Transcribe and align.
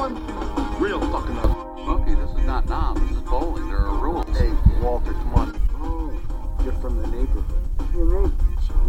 one? 0.00 0.80
Real 0.80 0.98
fucking 1.12 1.36
ugly. 1.38 1.84
Smokey, 1.84 2.14
this 2.14 2.30
is 2.30 2.46
not 2.46 2.66
nom. 2.66 2.94
This 3.06 3.18
is 3.18 3.22
bowling. 3.24 3.68
There 3.68 3.80
are 3.80 3.98
rules. 3.98 4.38
Hey, 4.38 4.50
Walter, 4.80 5.12
come 5.12 5.34
on. 5.34 5.60
Oh, 5.74 6.64
you're 6.64 6.72
from 6.74 7.02
the 7.02 7.06
neighborhood. 7.08 7.44
Your 7.92 8.22
name? 8.22 8.36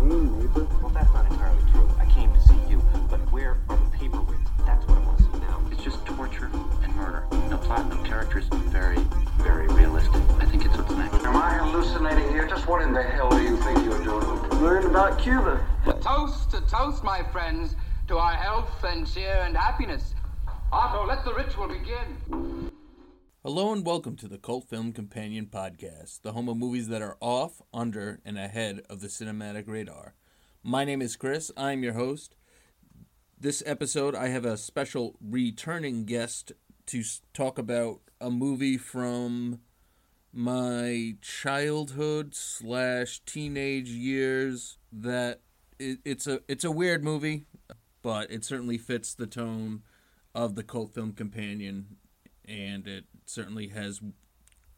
Name, 0.08 0.40
neighbor? 0.40 0.68
Well, 0.82 0.90
that's 0.94 1.12
not 1.14 1.30
entirely 1.30 1.62
true. 1.72 1.90
I 2.00 2.06
came 2.06 2.32
to 2.32 2.40
see 2.40 2.56
you, 2.70 2.82
but 3.10 3.20
where 3.34 3.58
are 3.68 3.76
the 3.76 3.98
paperweights? 3.98 4.66
That's 4.66 4.88
what 4.88 5.00
I 5.00 5.06
want 5.06 5.18
to 5.18 5.24
see 5.26 5.40
now. 5.40 5.62
It's 5.70 5.84
just 5.84 6.06
torture 6.06 6.50
and 6.82 6.96
murder. 6.96 7.26
No 7.50 7.58
platinum 7.58 8.06
characters, 8.06 8.46
very, 8.72 9.00
very 9.40 9.68
realistic. 9.68 10.22
I 10.40 10.46
think 10.46 10.64
it's 10.64 10.78
what's 10.78 10.92
next. 10.92 11.26
Am 11.26 11.36
I 11.36 11.56
hallucinating 11.56 12.30
here? 12.30 12.48
Just 12.48 12.68
what 12.68 12.82
in 12.82 12.94
the 12.94 13.04
hell 13.04 13.30
do 13.32 13.44
you 13.44 13.58
think 13.58 13.84
you're 13.84 14.02
doing? 14.02 14.26
Learn 14.62 14.86
about 14.86 15.20
Cuba. 15.20 15.60
Toast, 16.00 16.52
to 16.52 16.62
toast, 16.62 17.04
my 17.04 17.22
friends, 17.34 17.76
to 18.08 18.18
our 18.18 18.34
health 18.34 18.82
and 18.86 19.06
cheer 19.12 19.44
and 19.46 19.58
happiness. 19.58 20.11
Otto, 20.92 21.08
let 21.08 21.24
the 21.24 21.34
ritual 21.34 21.70
begin. 21.70 22.70
Hello 23.44 23.72
and 23.72 23.86
welcome 23.86 24.18
to 24.18 24.28
the 24.28 24.38
Cult 24.38 24.68
Film 24.68 24.92
Companion 24.92 25.46
Podcast, 25.46 26.22
the 26.22 26.34
home 26.34 26.50
of 26.50 26.58
movies 26.58 26.90
that 26.90 27.02
are 27.02 27.16
off, 27.22 27.62
under, 27.74 28.20
and 28.26 28.38
ahead 28.38 28.82
of 28.90 29.00
the 29.00 29.08
cinematic 29.08 29.70
radar. 29.70 30.16
My 30.64 30.84
name 30.84 31.02
is 31.02 31.16
Chris. 31.16 31.50
I'm 31.56 31.82
your 31.82 31.94
host. 31.94 32.36
This 33.40 33.64
episode, 33.66 34.16
I 34.16 34.28
have 34.28 34.44
a 34.44 34.58
special 34.58 35.16
returning 35.22 36.04
guest 36.04 36.52
to 36.88 37.04
talk 37.34 37.58
about 37.58 38.02
a 38.20 38.30
movie 38.30 38.78
from 38.78 39.62
my 40.34 41.16
childhood 41.22 42.36
slash 42.36 43.22
teenage 43.26 43.88
years. 43.88 44.78
That 44.92 45.40
it, 45.80 46.00
it's 46.04 46.28
a 46.28 46.42
it's 46.50 46.66
a 46.66 46.72
weird 46.72 47.02
movie, 47.02 47.46
but 48.02 48.30
it 48.30 48.44
certainly 48.44 48.78
fits 48.78 49.14
the 49.14 49.26
tone 49.26 49.84
of 50.34 50.56
the 50.56 50.64
Cult 50.64 50.94
Film 50.94 51.14
Companion 51.14 51.98
and 52.52 52.88
it 52.88 53.06
certainly 53.26 53.70
has 53.70 54.00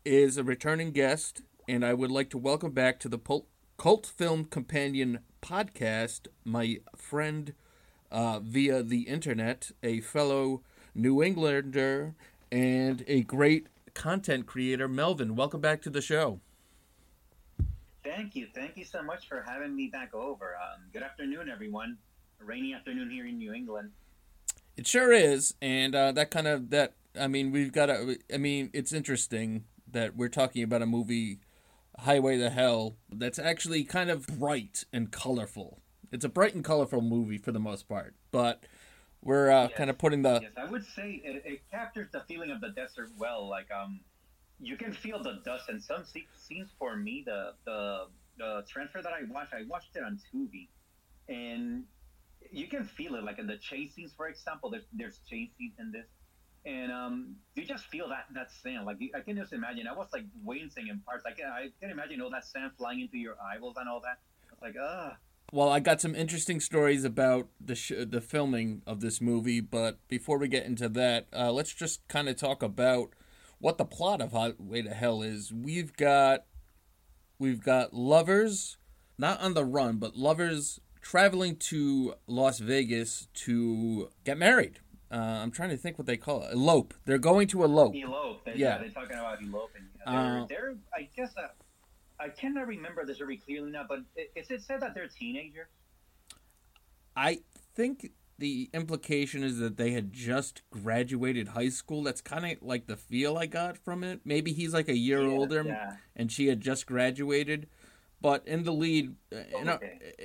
is 0.06 0.38
a 0.38 0.44
returning 0.44 0.92
guest, 0.92 1.42
and 1.68 1.84
I 1.84 1.94
would 1.94 2.12
like 2.12 2.30
to 2.30 2.38
welcome 2.38 2.72
back 2.72 3.00
to 3.02 3.10
the 3.10 3.18
Pul- 3.18 3.48
Cult 3.78 4.06
Film 4.06 4.46
Companion 4.46 5.20
podcast 5.42 6.28
my 6.44 6.78
friend 6.96 7.54
uh, 8.12 8.40
via 8.40 8.84
the 8.84 9.02
internet, 9.02 9.72
a 9.84 10.02
fellow 10.02 10.62
New 10.96 11.22
Englander, 11.22 12.16
and 12.52 13.04
a 13.08 13.22
great 13.22 13.68
content 13.94 14.46
creator, 14.46 14.88
Melvin. 14.88 15.36
Welcome 15.36 15.60
back 15.60 15.82
to 15.82 15.90
the 15.90 16.02
show. 16.02 16.40
Thank 18.04 18.36
you. 18.36 18.48
Thank 18.56 18.78
you 18.78 18.86
so 18.86 19.04
much 19.04 19.28
for 19.28 19.44
having 19.46 19.76
me 19.76 19.88
back 19.88 20.16
over. 20.16 20.56
Um, 20.56 20.84
good 20.94 21.04
afternoon, 21.04 21.50
everyone. 21.50 21.98
A 22.42 22.46
rainy 22.46 22.74
afternoon 22.74 23.10
here 23.10 23.26
in 23.26 23.38
New 23.38 23.54
England. 23.54 23.92
It 24.78 24.88
sure 24.88 25.12
is, 25.12 25.54
and 25.62 25.94
uh, 25.94 26.14
that 26.14 26.32
kind 26.32 26.48
of 26.48 26.70
that. 26.70 26.94
I 27.20 27.28
mean, 27.28 27.52
we've 27.52 27.74
got 27.74 27.90
a. 27.90 28.18
I 28.34 28.38
mean, 28.38 28.70
it's 28.74 28.94
interesting 28.94 29.66
that 29.92 30.16
we're 30.16 30.30
talking 30.30 30.64
about 30.64 30.82
a 30.82 30.86
movie, 30.86 31.40
Highway 32.00 32.38
to 32.38 32.50
Hell, 32.50 32.96
that's 33.12 33.40
actually 33.40 33.84
kind 33.84 34.10
of 34.10 34.28
bright 34.28 34.86
and 34.94 35.12
colorful. 35.12 35.80
It's 36.12 36.26
a 36.26 36.30
bright 36.30 36.56
and 36.56 36.64
colorful 36.64 37.02
movie 37.02 37.38
for 37.38 37.52
the 37.52 37.60
most 37.60 37.88
part, 37.90 38.14
but 38.32 38.64
we're 39.26 39.50
uh, 39.52 39.64
Yes. 39.68 39.78
kind 39.78 39.90
of 39.90 39.98
putting 39.98 40.22
the 40.22 40.40
Yes, 40.42 40.54
I 40.56 40.66
would 40.66 40.86
say 40.86 41.20
it, 41.24 41.44
it 41.46 41.60
captures 41.70 42.08
the 42.14 42.22
feeling 42.28 42.52
of 42.52 42.62
the 42.62 42.70
desert 42.70 43.10
well. 43.18 43.50
Like, 43.50 43.70
um, 43.72 44.00
you 44.62 44.78
can 44.78 44.94
feel 44.94 45.22
the 45.22 45.42
dust 45.44 45.68
and 45.68 45.84
some 45.84 46.06
se- 46.06 46.28
scenes 46.38 46.70
for 46.80 46.96
me. 46.96 47.24
The 47.26 47.54
the 47.66 48.08
the 48.38 48.64
transfer 48.70 49.02
that 49.02 49.12
I 49.12 49.24
watched, 49.30 49.54
I 49.54 49.64
watched 49.68 49.96
it 49.96 50.04
on 50.04 50.20
Tubi, 50.32 50.68
and 51.28 51.84
you 52.52 52.68
can 52.68 52.86
feel 52.86 53.16
it. 53.16 53.24
Like 53.24 53.40
in 53.40 53.48
the 53.48 53.58
chase 53.58 53.96
scenes, 53.96 54.14
for 54.16 54.28
example, 54.30 54.70
there's 54.70 54.86
there's 54.94 55.20
chase 55.30 55.50
scenes 55.58 55.74
in 55.80 55.92
this, 55.92 56.06
and 56.66 56.92
um, 56.92 57.36
you 57.56 57.66
just 57.66 57.86
feel 57.88 58.08
that 58.10 58.26
that 58.36 58.50
sand. 58.64 58.86
Like 58.86 58.98
I 59.16 59.22
can 59.22 59.36
just 59.36 59.52
imagine. 59.54 59.88
I 59.88 59.94
was 59.94 60.08
like 60.14 60.26
wincing 60.44 60.88
in 60.88 61.00
parts. 61.00 61.26
I 61.26 61.32
can 61.32 61.48
I 61.48 61.70
can 61.82 61.90
imagine 61.90 62.22
all 62.22 62.30
that 62.30 62.46
sand 62.46 62.72
flying 62.78 63.02
into 63.02 63.18
your 63.18 63.36
eyeballs 63.42 63.76
and 63.78 63.90
all 63.90 64.02
that. 64.02 64.20
It's 64.54 64.62
like, 64.62 64.76
ah. 64.80 65.18
Well, 65.52 65.70
I 65.70 65.80
got 65.80 66.02
some 66.02 66.16
interesting 66.16 66.60
stories 66.60 67.04
about 67.06 67.48
the 67.64 67.76
sh- 67.76 67.94
the 68.08 68.20
filming 68.22 68.82
of 68.86 69.00
this 69.00 69.22
movie, 69.22 69.62
but 69.62 70.00
before 70.08 70.38
we 70.38 70.48
get 70.48 70.66
into 70.66 70.90
that, 70.90 71.28
uh, 71.34 71.52
let's 71.52 71.74
just 71.74 72.06
kind 72.08 72.28
of 72.28 72.36
talk 72.36 72.62
about 72.64 73.12
what 73.60 73.78
the 73.78 73.86
plot 73.86 74.22
of 74.22 74.32
Highway 74.32 74.82
to 74.82 74.94
Hell 74.94 75.22
is. 75.22 75.54
We've 75.54 75.94
got 75.96 76.46
we've 77.40 77.62
got 77.64 77.94
lovers, 77.94 78.78
not 79.18 79.40
on 79.40 79.54
the 79.54 79.66
run, 79.66 79.98
but 79.98 80.16
lovers 80.18 80.80
traveling 81.02 81.56
to 81.58 82.16
Las 82.28 82.60
Vegas 82.60 83.28
to 83.36 84.10
get 84.26 84.38
married. 84.38 84.80
Uh, 85.12 85.18
I'm 85.44 85.52
trying 85.52 85.70
to 85.70 85.78
think 85.78 86.00
what 86.00 86.08
they 86.08 86.18
call 86.18 86.44
it. 86.44 86.52
Elope. 86.54 86.94
They're 87.06 87.20
going 87.20 87.48
to 87.50 87.64
elope. 87.64 87.94
Elope. 87.96 88.44
They, 88.44 88.56
Yeah. 88.56 88.58
yeah. 88.58 88.78
they're 88.80 88.90
talking 88.90 89.18
about 89.18 89.40
eloping. 89.42 89.84
They're, 90.06 90.42
Uh, 90.42 90.46
they're 90.48 90.76
I 90.94 91.08
guess, 91.16 91.32
uh, 91.38 91.50
I 92.26 92.30
cannot 92.30 92.66
remember 92.68 93.06
this 93.06 93.20
very 93.20 93.38
clearly 93.38 93.70
now, 93.70 93.86
but 93.88 94.00
is 94.36 94.50
it 94.50 94.64
said 94.64 94.82
that 94.82 94.96
they're 94.96 95.08
teenagers? 95.08 95.68
I 97.16 97.42
think 97.76 98.12
the 98.40 98.70
implication 98.74 99.44
is 99.44 99.60
that 99.60 99.78
they 99.78 99.92
had 99.92 100.12
just 100.12 100.64
graduated 100.72 101.50
high 101.50 101.70
school. 101.70 102.02
That's 102.02 102.22
kind 102.22 102.44
of 102.46 102.64
like 102.64 102.88
the 102.88 102.98
feel 102.98 103.38
I 103.38 103.46
got 103.46 103.78
from 103.78 104.04
it. 104.04 104.22
Maybe 104.26 104.54
he's 104.54 104.74
like 104.74 104.90
a 104.90 104.98
year 104.98 105.22
Yeah, 105.22 105.30
older, 105.38 105.64
yeah. 105.64 105.98
and 106.16 106.32
she 106.32 106.48
had 106.48 106.62
just 106.62 106.88
graduated. 106.88 107.68
But 108.20 108.48
in 108.48 108.64
the 108.64 108.74
lead, 108.74 109.16
uh, 109.32 109.60
in 109.62 109.70
our 109.70 109.80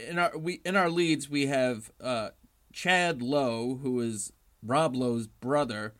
in 0.08 0.18
our 0.18 0.38
we 0.38 0.62
in 0.64 0.76
our 0.76 0.88
leads, 0.88 1.28
we 1.28 1.46
have 1.48 1.90
uh, 2.00 2.30
Chad 2.72 3.20
Lowe, 3.20 3.78
who 3.82 4.00
is 4.00 4.32
Rob 4.62 4.96
Lowe's 4.96 5.26
brother. 5.26 5.92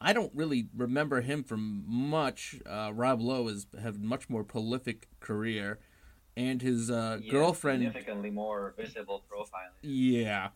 I 0.00 0.12
don't 0.12 0.32
really 0.34 0.68
remember 0.74 1.20
him 1.20 1.42
from 1.44 1.84
much. 1.86 2.56
Uh, 2.64 2.90
Rob 2.94 3.20
Lowe 3.20 3.48
has 3.48 3.66
had 3.80 4.02
much 4.02 4.30
more 4.30 4.44
prolific 4.44 5.08
career, 5.20 5.78
and 6.36 6.62
his 6.62 6.90
uh, 6.90 7.18
Yeah, 7.22 7.30
girlfriend 7.30 7.82
significantly 7.82 8.30
more 8.30 8.74
visible 8.76 9.22
profiling. 9.30 9.72
yeah. 9.82 10.48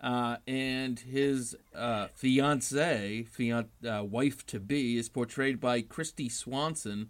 Uh, 0.00 0.36
and 0.48 0.98
his 0.98 1.56
uh, 1.76 2.08
fiance, 2.14 3.22
fian- 3.22 3.68
uh, 3.88 4.02
wife 4.02 4.44
to 4.46 4.58
be, 4.58 4.96
is 4.96 5.08
portrayed 5.08 5.60
by 5.60 5.80
Kristy 5.80 6.28
Swanson. 6.30 7.08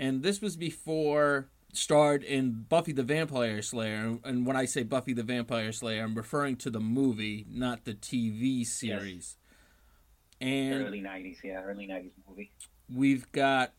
And 0.00 0.22
this 0.22 0.40
was 0.40 0.56
before 0.56 1.48
starred 1.74 2.22
in 2.24 2.64
Buffy 2.70 2.92
the 2.92 3.02
Vampire 3.02 3.60
Slayer, 3.60 4.18
and 4.24 4.46
when 4.46 4.56
I 4.56 4.64
say 4.64 4.82
Buffy 4.82 5.12
the 5.12 5.22
Vampire 5.22 5.72
Slayer, 5.72 6.02
I'm 6.04 6.14
referring 6.14 6.56
to 6.56 6.70
the 6.70 6.80
movie, 6.80 7.46
not 7.50 7.84
the 7.84 7.94
TV 7.94 8.66
series. 8.66 9.36
And 10.42 10.84
early 10.84 11.00
'90s, 11.00 11.36
yeah, 11.44 11.62
early 11.62 11.86
'90s 11.86 12.10
movie. 12.28 12.50
we've 12.92 13.30
got 13.32 13.72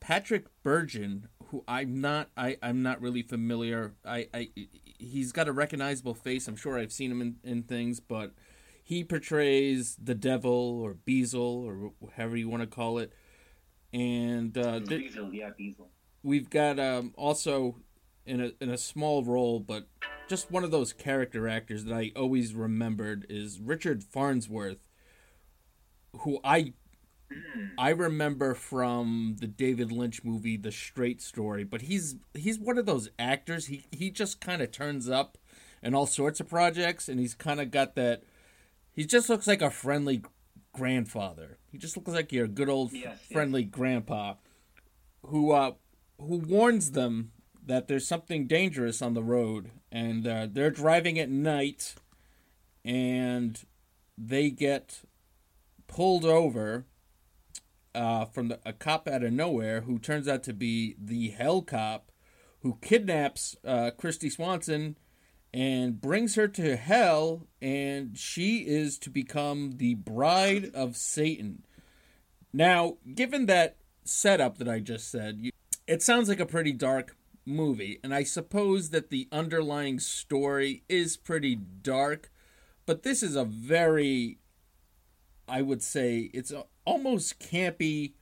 Patrick 0.00 0.46
Bergin, 0.64 1.24
who 1.48 1.64
I'm 1.66 2.00
not 2.00 2.30
I, 2.36 2.56
I'm 2.62 2.82
not 2.82 3.00
really 3.00 3.22
familiar. 3.22 3.94
I, 4.04 4.28
I 4.32 4.50
he's 4.98 5.32
got 5.32 5.48
a 5.48 5.52
recognizable 5.52 6.14
face. 6.14 6.46
I'm 6.46 6.56
sure 6.56 6.78
I've 6.78 6.92
seen 6.92 7.10
him 7.10 7.20
in, 7.20 7.36
in 7.42 7.62
things, 7.64 8.00
but 8.00 8.32
he 8.82 9.02
portrays 9.02 9.96
the 9.96 10.14
devil 10.14 10.80
or 10.80 10.94
Beezle 10.94 11.64
or 11.64 11.92
however 12.16 12.36
you 12.36 12.48
want 12.48 12.62
to 12.62 12.66
call 12.66 12.98
it. 12.98 13.12
And 13.92 14.56
uh, 14.58 14.80
th- 14.80 15.12
yeah, 15.32 15.50
Beezle. 15.58 15.86
we've 16.22 16.50
got 16.50 16.78
um, 16.78 17.12
also 17.16 17.76
in 18.26 18.40
a 18.40 18.52
in 18.60 18.70
a 18.70 18.78
small 18.78 19.24
role, 19.24 19.58
but 19.58 19.88
just 20.28 20.50
one 20.50 20.64
of 20.64 20.70
those 20.70 20.92
character 20.92 21.48
actors 21.48 21.84
that 21.84 21.94
I 21.94 22.12
always 22.14 22.54
remembered 22.54 23.26
is 23.28 23.60
Richard 23.60 24.04
Farnsworth, 24.04 24.78
who 26.20 26.38
I 26.44 26.72
I 27.78 27.90
remember 27.90 28.54
from 28.54 29.36
the 29.40 29.46
David 29.46 29.90
Lynch 29.90 30.22
movie 30.24 30.56
The 30.56 30.70
Straight 30.70 31.20
Story, 31.20 31.64
but 31.64 31.82
he's 31.82 32.16
he's 32.34 32.58
one 32.58 32.78
of 32.78 32.86
those 32.86 33.08
actors. 33.18 33.66
He 33.66 33.84
he 33.90 34.10
just 34.10 34.40
kind 34.40 34.62
of 34.62 34.70
turns 34.70 35.08
up 35.08 35.38
in 35.82 35.94
all 35.94 36.06
sorts 36.06 36.40
of 36.40 36.48
projects, 36.48 37.08
and 37.08 37.18
he's 37.18 37.34
kind 37.34 37.60
of 37.60 37.70
got 37.70 37.94
that. 37.96 38.22
He 38.92 39.04
just 39.04 39.28
looks 39.28 39.46
like 39.46 39.62
a 39.62 39.70
friendly 39.70 40.22
grandfather. 40.72 41.58
He 41.70 41.78
just 41.78 41.96
looks 41.96 42.12
like 42.12 42.32
your 42.32 42.46
good 42.46 42.68
old 42.68 42.92
Yes, 42.92 43.02
yes. 43.04 43.18
friendly 43.32 43.64
grandpa, 43.64 44.34
who 45.26 45.50
uh 45.52 45.72
who 46.20 46.36
warns 46.36 46.92
them 46.92 47.32
that 47.66 47.88
there's 47.88 48.06
something 48.06 48.46
dangerous 48.46 49.00
on 49.02 49.14
the 49.14 49.22
road, 49.22 49.70
and 49.90 50.26
uh, 50.26 50.46
they're 50.50 50.70
driving 50.70 51.18
at 51.18 51.30
night, 51.30 51.94
and 52.84 53.64
they 54.18 54.50
get 54.50 55.00
pulled 55.94 56.24
over 56.24 56.86
uh, 57.94 58.24
from 58.24 58.48
the, 58.48 58.58
a 58.66 58.72
cop 58.72 59.06
out 59.06 59.22
of 59.22 59.32
nowhere 59.32 59.82
who 59.82 59.96
turns 59.96 60.26
out 60.26 60.42
to 60.42 60.52
be 60.52 60.96
the 60.98 61.28
hell 61.28 61.62
cop 61.62 62.10
who 62.62 62.76
kidnaps 62.82 63.56
uh, 63.64 63.92
Kristy 63.96 64.32
Swanson 64.32 64.98
and 65.52 66.00
brings 66.00 66.34
her 66.34 66.48
to 66.48 66.74
hell, 66.74 67.46
and 67.62 68.18
she 68.18 68.66
is 68.66 68.98
to 68.98 69.10
become 69.10 69.74
the 69.76 69.94
bride 69.94 70.72
of 70.74 70.96
Satan. 70.96 71.64
Now, 72.52 72.96
given 73.14 73.46
that 73.46 73.76
setup 74.02 74.58
that 74.58 74.68
I 74.68 74.80
just 74.80 75.08
said, 75.08 75.38
you, 75.38 75.52
it 75.86 76.02
sounds 76.02 76.28
like 76.28 76.40
a 76.40 76.46
pretty 76.46 76.72
dark 76.72 77.16
movie, 77.46 78.00
and 78.02 78.12
I 78.12 78.24
suppose 78.24 78.90
that 78.90 79.10
the 79.10 79.28
underlying 79.30 80.00
story 80.00 80.82
is 80.88 81.16
pretty 81.16 81.54
dark, 81.54 82.32
but 82.84 83.04
this 83.04 83.22
is 83.22 83.36
a 83.36 83.44
very 83.44 84.38
I 85.48 85.62
would 85.62 85.82
say 85.82 86.30
it's 86.32 86.52
almost 86.84 87.38
campy 87.38 88.14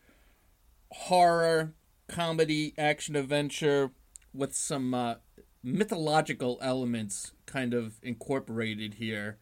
horror, 0.91 1.75
comedy, 2.09 2.75
action 2.77 3.17
adventure 3.17 3.93
with 4.35 4.55
some 4.55 4.95
uh, 4.95 5.15
mythological 5.63 6.59
elements 6.61 7.33
kind 7.47 7.75
of 7.75 7.95
incorporated 8.03 8.95
here. 8.95 9.39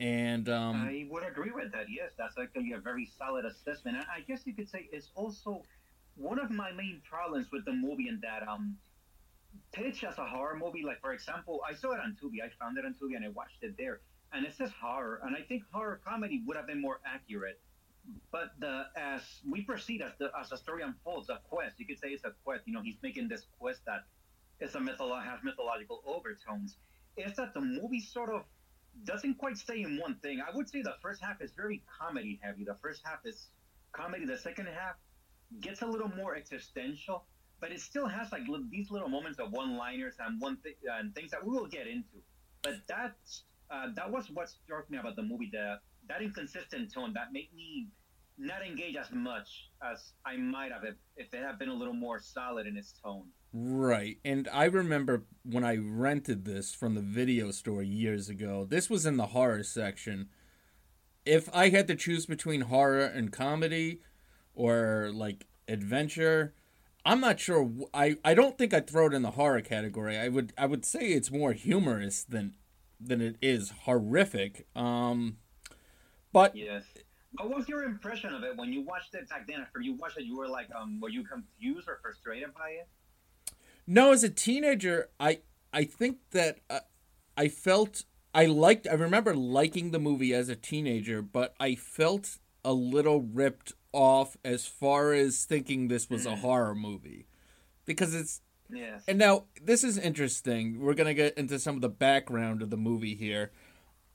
And 0.00 0.48
um, 0.48 0.88
I 0.88 1.06
would 1.08 1.24
agree 1.24 1.52
with 1.54 1.72
that. 1.72 1.86
Yes, 1.88 2.10
that's 2.18 2.36
actually 2.36 2.72
a 2.72 2.78
very 2.78 3.08
solid 3.16 3.44
assessment. 3.44 3.96
And 3.96 4.06
I 4.14 4.20
guess 4.20 4.42
you 4.44 4.52
could 4.52 4.68
say 4.68 4.88
it's 4.92 5.10
also 5.14 5.62
one 6.16 6.38
of 6.38 6.50
my 6.50 6.72
main 6.72 7.00
problems 7.08 7.46
with 7.52 7.64
the 7.64 7.72
movie 7.72 8.08
in 8.08 8.20
that 8.22 8.46
um 8.48 8.76
pitch 9.72 10.04
as 10.04 10.18
a 10.18 10.26
horror 10.26 10.56
movie. 10.56 10.82
Like 10.84 11.00
for 11.00 11.12
example, 11.12 11.60
I 11.68 11.74
saw 11.74 11.92
it 11.92 12.00
on 12.00 12.16
Tubi. 12.20 12.42
I 12.44 12.50
found 12.60 12.76
it 12.76 12.84
on 12.84 12.94
Tubi 12.94 13.16
and 13.16 13.24
I 13.24 13.28
watched 13.28 13.62
it 13.62 13.76
there. 13.78 14.00
And 14.34 14.44
it 14.44 14.54
says 14.54 14.70
horror, 14.82 15.20
and 15.24 15.36
I 15.36 15.42
think 15.42 15.62
horror 15.70 16.00
comedy 16.04 16.42
would 16.44 16.56
have 16.56 16.66
been 16.66 16.80
more 16.80 17.00
accurate. 17.06 17.60
But 18.32 18.50
the 18.58 18.86
as 18.96 19.22
we 19.48 19.62
proceed 19.62 20.02
as 20.02 20.12
the 20.18 20.30
as 20.38 20.50
the 20.50 20.58
story 20.58 20.82
unfolds, 20.82 21.30
a 21.30 21.40
quest, 21.48 21.78
you 21.78 21.86
could 21.86 21.98
say 21.98 22.08
it's 22.08 22.24
a 22.24 22.32
quest. 22.44 22.66
You 22.66 22.74
know, 22.74 22.82
he's 22.82 22.98
making 23.02 23.28
this 23.28 23.46
quest 23.58 23.80
that 23.86 24.04
is 24.60 24.74
a 24.74 24.78
mytholo- 24.78 25.24
has 25.24 25.38
mythological 25.42 26.02
overtones. 26.04 26.76
Is 27.16 27.36
that 27.36 27.54
the 27.54 27.60
movie 27.60 28.00
sort 28.00 28.28
of 28.28 28.42
doesn't 29.04 29.38
quite 29.38 29.56
stay 29.56 29.82
in 29.82 29.98
one 29.98 30.16
thing. 30.16 30.40
I 30.40 30.54
would 30.54 30.68
say 30.68 30.82
the 30.82 30.96
first 31.00 31.22
half 31.22 31.40
is 31.40 31.52
very 31.52 31.82
comedy 31.98 32.40
heavy. 32.42 32.64
The 32.64 32.76
first 32.82 33.02
half 33.04 33.20
is 33.24 33.48
comedy. 33.92 34.24
The 34.24 34.38
second 34.38 34.66
half 34.66 34.96
gets 35.60 35.82
a 35.82 35.86
little 35.86 36.08
more 36.08 36.36
existential, 36.36 37.24
but 37.60 37.72
it 37.72 37.80
still 37.80 38.06
has 38.06 38.32
like 38.32 38.46
li- 38.48 38.66
these 38.70 38.90
little 38.90 39.08
moments 39.08 39.38
of 39.38 39.52
one-liners 39.52 40.14
and 40.18 40.40
one 40.40 40.58
and 40.98 41.14
things 41.14 41.30
that 41.30 41.44
we 41.44 41.50
will 41.50 41.66
get 41.66 41.86
into. 41.86 42.22
But 42.62 42.74
that's 42.88 43.44
uh, 43.74 43.88
that 43.96 44.10
was 44.10 44.30
what 44.32 44.48
struck 44.48 44.90
me 44.90 44.98
about 44.98 45.16
the 45.16 45.22
movie. 45.22 45.50
The 45.52 45.76
that 46.08 46.22
inconsistent 46.22 46.92
tone 46.92 47.12
that 47.14 47.32
made 47.32 47.48
me 47.54 47.88
not 48.36 48.66
engage 48.66 48.96
as 48.96 49.10
much 49.12 49.70
as 49.82 50.12
I 50.26 50.36
might 50.36 50.72
have 50.72 50.84
if, 50.84 50.94
if 51.16 51.32
it 51.32 51.42
had 51.42 51.58
been 51.58 51.68
a 51.68 51.74
little 51.74 51.94
more 51.94 52.18
solid 52.18 52.66
in 52.66 52.76
its 52.76 52.94
tone. 53.02 53.28
Right. 53.52 54.18
And 54.24 54.48
I 54.52 54.64
remember 54.64 55.24
when 55.44 55.64
I 55.64 55.76
rented 55.76 56.44
this 56.44 56.74
from 56.74 56.94
the 56.94 57.00
video 57.00 57.52
store 57.52 57.82
years 57.82 58.28
ago, 58.28 58.66
this 58.68 58.90
was 58.90 59.06
in 59.06 59.16
the 59.16 59.28
horror 59.28 59.62
section. 59.62 60.28
If 61.24 61.48
I 61.54 61.68
had 61.70 61.86
to 61.88 61.94
choose 61.94 62.26
between 62.26 62.62
horror 62.62 63.04
and 63.04 63.32
comedy 63.32 64.00
or 64.54 65.10
like 65.14 65.46
adventure, 65.68 66.54
I'm 67.06 67.20
not 67.20 67.38
sure 67.38 67.70
I 67.94 68.16
I 68.24 68.34
don't 68.34 68.58
think 68.58 68.74
I'd 68.74 68.90
throw 68.90 69.06
it 69.06 69.14
in 69.14 69.22
the 69.22 69.32
horror 69.32 69.60
category. 69.60 70.18
I 70.18 70.28
would 70.28 70.52
I 70.58 70.66
would 70.66 70.84
say 70.84 71.10
it's 71.10 71.30
more 71.30 71.52
humorous 71.52 72.24
than 72.24 72.56
than 73.06 73.20
it 73.20 73.36
is 73.42 73.72
horrific. 73.82 74.66
Um 74.74 75.38
but 76.32 76.56
Yes. 76.56 76.84
What 77.36 77.50
was 77.50 77.68
your 77.68 77.82
impression 77.82 78.32
of 78.32 78.44
it 78.44 78.56
when 78.56 78.72
you 78.72 78.82
watched 78.82 79.14
it 79.14 79.28
back 79.28 79.48
then? 79.48 79.60
After 79.60 79.80
you 79.80 79.94
watched 79.94 80.18
it, 80.18 80.24
you 80.24 80.36
were 80.36 80.46
like, 80.46 80.68
um, 80.72 81.00
were 81.00 81.08
you 81.08 81.24
confused 81.24 81.88
or 81.88 81.98
frustrated 82.00 82.54
by 82.54 82.70
it? 82.70 82.88
No, 83.86 84.12
as 84.12 84.22
a 84.22 84.28
teenager, 84.30 85.08
I 85.18 85.40
I 85.72 85.84
think 85.84 86.18
that 86.30 86.60
uh, 86.70 86.80
I 87.36 87.48
felt 87.48 88.04
I 88.32 88.46
liked. 88.46 88.86
I 88.88 88.94
remember 88.94 89.34
liking 89.34 89.90
the 89.90 89.98
movie 89.98 90.32
as 90.32 90.48
a 90.48 90.56
teenager, 90.56 91.22
but 91.22 91.54
I 91.58 91.74
felt 91.74 92.38
a 92.64 92.72
little 92.72 93.20
ripped 93.20 93.72
off 93.92 94.36
as 94.44 94.66
far 94.66 95.12
as 95.12 95.44
thinking 95.44 95.88
this 95.88 96.08
was 96.08 96.26
a 96.26 96.36
horror 96.36 96.74
movie 96.74 97.26
because 97.84 98.14
it's. 98.14 98.40
Yes. 98.70 99.04
And 99.06 99.18
now 99.18 99.44
this 99.62 99.84
is 99.84 99.98
interesting. 99.98 100.80
We're 100.80 100.94
gonna 100.94 101.14
get 101.14 101.36
into 101.36 101.58
some 101.58 101.76
of 101.76 101.82
the 101.82 101.88
background 101.88 102.62
of 102.62 102.70
the 102.70 102.76
movie 102.76 103.14
here. 103.14 103.52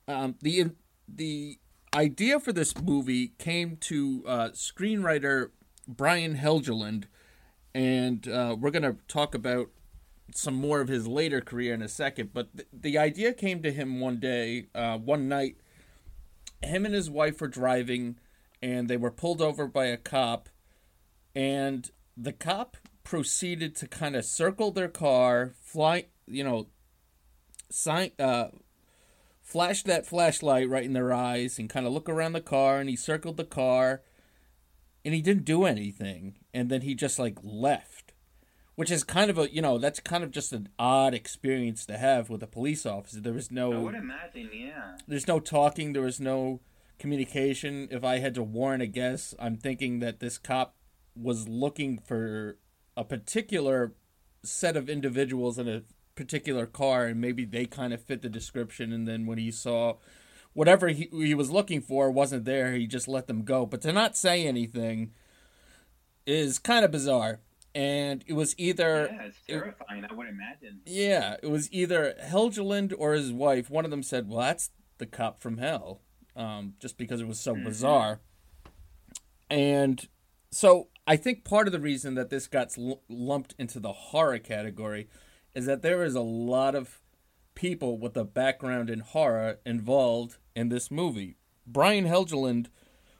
Um, 0.08 0.34
the 0.40 0.70
the 1.08 1.58
idea 1.94 2.40
for 2.40 2.52
this 2.52 2.76
movie 2.80 3.28
came 3.38 3.76
to 3.76 4.24
uh, 4.26 4.48
screenwriter 4.50 5.50
Brian 5.86 6.36
Helgeland, 6.36 7.04
and 7.74 8.26
uh, 8.28 8.56
we're 8.58 8.70
to 8.70 8.96
talk 9.08 9.34
about 9.34 9.70
some 10.32 10.54
more 10.54 10.80
of 10.80 10.88
his 10.88 11.06
later 11.06 11.40
career 11.40 11.74
in 11.74 11.82
a 11.82 11.88
second. 11.88 12.32
But 12.32 12.56
th- 12.56 12.68
the 12.72 12.98
idea 12.98 13.32
came 13.32 13.62
to 13.62 13.72
him 13.72 14.00
one 14.00 14.18
day, 14.18 14.66
uh, 14.74 14.98
one 14.98 15.28
night. 15.28 15.56
Him 16.62 16.84
and 16.84 16.94
his 16.94 17.10
wife 17.10 17.40
were 17.40 17.48
driving, 17.48 18.18
and 18.62 18.88
they 18.88 18.96
were 18.96 19.10
pulled 19.10 19.40
over 19.40 19.66
by 19.66 19.86
a 19.86 19.96
cop, 19.96 20.48
and 21.34 21.90
the 22.16 22.32
cop 22.32 22.76
proceeded 23.04 23.74
to 23.76 23.88
kind 23.88 24.16
of 24.16 24.24
circle 24.24 24.70
their 24.70 24.88
car, 24.88 25.52
fly, 25.60 26.06
you 26.26 26.44
know, 26.44 26.68
sign, 27.70 28.12
uh, 28.18 28.48
flash 29.40 29.82
that 29.84 30.06
flashlight 30.06 30.68
right 30.68 30.84
in 30.84 30.92
their 30.92 31.12
eyes, 31.12 31.58
and 31.58 31.68
kind 31.68 31.86
of 31.86 31.92
look 31.92 32.08
around 32.08 32.32
the 32.32 32.40
car, 32.40 32.78
and 32.78 32.88
he 32.88 32.96
circled 32.96 33.36
the 33.36 33.44
car 33.44 34.02
and 35.04 35.14
he 35.14 35.22
didn't 35.22 35.44
do 35.44 35.64
anything 35.64 36.36
and 36.52 36.68
then 36.70 36.82
he 36.82 36.94
just 36.94 37.18
like 37.18 37.38
left 37.42 38.12
which 38.74 38.90
is 38.90 39.04
kind 39.04 39.30
of 39.30 39.38
a 39.38 39.52
you 39.52 39.62
know 39.62 39.78
that's 39.78 40.00
kind 40.00 40.24
of 40.24 40.30
just 40.30 40.52
an 40.52 40.68
odd 40.78 41.14
experience 41.14 41.86
to 41.86 41.96
have 41.96 42.30
with 42.30 42.42
a 42.42 42.46
police 42.46 42.86
officer 42.86 43.20
there 43.20 43.32
was 43.32 43.50
no, 43.50 43.72
I 43.72 43.78
would 43.78 43.94
imagine, 43.94 44.50
yeah. 44.52 44.96
there's 45.06 45.28
no 45.28 45.40
talking 45.40 45.92
there 45.92 46.02
was 46.02 46.20
no 46.20 46.60
communication 46.98 47.88
if 47.90 48.04
i 48.04 48.18
had 48.18 48.34
to 48.34 48.42
warn 48.42 48.80
a 48.80 48.86
guess 48.86 49.34
i'm 49.38 49.56
thinking 49.56 50.00
that 50.00 50.20
this 50.20 50.38
cop 50.38 50.74
was 51.14 51.48
looking 51.48 51.98
for 51.98 52.58
a 53.00 53.04
particular 53.04 53.94
set 54.42 54.76
of 54.76 54.90
individuals 54.90 55.58
in 55.58 55.66
a 55.66 55.82
particular 56.14 56.66
car 56.66 57.06
and 57.06 57.18
maybe 57.20 57.46
they 57.46 57.64
kind 57.64 57.94
of 57.94 58.02
fit 58.02 58.20
the 58.20 58.28
description 58.28 58.92
and 58.92 59.08
then 59.08 59.24
when 59.24 59.38
he 59.38 59.50
saw 59.50 59.94
whatever 60.52 60.88
he, 60.88 61.08
he 61.12 61.34
was 61.34 61.50
looking 61.50 61.80
for 61.80 62.10
wasn't 62.10 62.44
there 62.44 62.72
he 62.74 62.86
just 62.86 63.08
let 63.08 63.26
them 63.26 63.42
go 63.42 63.64
but 63.64 63.80
to 63.80 63.90
not 63.90 64.16
say 64.18 64.46
anything 64.46 65.12
is 66.26 66.58
kind 66.58 66.84
of 66.84 66.90
bizarre 66.90 67.40
and 67.74 68.22
it 68.26 68.34
was 68.34 68.54
either 68.58 69.08
Yeah, 69.10 69.22
it's 69.22 69.38
terrifying. 69.48 70.04
I 70.04 70.12
would 70.12 70.26
imagine. 70.28 70.80
yeah, 70.84 71.36
it 71.42 71.46
was 71.50 71.72
either 71.72 72.14
Helgeland 72.22 72.92
or 72.98 73.12
his 73.14 73.32
wife. 73.32 73.70
One 73.70 73.84
of 73.84 73.92
them 73.92 74.02
said, 74.02 74.28
"Well, 74.28 74.40
that's 74.40 74.70
the 74.98 75.06
cop 75.06 75.40
from 75.40 75.58
hell," 75.58 76.00
um, 76.34 76.74
just 76.80 76.98
because 76.98 77.20
it 77.20 77.28
was 77.28 77.38
so 77.38 77.54
bizarre. 77.54 78.18
And 79.48 80.04
so 80.50 80.88
I 81.10 81.16
think 81.16 81.42
part 81.42 81.66
of 81.66 81.72
the 81.72 81.80
reason 81.80 82.14
that 82.14 82.30
this 82.30 82.46
got 82.46 82.76
lumped 83.08 83.56
into 83.58 83.80
the 83.80 83.90
horror 83.92 84.38
category 84.38 85.08
is 85.56 85.66
that 85.66 85.82
there 85.82 86.04
is 86.04 86.14
a 86.14 86.20
lot 86.20 86.76
of 86.76 87.00
people 87.56 87.98
with 87.98 88.16
a 88.16 88.22
background 88.22 88.88
in 88.88 89.00
horror 89.00 89.58
involved 89.66 90.36
in 90.54 90.68
this 90.68 90.88
movie. 90.88 91.34
Brian 91.66 92.04
Helgeland, 92.04 92.68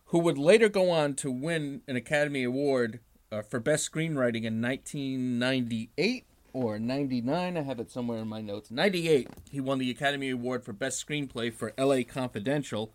who 0.04 0.20
would 0.20 0.38
later 0.38 0.68
go 0.68 0.88
on 0.88 1.14
to 1.14 1.32
win 1.32 1.82
an 1.88 1.96
Academy 1.96 2.44
Award 2.44 3.00
uh, 3.32 3.42
for 3.42 3.58
Best 3.58 3.90
Screenwriting 3.90 4.44
in 4.44 4.62
1998 4.62 6.26
or 6.52 6.78
99, 6.78 7.56
I 7.56 7.60
have 7.60 7.80
it 7.80 7.90
somewhere 7.90 8.18
in 8.18 8.28
my 8.28 8.40
notes. 8.40 8.70
98, 8.70 9.30
he 9.50 9.60
won 9.60 9.80
the 9.80 9.90
Academy 9.90 10.30
Award 10.30 10.62
for 10.62 10.72
Best 10.72 11.04
Screenplay 11.04 11.52
for 11.52 11.72
LA 11.76 12.02
Confidential. 12.08 12.92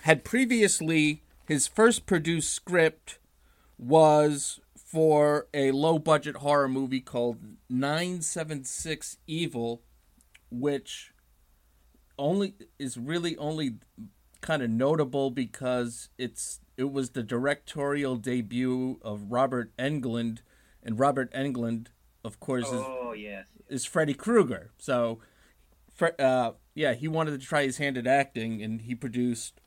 Had 0.00 0.24
previously, 0.24 1.24
his 1.46 1.68
first 1.68 2.06
produced 2.06 2.54
script 2.54 3.18
was 3.78 4.60
for 4.74 5.48
a 5.52 5.70
low 5.72 5.98
budget 5.98 6.36
horror 6.36 6.68
movie 6.68 7.00
called 7.00 7.38
976 7.68 9.18
Evil, 9.26 9.82
which 10.50 11.12
only 12.18 12.54
is 12.78 12.96
really 12.96 13.36
only 13.36 13.74
kind 14.40 14.62
of 14.62 14.70
notable 14.70 15.30
because 15.30 16.08
it's 16.18 16.60
it 16.76 16.92
was 16.92 17.10
the 17.10 17.22
directorial 17.22 18.16
debut 18.16 18.98
of 19.02 19.30
Robert 19.30 19.74
Englund, 19.76 20.38
and 20.82 20.98
Robert 21.00 21.32
Englund, 21.32 21.88
of 22.24 22.38
course, 22.38 22.66
is 22.66 22.72
Oh 22.84 23.12
yes. 23.12 23.46
is 23.68 23.84
Freddy 23.84 24.14
Krueger. 24.14 24.72
So, 24.78 25.20
uh, 26.18 26.52
yeah, 26.74 26.94
he 26.94 27.08
wanted 27.08 27.38
to 27.40 27.46
try 27.46 27.64
his 27.64 27.78
hand 27.78 27.96
at 27.96 28.06
acting, 28.06 28.62
and 28.62 28.82
he 28.82 28.94
produced, 28.94 29.60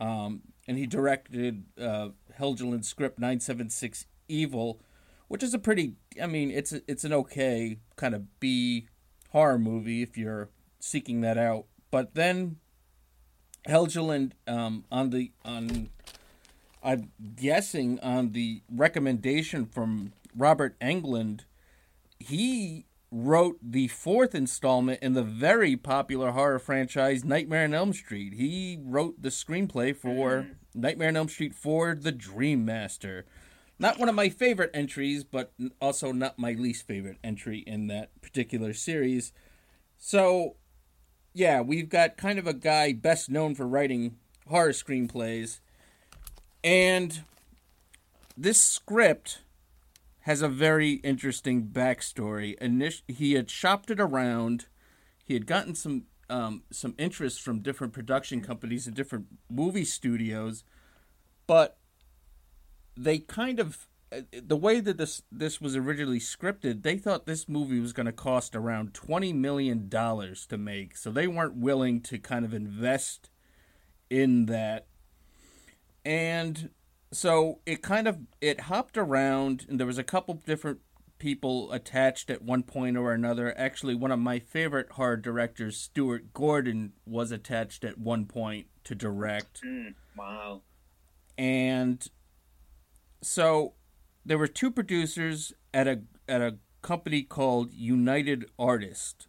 um, 0.00 0.42
and 0.66 0.76
he 0.76 0.86
directed 0.86 1.64
uh, 1.80 2.08
Helgeland's 2.38 2.88
script 2.88 3.18
nine 3.18 3.40
seven 3.40 3.70
six 3.70 4.06
Evil, 4.30 4.78
which 5.28 5.42
is 5.42 5.54
a 5.54 5.58
pretty. 5.58 5.94
I 6.22 6.26
mean, 6.26 6.50
it's 6.50 6.72
a, 6.72 6.82
it's 6.86 7.02
an 7.04 7.14
okay 7.14 7.78
kind 7.96 8.14
of 8.14 8.40
B 8.40 8.88
horror 9.30 9.58
movie 9.58 10.02
if 10.02 10.18
you're 10.18 10.50
seeking 10.80 11.22
that 11.22 11.38
out. 11.38 11.64
But 11.90 12.14
then 12.14 12.56
Helgeland 13.66 14.32
um, 14.46 14.84
on 14.92 15.10
the 15.10 15.32
on 15.46 15.88
I'm 16.82 17.10
guessing 17.36 17.98
on 18.00 18.32
the 18.32 18.62
recommendation 18.70 19.66
from 19.66 20.12
Robert 20.36 20.78
Englund, 20.80 21.40
he 22.18 22.84
wrote 23.10 23.58
the 23.62 23.88
fourth 23.88 24.34
installment 24.34 25.02
in 25.02 25.14
the 25.14 25.22
very 25.22 25.76
popular 25.76 26.32
horror 26.32 26.58
franchise 26.58 27.24
Nightmare 27.24 27.64
on 27.64 27.74
Elm 27.74 27.92
Street. 27.92 28.34
He 28.34 28.78
wrote 28.82 29.22
the 29.22 29.30
screenplay 29.30 29.96
for 29.96 30.46
Nightmare 30.78 31.08
on 31.08 31.16
Elm 31.16 31.28
Street 31.28 31.54
for 31.54 31.94
The 31.94 32.12
Dream 32.12 32.64
Master. 32.64 33.26
Not 33.78 33.98
one 33.98 34.08
of 34.08 34.14
my 34.14 34.28
favorite 34.28 34.70
entries, 34.74 35.24
but 35.24 35.52
also 35.80 36.12
not 36.12 36.38
my 36.38 36.52
least 36.52 36.86
favorite 36.86 37.18
entry 37.22 37.58
in 37.66 37.86
that 37.88 38.20
particular 38.20 38.72
series. 38.72 39.32
So, 39.96 40.56
yeah, 41.32 41.60
we've 41.60 41.88
got 41.88 42.16
kind 42.16 42.38
of 42.38 42.46
a 42.46 42.54
guy 42.54 42.92
best 42.92 43.30
known 43.30 43.54
for 43.54 43.66
writing 43.66 44.16
horror 44.48 44.70
screenplays. 44.70 45.60
And 46.64 47.22
this 48.36 48.60
script 48.60 49.42
has 50.20 50.42
a 50.42 50.48
very 50.48 50.94
interesting 50.94 51.68
backstory. 51.68 52.58
Init- 52.60 53.02
he 53.06 53.34
had 53.34 53.50
shopped 53.50 53.90
it 53.90 54.00
around. 54.00 54.66
He 55.24 55.34
had 55.34 55.46
gotten 55.46 55.74
some 55.74 56.04
um, 56.30 56.62
some 56.70 56.94
interest 56.98 57.42
from 57.42 57.60
different 57.60 57.92
production 57.92 58.40
companies 58.40 58.86
and 58.86 58.94
different 58.94 59.26
movie 59.50 59.84
studios, 59.84 60.64
but 61.46 61.78
they 62.96 63.18
kind 63.18 63.60
of 63.60 63.86
uh, 64.10 64.22
the 64.42 64.56
way 64.56 64.80
that 64.80 64.96
this 64.96 65.22
this 65.30 65.60
was 65.60 65.76
originally 65.76 66.18
scripted, 66.20 66.82
they 66.82 66.96
thought 66.96 67.26
this 67.26 67.48
movie 67.48 67.80
was 67.80 67.92
going 67.92 68.06
to 68.06 68.12
cost 68.12 68.56
around 68.56 68.94
twenty 68.94 69.32
million 69.32 69.88
dollars 69.88 70.46
to 70.46 70.58
make, 70.58 70.96
so 70.96 71.10
they 71.10 71.26
weren't 71.26 71.56
willing 71.56 72.00
to 72.00 72.18
kind 72.18 72.44
of 72.44 72.54
invest 72.54 73.30
in 74.10 74.46
that. 74.46 74.86
And 76.04 76.70
so 77.12 77.60
it 77.66 77.82
kind 77.82 78.08
of 78.08 78.18
it 78.40 78.60
hopped 78.62 78.96
around 78.96 79.66
and 79.68 79.78
there 79.78 79.86
was 79.86 79.98
a 79.98 80.04
couple 80.04 80.34
different 80.34 80.80
people 81.18 81.70
attached 81.72 82.30
at 82.30 82.42
one 82.42 82.62
point 82.62 82.96
or 82.96 83.12
another 83.12 83.52
actually 83.58 83.94
one 83.94 84.10
of 84.12 84.18
my 84.18 84.38
favorite 84.38 84.92
horror 84.92 85.16
directors 85.16 85.76
stuart 85.76 86.32
gordon 86.32 86.92
was 87.06 87.30
attached 87.32 87.84
at 87.84 87.98
one 87.98 88.24
point 88.24 88.66
to 88.84 88.94
direct 88.94 89.60
Mm, 89.62 89.94
wow. 90.16 90.62
and 91.36 92.06
so 93.22 93.74
there 94.24 94.38
were 94.38 94.46
two 94.46 94.70
producers 94.70 95.52
at 95.74 95.86
a 95.88 96.02
at 96.28 96.40
a 96.40 96.58
company 96.82 97.22
called 97.22 97.72
United 97.72 98.44
Artists, 98.58 99.26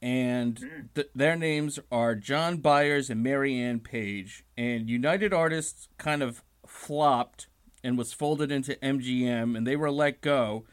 and 0.00 0.88
th- 0.94 1.08
their 1.14 1.36
names 1.36 1.78
are 1.90 2.14
John 2.14 2.56
Byers 2.58 3.10
and 3.10 3.22
Mary 3.22 3.60
Anne 3.60 3.80
Page. 3.80 4.44
And 4.56 4.88
United 4.88 5.32
Artists 5.32 5.88
kind 5.98 6.22
of 6.22 6.42
flopped 6.66 7.48
and 7.82 7.98
was 7.98 8.12
folded 8.12 8.52
into 8.52 8.74
MGM, 8.76 9.56
and 9.56 9.66
they 9.66 9.76
were 9.76 9.90
let 9.90 10.20
go. 10.20 10.64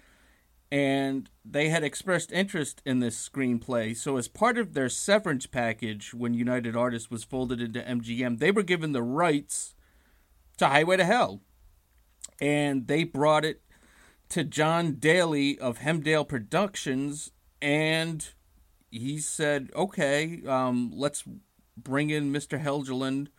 And 0.71 1.29
they 1.43 1.69
had 1.69 1.83
expressed 1.83 2.31
interest 2.31 2.81
in 2.85 2.99
this 2.99 3.17
screenplay. 3.17 3.97
So, 3.97 4.17
as 4.17 4.27
part 4.27 4.57
of 4.57 4.73
their 4.73 4.89
severance 4.89 5.47
package, 5.47 6.13
when 6.13 6.35
United 6.35 6.75
Artists 6.75 7.09
was 7.09 7.23
folded 7.23 7.59
into 7.59 7.81
MGM, 7.81 8.37
they 8.37 8.51
were 8.51 8.61
given 8.61 8.91
the 8.91 9.01
rights 9.01 9.73
to 10.57 10.67
Highway 10.67 10.97
to 10.97 11.05
Hell. 11.05 11.41
And 12.39 12.87
they 12.87 13.03
brought 13.03 13.45
it 13.45 13.63
to 14.29 14.43
John 14.43 14.93
Daly 14.99 15.57
of 15.57 15.79
Hemdale 15.79 16.27
Productions, 16.27 17.31
and 17.61 18.27
he 18.91 19.17
said, 19.17 19.71
"Okay, 19.75 20.43
um, 20.45 20.91
let's 20.93 21.23
bring 21.75 22.11
in 22.11 22.31
Mr. 22.31 22.61
Helgeland." 22.61 23.29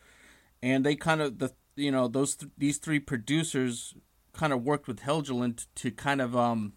And 0.63 0.85
they 0.85 0.97
kind 0.97 1.23
of 1.23 1.39
the 1.39 1.53
you 1.81 1.91
know 1.91 2.09
those 2.09 2.37
th- 2.37 2.53
these 2.59 2.79
three 2.79 3.01
producers 3.01 3.95
kind 4.33 4.53
of 4.53 4.63
worked 4.63 4.87
with 4.87 5.01
Helgeland 5.01 5.67
to 5.77 5.91
kind 5.91 6.21
of 6.21 6.37
um 6.37 6.75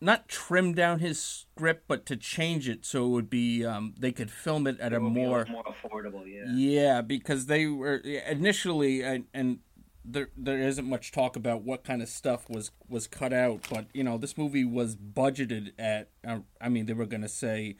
not 0.00 0.28
trim 0.28 0.72
down 0.72 1.00
his 1.00 1.22
script, 1.22 1.84
but 1.86 2.06
to 2.06 2.16
change 2.16 2.68
it 2.68 2.86
so 2.86 3.04
it 3.04 3.08
would 3.08 3.30
be 3.30 3.64
um, 3.64 3.94
they 3.98 4.12
could 4.12 4.30
film 4.30 4.66
it 4.66 4.80
at 4.80 4.92
a 4.92 4.96
It 4.96 5.00
be 5.00 5.04
more 5.04 5.46
more 5.50 5.64
affordable. 5.64 6.24
Yeah. 6.26 6.44
yeah, 6.52 7.00
because 7.02 7.46
they 7.46 7.66
were 7.66 7.96
initially, 7.96 9.02
and, 9.02 9.24
and 9.34 9.58
there 10.04 10.30
there 10.36 10.58
isn't 10.58 10.88
much 10.88 11.12
talk 11.12 11.36
about 11.36 11.62
what 11.62 11.84
kind 11.84 12.00
of 12.02 12.08
stuff 12.08 12.48
was 12.48 12.70
was 12.88 13.06
cut 13.06 13.32
out, 13.32 13.66
but 13.70 13.86
you 13.92 14.02
know 14.02 14.16
this 14.16 14.38
movie 14.38 14.64
was 14.64 14.96
budgeted 14.96 15.72
at. 15.78 16.08
Uh, 16.26 16.40
I 16.60 16.68
mean, 16.68 16.86
they 16.86 16.94
were 16.94 17.06
going 17.06 17.22
to 17.22 17.28
say 17.28 17.76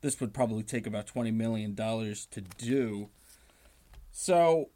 this 0.00 0.20
would 0.20 0.32
probably 0.32 0.62
take 0.62 0.86
about 0.86 1.06
twenty 1.06 1.32
million 1.32 1.74
dollars 1.74 2.26
to 2.26 2.40
do. 2.40 3.08
So, 4.12 4.70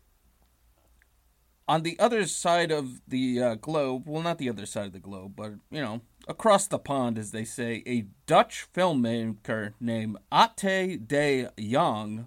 on 1.69 1.83
the 1.83 1.99
other 1.99 2.27
side 2.27 2.73
of 2.73 3.03
the 3.07 3.43
uh, 3.43 3.55
globe, 3.57 4.05
well, 4.07 4.23
not 4.23 4.39
the 4.39 4.49
other 4.49 4.65
side 4.65 4.87
of 4.87 4.93
the 4.95 4.99
globe, 4.99 5.35
but 5.37 5.53
you 5.71 5.83
know, 5.83 6.01
across 6.27 6.67
the 6.67 6.79
pond, 6.79 7.19
as 7.19 7.31
they 7.31 7.45
say, 7.45 7.83
a 7.87 8.07
Dutch 8.27 8.67
filmmaker 8.75 9.75
named 9.79 10.17
Ate 10.33 11.07
de 11.07 11.49
Jong 11.61 12.27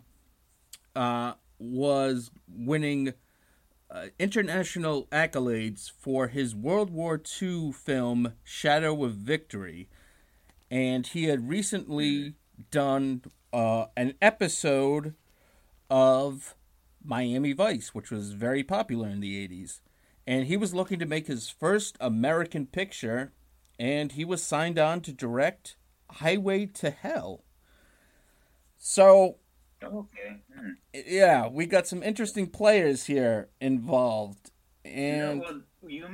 uh, 0.95 1.33
was 1.57 2.29
winning 2.47 3.13
uh, 3.89 4.05
international 4.19 5.07
accolades 5.11 5.91
for 5.91 6.27
his 6.27 6.55
World 6.55 6.91
War 6.91 7.19
II 7.41 7.71
film 7.71 8.33
Shadow 8.43 9.03
of 9.03 9.15
Victory. 9.15 9.89
And 10.69 11.05
he 11.07 11.25
had 11.25 11.49
recently 11.49 12.35
done 12.69 13.23
uh, 13.51 13.85
an 13.97 14.13
episode 14.21 15.15
of 15.89 16.55
Miami 17.03 17.53
Vice, 17.53 17.93
which 17.93 18.11
was 18.11 18.33
very 18.33 18.63
popular 18.63 19.09
in 19.09 19.19
the 19.19 19.47
80s. 19.47 19.81
And 20.27 20.45
he 20.45 20.57
was 20.57 20.73
looking 20.73 20.99
to 20.99 21.05
make 21.05 21.27
his 21.27 21.49
first 21.49 21.97
American 21.99 22.67
picture, 22.67 23.33
and 23.79 24.11
he 24.11 24.23
was 24.23 24.43
signed 24.43 24.77
on 24.77 25.01
to 25.01 25.11
direct 25.11 25.77
Highway 26.09 26.67
to 26.67 26.91
Hell. 26.91 27.43
So, 28.77 29.37
Okay. 29.83 30.41
Hmm. 30.55 30.69
yeah, 30.93 31.47
we 31.47 31.65
got 31.65 31.87
some 31.87 32.03
interesting 32.03 32.47
players 32.47 33.05
here 33.05 33.49
involved. 33.59 34.51
And 34.85 35.37
you 35.37 35.41
know, 35.41 35.43
well, 35.43 35.61
you 35.87 36.05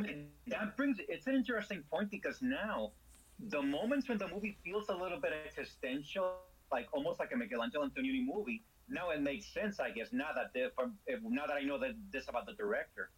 that 0.48 0.78
brings 0.78 0.98
it's 1.10 1.28
an 1.28 1.36
interesting 1.36 1.84
point 1.92 2.10
because 2.10 2.42
now 2.42 2.92
the 3.40 3.62
moments 3.62 4.08
when 4.08 4.18
the 4.18 4.28
movie 4.28 4.58
feels 4.64 4.90
a 4.90 4.96
little 4.96 5.20
bit 5.20 5.34
existential, 5.46 6.38
like 6.72 6.88
almost 6.94 7.20
like 7.20 7.32
a 7.34 7.38
Michelangelo 7.38 7.86
Antonioni 7.86 8.26
movie, 8.26 8.64
now 8.90 9.10
it 9.12 9.22
makes 9.22 9.48
sense, 9.54 9.80
I 9.80 9.92
guess. 9.92 10.10
Now 10.12 10.30
that 10.36 10.54
the, 10.54 10.72
from, 10.76 10.96
now 11.24 11.46
that 11.48 11.56
I 11.56 11.62
know 11.62 11.78
that 11.80 11.92
this 12.12 12.28
about 12.30 12.46
the 12.46 12.54
director. 12.54 13.12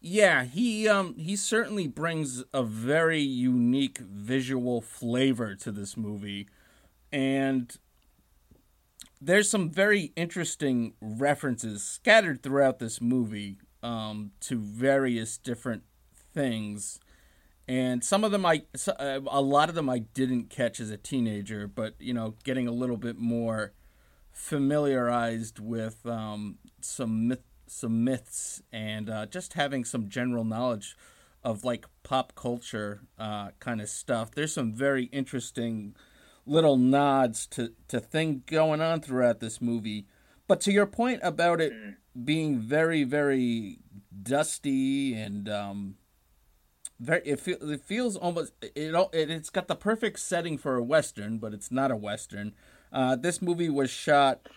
yeah, 0.00 0.44
he 0.44 0.88
um 0.88 1.16
he 1.16 1.36
certainly 1.36 1.88
brings 1.88 2.44
a 2.54 2.62
very 2.62 3.20
unique 3.20 3.98
visual 3.98 4.80
flavor 4.80 5.54
to 5.56 5.72
this 5.72 5.96
movie. 5.96 6.48
And 7.12 7.76
there's 9.20 9.50
some 9.50 9.70
very 9.70 10.12
interesting 10.16 10.94
references 11.00 11.82
scattered 11.84 12.42
throughout 12.42 12.78
this 12.78 13.00
movie. 13.00 13.58
um, 13.82 14.32
to 14.40 14.58
various 14.58 15.38
different 15.38 15.84
things, 16.34 16.98
and 17.68 18.02
some 18.04 18.24
of 18.24 18.32
them 18.32 18.44
I, 18.46 18.62
uh, 18.98 19.20
a 19.26 19.40
lot 19.40 19.68
of 19.68 19.74
them 19.74 19.88
I 19.88 20.00
didn't 20.00 20.50
catch 20.50 20.80
as 20.80 20.90
a 20.90 20.96
teenager, 20.96 21.66
but 21.68 21.94
you 22.00 22.12
know, 22.14 22.34
getting 22.44 22.66
a 22.66 22.72
little 22.72 22.96
bit 22.96 23.18
more 23.18 23.72
familiarized 24.38 25.58
with 25.58 26.06
um, 26.06 26.58
some 26.80 27.26
myth, 27.26 27.42
some 27.66 28.04
myths, 28.04 28.62
and 28.72 29.10
uh, 29.10 29.26
just 29.26 29.54
having 29.54 29.84
some 29.84 30.08
general 30.08 30.44
knowledge 30.44 30.96
of 31.42 31.64
like 31.64 31.86
pop 32.04 32.34
culture 32.36 33.02
uh, 33.18 33.50
kind 33.58 33.80
of 33.80 33.88
stuff. 33.88 34.30
There's 34.30 34.54
some 34.54 34.72
very 34.72 35.04
interesting 35.06 35.96
little 36.46 36.76
nods 36.76 37.46
to 37.48 37.72
to 37.88 37.98
thing 37.98 38.44
going 38.46 38.80
on 38.80 39.00
throughout 39.00 39.40
this 39.40 39.60
movie. 39.60 40.06
But 40.46 40.60
to 40.62 40.72
your 40.72 40.86
point 40.86 41.20
about 41.22 41.60
it 41.60 41.72
being 42.24 42.58
very 42.60 43.02
very 43.02 43.80
dusty 44.22 45.14
and 45.14 45.48
um, 45.48 45.96
very 47.00 47.22
it, 47.22 47.40
feel, 47.40 47.58
it 47.60 47.82
feels 47.82 48.16
almost 48.16 48.52
it, 48.62 48.94
it 48.94 49.30
it's 49.30 49.50
got 49.50 49.66
the 49.66 49.74
perfect 49.74 50.20
setting 50.20 50.56
for 50.56 50.76
a 50.76 50.82
western, 50.82 51.38
but 51.38 51.52
it's 51.52 51.72
not 51.72 51.90
a 51.90 51.96
western. 51.96 52.54
Uh, 52.92 53.16
this 53.16 53.42
movie 53.42 53.68
was 53.68 53.90
shot 53.90 54.48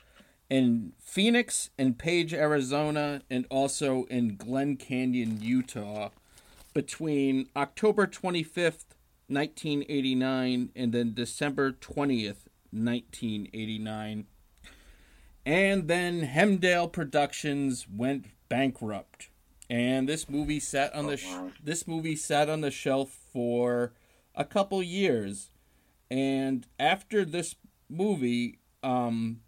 in 0.49 0.93
Phoenix 0.99 1.69
and 1.77 1.97
Page, 1.97 2.33
Arizona, 2.33 3.21
and 3.29 3.45
also 3.49 4.03
in 4.09 4.35
Glen 4.35 4.75
Canyon, 4.75 5.39
Utah, 5.41 6.09
between 6.73 7.47
October 7.55 8.05
25th, 8.05 8.85
1989, 9.27 10.69
and 10.75 10.91
then 10.93 11.13
December 11.13 11.71
20th, 11.71 12.47
1989. 12.71 14.25
And 15.45 15.87
then 15.87 16.21
Hemdale 16.21 16.91
Productions 16.91 17.87
went 17.89 18.25
bankrupt, 18.49 19.29
and 19.69 20.07
this 20.07 20.29
movie 20.29 20.59
sat 20.59 20.93
on 20.93 21.07
the 21.07 21.17
sh- 21.17 21.33
this 21.63 21.87
movie 21.87 22.15
sat 22.17 22.49
on 22.49 22.61
the 22.61 22.69
shelf 22.69 23.17
for 23.31 23.93
a 24.35 24.43
couple 24.45 24.83
years. 24.83 25.49
And 26.11 26.67
after 26.77 27.23
this 27.23 27.55
movie, 27.91 28.59
um, 28.81 29.41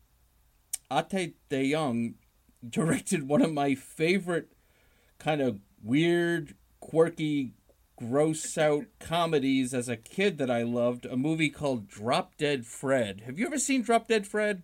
Ate 0.91 1.35
De 1.50 1.71
Jong 1.71 2.15
directed 2.69 3.27
one 3.27 3.41
of 3.41 3.53
my 3.53 3.75
favorite 3.75 4.53
kind 5.19 5.41
of 5.41 5.59
weird, 5.81 6.55
quirky, 6.79 7.53
gross 7.95 8.57
out 8.57 8.85
comedies 9.00 9.73
as 9.73 9.89
a 9.89 9.97
kid 9.97 10.38
that 10.38 10.51
I 10.51 10.63
loved, 10.63 11.05
a 11.05 11.17
movie 11.17 11.50
called 11.50 11.88
Drop 11.88 12.35
Dead 12.38 12.65
Fred. 12.65 13.21
Have 13.25 13.39
you 13.39 13.45
ever 13.45 13.57
seen 13.57 13.81
Drop 13.81 14.07
Dead 14.07 14.27
Fred? 14.27 14.63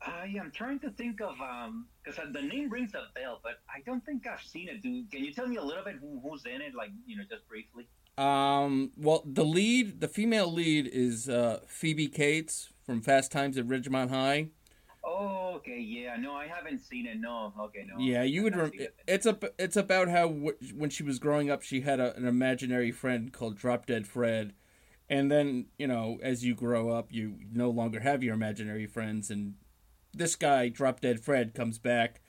I 0.00 0.32
am 0.38 0.52
trying 0.52 0.78
to 0.80 0.90
think 0.90 1.20
of 1.20 1.40
um 1.40 1.86
because 2.04 2.20
the 2.32 2.42
name 2.42 2.70
rings 2.70 2.94
a 2.94 3.12
bell, 3.18 3.40
but 3.42 3.60
I 3.68 3.80
don't 3.84 4.04
think 4.06 4.26
I've 4.26 4.42
seen 4.42 4.68
it. 4.68 4.80
Do 4.80 5.04
can 5.10 5.24
you 5.24 5.32
tell 5.32 5.48
me 5.48 5.56
a 5.56 5.62
little 5.62 5.84
bit 5.84 5.96
who, 6.00 6.20
who's 6.22 6.46
in 6.46 6.62
it, 6.62 6.74
like 6.74 6.90
you 7.06 7.16
know, 7.16 7.24
just 7.28 7.48
briefly? 7.48 7.88
Um, 8.18 8.90
well, 8.96 9.22
the 9.24 9.44
lead, 9.44 10.00
the 10.00 10.08
female 10.08 10.52
lead 10.52 10.88
is 10.92 11.28
uh, 11.28 11.60
Phoebe 11.68 12.08
Cates 12.08 12.70
from 12.84 13.00
Fast 13.00 13.30
Times 13.30 13.56
at 13.56 13.66
Ridgemont 13.66 14.10
High. 14.10 14.48
Oh, 15.04 15.52
okay, 15.56 15.78
yeah, 15.78 16.16
no, 16.16 16.34
I 16.34 16.48
haven't 16.48 16.80
seen 16.80 17.06
it. 17.06 17.18
No, 17.20 17.52
okay, 17.58 17.86
no. 17.88 17.98
Yeah, 17.98 18.24
you 18.24 18.42
would. 18.42 18.56
Rem- 18.56 18.72
it. 18.74 18.94
it's 19.06 19.24
a. 19.24 19.38
It's 19.58 19.76
about 19.76 20.08
how 20.08 20.28
w- 20.28 20.56
when 20.74 20.90
she 20.90 21.04
was 21.04 21.20
growing 21.20 21.48
up, 21.48 21.62
she 21.62 21.82
had 21.82 22.00
a, 22.00 22.14
an 22.16 22.26
imaginary 22.26 22.90
friend 22.90 23.32
called 23.32 23.56
Drop 23.56 23.86
Dead 23.86 24.06
Fred, 24.06 24.52
and 25.08 25.30
then 25.30 25.66
you 25.78 25.86
know, 25.86 26.18
as 26.22 26.44
you 26.44 26.54
grow 26.54 26.90
up, 26.90 27.12
you 27.12 27.36
no 27.52 27.70
longer 27.70 28.00
have 28.00 28.22
your 28.24 28.34
imaginary 28.34 28.86
friends, 28.86 29.30
and 29.30 29.54
this 30.12 30.34
guy, 30.34 30.68
Drop 30.68 31.00
Dead 31.00 31.20
Fred, 31.20 31.54
comes 31.54 31.78
back 31.78 32.20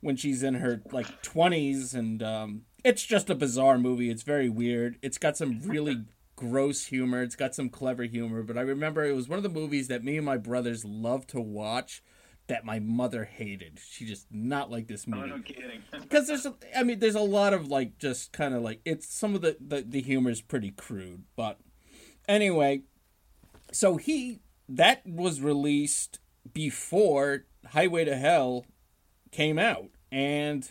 when 0.00 0.16
she's 0.16 0.42
in 0.42 0.54
her 0.54 0.82
like 0.90 1.22
twenties, 1.22 1.92
and 1.94 2.22
um, 2.22 2.62
it's 2.84 3.02
just 3.04 3.30
a 3.30 3.34
bizarre 3.34 3.78
movie. 3.78 4.10
It's 4.10 4.22
very 4.22 4.48
weird. 4.48 4.98
It's 5.02 5.18
got 5.18 5.36
some 5.36 5.60
really 5.62 6.04
gross 6.36 6.86
humor. 6.86 7.22
It's 7.22 7.36
got 7.36 7.54
some 7.54 7.68
clever 7.68 8.04
humor, 8.04 8.42
but 8.42 8.58
I 8.58 8.62
remember 8.62 9.04
it 9.04 9.14
was 9.16 9.28
one 9.28 9.38
of 9.38 9.42
the 9.42 9.48
movies 9.48 9.88
that 9.88 10.04
me 10.04 10.16
and 10.16 10.26
my 10.26 10.36
brothers 10.36 10.84
loved 10.84 11.30
to 11.30 11.40
watch. 11.40 12.02
That 12.48 12.66
my 12.66 12.78
mother 12.78 13.24
hated. 13.24 13.80
She 13.88 14.04
just 14.04 14.26
not 14.30 14.70
like 14.70 14.86
this 14.86 15.06
Oh, 15.08 15.16
movie 15.16 15.30
no 15.30 15.38
kidding. 15.38 15.82
because 16.02 16.26
there's 16.26 16.44
a, 16.44 16.54
I 16.76 16.82
mean 16.82 16.98
there's 16.98 17.14
a 17.14 17.20
lot 17.20 17.54
of 17.54 17.68
like 17.68 17.96
just 17.96 18.32
kind 18.34 18.52
of 18.52 18.60
like 18.60 18.80
it's 18.84 19.08
some 19.08 19.34
of 19.34 19.40
the, 19.40 19.56
the 19.66 19.80
the 19.80 20.02
humor 20.02 20.28
is 20.28 20.42
pretty 20.42 20.70
crude 20.70 21.22
but 21.36 21.58
anyway 22.28 22.82
so 23.72 23.96
he 23.96 24.40
that 24.68 25.06
was 25.06 25.40
released 25.40 26.18
before 26.52 27.46
highway 27.68 28.04
to 28.04 28.14
hell 28.14 28.66
came 29.30 29.58
out 29.58 29.88
and 30.12 30.70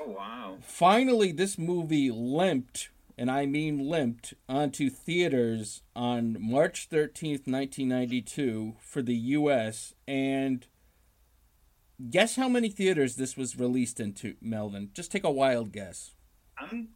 oh 0.00 0.08
wow. 0.10 0.56
finally 0.60 1.32
this 1.32 1.58
movie 1.58 2.10
limped 2.10 2.90
and 3.16 3.30
i 3.30 3.46
mean 3.46 3.88
limped 3.88 4.34
onto 4.48 4.88
theaters 4.88 5.82
on 5.94 6.36
march 6.40 6.88
13th 6.90 7.46
1992 7.46 8.74
for 8.80 9.02
the 9.02 9.14
us 9.14 9.94
and 10.06 10.66
guess 12.10 12.36
how 12.36 12.48
many 12.48 12.68
theaters 12.68 13.16
this 13.16 13.36
was 13.36 13.58
released 13.58 14.00
into 14.00 14.34
melvin 14.40 14.90
just 14.94 15.10
take 15.10 15.24
a 15.24 15.30
wild 15.30 15.72
guess 15.72 16.12
I'm 16.60 16.88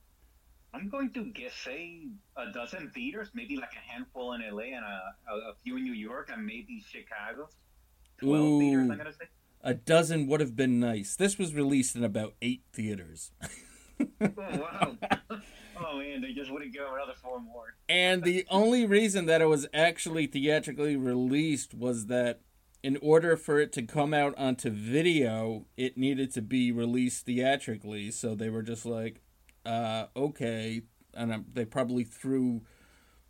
I'm 0.74 0.88
going 0.88 1.10
to 1.12 1.24
guess 1.26 1.52
say 1.54 2.08
a 2.36 2.50
dozen 2.50 2.90
theaters, 2.94 3.30
maybe 3.34 3.56
like 3.56 3.72
a 3.76 3.92
handful 3.92 4.32
in 4.32 4.40
LA 4.40 4.74
and 4.74 4.84
a, 4.84 5.14
a, 5.30 5.50
a 5.50 5.54
few 5.62 5.76
in 5.76 5.84
New 5.84 5.92
York 5.92 6.30
and 6.32 6.44
maybe 6.44 6.82
Chicago. 6.86 7.48
Twelve 8.18 8.60
theaters, 8.60 8.90
I'm 8.90 8.96
gonna 8.96 9.12
say. 9.12 9.26
A 9.62 9.74
dozen 9.74 10.26
would 10.26 10.40
have 10.40 10.56
been 10.56 10.80
nice 10.80 11.16
this 11.16 11.38
was 11.38 11.54
released 11.54 11.96
in 11.96 12.04
about 12.04 12.34
eight 12.42 12.62
theaters 12.72 13.30
Oh 14.20 14.28
wow. 14.38 14.96
oh 15.80 15.98
man, 15.98 16.20
they 16.20 16.32
just 16.32 16.50
wouldn't 16.50 16.72
give 16.72 16.82
another 16.82 17.14
four 17.14 17.40
more. 17.40 17.74
And 17.88 18.22
the 18.22 18.46
only 18.50 18.86
reason 18.86 19.26
that 19.26 19.40
it 19.40 19.48
was 19.48 19.66
actually 19.72 20.26
theatrically 20.26 20.96
released 20.96 21.74
was 21.74 22.06
that 22.06 22.40
in 22.82 22.98
order 23.00 23.36
for 23.36 23.60
it 23.60 23.72
to 23.72 23.82
come 23.82 24.12
out 24.12 24.36
onto 24.36 24.70
video, 24.70 25.66
it 25.76 25.96
needed 25.96 26.32
to 26.34 26.42
be 26.42 26.72
released 26.72 27.26
theatrically. 27.26 28.10
So 28.10 28.34
they 28.34 28.50
were 28.50 28.62
just 28.62 28.84
like, 28.84 29.20
uh, 29.64 30.06
okay. 30.16 30.82
And 31.14 31.32
um, 31.32 31.44
they 31.52 31.64
probably 31.64 32.04
threw 32.04 32.62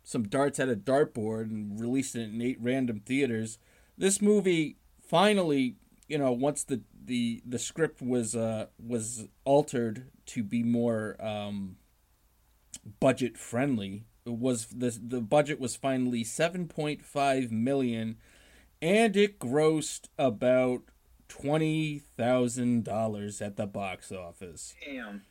some 0.03 0.23
darts 0.23 0.59
at 0.59 0.69
a 0.69 0.75
dartboard 0.75 1.43
and 1.43 1.79
released 1.79 2.15
it 2.15 2.29
in 2.33 2.41
eight 2.41 2.57
random 2.59 3.01
theaters. 3.05 3.57
This 3.97 4.21
movie 4.21 4.77
finally, 5.07 5.75
you 6.13 6.19
know, 6.19 6.31
once 6.31 6.63
the 6.63 6.81
the, 7.05 7.41
the 7.43 7.57
script 7.57 8.03
was 8.03 8.35
uh, 8.35 8.67
was 8.77 9.27
altered 9.45 10.11
to 10.27 10.43
be 10.43 10.61
more 10.61 11.15
um, 11.19 11.77
budget 12.99 13.35
friendly 13.35 14.05
was 14.25 14.67
the 14.67 14.91
the 15.01 15.21
budget 15.21 15.59
was 15.59 15.75
finally 15.75 16.23
7.5 16.23 17.51
million 17.51 18.17
and 18.81 19.17
it 19.17 19.39
grossed 19.39 20.05
about 20.19 20.83
$20,000 21.29 23.41
at 23.41 23.55
the 23.57 23.65
box 23.65 24.11
office. 24.11 24.75
Damn. 24.85 25.23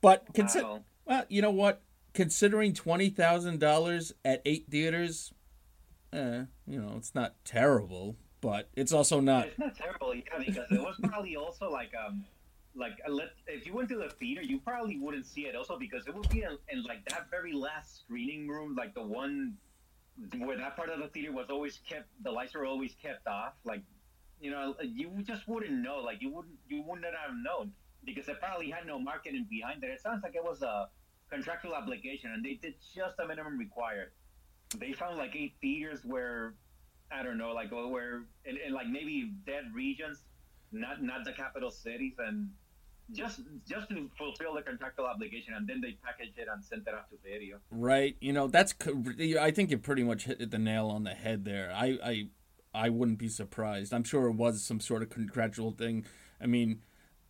But 0.00 0.32
consi- 0.34 0.62
Wow. 0.62 0.82
well, 1.04 1.24
you 1.28 1.42
know 1.42 1.50
what? 1.50 1.82
Considering 2.12 2.72
$20,000 2.72 4.12
at 4.24 4.42
8 4.44 4.66
theaters, 4.68 5.32
eh, 6.12 6.44
you 6.66 6.80
know, 6.80 6.94
it's 6.96 7.14
not 7.14 7.34
terrible, 7.44 8.16
but 8.44 8.68
it's 8.76 8.92
also 8.92 9.20
not 9.20 9.46
It's 9.46 9.58
not 9.58 9.74
terrible, 9.74 10.14
yeah, 10.14 10.22
because 10.38 10.70
it 10.70 10.80
was 10.80 10.96
probably 11.02 11.34
also 11.34 11.70
like 11.70 11.92
um 11.94 12.24
like 12.76 12.98
if 13.46 13.66
you 13.66 13.72
went 13.72 13.88
to 13.88 13.96
the 13.96 14.10
theater, 14.10 14.42
you 14.42 14.58
probably 14.60 14.98
wouldn't 14.98 15.26
see 15.26 15.42
it 15.42 15.56
also 15.56 15.78
because 15.78 16.06
it 16.06 16.14
would 16.14 16.28
be 16.28 16.42
in, 16.42 16.58
in 16.68 16.82
like 16.82 17.08
that 17.08 17.30
very 17.30 17.52
last 17.52 18.00
screening 18.00 18.48
room, 18.48 18.74
like 18.76 18.94
the 18.94 19.02
one 19.02 19.56
where 20.38 20.56
that 20.56 20.76
part 20.76 20.90
of 20.90 21.00
the 21.00 21.08
theater 21.08 21.32
was 21.32 21.46
always 21.50 21.80
kept, 21.88 22.06
the 22.22 22.30
lights 22.30 22.54
were 22.54 22.66
always 22.66 22.94
kept 23.02 23.26
off. 23.26 23.54
Like, 23.64 23.82
you 24.40 24.50
know, 24.50 24.74
you 24.82 25.10
just 25.22 25.48
wouldn't 25.48 25.72
know. 25.72 25.98
Like, 25.98 26.20
you 26.20 26.30
wouldn't, 26.30 26.54
you 26.68 26.82
wouldn't 26.82 27.06
have 27.06 27.34
known 27.42 27.72
because 28.04 28.28
it 28.28 28.38
probably 28.40 28.70
had 28.70 28.86
no 28.86 28.98
marketing 28.98 29.46
behind 29.48 29.82
it. 29.82 29.90
It 29.90 30.00
sounds 30.00 30.22
like 30.22 30.34
it 30.34 30.44
was 30.44 30.62
a 30.62 30.88
contractual 31.30 31.74
obligation, 31.74 32.32
and 32.32 32.44
they 32.44 32.54
did 32.54 32.74
just 32.94 33.16
the 33.16 33.26
minimum 33.26 33.58
required. 33.58 34.12
They 34.78 34.92
found 34.92 35.16
like 35.16 35.34
eight 35.34 35.54
theaters 35.60 36.00
where 36.04 36.54
I 37.14 37.22
don't 37.22 37.38
know, 37.38 37.52
like 37.52 37.70
where 37.70 38.24
in, 38.44 38.58
in 38.66 38.72
like 38.72 38.88
maybe 38.88 39.32
dead 39.46 39.64
regions, 39.74 40.18
not 40.72 41.02
not 41.02 41.24
the 41.24 41.32
capital 41.32 41.70
cities, 41.70 42.14
and 42.18 42.50
just 43.12 43.40
just 43.68 43.88
to 43.90 44.10
fulfill 44.16 44.54
the 44.54 44.62
contractual 44.62 45.06
obligation, 45.06 45.54
and 45.54 45.68
then 45.68 45.80
they 45.80 45.96
package 46.04 46.34
it 46.36 46.48
and 46.50 46.64
send 46.64 46.82
it 46.86 46.94
out 46.94 47.10
to 47.10 47.16
video. 47.22 47.58
Right. 47.70 48.16
You 48.20 48.32
know, 48.32 48.48
that's. 48.48 48.74
I 49.40 49.50
think 49.50 49.70
you 49.70 49.78
pretty 49.78 50.02
much 50.02 50.24
hit 50.24 50.50
the 50.50 50.58
nail 50.58 50.88
on 50.88 51.04
the 51.04 51.14
head 51.14 51.44
there. 51.44 51.72
I, 51.74 51.98
I, 52.04 52.28
I 52.74 52.88
wouldn't 52.88 53.18
be 53.18 53.28
surprised. 53.28 53.92
I'm 53.92 54.04
sure 54.04 54.26
it 54.28 54.34
was 54.34 54.62
some 54.62 54.80
sort 54.80 55.02
of 55.02 55.10
contractual 55.10 55.72
thing. 55.72 56.04
I 56.40 56.46
mean, 56.46 56.80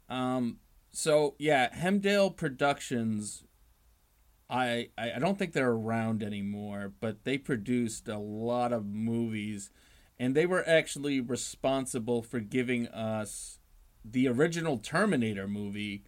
um, 0.09 0.59
so 0.93 1.35
yeah, 1.39 1.69
Hemdale 1.75 2.37
Productions. 2.37 3.45
I, 4.49 4.91
I 4.99 5.19
don't 5.19 5.39
think 5.39 5.53
they're 5.53 5.71
around 5.71 6.23
anymore, 6.23 6.93
but 7.01 7.25
they 7.25 7.39
produced 7.39 8.09
a 8.09 8.19
lot 8.19 8.73
of 8.73 8.85
movies, 8.87 9.71
and 10.19 10.35
they 10.35 10.47
were 10.47 10.67
actually 10.69 11.21
responsible 11.21 12.23
for 12.23 12.41
giving 12.41 12.87
us 12.89 13.59
the 14.05 14.29
original 14.29 14.77
Terminator 14.79 15.49
movie, 15.49 16.05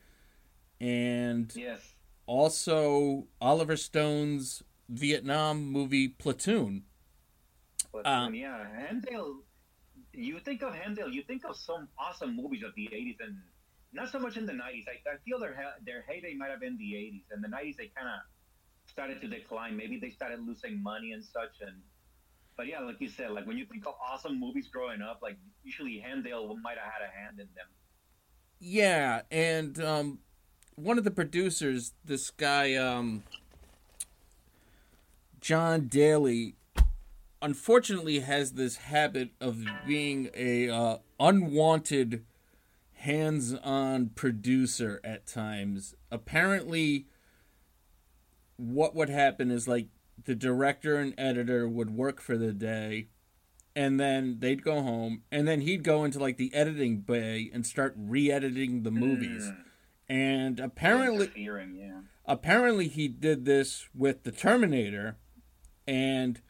and 0.81 1.51
Yes. 1.57 1.95
also 2.27 3.27
Oliver 3.41 3.77
Stone's 3.77 4.63
Vietnam 4.89 5.65
movie 5.73 6.09
Platoon. 6.09 6.85
But 7.93 8.07
Um, 8.07 8.35
yeah, 8.35 8.67
Hemdale. 8.87 9.41
You 10.13 10.39
think 10.41 10.63
of 10.63 10.75
Hemdale, 10.75 11.13
you 11.13 11.23
think 11.23 11.45
of 11.45 11.57
some 11.57 11.89
awesome 11.99 12.37
movies 12.37 12.63
of 12.63 12.75
the 12.75 12.89
'80s, 12.93 13.17
and 13.21 13.37
not 13.93 14.11
so 14.11 14.19
much 14.19 14.37
in 14.37 14.47
the 14.47 14.53
'90s. 14.53 14.85
I, 14.89 15.15
I 15.15 15.17
feel 15.25 15.39
their 15.39 15.57
their 15.85 16.05
heyday 16.09 16.35
might 16.35 16.51
have 16.51 16.61
been 16.61 16.77
the 16.79 16.95
'80s, 16.95 17.25
and 17.31 17.43
the 17.43 17.49
'90s 17.49 17.77
they 17.77 17.91
kind 17.97 18.09
of 18.09 18.21
started 18.87 19.21
to 19.21 19.29
decline. 19.29 19.77
Maybe 19.77 19.99
they 19.99 20.11
started 20.11 20.47
losing 20.47 20.83
money 20.83 21.13
and 21.13 21.25
such. 21.25 21.61
And 21.61 21.77
but 22.57 22.67
yeah, 22.67 22.81
like 22.81 23.01
you 23.01 23.09
said, 23.09 23.31
like 23.31 23.47
when 23.47 23.59
you 23.59 23.67
think 23.67 23.87
of 23.87 23.95
awesome 24.03 24.39
movies 24.39 24.69
growing 24.69 25.03
up, 25.03 25.21
like 25.23 25.37
usually 25.63 26.03
Hemdale 26.05 26.57
might 26.63 26.79
have 26.79 26.93
had 26.93 27.03
a 27.03 27.11
hand 27.11 27.41
in 27.41 27.49
them. 27.55 27.67
Yeah, 28.59 29.23
and 29.31 29.79
um, 29.83 30.19
one 30.77 30.99
of 30.99 31.05
the 31.05 31.11
producers, 31.11 31.93
this 32.05 32.31
guy 32.31 32.75
um, 32.75 33.25
John 35.41 35.89
Daly, 35.89 36.55
unfortunately 37.43 38.21
has 38.21 38.53
this 38.53 38.77
habit 38.77 39.31
of 39.41 39.65
being 39.87 40.31
a 40.35 40.69
uh, 40.71 40.99
unwanted 41.21 42.25
hands-on 43.07 44.09
producer 44.09 45.01
at 45.05 45.29
times. 45.29 45.95
Apparently, 46.11 47.07
what 48.57 48.97
would 48.97 49.09
happen 49.09 49.51
is 49.51 49.69
like 49.69 49.87
the 50.25 50.35
director 50.35 50.97
and 50.97 51.15
editor 51.17 51.69
would 51.69 51.91
work 51.91 52.21
for 52.21 52.37
the 52.37 52.53
day 52.53 53.09
and 53.77 54.01
then 54.01 54.39
they'd 54.41 54.65
go 54.65 54.83
home 54.83 55.23
and 55.31 55.47
then 55.47 55.61
he'd 55.61 55.85
go 55.85 56.03
into 56.03 56.19
like 56.19 56.37
the 56.37 56.53
editing 56.53 56.99
bay 56.99 57.49
and 57.53 57.65
start 57.65 57.95
re-editing 57.97 58.83
the 58.83 58.91
movies 58.91 59.47
hmm. 59.47 60.13
and 60.13 60.59
apparently 60.59 61.31
yeah. 61.37 62.01
apparently 62.25 62.89
he 62.89 63.07
did 63.07 63.45
this 63.45 63.89
with 63.95 64.25
the 64.25 64.33
terminator 64.33 65.19
and 65.87 66.41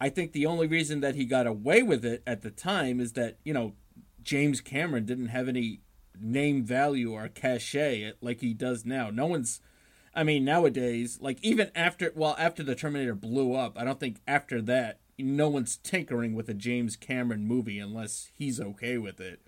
i 0.00 0.08
think 0.08 0.32
the 0.32 0.46
only 0.46 0.68
reason 0.68 1.00
that 1.00 1.16
he 1.16 1.24
got 1.24 1.46
away 1.46 1.82
with 1.82 2.04
it 2.04 2.22
at 2.26 2.42
the 2.42 2.50
time 2.50 3.00
is 3.00 3.14
that 3.14 3.38
you 3.44 3.52
know 3.52 3.74
james 4.22 4.60
cameron 4.60 5.04
didn't 5.04 5.28
have 5.28 5.48
any 5.48 5.80
name 6.20 6.64
value 6.64 7.12
or 7.12 7.28
cachet 7.28 8.12
like 8.20 8.40
he 8.40 8.54
does 8.54 8.84
now 8.84 9.10
no 9.10 9.26
one's 9.26 9.60
i 10.14 10.22
mean 10.22 10.44
nowadays 10.44 11.18
like 11.20 11.38
even 11.42 11.70
after 11.74 12.12
well 12.14 12.36
after 12.38 12.62
the 12.62 12.74
terminator 12.74 13.14
blew 13.14 13.54
up 13.54 13.78
i 13.78 13.84
don't 13.84 14.00
think 14.00 14.20
after 14.26 14.60
that 14.62 15.00
no 15.18 15.48
one's 15.48 15.76
tinkering 15.78 16.34
with 16.34 16.48
a 16.48 16.54
james 16.54 16.96
cameron 16.96 17.46
movie 17.46 17.78
unless 17.78 18.30
he's 18.34 18.60
okay 18.60 18.98
with 18.98 19.20
it 19.20 19.40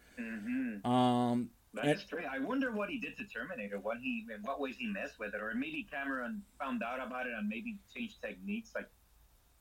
um 0.84 1.50
That's 1.74 2.04
true. 2.04 2.22
I 2.28 2.38
wonder 2.40 2.72
what 2.72 2.88
he 2.88 2.98
did 2.98 3.16
to 3.18 3.24
Terminator. 3.24 3.78
What 3.78 3.98
he, 3.98 4.26
in 4.34 4.42
what 4.42 4.58
ways 4.60 4.76
he 4.78 4.86
messed 4.86 5.18
with 5.20 5.34
it, 5.34 5.40
or 5.40 5.52
maybe 5.54 5.86
Cameron 5.88 6.42
found 6.58 6.82
out 6.82 6.98
about 7.06 7.26
it 7.26 7.34
and 7.38 7.46
maybe 7.48 7.78
changed 7.94 8.20
techniques. 8.20 8.72
Like 8.74 8.88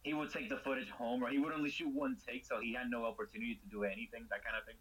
he 0.04 0.14
would 0.14 0.32
take 0.32 0.50
the 0.50 0.58
footage 0.58 0.90
home, 0.90 1.22
or 1.22 1.30
he 1.30 1.38
would 1.38 1.54
only 1.54 1.70
shoot 1.70 1.94
one 1.94 2.18
take, 2.26 2.46
so 2.46 2.60
he 2.60 2.74
had 2.74 2.90
no 2.90 3.04
opportunity 3.06 3.56
to 3.56 3.68
do 3.70 3.84
anything. 3.84 4.26
That 4.32 4.44
kind 4.44 4.56
of 4.58 4.66
thing. 4.66 4.76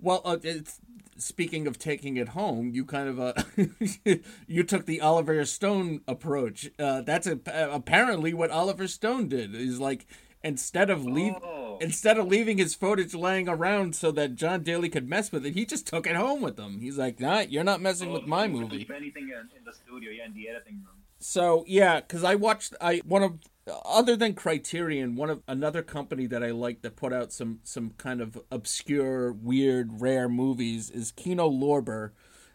Well, 0.00 0.22
uh, 0.24 0.38
it's, 0.42 0.80
speaking 1.16 1.66
of 1.66 1.78
taking 1.78 2.16
it 2.16 2.28
home, 2.30 2.70
you 2.72 2.84
kind 2.84 3.08
of 3.08 3.18
uh, 3.20 3.32
you 4.46 4.62
took 4.62 4.86
the 4.86 5.00
Oliver 5.00 5.44
Stone 5.44 6.02
approach. 6.06 6.70
Uh, 6.78 7.02
that's 7.02 7.26
a, 7.26 7.38
apparently 7.70 8.32
what 8.34 8.50
Oliver 8.50 8.86
Stone 8.88 9.28
did. 9.28 9.54
Is 9.54 9.80
like 9.80 10.06
instead 10.44 10.88
of 10.90 11.04
leave 11.04 11.34
Oh. 11.42 11.78
instead 11.80 12.16
of 12.18 12.26
leaving 12.28 12.58
his 12.58 12.74
footage 12.74 13.14
laying 13.14 13.48
around 13.48 13.96
so 13.96 14.10
that 14.12 14.36
John 14.36 14.62
Daly 14.62 14.88
could 14.88 15.08
mess 15.08 15.32
with 15.32 15.44
it, 15.44 15.54
he 15.54 15.66
just 15.66 15.86
took 15.86 16.06
it 16.06 16.14
home 16.16 16.40
with 16.42 16.58
him. 16.58 16.80
He's 16.80 16.96
like, 16.98 17.18
"Nah, 17.20 17.40
you're 17.40 17.64
not 17.64 17.80
messing 17.80 18.12
with 18.12 18.26
my 18.26 18.46
movie." 18.46 18.86
Anything 18.94 19.24
in, 19.30 19.48
in 19.58 19.64
the 19.64 19.72
studio, 19.72 20.10
yeah, 20.10 20.26
in 20.26 20.34
the 20.34 20.48
editing 20.48 20.76
room. 20.76 20.96
So 21.18 21.64
yeah, 21.66 22.00
because 22.00 22.22
I 22.22 22.36
watched 22.36 22.74
I 22.80 22.98
one 22.98 23.22
of 23.24 23.38
other 23.84 24.16
than 24.16 24.34
Criterion, 24.34 25.16
one 25.16 25.30
of 25.30 25.42
another 25.48 25.82
company 25.82 26.26
that 26.26 26.42
I 26.42 26.50
like 26.50 26.82
that 26.82 26.96
put 26.96 27.12
out 27.12 27.32
some 27.32 27.60
some 27.64 27.90
kind 27.98 28.20
of 28.20 28.38
obscure, 28.50 29.32
weird, 29.32 30.00
rare 30.00 30.28
movies 30.28 30.90
is 30.90 31.12
Kino 31.12 31.48
Lorber. 31.50 32.10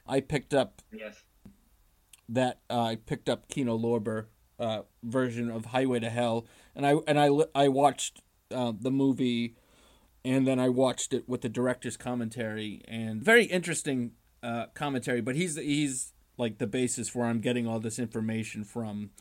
I 0.07 0.19
picked 0.19 0.53
up 0.53 0.81
Yes. 0.91 1.23
that 2.29 2.59
uh, 2.69 2.81
I 2.81 2.95
picked 2.95 3.29
up 3.29 3.47
Kino 3.47 3.77
Lorber 3.77 4.25
uh, 4.59 4.81
version 5.03 5.49
of 5.49 5.65
Highway 5.65 5.99
to 5.99 6.09
Hell, 6.09 6.45
and 6.75 6.85
I 6.85 6.95
and 7.07 7.19
I 7.19 7.29
I 7.55 7.67
watched 7.67 8.21
uh, 8.51 8.73
the 8.79 8.91
movie, 8.91 9.55
and 10.23 10.47
then 10.47 10.59
I 10.59 10.69
watched 10.69 11.13
it 11.13 11.27
with 11.27 11.41
the 11.41 11.49
director's 11.49 11.97
commentary, 11.97 12.81
and 12.87 13.21
very 13.23 13.45
interesting 13.45 14.11
uh, 14.41 14.67
commentary. 14.73 15.21
But 15.21 15.35
he's 15.35 15.55
he's 15.57 16.13
like 16.37 16.57
the 16.57 16.67
basis 16.67 17.13
where 17.13 17.27
I'm 17.27 17.39
getting 17.41 17.67
all 17.67 17.79
this 17.79 17.99
information 17.99 18.63
from. 18.63 19.11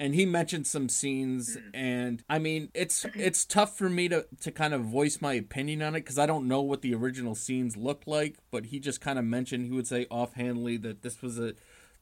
And 0.00 0.14
he 0.14 0.24
mentioned 0.24 0.66
some 0.66 0.88
scenes, 0.88 1.58
and 1.74 2.24
I 2.26 2.38
mean, 2.38 2.70
it's 2.72 3.04
it's 3.14 3.44
tough 3.44 3.76
for 3.76 3.90
me 3.90 4.08
to, 4.08 4.26
to 4.40 4.50
kind 4.50 4.72
of 4.72 4.80
voice 4.80 5.20
my 5.20 5.34
opinion 5.34 5.82
on 5.82 5.94
it 5.94 6.00
because 6.00 6.18
I 6.18 6.24
don't 6.24 6.48
know 6.48 6.62
what 6.62 6.80
the 6.80 6.94
original 6.94 7.34
scenes 7.34 7.76
looked 7.76 8.08
like. 8.08 8.38
But 8.50 8.66
he 8.66 8.80
just 8.80 9.02
kind 9.02 9.18
of 9.18 9.26
mentioned 9.26 9.66
he 9.66 9.72
would 9.72 9.86
say 9.86 10.06
offhandedly 10.10 10.78
that 10.78 11.02
this 11.02 11.20
was 11.20 11.38
a 11.38 11.52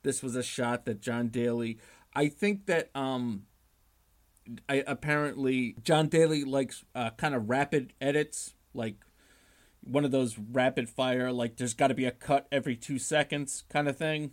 this 0.04 0.22
was 0.22 0.36
a 0.36 0.44
shot 0.44 0.84
that 0.84 1.00
John 1.00 1.26
Daly. 1.26 1.78
I 2.14 2.28
think 2.28 2.66
that 2.66 2.90
um, 2.94 3.46
I 4.68 4.84
apparently 4.86 5.74
John 5.82 6.06
Daly 6.06 6.44
likes 6.44 6.84
uh, 6.94 7.10
kind 7.10 7.34
of 7.34 7.50
rapid 7.50 7.94
edits, 8.00 8.54
like 8.74 9.04
one 9.82 10.04
of 10.04 10.10
those 10.10 10.38
rapid 10.38 10.88
fire, 10.88 11.32
like 11.32 11.56
there's 11.56 11.74
got 11.74 11.88
to 11.88 11.94
be 11.94 12.04
a 12.04 12.10
cut 12.12 12.46
every 12.52 12.76
two 12.76 12.98
seconds 13.00 13.64
kind 13.68 13.88
of 13.88 13.96
thing. 13.96 14.32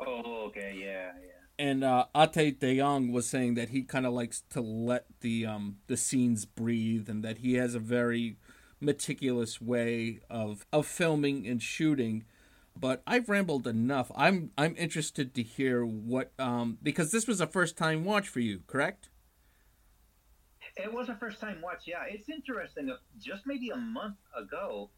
Oh, 0.00 0.46
okay, 0.46 0.76
yeah, 0.78 1.12
yeah. 1.22 1.31
And 1.58 1.84
uh, 1.84 2.06
Ate 2.16 2.58
De 2.58 2.78
Jong 2.78 3.12
was 3.12 3.28
saying 3.28 3.54
that 3.54 3.68
he 3.68 3.82
kind 3.82 4.06
of 4.06 4.12
likes 4.12 4.42
to 4.50 4.60
let 4.60 5.06
the 5.20 5.46
um, 5.46 5.78
the 5.86 5.96
scenes 5.96 6.44
breathe, 6.44 7.08
and 7.08 7.22
that 7.22 7.38
he 7.38 7.54
has 7.54 7.74
a 7.74 7.80
very 7.80 8.36
meticulous 8.80 9.60
way 9.60 10.20
of 10.28 10.66
of 10.72 10.86
filming 10.86 11.46
and 11.46 11.62
shooting. 11.62 12.24
But 12.74 13.02
I've 13.06 13.28
rambled 13.28 13.66
enough. 13.66 14.10
I'm 14.16 14.50
I'm 14.56 14.74
interested 14.76 15.34
to 15.34 15.42
hear 15.42 15.84
what 15.84 16.32
um, 16.38 16.78
because 16.82 17.12
this 17.12 17.26
was 17.26 17.40
a 17.40 17.46
first 17.46 17.76
time 17.76 18.04
watch 18.04 18.28
for 18.28 18.40
you, 18.40 18.62
correct? 18.66 19.10
It 20.76 20.92
was 20.92 21.08
a 21.08 21.14
first 21.14 21.38
time 21.40 21.60
watch. 21.62 21.82
Yeah, 21.86 22.04
it's 22.08 22.28
interesting. 22.28 22.94
Just 23.20 23.46
maybe 23.46 23.70
a 23.70 23.76
month 23.76 24.16
ago, 24.36 24.88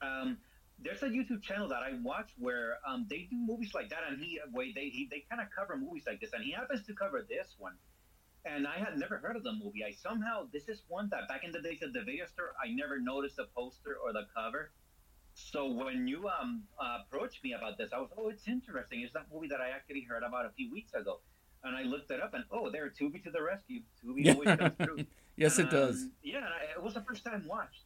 um, 0.00 0.38
there's 0.80 1.02
a 1.02 1.06
YouTube 1.08 1.42
channel 1.42 1.68
that 1.68 1.82
I 1.82 1.92
watch 2.02 2.30
where 2.38 2.78
um, 2.88 3.06
they 3.10 3.26
do 3.30 3.36
movies 3.36 3.72
like 3.74 3.90
that, 3.90 4.00
and 4.08 4.20
he 4.22 4.40
they 4.74 4.88
he, 4.90 5.08
they 5.10 5.24
kind 5.28 5.42
of 5.42 5.48
cover 5.56 5.76
movies 5.76 6.04
like 6.06 6.20
this, 6.20 6.32
and 6.32 6.44
he 6.44 6.52
happens 6.52 6.86
to 6.86 6.94
cover 6.94 7.24
this 7.28 7.54
one. 7.58 7.74
And 8.44 8.66
I 8.66 8.78
had 8.78 8.96
never 8.96 9.18
heard 9.18 9.36
of 9.36 9.42
the 9.42 9.52
movie. 9.52 9.84
I 9.84 9.90
somehow 9.92 10.48
this 10.52 10.68
is 10.68 10.82
one 10.88 11.08
that 11.10 11.28
back 11.28 11.42
in 11.44 11.50
the 11.50 11.60
days 11.60 11.82
of 11.82 11.92
the 11.92 12.02
video 12.02 12.26
store, 12.26 12.54
I 12.64 12.68
never 12.70 13.00
noticed 13.00 13.36
the 13.36 13.46
poster 13.56 13.96
or 14.02 14.12
the 14.12 14.26
cover. 14.34 14.70
So 15.34 15.66
when 15.70 16.06
you 16.08 16.28
um 16.28 16.64
uh, 16.80 16.98
approached 17.04 17.42
me 17.42 17.52
about 17.54 17.76
this, 17.78 17.90
I 17.92 17.98
was 17.98 18.10
oh 18.16 18.28
it's 18.28 18.46
interesting. 18.46 19.00
It's 19.02 19.12
that 19.14 19.26
movie 19.32 19.48
that 19.48 19.60
I 19.60 19.70
actually 19.70 20.02
heard 20.08 20.22
about 20.22 20.46
a 20.46 20.50
few 20.50 20.70
weeks 20.70 20.94
ago, 20.94 21.20
and 21.64 21.76
I 21.76 21.82
looked 21.82 22.10
it 22.12 22.22
up 22.22 22.34
and 22.34 22.44
oh 22.52 22.70
there 22.70 22.88
Tubi 22.88 23.22
to 23.24 23.30
the 23.30 23.42
rescue. 23.42 23.82
Tubi 24.02 24.24
Yeah. 24.24 24.32
always 24.34 24.56
comes 24.56 24.76
through. 24.82 25.06
yes, 25.36 25.58
it 25.58 25.64
Um, 25.64 25.70
does. 25.70 26.06
Yeah, 26.22 26.46
it 26.76 26.82
was 26.82 26.94
the 26.94 27.02
first 27.02 27.24
time 27.24 27.44
watch. 27.48 27.82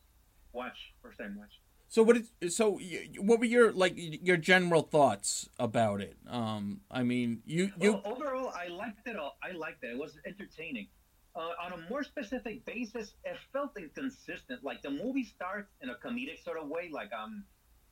Watch 0.53 0.93
first 1.03 1.19
time 1.19 1.37
watch. 1.39 1.62
So 1.93 2.03
what? 2.03 2.17
Is, 2.41 2.57
so 2.57 2.81
what 3.19 3.39
were 3.39 3.45
your 3.45 3.71
like 3.71 3.93
your 3.97 4.39
general 4.39 4.81
thoughts 4.81 5.51
about 5.59 6.01
it? 6.01 6.17
Um, 6.27 6.81
I 6.91 7.03
mean, 7.03 7.43
you 7.45 7.71
you 7.79 7.93
Well, 7.93 8.03
overall, 8.07 8.49
I 8.49 8.69
liked 8.69 9.07
it. 9.07 9.17
All. 9.17 9.37
I 9.43 9.53
liked 9.53 9.85
it. 9.85 9.89
It 9.89 9.99
was 9.99 10.17
entertaining. 10.25 10.89
Uh, 11.37 11.51
on 11.63 11.75
a 11.75 11.91
more 11.91 12.03
specific 12.03 12.65
basis, 12.65 13.13
it 13.25 13.37
felt 13.53 13.77
inconsistent. 13.77 14.65
Like 14.65 14.81
the 14.81 14.89
movie 14.89 15.25
starts 15.25 15.69
in 15.83 15.91
a 15.91 15.95
comedic 15.97 16.43
sort 16.43 16.57
of 16.57 16.69
way. 16.69 16.89
Like 16.91 17.11
um, 17.13 17.45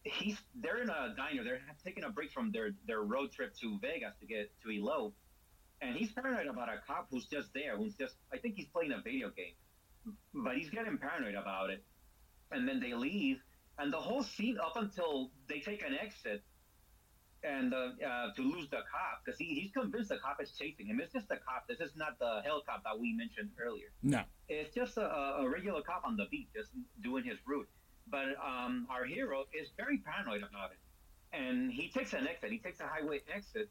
he's 0.02 0.38
they're 0.54 0.80
in 0.80 0.88
a 0.88 1.12
diner. 1.14 1.44
They're 1.44 1.60
taking 1.84 2.04
a 2.04 2.08
break 2.08 2.32
from 2.32 2.52
their 2.52 2.70
their 2.86 3.02
road 3.02 3.32
trip 3.32 3.54
to 3.60 3.78
Vegas 3.82 4.14
to 4.20 4.26
get 4.26 4.50
to 4.62 4.70
elope, 4.70 5.14
and 5.82 5.94
he's 5.94 6.10
paranoid 6.10 6.46
about 6.46 6.70
a 6.70 6.80
cop 6.86 7.08
who's 7.10 7.26
just 7.26 7.52
there. 7.52 7.76
Who's 7.76 7.96
just 7.96 8.14
I 8.32 8.38
think 8.38 8.54
he's 8.56 8.68
playing 8.68 8.92
a 8.92 9.02
video 9.02 9.28
game, 9.28 9.56
but 10.32 10.56
he's 10.56 10.70
getting 10.70 10.96
paranoid 10.96 11.34
about 11.34 11.68
it. 11.68 11.84
And 12.52 12.66
then 12.66 12.80
they 12.80 12.94
leave, 12.94 13.38
and 13.81 13.93
the 13.93 13.97
whole 13.99 14.23
scene 14.23 14.59
up 14.59 14.77
until 14.77 15.31
they 15.49 15.61
take 15.61 15.83
an 15.83 15.97
exit 16.01 16.43
and 17.43 17.73
uh, 17.73 17.88
uh, 18.07 18.35
to 18.35 18.43
lose 18.43 18.69
the 18.69 18.77
cop 18.77 19.25
because 19.25 19.38
he, 19.38 19.47
he's 19.55 19.73
convinced 19.73 20.11
the 20.11 20.19
cop 20.19 20.37
is 20.43 20.53
chasing 20.53 20.87
him. 20.87 21.01
It's 21.01 21.12
just 21.12 21.29
the 21.29 21.37
cop. 21.37 21.66
This 21.66 21.81
is 21.81 21.97
not 21.97 22.19
the 22.19 22.43
hell 22.45 22.62
cop 22.66 22.85
that 22.85 22.99
we 23.01 23.14
mentioned 23.14 23.51
earlier. 23.59 23.88
no. 24.03 24.23
It's 24.49 24.75
just 24.75 24.99
a, 24.99 25.07
a 25.40 25.49
regular 25.49 25.81
cop 25.81 26.03
on 26.05 26.16
the 26.16 26.27
beat, 26.31 26.49
just 26.55 26.71
doing 27.03 27.25
his 27.25 27.38
route. 27.47 27.69
But 28.11 28.37
um, 28.45 28.87
our 28.90 29.05
hero 29.05 29.45
is 29.59 29.69
very 29.77 29.99
paranoid 29.99 30.43
about 30.43 30.73
it, 30.73 30.81
and 31.33 31.73
he 31.73 31.88
takes 31.88 32.12
an 32.12 32.27
exit. 32.27 32.51
He 32.51 32.59
takes 32.59 32.81
a 32.81 32.87
highway 32.87 33.21
exit 33.33 33.71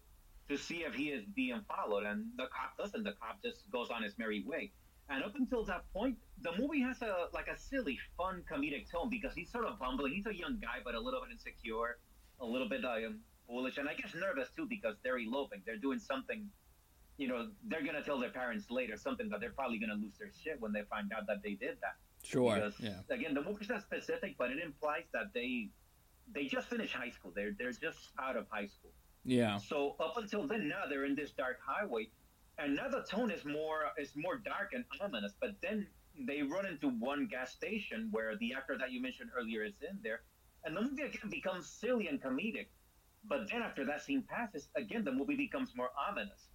to 0.49 0.57
see 0.57 0.77
if 0.87 0.95
he 0.95 1.09
is 1.09 1.25
being 1.35 1.61
followed, 1.67 2.05
and 2.05 2.27
the 2.37 2.45
cop 2.45 2.77
doesn't. 2.77 3.03
The 3.03 3.13
cop 3.21 3.43
just 3.43 3.69
goes 3.71 3.89
on 3.89 4.01
his 4.01 4.17
merry 4.17 4.43
way. 4.47 4.71
And 5.09 5.23
up 5.23 5.35
until 5.35 5.65
that 5.65 5.83
point, 5.93 6.17
the 6.41 6.51
movie 6.57 6.81
has 6.81 7.01
a 7.01 7.27
like 7.33 7.47
a 7.47 7.57
silly, 7.57 7.97
fun 8.17 8.43
comedic 8.51 8.89
tone 8.91 9.09
because 9.09 9.33
he's 9.33 9.51
sort 9.51 9.65
of 9.65 9.79
bumbling. 9.79 10.13
He's 10.13 10.25
a 10.25 10.35
young 10.35 10.57
guy, 10.61 10.79
but 10.83 10.95
a 10.95 10.99
little 10.99 11.21
bit 11.21 11.31
insecure 11.31 11.97
a 12.41 12.45
little 12.45 12.69
bit 12.69 12.85
um, 12.85 13.19
foolish, 13.47 13.77
and 13.77 13.89
I 13.89 13.93
guess 13.95 14.15
nervous 14.15 14.47
too 14.55 14.65
because 14.69 14.95
they're 15.03 15.17
eloping. 15.19 15.61
They're 15.65 15.75
doing 15.77 15.99
something. 15.99 16.47
You 17.17 17.27
know, 17.27 17.49
they're 17.67 17.83
gonna 17.83 18.01
tell 18.01 18.17
their 18.17 18.29
parents 18.29 18.71
later 18.71 18.95
something 18.95 19.27
that 19.29 19.41
they're 19.41 19.51
probably 19.51 19.77
gonna 19.77 19.95
lose 19.95 20.17
their 20.17 20.31
shit 20.41 20.61
when 20.61 20.71
they 20.71 20.83
find 20.89 21.11
out 21.11 21.27
that 21.27 21.43
they 21.43 21.55
did 21.55 21.77
that. 21.81 21.97
Sure. 22.23 22.55
Because 22.55 22.79
Yeah. 22.79 23.01
again, 23.09 23.33
the 23.33 23.41
movie's 23.41 23.67
not 23.67 23.81
specific, 23.81 24.37
but 24.37 24.51
it 24.51 24.59
implies 24.63 25.03
that 25.11 25.33
they 25.33 25.69
they 26.31 26.45
just 26.45 26.69
finished 26.69 26.93
high 26.93 27.09
school. 27.09 27.31
They're 27.35 27.51
they're 27.59 27.73
just 27.73 28.11
out 28.17 28.37
of 28.37 28.47
high 28.49 28.67
school. 28.67 28.91
Yeah. 29.25 29.57
So 29.57 29.97
up 29.99 30.15
until 30.15 30.47
then, 30.47 30.69
now 30.69 30.83
they're 30.87 31.03
in 31.03 31.15
this 31.15 31.31
dark 31.31 31.59
highway, 31.65 32.09
and 32.57 32.75
now 32.77 32.87
the 32.87 33.03
tone 33.03 33.31
is 33.31 33.43
more 33.43 33.91
is 33.97 34.15
more 34.15 34.37
dark 34.37 34.69
and 34.71 34.85
ominous. 35.01 35.33
But 35.41 35.59
then 35.61 35.87
they 36.27 36.43
run 36.43 36.65
into 36.65 36.89
one 36.89 37.27
gas 37.27 37.51
station 37.53 38.09
where 38.11 38.35
the 38.37 38.53
actor 38.53 38.77
that 38.77 38.91
you 38.91 39.01
mentioned 39.01 39.31
earlier 39.37 39.63
is 39.63 39.81
in 39.81 40.01
there, 40.03 40.21
and 40.63 40.75
the 40.75 40.81
movie 40.81 41.03
again 41.03 41.29
becomes 41.29 41.69
silly 41.69 42.07
and 42.07 42.21
comedic. 42.21 42.67
But 43.23 43.49
then 43.49 43.61
after 43.61 43.85
that 43.85 44.01
scene 44.01 44.23
passes, 44.23 44.69
again 44.75 45.03
the 45.03 45.11
movie 45.11 45.35
becomes 45.37 45.75
more 45.75 45.91
ominous, 45.97 46.49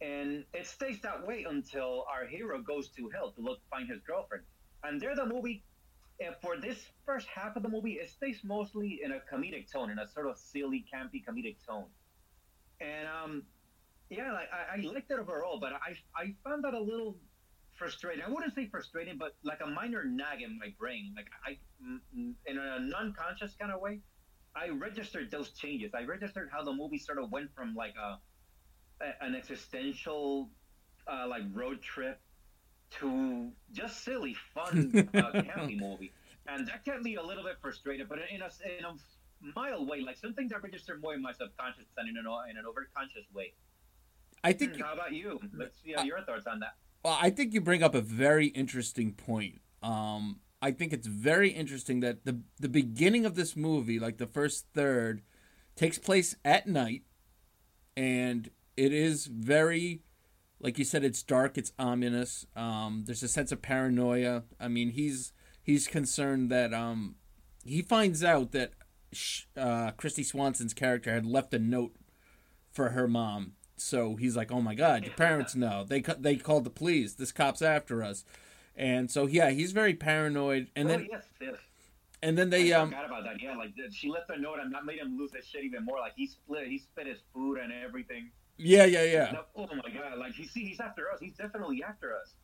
and 0.00 0.44
it 0.54 0.66
stays 0.66 1.00
that 1.02 1.26
way 1.26 1.44
until 1.44 2.04
our 2.12 2.26
hero 2.26 2.62
goes 2.62 2.90
to 2.90 3.08
hell 3.10 3.32
to 3.32 3.40
look 3.40 3.60
find 3.70 3.88
his 3.88 4.00
girlfriend, 4.02 4.44
and 4.84 5.00
there 5.00 5.14
the 5.16 5.26
movie. 5.26 5.64
And 6.20 6.34
for 6.42 6.56
this 6.60 6.90
first 7.06 7.28
half 7.28 7.56
of 7.56 7.62
the 7.62 7.68
movie, 7.68 7.92
it 7.94 8.10
stays 8.10 8.42
mostly 8.44 9.00
in 9.02 9.12
a 9.12 9.20
comedic 9.32 9.70
tone, 9.70 9.90
in 9.90 9.98
a 10.00 10.06
sort 10.08 10.26
of 10.28 10.38
silly, 10.38 10.84
campy 10.92 11.24
comedic 11.24 11.64
tone 11.64 11.90
and 12.80 13.08
um, 13.08 13.46
yeah, 14.10 14.32
like, 14.32 14.48
I, 14.52 14.76
I 14.76 14.80
liked 14.80 15.10
it 15.10 15.18
overall, 15.18 15.58
but 15.60 15.72
I 15.72 15.96
I 16.16 16.34
found 16.44 16.64
that 16.64 16.74
a 16.74 16.80
little 16.80 17.18
frustrating. 17.78 18.22
I 18.26 18.30
wouldn't 18.30 18.54
say 18.54 18.66
frustrating, 18.66 19.16
but 19.16 19.36
like 19.42 19.60
a 19.64 19.66
minor 19.66 20.04
nag 20.04 20.42
in 20.42 20.58
my 20.58 20.74
brain. 20.78 21.14
Like 21.16 21.28
I, 21.46 21.58
in 22.46 22.58
a 22.58 22.80
non-conscious 22.80 23.54
kind 23.58 23.72
of 23.72 23.80
way, 23.80 24.00
I 24.56 24.70
registered 24.70 25.30
those 25.30 25.50
changes. 25.52 25.92
I 25.94 26.02
registered 26.02 26.50
how 26.52 26.64
the 26.64 26.72
movie 26.72 26.98
sort 26.98 27.18
of 27.18 27.30
went 27.30 27.54
from 27.54 27.74
like 27.74 27.94
a, 27.96 28.18
a 29.04 29.24
an 29.24 29.34
existential, 29.34 30.50
uh, 31.06 31.26
like 31.28 31.42
road 31.52 31.80
trip, 31.80 32.20
to 32.98 33.50
just 33.72 34.04
silly, 34.04 34.34
fun, 34.54 35.08
uh, 35.14 35.20
campy 35.42 35.78
movie, 35.78 36.12
and 36.46 36.66
that 36.66 36.84
kept 36.84 37.02
me 37.02 37.16
a 37.16 37.22
little 37.22 37.44
bit 37.44 37.56
frustrated. 37.62 38.08
But 38.08 38.18
in 38.30 38.42
a 38.42 38.50
in 38.78 38.84
a 38.84 38.94
mild 39.54 39.88
way, 39.88 40.00
like 40.00 40.16
some 40.16 40.34
things 40.34 40.50
that 40.50 40.62
registered 40.62 41.00
more 41.00 41.14
in 41.14 41.22
my 41.22 41.32
subconscious 41.32 41.86
than 41.96 42.08
in 42.08 42.16
an 42.16 42.26
in 42.50 42.56
an 42.56 42.64
overconscious 42.64 43.32
way. 43.34 43.54
I 44.44 44.52
think 44.52 44.80
How 44.80 44.94
about 44.94 45.12
you? 45.12 45.40
Let's 45.52 45.82
see 45.82 45.94
your 46.04 46.20
thoughts 46.22 46.46
on 46.46 46.60
that. 46.60 46.74
Well, 47.04 47.18
I 47.20 47.30
think 47.30 47.54
you 47.54 47.60
bring 47.60 47.82
up 47.82 47.94
a 47.94 48.00
very 48.00 48.48
interesting 48.48 49.12
point. 49.12 49.60
Um, 49.82 50.40
I 50.60 50.72
think 50.72 50.92
it's 50.92 51.06
very 51.06 51.50
interesting 51.50 52.00
that 52.00 52.24
the 52.24 52.40
the 52.58 52.68
beginning 52.68 53.24
of 53.24 53.34
this 53.34 53.56
movie, 53.56 53.98
like 53.98 54.18
the 54.18 54.26
first 54.26 54.66
third, 54.74 55.22
takes 55.76 55.98
place 55.98 56.34
at 56.44 56.66
night, 56.66 57.02
and 57.96 58.50
it 58.76 58.92
is 58.92 59.26
very, 59.26 60.02
like 60.60 60.78
you 60.78 60.84
said, 60.84 61.04
it's 61.04 61.22
dark, 61.22 61.56
it's 61.56 61.72
ominous. 61.78 62.46
Um, 62.56 63.04
there's 63.06 63.22
a 63.22 63.28
sense 63.28 63.52
of 63.52 63.62
paranoia. 63.62 64.44
I 64.58 64.68
mean, 64.68 64.90
he's 64.90 65.32
he's 65.62 65.86
concerned 65.86 66.50
that 66.50 66.74
um, 66.74 67.14
he 67.64 67.82
finds 67.82 68.24
out 68.24 68.50
that 68.52 68.72
uh, 69.56 69.92
Kristy 69.92 70.24
Swanson's 70.24 70.74
character 70.74 71.12
had 71.12 71.26
left 71.26 71.54
a 71.54 71.58
note 71.58 71.94
for 72.70 72.90
her 72.90 73.06
mom. 73.06 73.52
So 73.80 74.16
he's 74.16 74.36
like, 74.36 74.50
"Oh 74.50 74.60
my 74.60 74.74
God, 74.74 75.04
your 75.04 75.14
parents 75.14 75.54
know. 75.54 75.84
They 75.86 76.00
ca- 76.00 76.16
they 76.18 76.36
called 76.36 76.64
the 76.64 76.70
police. 76.70 77.14
This 77.14 77.32
cop's 77.32 77.62
after 77.62 78.02
us." 78.02 78.24
And 78.76 79.10
so 79.10 79.26
yeah, 79.26 79.50
he's 79.50 79.72
very 79.72 79.94
paranoid. 79.94 80.68
And 80.76 80.88
oh, 80.88 80.92
then 80.92 81.08
yes, 81.10 81.24
yes. 81.40 81.56
and 82.22 82.38
then 82.38 82.50
they 82.50 82.72
I 82.72 82.80
um 82.80 82.90
forgot 82.90 83.06
about 83.06 83.24
that. 83.24 83.42
Yeah, 83.42 83.56
like 83.56 83.72
she 83.90 84.08
left 84.08 84.30
a 84.30 84.38
note 84.38 84.58
and 84.60 84.72
that 84.72 84.84
made 84.84 85.00
him 85.00 85.18
lose 85.18 85.32
his 85.34 85.46
shit 85.46 85.64
even 85.64 85.84
more. 85.84 85.98
Like 85.98 86.14
he 86.16 86.28
split, 86.28 86.68
he 86.68 86.78
spit 86.78 87.06
his 87.06 87.18
food 87.34 87.58
and 87.58 87.72
everything. 87.72 88.30
yeah 88.56 88.84
yeah 88.84 89.04
yeah. 89.04 89.32
Oh 89.56 89.66
my 89.66 89.90
god! 89.92 90.18
Like 90.18 90.32
he's 90.32 90.52
he's 90.52 90.80
after 90.80 91.10
us. 91.12 91.18
He's 91.20 91.34
definitely 91.34 91.82
after 91.82 92.14
us. 92.14 92.34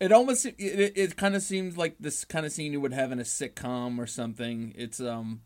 It 0.00 0.12
almost 0.12 0.46
it, 0.46 0.54
it, 0.58 0.92
it 0.96 1.16
kind 1.16 1.34
of 1.34 1.42
seems 1.42 1.76
like 1.76 1.96
this 1.98 2.24
kind 2.24 2.46
of 2.46 2.52
scene 2.52 2.72
you 2.72 2.80
would 2.80 2.92
have 2.92 3.12
in 3.12 3.18
a 3.18 3.24
sitcom 3.24 3.98
or 3.98 4.06
something. 4.06 4.72
It's 4.76 5.00
um, 5.00 5.42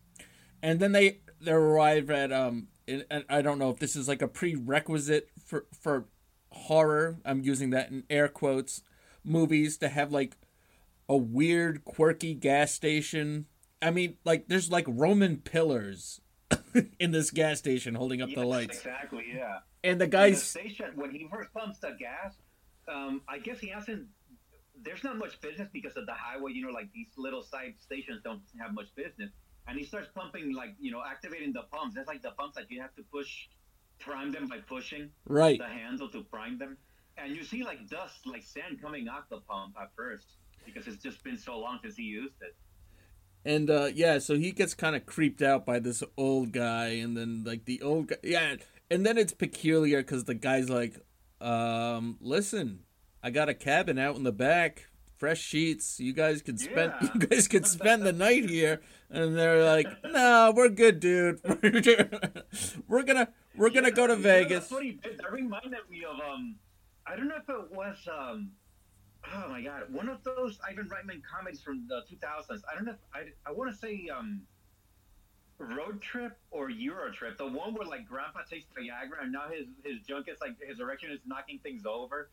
and 0.62 0.80
then 0.80 0.92
they 0.92 1.20
they 1.40 1.52
arrive 1.52 2.10
at 2.10 2.32
um, 2.32 2.68
and 2.88 3.04
and 3.10 3.24
I 3.28 3.42
don't 3.42 3.58
know 3.58 3.70
if 3.70 3.78
this 3.78 3.94
is 3.96 4.08
like 4.08 4.22
a 4.22 4.28
prerequisite 4.28 5.28
for 5.44 5.66
for 5.78 6.06
horror. 6.50 7.18
I'm 7.24 7.42
using 7.42 7.70
that 7.70 7.90
in 7.90 8.04
air 8.10 8.28
quotes. 8.28 8.82
Movies 9.24 9.76
to 9.78 9.88
have 9.88 10.10
like 10.12 10.36
a 11.08 11.16
weird, 11.16 11.84
quirky 11.84 12.34
gas 12.34 12.72
station. 12.72 13.46
I 13.82 13.90
mean, 13.90 14.16
like 14.24 14.48
there's 14.48 14.70
like 14.70 14.84
Roman 14.88 15.38
pillars 15.38 16.20
in 16.98 17.10
this 17.12 17.30
gas 17.30 17.58
station 17.58 17.94
holding 17.94 18.22
up 18.22 18.30
the 18.34 18.44
lights, 18.44 18.78
Exactly. 18.78 19.24
Yeah. 19.34 19.58
and 19.84 20.00
the 20.00 20.04
And 20.04 20.12
the 20.12 20.16
guys. 20.16 20.42
station 20.42 20.92
when 20.96 21.10
he 21.10 21.28
first 21.30 21.52
pumps 21.52 21.78
the 21.78 21.94
gas, 21.98 22.34
um, 22.88 23.22
I 23.28 23.38
guess 23.38 23.58
he 23.58 23.68
hasn't. 23.68 24.06
There's 24.80 25.02
not 25.04 25.16
much 25.18 25.40
business 25.40 25.68
because 25.72 25.96
of 25.96 26.06
the 26.06 26.14
highway. 26.14 26.52
You 26.52 26.66
know, 26.66 26.72
like 26.72 26.92
these 26.92 27.08
little 27.16 27.42
side 27.42 27.74
stations 27.80 28.20
don't 28.24 28.40
have 28.60 28.72
much 28.72 28.94
business. 28.94 29.30
And 29.68 29.78
he 29.78 29.84
starts 29.84 30.08
pumping, 30.14 30.54
like 30.54 30.74
you 30.80 30.90
know, 30.90 31.02
activating 31.06 31.52
the 31.52 31.62
pumps. 31.70 31.94
That's 31.94 32.08
like 32.08 32.22
the 32.22 32.30
pumps 32.32 32.56
that 32.56 32.70
you 32.70 32.80
have 32.80 32.94
to 32.96 33.02
push, 33.12 33.46
prime 34.00 34.32
them 34.32 34.48
by 34.48 34.58
pushing 34.58 35.10
Right. 35.26 35.58
the 35.58 35.66
handle 35.66 36.08
to 36.10 36.22
prime 36.22 36.58
them. 36.58 36.78
And 37.18 37.36
you 37.36 37.44
see 37.44 37.62
like 37.64 37.88
dust, 37.88 38.26
like 38.26 38.42
sand 38.44 38.80
coming 38.80 39.08
off 39.08 39.24
the 39.28 39.40
pump 39.40 39.74
at 39.80 39.90
first 39.94 40.26
because 40.64 40.86
it's 40.86 41.02
just 41.02 41.22
been 41.22 41.36
so 41.36 41.58
long 41.58 41.78
since 41.82 41.96
he 41.96 42.04
used 42.04 42.34
it. 42.40 42.56
And 43.44 43.70
uh, 43.70 43.90
yeah, 43.94 44.18
so 44.18 44.36
he 44.36 44.52
gets 44.52 44.74
kind 44.74 44.96
of 44.96 45.06
creeped 45.06 45.42
out 45.42 45.64
by 45.64 45.78
this 45.78 46.02
old 46.16 46.52
guy, 46.52 46.88
and 46.88 47.16
then 47.16 47.44
like 47.44 47.64
the 47.66 47.80
old 47.82 48.08
guy, 48.08 48.16
yeah, 48.22 48.56
and 48.90 49.06
then 49.06 49.16
it's 49.16 49.32
peculiar 49.32 49.98
because 50.02 50.24
the 50.24 50.34
guy's 50.34 50.68
like, 50.68 50.96
um, 51.40 52.18
"Listen, 52.20 52.80
I 53.22 53.30
got 53.30 53.48
a 53.48 53.54
cabin 53.54 53.98
out 53.98 54.16
in 54.16 54.24
the 54.24 54.32
back, 54.32 54.88
fresh 55.18 55.40
sheets. 55.40 56.00
You 56.00 56.12
guys 56.12 56.40
could 56.42 56.58
spend, 56.58 56.92
Yeah. 57.02 57.08
you 57.14 57.20
guys 57.20 57.48
could 57.48 57.66
spend 57.66 58.02
the 58.04 58.12
night 58.12 58.48
here." 58.50 58.80
And 59.10 59.36
they're 59.36 59.64
like, 59.64 59.86
"No, 60.04 60.52
we're 60.54 60.68
good, 60.70 61.00
dude. 61.00 61.40
we're 62.88 63.02
gonna, 63.02 63.28
we're 63.56 63.70
gonna 63.70 63.90
go 63.90 64.06
to 64.06 64.14
You 64.14 64.18
know, 64.18 64.22
that's 64.48 64.68
Vegas." 64.68 64.68
he 64.80 64.92
did. 64.92 65.18
That 65.18 65.32
reminded 65.32 65.78
me 65.90 66.04
of 66.04 66.16
um, 66.20 66.56
I 67.06 67.16
don't 67.16 67.28
know 67.28 67.36
if 67.36 67.48
it 67.48 67.72
was 67.72 67.96
um, 68.10 68.50
oh 69.34 69.48
my 69.48 69.62
god, 69.62 69.84
one 69.92 70.08
of 70.08 70.22
those 70.24 70.58
Ivan 70.68 70.88
Reitman 70.88 71.20
comedies 71.24 71.60
from 71.62 71.86
the 71.88 72.02
2000s. 72.10 72.62
I 72.70 72.74
don't 72.74 72.84
know. 72.86 72.92
If, 72.92 72.98
I 73.14 73.50
I 73.50 73.52
want 73.52 73.70
to 73.72 73.76
say 73.76 74.08
um, 74.16 74.42
Road 75.58 76.00
Trip 76.00 76.36
or 76.50 76.70
Euro 76.70 77.10
Trip, 77.12 77.36
the 77.38 77.46
one 77.46 77.74
where 77.74 77.86
like 77.86 78.06
Grandpa 78.06 78.40
takes 78.48 78.66
Viagra 78.78 79.22
and 79.22 79.32
now 79.32 79.48
his 79.50 79.66
his 79.84 80.00
junk 80.06 80.28
is 80.28 80.38
like 80.40 80.56
his 80.60 80.80
erection 80.80 81.10
is 81.10 81.20
knocking 81.26 81.58
things 81.62 81.84
over. 81.86 82.30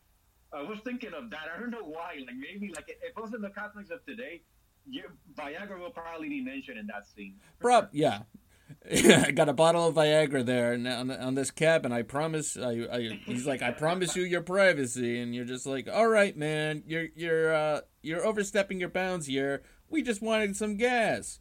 I 0.54 0.62
was 0.62 0.80
thinking 0.84 1.14
of 1.14 1.30
that. 1.32 1.48
I 1.56 1.60
don't 1.60 1.72
know 1.72 1.84
why. 1.84 2.16
Like 2.26 2.36
maybe 2.36 2.74
like 2.74 2.90
if 2.90 3.18
it 3.18 3.22
was 3.22 3.34
in 3.34 3.42
the 3.42 3.50
Catholics 3.50 3.90
of 3.90 4.06
today, 4.06 4.42
you, 4.90 5.04
Viagra 5.36 5.80
will 5.80 5.90
probably 5.90 6.30
be 6.30 6.42
mentioned 6.42 6.78
in 6.78 6.88
that 6.88 7.08
scene. 7.08 7.36
Bro, 7.60 7.88
yeah. 7.92 8.22
I 8.92 9.32
got 9.32 9.50
a 9.50 9.54
bottle 9.54 9.88
of 9.88 9.96
Viagra 9.96 10.46
there 10.46 10.74
and 10.74 10.88
on, 10.88 11.12
on 11.12 11.36
this 11.36 11.52
and 11.60 11.94
I 11.94 12.02
promise. 12.02 12.58
I, 12.58 12.88
I, 12.92 13.20
he's 13.26 13.46
like, 13.46 13.62
I 13.62 13.72
promise 13.72 14.16
you 14.16 14.24
your 14.24 14.42
privacy, 14.42 15.20
and 15.20 15.36
you're 15.36 15.46
just 15.46 15.66
like, 15.66 15.88
all 15.92 16.08
right, 16.08 16.36
man, 16.36 16.84
you're 16.88 17.08
you're 17.16 17.54
uh, 17.54 17.82
you're 18.02 18.26
overstepping 18.26 18.80
your 18.80 18.90
bounds 18.90 19.28
here. 19.28 19.62
We 19.90 20.02
just 20.02 20.22
wanted 20.22 20.56
some 20.56 20.78
gas, 20.78 21.40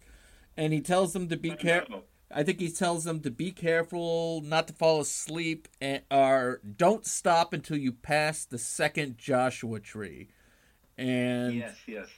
and 0.56 0.72
he 0.72 0.80
tells 0.80 1.12
them 1.12 1.28
to 1.28 1.36
be 1.36 1.50
careful. 1.50 2.04
I 2.36 2.42
think 2.42 2.58
he 2.58 2.68
tells 2.68 3.04
them 3.04 3.20
to 3.20 3.30
be 3.30 3.52
careful, 3.52 4.42
not 4.44 4.66
to 4.66 4.74
fall 4.74 5.00
asleep, 5.00 5.68
and 5.80 6.02
or 6.10 6.60
don't 6.76 7.06
stop 7.06 7.52
until 7.52 7.76
you 7.76 7.92
pass 7.92 8.44
the 8.44 8.58
second 8.58 9.16
Joshua 9.18 9.78
tree. 9.78 10.28
And 10.98 11.54
Yes, 11.54 11.76
yes. 11.86 12.08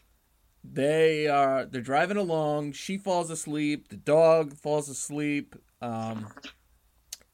they 0.65 1.27
are 1.29 1.65
they're 1.65 1.81
driving 1.81 2.17
along 2.17 2.73
she 2.73 2.99
falls 2.99 3.31
asleep 3.31 3.89
the 3.89 3.97
dog 3.97 4.53
falls 4.55 4.89
asleep 4.89 5.55
um, 5.81 6.27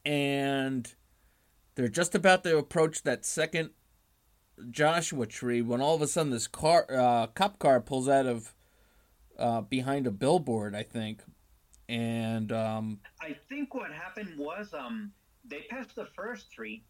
and 0.05 0.95
they're 1.75 1.89
just 1.89 2.15
about 2.15 2.45
to 2.45 2.57
approach 2.59 3.03
that 3.03 3.25
second 3.25 3.71
joshua 4.71 5.27
tree 5.27 5.63
when 5.63 5.81
all 5.81 5.95
of 5.95 6.03
a 6.03 6.07
sudden 6.07 6.31
this 6.31 6.47
car 6.47 6.87
uh, 6.91 7.27
cop 7.29 7.59
car 7.59 7.81
pulls 7.81 8.09
out 8.09 8.27
of 8.27 8.55
uh, 9.39 9.61
behind 9.63 10.07
a 10.07 10.11
billboard 10.11 10.75
i 10.75 10.83
think 10.83 11.23
and 11.93 12.53
um, 12.53 13.01
I 13.21 13.37
think 13.51 13.75
what 13.75 13.93
happened 13.93 14.39
was 14.39 14.73
um 14.73 15.13
they 15.45 15.67
passed 15.69 15.95
the 15.95 16.07
first 16.17 16.51
tree, 16.51 16.85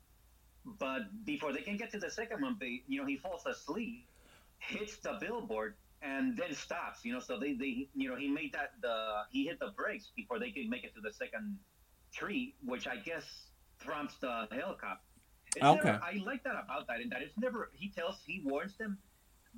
but 0.64 1.02
before 1.24 1.52
they 1.52 1.62
can 1.62 1.76
get 1.76 1.90
to 1.92 1.98
the 1.98 2.10
second 2.10 2.40
one, 2.40 2.56
they 2.60 2.82
you 2.86 3.00
know 3.00 3.06
he 3.06 3.16
falls 3.16 3.44
asleep, 3.44 4.06
hits 4.58 4.98
the 4.98 5.18
billboard, 5.20 5.74
and 6.02 6.36
then 6.36 6.54
stops. 6.54 7.04
You 7.04 7.14
know, 7.14 7.20
so 7.20 7.38
they 7.38 7.54
they 7.54 7.88
you 7.94 8.08
know 8.08 8.16
he 8.16 8.28
made 8.28 8.52
that 8.52 8.74
the 8.80 9.22
he 9.32 9.44
hit 9.44 9.58
the 9.58 9.72
brakes 9.76 10.12
before 10.14 10.38
they 10.38 10.52
could 10.52 10.68
make 10.68 10.84
it 10.84 10.94
to 10.94 11.00
the 11.00 11.12
second 11.12 11.58
tree, 12.14 12.54
which 12.64 12.86
I 12.86 12.96
guess 12.96 13.24
prompts 13.80 14.18
the 14.18 14.46
helicopter. 14.52 15.02
It's 15.56 15.64
Okay. 15.64 15.84
Never, 15.84 16.00
I 16.02 16.22
like 16.24 16.44
that 16.44 16.54
about 16.64 16.86
that, 16.86 17.00
in 17.00 17.08
that 17.08 17.22
it's 17.22 17.36
never 17.36 17.70
he 17.74 17.90
tells 17.90 18.20
he 18.24 18.40
warns 18.44 18.76
them, 18.76 18.98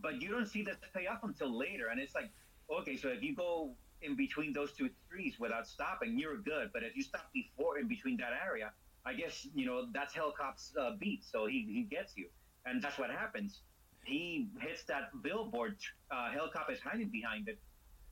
but 0.00 0.22
you 0.22 0.30
don't 0.30 0.46
see 0.46 0.62
that 0.62 0.76
payoff 0.94 1.22
until 1.22 1.56
later, 1.56 1.88
and 1.88 2.00
it's 2.00 2.14
like 2.14 2.30
okay, 2.70 2.96
so 2.96 3.08
if 3.08 3.22
you 3.22 3.36
go 3.36 3.76
in 4.04 4.16
between 4.16 4.52
those 4.52 4.72
two 4.72 4.90
trees 5.10 5.34
without 5.38 5.66
stopping, 5.66 6.18
you're 6.18 6.36
good. 6.36 6.70
But 6.72 6.82
if 6.82 6.96
you 6.96 7.02
stop 7.02 7.30
before 7.32 7.78
in 7.78 7.88
between 7.88 8.16
that 8.18 8.32
area, 8.44 8.72
I 9.06 9.14
guess 9.14 9.46
you 9.54 9.66
know 9.66 9.86
that's 9.92 10.14
Hellcop's 10.14 10.72
uh, 10.80 10.92
beat, 10.98 11.24
so 11.24 11.46
he 11.46 11.66
he 11.68 11.82
gets 11.82 12.16
you, 12.16 12.28
and 12.66 12.82
that's 12.82 12.98
what 12.98 13.10
happens. 13.10 13.60
He 14.04 14.48
hits 14.60 14.84
that 14.84 15.10
billboard. 15.22 15.76
Uh, 16.10 16.30
Hellcop 16.30 16.70
is 16.70 16.80
hiding 16.80 17.08
behind 17.10 17.48
it, 17.48 17.58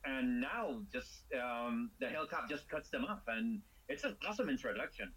and 0.05 0.41
now 0.41 0.81
just 0.91 1.23
um, 1.33 1.91
the 1.99 2.07
Hellcop 2.07 2.49
just 2.49 2.69
cuts 2.69 2.89
them 2.89 3.05
off, 3.05 3.21
and 3.27 3.61
it's 3.89 4.03
an 4.03 4.15
awesome 4.27 4.49
introduction. 4.49 5.11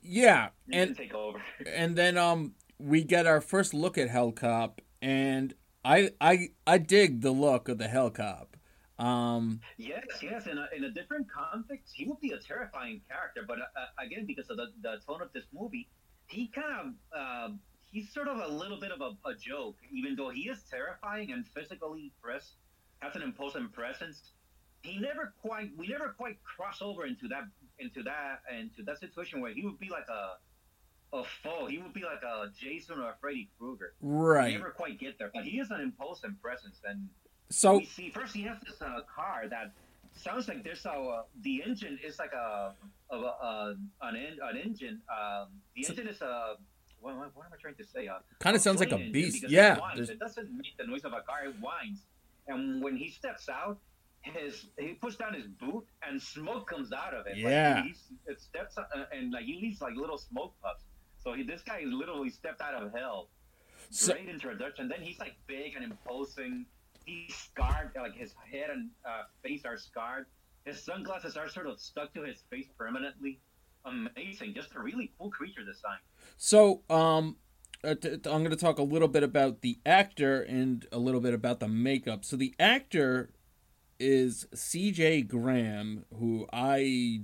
Yeah, 0.00 0.48
You 0.66 0.80
and 0.80 0.96
take 0.96 1.14
over. 1.14 1.40
and 1.66 1.96
then 1.96 2.16
um 2.16 2.54
we 2.78 3.04
get 3.04 3.26
our 3.26 3.40
first 3.40 3.72
look 3.74 3.96
at 3.96 4.08
Hellcop, 4.08 4.78
and 5.00 5.54
I 5.84 6.10
I 6.20 6.48
I 6.66 6.78
dig 6.78 7.22
the 7.22 7.30
look 7.30 7.68
of 7.68 7.78
the 7.78 7.86
Hellcop. 7.86 8.51
Um, 8.98 9.60
Yes, 9.76 10.04
yes. 10.22 10.46
In 10.46 10.58
a, 10.58 10.68
in 10.76 10.84
a 10.84 10.90
different 10.90 11.26
context, 11.30 11.92
he 11.94 12.06
would 12.06 12.20
be 12.20 12.32
a 12.32 12.38
terrifying 12.38 13.00
character. 13.08 13.42
But 13.46 13.58
uh, 13.58 13.62
uh, 13.76 14.04
again, 14.06 14.26
because 14.26 14.50
of 14.50 14.56
the, 14.56 14.66
the 14.82 14.96
tone 15.06 15.22
of 15.22 15.32
this 15.32 15.44
movie, 15.52 15.88
he 16.26 16.48
kind 16.48 16.94
of 17.12 17.18
uh, 17.18 17.54
he's 17.90 18.12
sort 18.12 18.28
of 18.28 18.38
a 18.38 18.48
little 18.48 18.78
bit 18.80 18.90
of 18.90 19.00
a, 19.00 19.28
a 19.28 19.34
joke. 19.34 19.76
Even 19.92 20.16
though 20.16 20.30
he 20.30 20.42
is 20.42 20.62
terrifying 20.70 21.32
and 21.32 21.46
physically 21.46 22.12
pres 22.22 22.52
has 23.00 23.16
an 23.16 23.22
imposing 23.22 23.68
presence, 23.68 24.32
he 24.82 24.98
never 24.98 25.32
quite 25.40 25.70
we 25.76 25.88
never 25.88 26.14
quite 26.16 26.38
cross 26.44 26.80
over 26.80 27.06
into 27.06 27.28
that 27.28 27.44
into 27.78 28.02
that 28.02 28.42
into 28.56 28.82
that 28.84 28.98
situation 28.98 29.40
where 29.40 29.52
he 29.52 29.64
would 29.64 29.78
be 29.78 29.88
like 29.88 30.08
a 30.08 30.36
a 31.14 31.24
foe. 31.42 31.66
He 31.66 31.78
would 31.78 31.92
be 31.92 32.02
like 32.02 32.22
a 32.22 32.50
Jason 32.58 32.98
or 32.98 33.10
a 33.10 33.14
Freddy 33.20 33.50
Krueger. 33.58 33.94
We 34.00 34.10
right. 34.10 34.52
never 34.54 34.70
quite 34.70 34.98
get 34.98 35.18
there, 35.18 35.30
but 35.34 35.44
he 35.44 35.58
is 35.58 35.70
an 35.70 35.80
imposing 35.80 36.36
presence 36.40 36.80
and 36.84 37.08
So 37.52 37.78
we 37.78 37.84
see 37.84 38.10
first 38.10 38.34
he 38.34 38.42
has 38.44 38.58
this 38.66 38.80
uh, 38.80 39.00
car 39.14 39.44
that 39.48 39.72
sounds 40.16 40.48
like 40.48 40.64
there's 40.64 40.84
a 40.86 40.90
uh, 40.92 41.22
the 41.42 41.62
engine 41.66 41.98
is 42.04 42.18
like 42.18 42.32
a, 42.32 42.74
a, 43.10 43.16
a 43.16 43.76
an 44.02 44.16
an 44.42 44.56
engine. 44.56 45.00
Um, 45.10 45.48
the 45.76 45.86
engine 45.88 46.08
is 46.08 46.20
a 46.22 46.56
what, 47.00 47.14
what, 47.16 47.46
am 47.46 47.52
I 47.52 47.60
trying 47.60 47.74
to 47.74 47.84
say? 47.84 48.08
Uh, 48.08 48.18
Kinda 48.42 48.58
sounds 48.58 48.80
like 48.80 48.92
a 48.92 48.96
beast. 48.96 49.44
Yeah, 49.48 49.78
it, 49.96 50.08
it 50.08 50.18
doesn't 50.18 50.50
make 50.56 50.76
the 50.78 50.86
noise 50.86 51.04
of 51.04 51.12
a 51.12 51.20
car. 51.20 51.44
It 51.46 51.54
whines, 51.60 52.00
and 52.48 52.82
when 52.82 52.96
he 52.96 53.10
steps 53.10 53.48
out. 53.48 53.78
His 54.24 54.66
he 54.78 54.92
puts 54.94 55.16
down 55.16 55.34
his 55.34 55.48
boot 55.48 55.84
and 56.06 56.22
smoke 56.22 56.68
comes 56.68 56.92
out 56.92 57.12
of 57.12 57.26
it. 57.26 57.30
Like, 57.42 57.42
Yeah. 57.42 57.82
he's, 57.82 58.04
it 58.28 58.40
steps 58.40 58.78
uh, 58.78 58.84
and 59.10 59.32
like 59.32 59.46
he 59.46 59.54
leaves 59.60 59.80
like 59.80 59.96
little 59.96 60.16
smoke 60.16 60.54
puffs. 60.62 60.84
So 61.18 61.32
he, 61.32 61.42
this 61.42 61.62
guy 61.62 61.82
literally 61.84 62.30
stepped 62.30 62.60
out 62.60 62.74
of 62.80 62.92
hell. 62.92 63.30
So- 63.90 64.12
Great 64.12 64.28
introduction. 64.28 64.88
Then 64.88 65.00
he's 65.02 65.18
like 65.18 65.34
big 65.48 65.74
and 65.74 65.84
imposing. 65.84 66.66
He's 67.04 67.34
scarred, 67.34 67.90
like 67.96 68.14
his 68.14 68.34
head 68.50 68.70
and 68.70 68.90
uh, 69.04 69.24
face 69.42 69.64
are 69.64 69.76
scarred. 69.76 70.26
His 70.64 70.82
sunglasses 70.82 71.36
are 71.36 71.48
sort 71.48 71.66
of 71.66 71.80
stuck 71.80 72.14
to 72.14 72.22
his 72.22 72.42
face 72.50 72.66
permanently. 72.78 73.40
Amazing, 73.84 74.54
just 74.54 74.74
a 74.76 74.80
really 74.80 75.12
cool 75.18 75.30
creature 75.30 75.64
design. 75.64 75.98
So, 76.36 76.82
um, 76.88 77.36
uh, 77.82 77.96
I'm 78.02 78.20
going 78.22 78.50
to 78.50 78.56
talk 78.56 78.78
a 78.78 78.84
little 78.84 79.08
bit 79.08 79.24
about 79.24 79.62
the 79.62 79.78
actor 79.84 80.40
and 80.42 80.86
a 80.92 80.98
little 80.98 81.20
bit 81.20 81.34
about 81.34 81.58
the 81.58 81.66
makeup. 81.66 82.24
So, 82.24 82.36
the 82.36 82.54
actor 82.60 83.32
is 83.98 84.46
C.J. 84.54 85.22
Graham, 85.22 86.04
who 86.16 86.46
I 86.52 87.22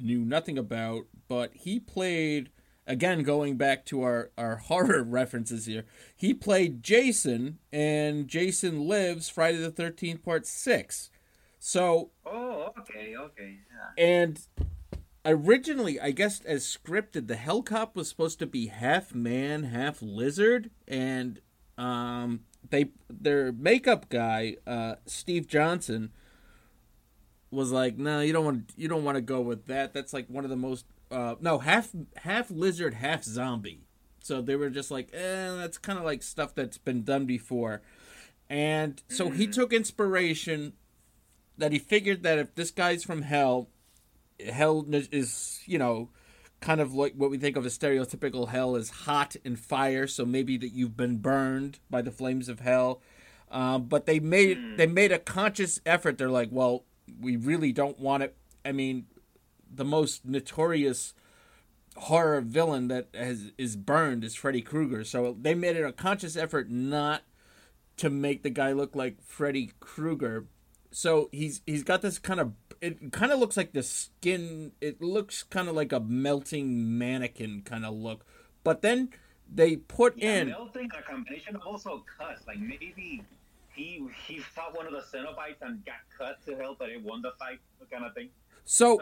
knew 0.00 0.24
nothing 0.24 0.58
about, 0.58 1.06
but 1.28 1.52
he 1.54 1.78
played. 1.78 2.50
Again, 2.88 3.22
going 3.22 3.56
back 3.56 3.84
to 3.86 4.02
our, 4.02 4.30
our 4.36 4.56
horror 4.68 5.04
references 5.04 5.66
here, 5.66 5.84
he 6.16 6.34
played 6.34 6.82
Jason, 6.82 7.58
and 7.70 8.26
Jason 8.26 8.88
Lives 8.88 9.28
Friday 9.28 9.58
the 9.58 9.70
13th, 9.70 10.22
Part 10.24 10.46
6. 10.46 11.10
So, 11.60 12.10
Oh, 12.24 12.72
okay, 12.80 13.14
okay, 13.16 13.58
yeah. 13.70 14.02
and 14.04 14.40
originally, 15.24 16.00
I 16.00 16.12
guess 16.12 16.40
as 16.44 16.64
scripted, 16.64 17.26
the 17.28 17.36
hell 17.36 17.62
cop 17.62 17.94
was 17.94 18.08
supposed 18.08 18.38
to 18.38 18.46
be 18.46 18.68
half 18.68 19.14
man, 19.14 19.64
half 19.64 20.00
lizard, 20.00 20.70
and 20.86 21.40
um, 21.76 22.40
they 22.70 22.90
their 23.10 23.52
makeup 23.52 24.08
guy, 24.08 24.56
uh, 24.66 24.96
Steve 25.06 25.46
Johnson, 25.46 26.10
was 27.50 27.70
like, 27.72 27.98
"No, 27.98 28.20
you 28.20 28.32
don't 28.32 28.44
want 28.44 28.72
you 28.76 28.88
don't 28.88 29.04
want 29.04 29.16
to 29.16 29.22
go 29.22 29.40
with 29.40 29.66
that. 29.66 29.92
That's 29.92 30.12
like 30.12 30.26
one 30.28 30.44
of 30.44 30.50
the 30.50 30.56
most 30.56 30.86
uh, 31.10 31.36
no 31.40 31.58
half 31.58 31.90
half 32.16 32.50
lizard, 32.50 32.94
half 32.94 33.24
zombie." 33.24 33.82
So 34.22 34.42
they 34.42 34.56
were 34.56 34.70
just 34.70 34.90
like, 34.90 35.08
"Eh, 35.12 35.54
that's 35.56 35.78
kind 35.78 35.98
of 35.98 36.04
like 36.04 36.22
stuff 36.22 36.54
that's 36.54 36.78
been 36.78 37.02
done 37.02 37.26
before." 37.26 37.82
And 38.50 39.02
so 39.08 39.30
he 39.30 39.46
took 39.46 39.72
inspiration 39.72 40.72
that 41.58 41.72
he 41.72 41.78
figured 41.78 42.22
that 42.22 42.38
if 42.38 42.54
this 42.54 42.70
guy's 42.70 43.04
from 43.04 43.22
hell, 43.22 43.68
hell 44.50 44.86
is 44.90 45.60
you 45.66 45.78
know 45.78 46.10
kind 46.60 46.80
of 46.80 46.92
like 46.94 47.14
what 47.14 47.30
we 47.30 47.38
think 47.38 47.56
of 47.56 47.64
as 47.64 47.78
stereotypical 47.78 48.48
hell 48.48 48.74
is 48.74 48.90
hot 48.90 49.36
and 49.44 49.58
fire 49.58 50.06
so 50.06 50.24
maybe 50.24 50.56
that 50.56 50.70
you've 50.70 50.96
been 50.96 51.18
burned 51.18 51.78
by 51.88 52.02
the 52.02 52.10
flames 52.10 52.48
of 52.48 52.60
hell. 52.60 53.00
Um, 53.50 53.84
but 53.84 54.06
they 54.06 54.20
made 54.20 54.76
they 54.76 54.86
made 54.86 55.12
a 55.12 55.18
conscious 55.18 55.80
effort. 55.86 56.18
They're 56.18 56.30
like 56.30 56.48
well 56.50 56.84
we 57.20 57.36
really 57.36 57.72
don't 57.72 57.98
want 57.98 58.22
it. 58.22 58.36
I 58.64 58.72
mean 58.72 59.06
the 59.72 59.84
most 59.84 60.24
notorious 60.24 61.14
horror 61.96 62.40
villain 62.40 62.88
that 62.88 63.08
has 63.14 63.50
is 63.58 63.76
burned 63.76 64.22
is 64.22 64.34
freddy 64.34 64.62
krueger 64.62 65.02
so 65.04 65.36
they 65.40 65.54
made 65.54 65.76
it 65.76 65.82
a 65.82 65.92
conscious 65.92 66.36
effort 66.36 66.70
not 66.70 67.22
to 67.96 68.08
make 68.08 68.42
the 68.42 68.50
guy 68.50 68.72
look 68.72 68.94
like 68.94 69.20
freddy 69.22 69.72
krueger 69.80 70.46
so 70.92 71.28
he's 71.32 71.60
he's 71.66 71.82
got 71.82 72.00
this 72.02 72.18
kind 72.18 72.38
of 72.40 72.52
it 72.80 73.10
kind 73.12 73.32
of 73.32 73.40
looks 73.40 73.56
like 73.56 73.72
the 73.72 73.82
skin 73.82 74.70
it 74.80 75.02
looks 75.02 75.42
kind 75.42 75.68
of 75.68 75.74
like 75.74 75.92
a 75.92 75.98
melting 75.98 76.96
mannequin 76.96 77.62
kind 77.62 77.84
of 77.84 77.92
look 77.94 78.24
but 78.62 78.82
then 78.82 79.08
they 79.52 79.76
put 79.76 80.16
Yeah, 80.16 80.40
in 80.42 80.48
melting 80.48 80.88
a 80.96 81.02
combination 81.02 81.56
also 81.56 82.04
cuts. 82.18 82.46
Like 82.46 82.60
maybe 82.60 83.22
he 83.74 84.06
he 84.26 84.38
fought 84.40 84.76
one 84.76 84.86
of 84.86 84.92
the 84.92 85.00
Cenobites 85.00 85.62
and 85.62 85.82
got 85.86 85.96
cut 86.16 86.44
to 86.46 86.54
help, 86.56 86.78
but 86.78 86.90
it 86.90 87.02
won 87.02 87.22
the 87.22 87.32
fight, 87.38 87.58
kind 87.90 88.04
of 88.04 88.12
thing. 88.14 88.28
so 88.66 89.00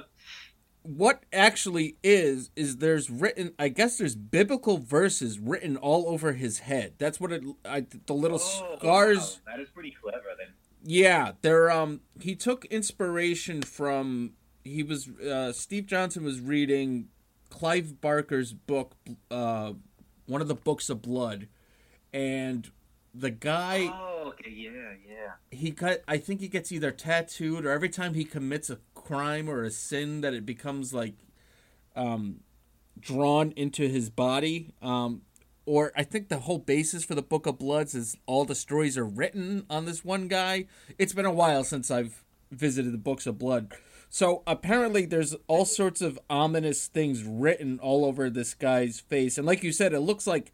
what 0.88 1.24
actually 1.32 1.96
is 2.02 2.50
is 2.56 2.76
there's 2.78 3.10
written 3.10 3.52
i 3.58 3.68
guess 3.68 3.98
there's 3.98 4.14
biblical 4.14 4.78
verses 4.78 5.38
written 5.38 5.76
all 5.76 6.08
over 6.08 6.32
his 6.34 6.60
head 6.60 6.94
that's 6.98 7.20
what 7.20 7.32
it 7.32 7.42
I, 7.64 7.86
the 8.06 8.12
little 8.14 8.38
Oh, 8.42 8.76
scars 8.78 9.40
wow, 9.46 9.52
that 9.54 9.60
is 9.62 9.68
pretty 9.70 9.94
clever 10.00 10.24
then. 10.38 10.48
Yeah, 10.88 11.32
there. 11.42 11.68
Um, 11.70 12.00
he 12.20 12.36
took 12.36 12.64
inspiration 12.66 13.62
from. 13.62 14.34
He 14.62 14.84
was 14.84 15.08
uh, 15.08 15.52
Steve 15.52 15.86
Johnson 15.86 16.22
was 16.22 16.40
reading 16.40 17.08
Clive 17.50 18.00
Barker's 18.00 18.52
book, 18.52 18.94
uh, 19.30 19.72
one 20.26 20.40
of 20.40 20.46
the 20.48 20.54
books 20.54 20.88
of 20.88 21.02
blood, 21.02 21.48
and 22.12 22.70
the 23.18 23.30
guy 23.30 23.88
Oh, 23.92 24.28
okay, 24.28 24.50
yeah, 24.50 24.70
yeah. 25.08 25.32
he 25.50 25.70
cut. 25.70 26.02
I 26.06 26.18
think 26.18 26.40
he 26.40 26.48
gets 26.48 26.70
either 26.72 26.90
tattooed 26.90 27.64
or 27.64 27.70
every 27.70 27.88
time 27.88 28.14
he 28.14 28.24
commits 28.24 28.68
a 28.70 28.78
crime 28.94 29.48
or 29.48 29.62
a 29.62 29.70
sin 29.70 30.20
that 30.20 30.34
it 30.34 30.44
becomes 30.44 30.92
like, 30.92 31.14
um, 31.94 32.40
drawn 32.98 33.52
into 33.56 33.88
his 33.88 34.10
body. 34.10 34.72
Um, 34.82 35.22
or 35.64 35.92
I 35.96 36.02
think 36.04 36.28
the 36.28 36.38
whole 36.40 36.58
basis 36.58 37.04
for 37.04 37.14
the 37.14 37.22
Book 37.22 37.46
of 37.46 37.58
Bloods 37.58 37.94
is 37.94 38.16
all 38.26 38.44
the 38.44 38.54
stories 38.54 38.96
are 38.96 39.04
written 39.06 39.64
on 39.68 39.84
this 39.84 40.04
one 40.04 40.28
guy. 40.28 40.66
It's 40.98 41.12
been 41.12 41.26
a 41.26 41.32
while 41.32 41.64
since 41.64 41.90
I've 41.90 42.22
visited 42.50 42.92
the 42.92 42.98
Books 42.98 43.26
of 43.26 43.38
Blood. 43.38 43.72
So 44.08 44.42
apparently 44.46 45.04
there's 45.06 45.34
all 45.48 45.64
sorts 45.64 46.00
of 46.00 46.18
ominous 46.30 46.86
things 46.86 47.24
written 47.24 47.80
all 47.80 48.04
over 48.04 48.30
this 48.30 48.54
guy's 48.54 49.00
face. 49.00 49.36
And 49.36 49.46
like 49.46 49.64
you 49.64 49.72
said, 49.72 49.92
it 49.92 50.00
looks 50.00 50.26
like 50.26 50.52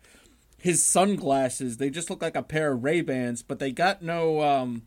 his 0.62 0.82
sunglasses, 0.82 1.76
they 1.78 1.90
just 1.90 2.08
look 2.08 2.22
like 2.22 2.36
a 2.36 2.42
pair 2.42 2.72
of 2.72 2.84
Ray-Bans, 2.84 3.42
but 3.42 3.58
they 3.58 3.72
got 3.72 4.00
no 4.02 4.40
um 4.42 4.82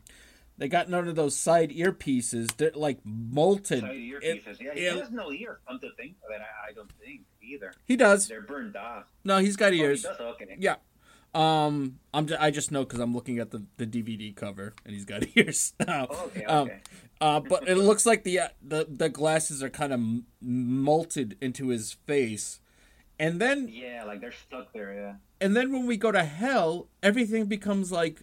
they 0.58 0.68
got 0.68 0.88
none 0.88 1.06
of 1.06 1.14
those 1.16 1.36
side 1.36 1.70
earpieces. 1.70 2.56
They're 2.56 2.70
like 2.74 2.98
molted. 3.04 3.80
Side 3.82 3.94
It- 3.94 4.22
earpieces. 4.46 4.60
yeah, 4.60 4.74
he 4.74 4.80
it- 4.86 4.96
has 4.98 5.10
no 5.10 5.30
ear. 5.30 5.60
Come 5.68 5.78
to 5.80 5.90
think 5.96 6.16
of 6.24 6.30
it, 6.34 6.40
I, 6.40 6.70
I 6.70 6.72
don't 6.72 6.90
think 6.98 7.22
either. 7.42 7.72
he 7.84 7.94
does. 7.96 8.26
They're 8.28 8.40
burned 8.40 8.74
off. 8.76 9.04
No, 9.22 9.38
he's 9.38 9.56
got 9.56 9.68
Oh, 9.72 9.74
he 9.74 9.80
ears. 9.82 10.02
does? 10.02 10.18
Okay. 10.18 10.56
Yeah. 10.58 10.76
Um, 11.34 11.98
I'm 12.14 12.26
j- 12.26 12.36
I 12.40 12.50
just 12.50 12.72
know 12.72 12.84
because 12.84 12.98
I'm 13.00 13.12
looking 13.12 13.38
at 13.40 13.50
the, 13.50 13.62
the 13.76 13.86
DVD 13.86 14.34
cover 14.34 14.72
and 14.86 14.94
he's 14.94 15.04
got 15.04 15.24
ears. 15.36 15.74
Uh, 15.86 16.06
Okay, 16.10 16.44
um, 16.44 16.68
okay. 16.68 16.80
uh, 17.20 17.40
but 17.40 17.68
it 17.68 17.76
looks 17.76 18.06
like 18.06 18.24
the 18.24 18.38
uh, 18.40 18.48
the 18.62 18.86
the 18.88 19.10
glasses 19.10 19.62
are 19.62 19.68
kind 19.68 19.92
of 19.92 20.00
m- 20.00 20.24
molted 20.42 21.36
into 21.42 21.68
his 21.68 21.92
face, 22.06 22.60
and 23.18 23.38
then 23.38 23.68
Yeah, 23.70 24.04
like 24.04 24.22
they're 24.22 24.32
stuck 24.32 24.72
there. 24.72 24.94
Yeah. 24.94 25.14
And 25.40 25.54
then 25.56 25.72
when 25.72 25.86
we 25.86 25.96
go 25.96 26.12
to 26.12 26.24
hell, 26.24 26.88
everything 27.02 27.46
becomes 27.46 27.92
like 27.92 28.22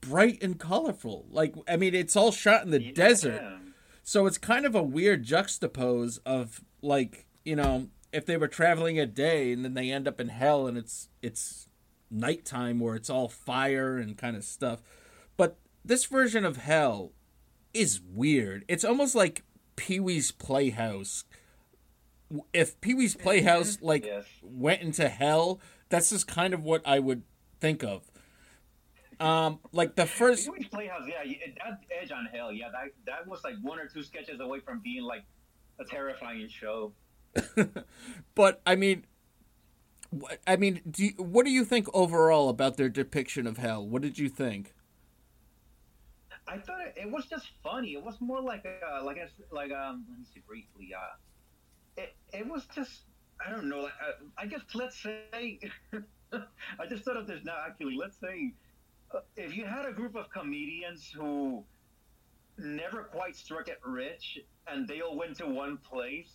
bright 0.00 0.42
and 0.42 0.58
colorful. 0.58 1.26
Like 1.30 1.54
I 1.68 1.76
mean, 1.76 1.94
it's 1.94 2.16
all 2.16 2.32
shot 2.32 2.64
in 2.64 2.70
the 2.70 2.82
Yeah. 2.82 2.92
desert. 2.94 3.42
So 4.02 4.26
it's 4.26 4.38
kind 4.38 4.64
of 4.66 4.74
a 4.74 4.82
weird 4.82 5.24
juxtapose 5.24 6.18
of 6.24 6.62
like, 6.82 7.26
you 7.44 7.54
know, 7.54 7.88
if 8.12 8.26
they 8.26 8.36
were 8.36 8.48
traveling 8.48 8.98
a 8.98 9.06
day 9.06 9.52
and 9.52 9.64
then 9.64 9.74
they 9.74 9.90
end 9.90 10.08
up 10.08 10.20
in 10.20 10.28
hell 10.28 10.66
and 10.66 10.76
it's 10.78 11.08
it's 11.22 11.68
nighttime 12.10 12.80
where 12.80 12.96
it's 12.96 13.10
all 13.10 13.28
fire 13.28 13.98
and 13.98 14.16
kind 14.18 14.36
of 14.36 14.44
stuff. 14.44 14.80
But 15.36 15.58
this 15.84 16.06
version 16.06 16.44
of 16.44 16.56
hell 16.56 17.12
is 17.72 18.00
weird. 18.00 18.64
It's 18.68 18.84
almost 18.84 19.14
like 19.14 19.44
Pee 19.76 20.00
Wee's 20.00 20.32
Playhouse. 20.32 21.24
If 22.52 22.80
Pee 22.80 22.94
Wee's 22.94 23.14
Playhouse 23.14 23.76
mm-hmm. 23.76 23.86
like 23.86 24.04
Yes. 24.06 24.24
went 24.42 24.82
into 24.82 25.08
hell, 25.08 25.60
that's 25.90 26.10
just 26.10 26.26
kind 26.26 26.54
of 26.54 26.64
what 26.64 26.82
I 26.86 26.98
would 26.98 27.22
think 27.60 27.84
of. 27.84 28.02
Um, 29.20 29.58
like 29.72 29.96
the 29.96 30.06
first, 30.06 30.46
Pee-wee's 30.46 30.68
Playhouse, 30.68 31.02
yeah, 31.06 31.22
that 31.62 31.80
Edge 32.02 32.10
on 32.10 32.24
Hell, 32.32 32.50
yeah, 32.52 32.68
that 32.72 32.92
that 33.04 33.26
was 33.28 33.44
like 33.44 33.56
one 33.60 33.78
or 33.78 33.86
two 33.86 34.02
sketches 34.02 34.40
away 34.40 34.60
from 34.60 34.80
being 34.80 35.02
like 35.02 35.24
a 35.78 35.84
terrifying 35.84 36.48
show. 36.48 36.92
but 38.34 38.62
I 38.66 38.76
mean, 38.76 39.04
I 40.46 40.56
mean, 40.56 40.80
do 40.90 41.04
you, 41.04 41.10
what 41.18 41.44
do 41.44 41.52
you 41.52 41.66
think 41.66 41.86
overall 41.92 42.48
about 42.48 42.78
their 42.78 42.88
depiction 42.88 43.46
of 43.46 43.58
hell? 43.58 43.86
What 43.86 44.00
did 44.00 44.18
you 44.18 44.30
think? 44.30 44.74
I 46.48 46.58
thought 46.58 46.80
it, 46.80 46.94
it 46.96 47.10
was 47.10 47.26
just 47.26 47.46
funny. 47.62 47.92
It 47.92 48.02
was 48.02 48.16
more 48.20 48.40
like 48.40 48.64
a, 48.64 49.04
like 49.04 49.18
s- 49.18 49.30
like 49.52 49.70
um 49.70 50.06
let 50.08 50.18
me 50.18 50.24
see 50.32 50.40
briefly. 50.46 50.94
Uh, 50.96 52.00
it 52.02 52.14
it 52.32 52.48
was 52.48 52.66
just 52.74 53.02
I 53.44 53.50
don't 53.50 53.68
know. 53.68 53.86
Uh, 53.86 54.12
I 54.38 54.46
guess 54.46 54.60
let's 54.74 55.00
say 55.02 55.58
I 56.32 56.86
just 56.88 57.04
thought 57.04 57.16
of 57.16 57.26
this 57.26 57.44
now. 57.44 57.56
Actually, 57.66 57.96
let's 57.96 58.18
say 58.20 58.52
uh, 59.14 59.20
if 59.36 59.56
you 59.56 59.64
had 59.64 59.86
a 59.86 59.92
group 59.92 60.14
of 60.14 60.30
comedians 60.30 61.10
who 61.14 61.64
never 62.60 63.04
quite 63.04 63.36
struck 63.36 63.68
it 63.68 63.80
rich 63.84 64.38
and 64.66 64.86
they 64.86 65.00
all 65.00 65.16
went 65.16 65.36
to 65.38 65.46
one 65.46 65.78
place. 65.78 66.32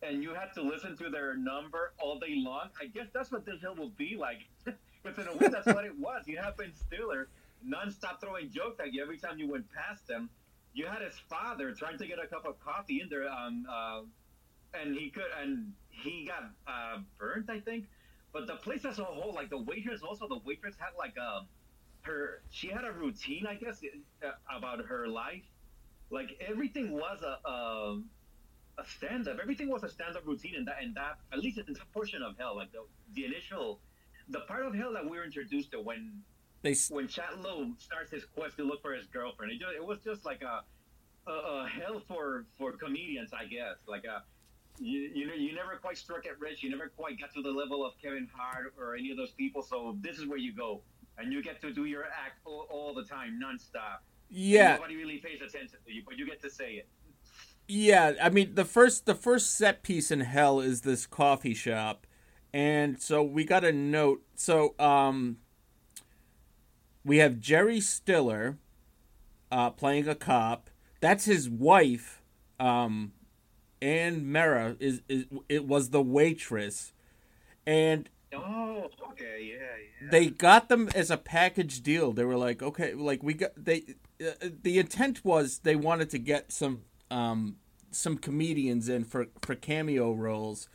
And 0.00 0.22
you 0.22 0.32
had 0.32 0.52
to 0.54 0.62
listen 0.62 0.96
to 0.98 1.10
their 1.10 1.34
number 1.36 1.92
all 1.98 2.20
day 2.20 2.34
long. 2.36 2.70
I 2.80 2.86
guess 2.86 3.06
that's 3.12 3.32
what 3.32 3.44
this 3.44 3.60
hill 3.60 3.74
will 3.74 3.90
be 3.90 4.16
like. 4.18 4.38
Because 5.04 5.24
in 5.24 5.32
a 5.32 5.36
way, 5.36 5.48
that's 5.48 5.66
what 5.66 5.84
it 5.84 5.96
was. 5.96 6.24
You 6.26 6.38
have 6.38 6.56
Ben 6.56 6.72
Stiller 6.74 7.28
nonstop 7.66 8.20
throwing 8.20 8.50
jokes 8.50 8.80
at 8.80 8.92
you 8.92 9.00
every 9.00 9.16
time 9.16 9.38
you 9.38 9.48
went 9.48 9.64
past 9.72 10.10
him. 10.10 10.28
You 10.74 10.86
had 10.86 11.02
his 11.02 11.14
father 11.30 11.72
trying 11.72 11.98
to 11.98 12.06
get 12.06 12.18
a 12.22 12.26
cup 12.26 12.44
of 12.44 12.58
coffee 12.58 13.00
in 13.00 13.08
there, 13.08 13.28
um, 13.28 13.64
uh, 13.70 14.00
and 14.74 14.94
he 14.94 15.10
could, 15.10 15.30
and 15.40 15.72
he 15.90 16.26
got 16.26 16.50
uh, 16.66 16.98
burnt, 17.18 17.48
I 17.50 17.60
think. 17.60 17.86
But 18.32 18.46
the 18.46 18.56
place 18.56 18.84
as 18.84 18.98
a 18.98 19.04
whole, 19.04 19.32
like 19.34 19.50
the 19.50 19.58
waitress, 19.58 20.02
also 20.02 20.28
the 20.28 20.40
waitress 20.44 20.74
had 20.78 20.90
like 20.98 21.16
a 21.16 21.46
her, 22.02 22.42
she 22.50 22.68
had 22.68 22.84
a 22.84 22.92
routine, 22.92 23.46
I 23.46 23.54
guess, 23.54 23.80
uh, 24.24 24.30
about 24.56 24.84
her 24.84 25.08
life. 25.08 25.44
Like 26.10 26.40
everything 26.46 26.92
was 26.92 27.22
a 27.22 27.48
a, 27.48 28.00
a 28.78 28.84
stand 28.86 29.28
up. 29.28 29.38
Everything 29.42 29.68
was 29.68 29.82
a 29.82 29.88
stand 29.88 30.16
up 30.16 30.26
routine, 30.26 30.54
and 30.56 30.66
that 30.68 30.76
and 30.82 30.94
that 30.94 31.18
at 31.32 31.38
least 31.38 31.58
in 31.58 31.72
that 31.72 31.92
portion 31.92 32.22
of 32.22 32.36
hell, 32.38 32.56
like 32.56 32.72
the 32.72 32.84
the 33.14 33.24
initial, 33.24 33.80
the 34.28 34.40
part 34.40 34.64
of 34.66 34.74
hell 34.74 34.92
that 34.92 35.04
we 35.08 35.16
were 35.16 35.24
introduced 35.24 35.72
to 35.72 35.80
when 35.80 36.22
They 36.62 36.74
when 36.90 37.06
Chad 37.08 37.40
Lowe 37.40 37.72
starts 37.78 38.10
his 38.10 38.24
quest 38.24 38.56
to 38.56 38.64
look 38.64 38.82
for 38.82 38.92
his 38.92 39.06
girlfriend, 39.06 39.52
it, 39.52 39.60
just, 39.60 39.74
it 39.74 39.84
was 39.84 39.98
just 40.04 40.24
like 40.24 40.42
a, 40.42 40.64
a, 41.30 41.32
a 41.32 41.68
hell 41.68 42.02
for, 42.08 42.46
for 42.58 42.72
comedians, 42.72 43.30
I 43.32 43.44
guess. 43.46 43.76
Like 43.86 44.04
a, 44.04 44.22
you, 44.80 45.10
you 45.14 45.26
know, 45.26 45.34
you 45.34 45.54
never 45.54 45.76
quite 45.76 45.98
struck 45.98 46.24
it 46.26 46.38
rich. 46.38 46.62
You 46.62 46.70
never 46.70 46.88
quite 46.96 47.18
got 47.20 47.32
to 47.34 47.42
the 47.42 47.50
level 47.50 47.84
of 47.84 47.92
Kevin 48.02 48.28
Hart 48.34 48.74
or 48.78 48.94
any 48.96 49.10
of 49.10 49.16
those 49.16 49.32
people. 49.32 49.62
So 49.62 49.96
this 50.00 50.18
is 50.18 50.26
where 50.26 50.38
you 50.38 50.52
go, 50.54 50.82
and 51.18 51.32
you 51.32 51.42
get 51.42 51.60
to 51.62 51.72
do 51.72 51.84
your 51.84 52.04
act 52.04 52.40
all, 52.44 52.66
all 52.70 52.94
the 52.94 53.04
time, 53.04 53.40
nonstop. 53.42 53.98
yeah, 54.30 54.74
Nobody 54.76 54.96
really 54.96 55.18
pays 55.18 55.40
attention 55.40 55.78
to 55.86 55.92
you, 55.92 56.02
but 56.06 56.18
you 56.18 56.26
get 56.26 56.40
to 56.42 56.50
say 56.50 56.72
it. 56.74 56.88
Yeah, 57.70 58.14
I 58.22 58.30
mean 58.30 58.54
the 58.54 58.64
first 58.64 59.04
the 59.04 59.14
first 59.14 59.54
set 59.54 59.82
piece 59.82 60.10
in 60.10 60.20
hell 60.20 60.60
is 60.60 60.80
this 60.82 61.06
coffee 61.06 61.52
shop. 61.54 62.06
And 62.50 62.98
so 63.00 63.22
we 63.22 63.44
got 63.44 63.62
a 63.62 63.72
note. 63.72 64.22
So 64.34 64.74
um 64.78 65.36
we 67.04 67.18
have 67.18 67.38
Jerry 67.40 67.80
Stiller 67.80 68.56
uh 69.52 69.68
playing 69.70 70.08
a 70.08 70.14
cop. 70.14 70.70
That's 71.00 71.26
his 71.26 71.50
wife. 71.50 72.22
Um 72.58 73.12
Anne 73.80 74.24
Meara 74.24 74.76
is, 74.80 75.02
is 75.08 75.26
it 75.48 75.64
was 75.66 75.90
the 75.90 76.02
waitress. 76.02 76.92
And 77.66 78.08
Oh, 78.34 78.90
okay, 79.12 79.54
yeah, 79.54 79.56
yeah. 80.02 80.10
they 80.10 80.26
got 80.26 80.68
them 80.68 80.90
as 80.94 81.10
a 81.10 81.16
package 81.16 81.80
deal. 81.80 82.12
They 82.12 82.24
were 82.24 82.36
like, 82.36 82.62
okay, 82.62 82.94
like 82.94 83.22
we 83.22 83.34
got 83.34 83.52
they. 83.56 83.84
Uh, 84.20 84.48
the 84.62 84.78
intent 84.78 85.24
was 85.24 85.60
they 85.60 85.76
wanted 85.76 86.10
to 86.10 86.18
get 86.18 86.52
some 86.52 86.82
um, 87.10 87.56
some 87.90 88.18
comedians 88.18 88.88
in 88.88 89.04
for 89.04 89.28
for 89.40 89.54
cameo 89.54 90.12
roles, 90.12 90.68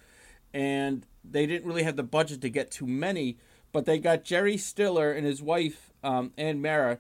and 0.51 1.05
they 1.23 1.45
didn't 1.45 1.67
really 1.67 1.83
have 1.83 1.95
the 1.95 2.03
budget 2.03 2.41
to 2.41 2.49
get 2.49 2.71
too 2.71 2.87
many. 2.87 3.37
But 3.71 3.85
they 3.85 3.99
got 3.99 4.23
Jerry 4.23 4.57
Stiller 4.57 5.11
and 5.11 5.25
his 5.25 5.41
wife 5.41 5.91
um, 6.03 6.31
Anne 6.37 6.59
Meara, 6.61 6.99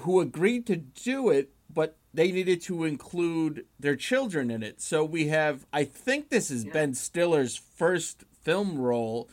who 0.00 0.20
agreed 0.20 0.66
to 0.66 0.76
do 0.76 1.28
it, 1.28 1.50
but 1.72 1.96
they 2.12 2.32
needed 2.32 2.60
to 2.62 2.84
include 2.84 3.66
their 3.78 3.96
children 3.96 4.50
in 4.50 4.62
it. 4.62 4.80
So 4.80 5.04
we 5.04 5.28
have, 5.28 5.66
I 5.72 5.84
think 5.84 6.28
this 6.28 6.50
is 6.50 6.64
Ben 6.64 6.94
Stiller's 6.94 7.56
first 7.56 8.24
film 8.42 8.78
role, 8.78 9.28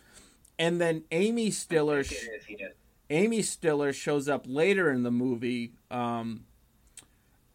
and 0.59 0.79
then 0.79 1.03
Amy 1.11 1.51
Stiller. 1.51 1.99
Is, 1.99 2.13
yeah. 2.47 2.67
Amy 3.09 3.41
Stiller 3.41 3.93
shows 3.93 4.27
up 4.27 4.45
later 4.45 4.91
in 4.91 5.03
the 5.03 5.11
movie 5.11 5.71
um, 5.89 6.45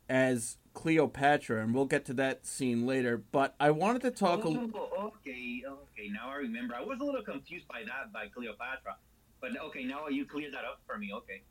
as 0.08 0.56
Cleopatra, 0.74 1.62
and 1.62 1.74
we'll 1.74 1.84
get 1.84 2.04
to 2.06 2.14
that 2.14 2.46
scene 2.46 2.86
later. 2.86 3.16
But 3.18 3.54
I 3.60 3.70
wanted 3.70 4.02
to 4.02 4.10
talk. 4.10 4.44
A, 4.44 4.48
Oh, 4.48 5.12
okay, 5.16 5.62
okay. 5.66 6.08
Now 6.10 6.30
I 6.30 6.36
remember. 6.36 6.74
I 6.74 6.82
was 6.82 6.98
a 7.00 7.04
little 7.04 7.22
confused 7.22 7.68
by 7.68 7.82
that 7.84 8.12
by 8.12 8.28
Cleopatra, 8.28 8.96
but 9.40 9.50
okay, 9.66 9.84
now 9.84 10.08
you 10.08 10.24
cleared 10.24 10.54
that 10.54 10.64
up 10.64 10.80
for 10.86 10.98
me. 10.98 11.12
Okay. 11.12 11.42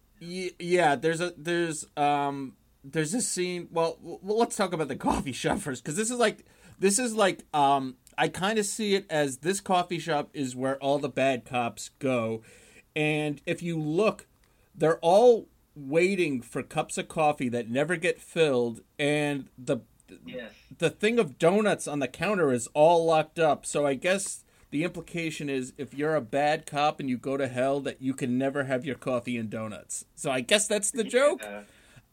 yeah, 0.60 0.96
there's 0.96 1.22
a 1.22 1.34
there's 1.38 1.86
um 1.96 2.54
there's 2.84 3.12
this 3.12 3.28
scene. 3.28 3.68
Well, 3.72 3.98
well 4.02 4.38
let's 4.38 4.56
talk 4.56 4.74
about 4.74 4.88
the 4.88 4.96
coffee 4.96 5.32
shop 5.32 5.60
first, 5.60 5.84
because 5.84 5.96
this 5.96 6.10
is 6.12 6.18
like 6.18 6.46
this 6.80 7.00
is 7.00 7.16
like 7.16 7.44
um 7.54 7.96
I 8.18 8.28
kind 8.28 8.60
of 8.60 8.66
see 8.66 8.96
it 8.96 9.06
as 9.10 9.38
this 9.38 9.60
coffee 9.62 10.00
shop 10.00 10.30
is 10.34 10.56
where 10.56 10.78
all 10.78 11.00
the 11.00 11.10
bad 11.10 11.46
cops 11.46 11.90
go, 12.00 12.42
and 12.96 13.42
if 13.46 13.62
you 13.64 13.80
look, 13.80 14.28
they're 14.76 15.00
all 15.00 15.48
waiting 15.76 16.42
for 16.42 16.62
cups 16.62 16.98
of 16.98 17.08
coffee 17.08 17.50
that 17.50 17.70
never 17.70 17.96
get 17.96 18.20
filled, 18.20 18.82
and 19.00 19.48
the 19.58 19.80
Yes. 20.26 20.52
the 20.78 20.90
thing 20.90 21.20
of 21.20 21.40
donuts 21.40 21.88
on 21.88 22.00
the 22.00 22.08
counter 22.08 22.52
is 22.52 22.68
all 22.74 23.06
locked 23.06 23.40
up. 23.40 23.66
So 23.66 23.86
I 23.86 23.94
guess 23.94 24.44
the 24.70 24.84
implication 24.84 25.50
is 25.50 25.72
if 25.78 25.94
you're 25.94 26.16
a 26.16 26.22
bad 26.22 26.66
cop 26.66 27.00
and 27.00 27.10
you 27.10 27.18
go 27.18 27.38
to 27.38 27.48
hell, 27.48 27.80
that 27.80 28.02
you 28.02 28.14
can 28.14 28.38
never 28.38 28.66
have 28.66 28.84
your 28.86 28.96
coffee 28.96 29.38
and 29.38 29.50
donuts. 29.50 30.04
So 30.16 30.30
I 30.30 30.42
guess 30.42 30.68
that's 30.68 30.92
the 30.92 31.06
joke. 31.06 31.42
Uh, 31.44 31.62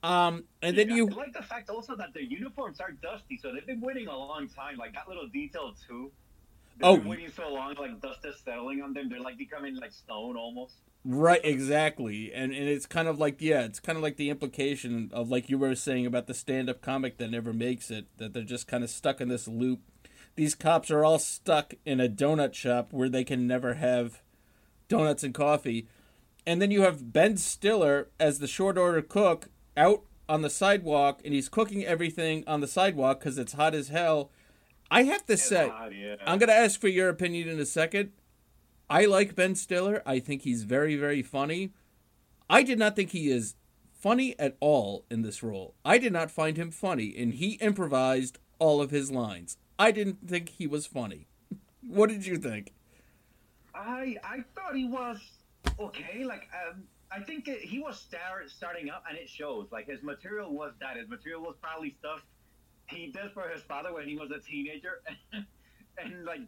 Um, 0.03 0.45
and 0.63 0.79
then 0.79 0.89
yeah, 0.91 0.95
you, 0.97 1.11
I 1.11 1.15
like 1.15 1.33
the 1.33 1.43
fact 1.43 1.69
also 1.71 1.97
that 1.97 2.15
their 2.15 2.23
uniforms 2.23 2.81
are 2.81 2.93
dusty, 2.93 3.37
so 3.43 3.53
they've 3.53 3.67
been 3.67 3.81
waiting 3.81 4.07
a 4.07 4.17
long 4.17 4.49
time. 4.49 4.77
Like 4.77 4.95
that 4.95 5.09
little 5.09 5.27
detail 5.29 5.75
too. 5.87 6.13
They've 6.79 6.87
Oh. 6.89 6.97
been 6.99 7.09
waiting 7.09 7.31
so 7.35 7.53
long, 7.53 7.75
like 7.75 8.01
dust 8.01 8.21
is 8.25 8.37
settling 8.45 8.81
on 8.83 8.93
them. 8.93 9.09
They're 9.09 9.21
like 9.21 9.37
becoming 9.37 9.75
like 9.77 9.93
stone 9.93 10.37
almost. 10.37 10.75
right, 11.05 11.41
exactly, 11.45 12.33
and 12.33 12.53
and 12.53 12.69
it's 12.69 12.87
kind 12.87 13.09
of 13.09 13.19
like 13.19 13.41
yeah, 13.41 13.63
it's 13.63 13.81
kind 13.81 13.97
of 13.97 14.03
like 14.03 14.17
the 14.17 14.31
implication 14.31 15.11
of 15.13 15.29
like 15.31 15.49
you 15.51 15.59
were 15.59 15.75
saying 15.75 16.07
about 16.07 16.29
the 16.29 16.35
stand-up 16.35 16.81
comic 16.81 17.19
that 17.19 17.31
never 17.33 17.53
makes 17.53 17.91
it, 17.91 18.07
that 18.19 18.33
they're 18.35 18.45
just 18.45 18.69
kind 18.69 18.85
of 18.85 18.91
stuck 18.91 19.21
in 19.21 19.29
this 19.29 19.49
loop. 19.49 19.81
These 20.37 20.55
cops 20.55 20.89
are 20.93 21.05
all 21.05 21.19
stuck 21.19 21.75
in 21.85 21.99
a 22.01 22.09
donut 22.09 22.55
shop 22.55 22.93
where 22.93 23.09
they 23.09 23.25
can 23.25 23.49
never 23.49 23.75
have 23.75 24.23
donuts 24.87 25.25
and 25.25 25.35
coffee. 25.35 25.89
And 26.47 26.63
then 26.63 26.71
you 26.71 26.83
have 26.83 27.13
Ben 27.13 27.37
Stiller 27.37 28.09
as 28.21 28.39
the 28.39 28.47
short 28.47 28.79
order 28.79 29.03
cook 29.03 29.49
out 29.79 30.03
on 30.29 30.43
the 30.43 30.51
sidewalk, 30.51 31.21
and 31.25 31.33
he's 31.33 31.49
cooking 31.49 31.85
everything 31.85 32.45
on 32.47 32.61
the 32.61 32.67
sidewalk 32.67 33.21
because 33.21 33.39
it's 33.39 33.55
hot 33.55 33.75
as 33.75 33.89
hell. 33.89 34.31
I 34.91 35.05
have 35.05 35.25
to 35.27 35.37
say, 35.37 35.69
hot, 35.69 35.95
yeah. 35.95 36.17
I'm 36.27 36.39
going 36.39 36.49
to 36.49 36.55
ask 36.55 36.81
for 36.81 36.89
your 36.89 37.09
opinion 37.09 37.49
in 37.49 37.59
a 37.59 37.67
second. 37.67 38.13
I 38.91 39.05
like 39.05 39.35
Ben 39.35 39.55
Stiller. 39.55 40.03
I 40.05 40.19
think 40.19 40.43
he's 40.43 40.65
very, 40.65 40.97
very 40.97 41.23
funny. 41.23 41.73
I 42.51 42.63
did 42.63 42.79
not 42.79 42.97
think 42.97 43.11
he 43.11 43.31
is 43.31 43.55
funny 43.93 44.39
at 44.39 44.57
all 44.61 45.05
in 45.11 45.23
this 45.23 45.43
role. 45.43 45.75
I 45.85 45.99
did 45.99 46.13
not 46.13 46.31
find 46.31 46.57
him 46.57 46.71
funny, 46.71 47.15
and 47.17 47.35
he 47.35 47.53
improvised 47.55 48.39
all 48.59 48.81
of 48.81 48.91
his 48.91 49.11
lines. 49.11 49.57
I 49.79 49.91
didn't 49.91 50.27
think 50.27 50.51
he 50.51 50.67
was 50.67 50.87
funny. 50.87 51.27
What 51.81 52.11
did 52.11 52.27
you 52.27 52.37
think? 52.37 52.75
I 53.75 54.17
I 54.23 54.45
thought 54.55 54.75
he 54.75 54.85
was 54.85 55.19
okay. 55.81 56.23
Like 56.23 56.47
um, 56.53 56.83
I 57.11 57.21
think 57.21 57.49
it, 57.49 57.61
he 57.61 57.79
was 57.79 57.99
start, 57.99 58.51
starting 58.51 58.91
up, 58.91 59.05
and 59.09 59.17
it 59.17 59.29
shows. 59.29 59.69
Like 59.73 59.87
his 59.87 60.03
material 60.03 60.53
was 60.53 60.73
that. 60.81 60.97
His 60.97 61.09
material 61.09 61.43
was 61.43 61.57
probably 61.61 61.95
stuff 61.99 62.23
he 62.87 63.07
did 63.13 63.33
for 63.33 63.49
his 63.49 63.63
father 63.63 63.93
when 63.95 64.07
he 64.09 64.17
was 64.17 64.31
a 64.31 64.41
teenager, 64.41 65.03
and 65.99 66.25
like 66.25 66.41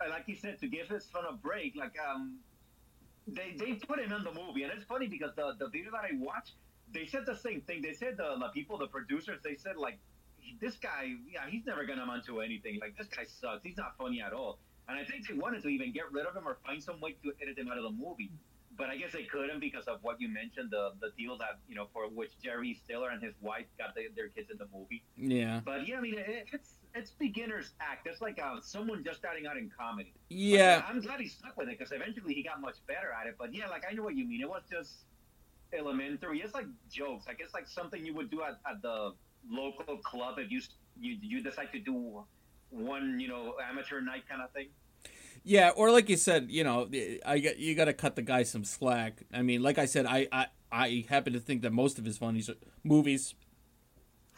I, 0.00 0.08
like 0.08 0.24
you 0.26 0.36
said, 0.36 0.58
to 0.60 0.68
give 0.68 0.88
his 0.88 1.04
son 1.04 1.24
a 1.28 1.34
break. 1.34 1.74
Like 1.76 1.94
um, 1.98 2.38
they 3.26 3.56
they 3.58 3.74
put 3.74 3.98
him 3.98 4.12
in 4.12 4.22
the 4.22 4.32
movie, 4.32 4.62
and 4.62 4.72
it's 4.72 4.84
funny 4.84 5.08
because 5.08 5.30
the 5.34 5.54
the 5.58 5.68
video 5.68 5.90
that 5.90 6.04
I 6.04 6.16
watched, 6.18 6.54
they 6.92 7.06
said 7.06 7.26
the 7.26 7.36
same 7.36 7.60
thing. 7.62 7.82
They 7.82 7.92
said 7.92 8.16
the, 8.16 8.36
the 8.38 8.48
people, 8.54 8.78
the 8.78 8.86
producers, 8.86 9.40
they 9.42 9.56
said 9.56 9.76
like 9.76 9.98
this 10.60 10.76
guy, 10.76 11.14
yeah, 11.28 11.50
he's 11.50 11.66
never 11.66 11.84
gonna 11.84 12.02
amount 12.02 12.26
to 12.26 12.40
anything. 12.40 12.78
Like 12.80 12.96
this 12.96 13.08
guy 13.08 13.24
sucks. 13.24 13.62
He's 13.64 13.76
not 13.76 13.96
funny 13.98 14.22
at 14.22 14.32
all. 14.32 14.58
And 14.88 14.96
I 14.98 15.04
think 15.04 15.26
they 15.26 15.34
wanted 15.34 15.62
to 15.62 15.68
even 15.68 15.92
get 15.92 16.12
rid 16.12 16.26
of 16.26 16.36
him 16.36 16.46
or 16.46 16.58
find 16.64 16.80
some 16.80 17.00
way 17.00 17.16
to 17.24 17.32
edit 17.42 17.58
him 17.58 17.68
out 17.68 17.76
of 17.76 17.82
the 17.82 17.90
movie. 17.90 18.30
But 18.76 18.90
I 18.90 18.96
guess 18.96 19.12
they 19.12 19.24
couldn't 19.24 19.60
because 19.60 19.86
of 19.86 19.98
what 20.02 20.20
you 20.20 20.28
mentioned 20.28 20.70
the 20.70 20.92
the 21.00 21.10
deal 21.16 21.36
that 21.38 21.58
you 21.68 21.74
know 21.74 21.88
for 21.92 22.08
which 22.08 22.32
Jerry 22.42 22.78
Stiller 22.84 23.10
and 23.10 23.22
his 23.22 23.34
wife 23.40 23.66
got 23.78 23.94
the, 23.94 24.08
their 24.14 24.28
kids 24.28 24.50
in 24.50 24.58
the 24.58 24.66
movie. 24.74 25.02
Yeah. 25.16 25.60
But 25.64 25.86
yeah, 25.88 25.98
I 25.98 26.00
mean 26.00 26.18
it, 26.18 26.46
it's 26.52 26.74
it's 26.94 27.10
beginner's 27.10 27.72
act. 27.80 28.06
It's 28.06 28.20
like 28.20 28.40
uh, 28.42 28.60
someone 28.62 29.04
just 29.04 29.18
starting 29.18 29.46
out 29.46 29.56
in 29.56 29.70
comedy. 29.78 30.14
Yeah. 30.28 30.80
But 30.80 30.94
I'm 30.94 31.00
glad 31.00 31.20
he 31.20 31.28
stuck 31.28 31.56
with 31.56 31.68
it 31.68 31.78
because 31.78 31.92
eventually 31.92 32.34
he 32.34 32.42
got 32.42 32.60
much 32.60 32.76
better 32.86 33.12
at 33.18 33.26
it. 33.26 33.36
But 33.38 33.54
yeah, 33.54 33.68
like 33.68 33.84
I 33.88 33.94
know 33.94 34.02
what 34.02 34.16
you 34.16 34.26
mean. 34.26 34.40
It 34.40 34.48
was 34.48 34.62
just 34.70 35.04
elementary. 35.72 36.40
It's 36.40 36.54
like 36.54 36.66
jokes. 36.90 37.26
Like 37.26 37.40
it's 37.40 37.54
like 37.54 37.68
something 37.68 38.04
you 38.04 38.14
would 38.14 38.30
do 38.30 38.42
at, 38.42 38.58
at 38.68 38.82
the 38.82 39.12
local 39.48 39.98
club 39.98 40.38
if 40.38 40.50
you 40.50 40.60
you 40.98 41.16
you 41.20 41.42
decide 41.42 41.70
to 41.72 41.78
do 41.78 42.24
one 42.70 43.20
you 43.20 43.28
know 43.28 43.54
amateur 43.70 44.00
night 44.00 44.22
kind 44.28 44.42
of 44.42 44.50
thing. 44.52 44.68
Yeah, 45.48 45.70
or 45.76 45.92
like 45.92 46.08
you 46.08 46.16
said, 46.16 46.48
you 46.50 46.64
know, 46.64 46.88
I 47.24 47.38
got 47.38 47.56
you 47.56 47.76
got 47.76 47.84
to 47.84 47.92
cut 47.92 48.16
the 48.16 48.22
guy 48.22 48.42
some 48.42 48.64
slack. 48.64 49.22
I 49.32 49.42
mean, 49.42 49.62
like 49.62 49.78
I 49.78 49.84
said, 49.84 50.04
I 50.04 50.26
I, 50.32 50.46
I 50.72 51.04
happen 51.08 51.34
to 51.34 51.38
think 51.38 51.62
that 51.62 51.72
most 51.72 52.00
of 52.00 52.04
his 52.04 52.18
funny 52.18 52.42
movies, 52.82 53.36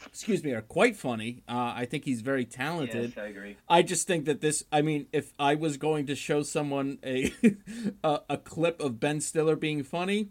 excuse 0.05 0.43
me, 0.43 0.51
are 0.51 0.61
quite 0.61 0.95
funny. 0.95 1.41
Uh, 1.49 1.73
I 1.75 1.85
think 1.85 2.05
he's 2.05 2.21
very 2.21 2.45
talented. 2.45 3.13
Yes, 3.15 3.17
I 3.17 3.27
agree. 3.27 3.57
I 3.67 3.81
just 3.81 4.05
think 4.05 4.25
that 4.25 4.41
this. 4.41 4.63
I 4.71 4.83
mean, 4.83 5.07
if 5.11 5.33
I 5.39 5.55
was 5.55 5.77
going 5.77 6.05
to 6.05 6.15
show 6.15 6.43
someone 6.43 6.99
a 7.03 7.33
a, 8.03 8.19
a 8.29 8.37
clip 8.37 8.79
of 8.79 8.99
Ben 8.99 9.19
Stiller 9.19 9.55
being 9.55 9.81
funny, 9.81 10.29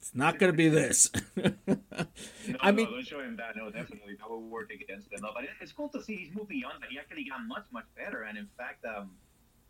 it's 0.00 0.14
not 0.14 0.38
going 0.38 0.50
to 0.50 0.56
be 0.56 0.70
this. 0.70 1.10
No, 2.48 2.56
I 2.60 2.70
no, 2.70 2.76
mean, 2.76 2.86
don't 2.90 3.04
show 3.04 3.20
him 3.20 3.36
that. 3.36 3.56
No, 3.56 3.70
definitely 3.70 4.14
that 4.18 4.30
will 4.30 4.40
work 4.40 4.70
against 4.70 5.12
him. 5.12 5.18
But 5.20 5.44
it's 5.60 5.72
cool 5.72 5.88
to 5.88 6.00
see 6.00 6.14
he's 6.14 6.34
moving 6.34 6.62
on. 6.64 6.80
That 6.80 6.90
he 6.90 6.98
actually 6.98 7.24
got 7.24 7.44
much 7.46 7.64
much 7.72 7.86
better, 7.96 8.22
and 8.22 8.38
in 8.38 8.46
fact, 8.56 8.84
um, 8.84 9.10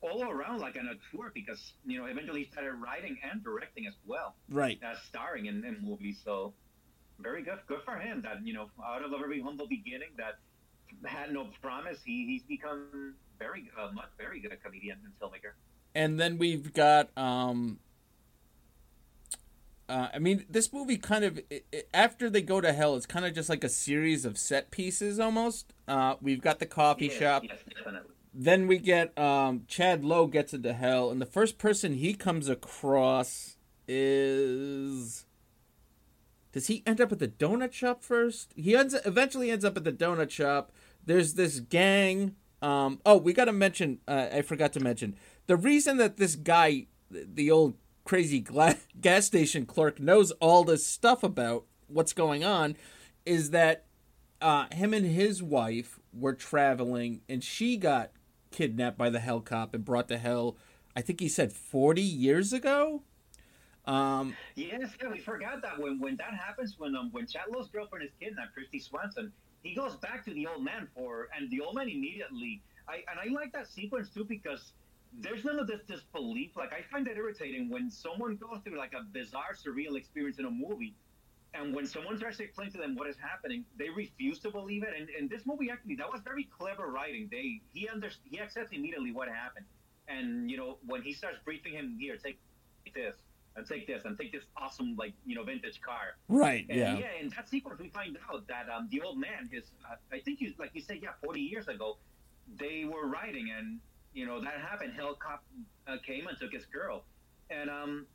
all 0.01 0.23
around 0.23 0.61
like 0.61 0.77
on 0.79 0.89
a 0.89 0.95
tour 1.17 1.33
because 1.35 1.73
you 1.87 1.99
know 1.99 2.07
eventually 2.07 2.45
he 2.45 2.51
started 2.51 2.75
writing 2.75 3.19
and 3.31 3.43
directing 3.43 3.87
as 3.87 3.95
well 4.07 4.37
right. 4.49 4.79
as 4.83 4.99
starring 5.09 5.47
in, 5.47 5.65
in 5.65 5.79
movies. 5.83 6.21
So 6.25 6.55
very 7.19 7.43
good, 7.43 7.59
good 7.67 7.81
for 7.85 7.97
him. 7.97 8.23
That 8.23 8.47
you 8.47 8.53
know 8.55 8.71
out 8.85 9.03
of 9.05 9.13
a 9.13 9.19
very 9.19 9.41
humble 9.41 9.67
beginning 9.67 10.11
that 10.19 10.39
had 11.05 11.33
no 11.33 11.49
promise, 11.63 11.99
he 12.05 12.27
he's 12.27 12.43
become 12.43 13.15
very 13.39 13.71
uh, 13.79 13.91
much 13.93 14.09
very 14.19 14.41
good 14.41 14.53
a 14.53 14.57
comedian 14.57 14.99
and 15.05 15.13
filmmaker. 15.21 15.53
and 15.95 16.19
then 16.19 16.39
we've 16.39 16.73
got 16.73 17.11
um 17.19 17.79
uh, 19.89 20.09
I 20.13 20.19
mean, 20.19 20.45
this 20.51 20.73
movie 20.73 20.97
kind 20.97 21.25
of 21.25 21.41
i 21.53 21.63
i 21.73 21.83
after 21.95 22.29
they 22.29 22.43
go 22.43 22.61
to 22.61 22.73
hell, 22.73 22.97
it's 22.97 23.07
kind 23.07 23.25
of 23.25 23.35
just 23.35 23.49
like 23.49 23.63
a 23.63 23.69
series 23.69 24.25
of 24.25 24.37
set 24.37 24.71
pieces 24.71 25.21
almost. 25.21 25.73
Uh, 25.87 26.17
we've 26.21 26.41
got 26.41 26.59
the 26.59 26.67
coffee 26.67 27.07
Yes, 27.07 27.19
shop. 27.19 27.45
yes, 27.45 27.59
definitely. 27.77 28.16
Then 28.39 28.67
we 28.67 28.77
get 28.77 29.19
um, 29.19 29.63
Chad 29.67 30.05
Lowe 30.05 30.27
gets 30.27 30.53
into 30.53 30.75
hell, 30.75 31.11
and 31.11 31.23
the 31.23 31.27
first 31.27 31.57
person 31.57 31.95
he 31.95 32.13
comes 32.13 32.51
across 32.51 33.57
is. 33.89 35.25
Does 36.53 36.67
he 36.67 36.83
end 36.85 37.01
up 37.01 37.13
at 37.13 37.19
the 37.19 37.29
donut 37.29 37.73
shop 37.73 38.05
first? 38.05 38.53
He 38.55 38.77
ends 38.77 38.95
eventually 39.07 39.51
ends 39.51 39.65
up 39.65 39.79
at 39.79 39.85
the 39.85 39.93
donut 39.93 40.31
shop. 40.31 40.71
There's 41.03 41.33
this 41.33 41.61
gang. 41.61 42.37
Um, 42.61 43.01
oh, 43.07 43.17
we 43.17 43.33
got 43.33 43.47
to 43.47 43.55
mention. 43.55 44.01
Uh, 44.07 44.27
I 44.31 44.43
forgot 44.43 44.75
to 44.75 44.81
mention 44.81 45.17
the 45.47 45.57
reason 45.57 45.97
that 45.97 46.19
this 46.19 46.37
guy, 46.37 46.89
the 47.11 47.51
old 47.51 47.75
crazy 48.05 48.45
gas 49.01 49.25
station 49.25 49.65
clerk, 49.65 49.99
knows 49.99 50.31
all 50.33 50.63
this 50.63 50.87
stuff 50.87 51.23
about 51.23 51.65
what's 51.87 52.13
going 52.13 52.45
on, 52.45 52.77
is 53.25 53.51
that 53.53 53.87
uh, 54.43 54.67
him 54.73 54.93
and 54.93 55.07
his 55.07 55.43
wife 55.43 55.99
were 56.13 56.35
traveling, 56.35 57.23
and 57.31 57.43
she 57.43 57.79
got 57.79 58.11
kidnapped 58.57 58.97
by 58.97 59.11
the 59.11 59.21
hell 59.21 59.41
cop 59.41 59.75
and 59.75 59.85
brought 59.85 60.09
to 60.09 60.17
hell. 60.17 60.57
I 60.97 61.03
think 61.03 61.21
he 61.21 61.29
said 61.29 61.53
forty 61.53 62.03
years 62.03 62.53
ago. 62.55 63.03
Um, 63.85 64.35
Yes, 64.57 64.91
yeah, 65.01 65.11
we 65.11 65.19
forgot 65.19 65.61
that 65.63 65.79
when 65.79 66.01
when 66.01 66.17
that 66.17 66.35
happens, 66.35 66.75
when 66.79 66.97
um 66.97 67.11
when 67.13 67.27
Chad 67.27 67.45
Lowe's 67.53 67.69
girlfriend 67.69 68.05
is 68.05 68.13
kidnapped, 68.19 68.57
Kristy 68.57 68.83
Swanson, 68.83 69.31
he 69.63 69.75
goes 69.75 69.95
back 69.97 70.25
to 70.25 70.33
the 70.33 70.47
old 70.47 70.65
man 70.65 70.89
for, 70.95 71.29
and 71.37 71.51
the 71.51 71.61
old 71.61 71.75
man 71.77 71.89
immediately. 71.89 72.63
I 72.89 73.05
and 73.11 73.21
I 73.21 73.33
like 73.33 73.53
that 73.53 73.69
sequence 73.69 74.09
too 74.09 74.25
because 74.25 74.73
there's 75.13 75.45
none 75.45 75.59
of 75.59 75.67
this 75.67 75.83
disbelief. 75.87 76.57
Like 76.57 76.73
I 76.73 76.81
find 76.91 77.07
that 77.07 77.17
irritating 77.17 77.69
when 77.69 77.91
someone 77.91 78.37
goes 78.37 78.61
through 78.65 78.79
like 78.79 78.95
a 78.95 79.05
bizarre, 79.13 79.55
surreal 79.55 79.97
experience 79.97 80.39
in 80.39 80.47
a 80.47 80.51
movie, 80.51 80.95
and 81.55 81.75
when 81.75 81.87
someone 81.87 82.19
tries 82.19 82.37
to 82.39 82.45
explain 82.45 82.71
to 82.73 82.79
them 82.79 82.95
what 82.95 83.09
is 83.09 83.17
happening, 83.17 83.65
they 83.79 83.89
refuse 83.89 84.39
to 84.41 84.51
believe 84.51 84.83
it. 84.83 84.95
And 84.99 85.09
in 85.11 85.29
this 85.29 85.47
movie, 85.47 85.71
actually, 85.71 85.97
that 85.97 86.11
was 86.11 86.21
very 86.23 86.45
clever 86.45 86.89
writing. 86.91 87.29
They 87.31 87.61
he 87.73 87.89
under 87.89 88.11
he 88.25 88.41
accepts 88.41 88.73
immediately 88.73 89.13
what 89.13 89.29
happened, 89.29 89.67
and 90.09 90.51
you 90.51 90.57
know 90.57 90.79
when 90.87 91.03
he 91.03 91.13
starts 91.13 91.39
briefing 91.45 91.73
him, 91.73 91.97
here, 91.99 92.17
take 92.17 92.39
this 92.95 93.15
and 93.57 93.67
take 93.67 93.87
this 93.87 94.05
and 94.05 94.19
take 94.19 94.33
this 94.33 94.45
awesome 94.57 94.97
like 94.97 95.15
you 95.25 95.35
know 95.35 95.45
vintage 95.45 95.81
car. 95.81 96.17
right. 96.29 96.67
And 96.69 96.79
Yeah. 96.79 96.99
yeah, 96.99 97.13
in 97.21 97.29
that 97.31 97.49
sequence 97.49 97.81
we 97.81 97.89
find 97.89 98.19
out 98.31 98.47
that 98.49 98.69
um 98.69 98.89
the 98.91 99.01
old 99.01 99.19
man 99.19 99.49
is 99.53 99.71
uh, 99.91 99.95
I 100.13 100.21
think 100.21 100.41
you 100.41 100.53
like 100.59 100.71
you 100.75 100.81
said 100.81 100.99
yeah 101.03 101.11
40 101.25 101.41
years 101.41 101.69
ago 101.69 101.99
they 102.59 102.85
were 102.85 103.07
riding 103.07 103.51
and 103.51 103.81
you 104.13 104.27
know 104.27 104.41
that 104.41 104.61
happened. 104.61 104.93
Hell 104.95 105.15
cop 105.15 105.45
uh, 105.87 105.97
came 106.05 106.27
and 106.27 106.39
took 106.39 106.53
his 106.53 106.67
girl, 106.67 107.05
and 107.51 107.71
um 107.71 108.07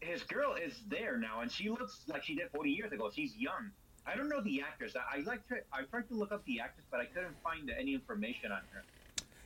his 0.00 0.22
girl 0.22 0.54
is 0.54 0.74
there 0.88 1.16
now 1.16 1.40
and 1.40 1.50
she 1.50 1.68
looks 1.70 2.02
like 2.06 2.24
she 2.24 2.34
did 2.34 2.50
40 2.54 2.70
years 2.70 2.92
ago. 2.92 3.10
She's 3.14 3.36
young. 3.36 3.70
I 4.06 4.16
don't 4.16 4.28
know 4.28 4.40
the 4.40 4.62
actress. 4.62 4.94
I, 4.96 5.18
I 5.18 5.20
like 5.22 5.46
to 5.48 5.56
I 5.72 5.82
tried 5.90 6.08
to 6.08 6.14
look 6.14 6.32
up 6.32 6.44
the 6.46 6.60
actress, 6.60 6.86
but 6.90 7.00
I 7.00 7.04
couldn't 7.06 7.36
find 7.42 7.70
any 7.78 7.94
information 7.94 8.52
on 8.52 8.60
her. 8.72 8.84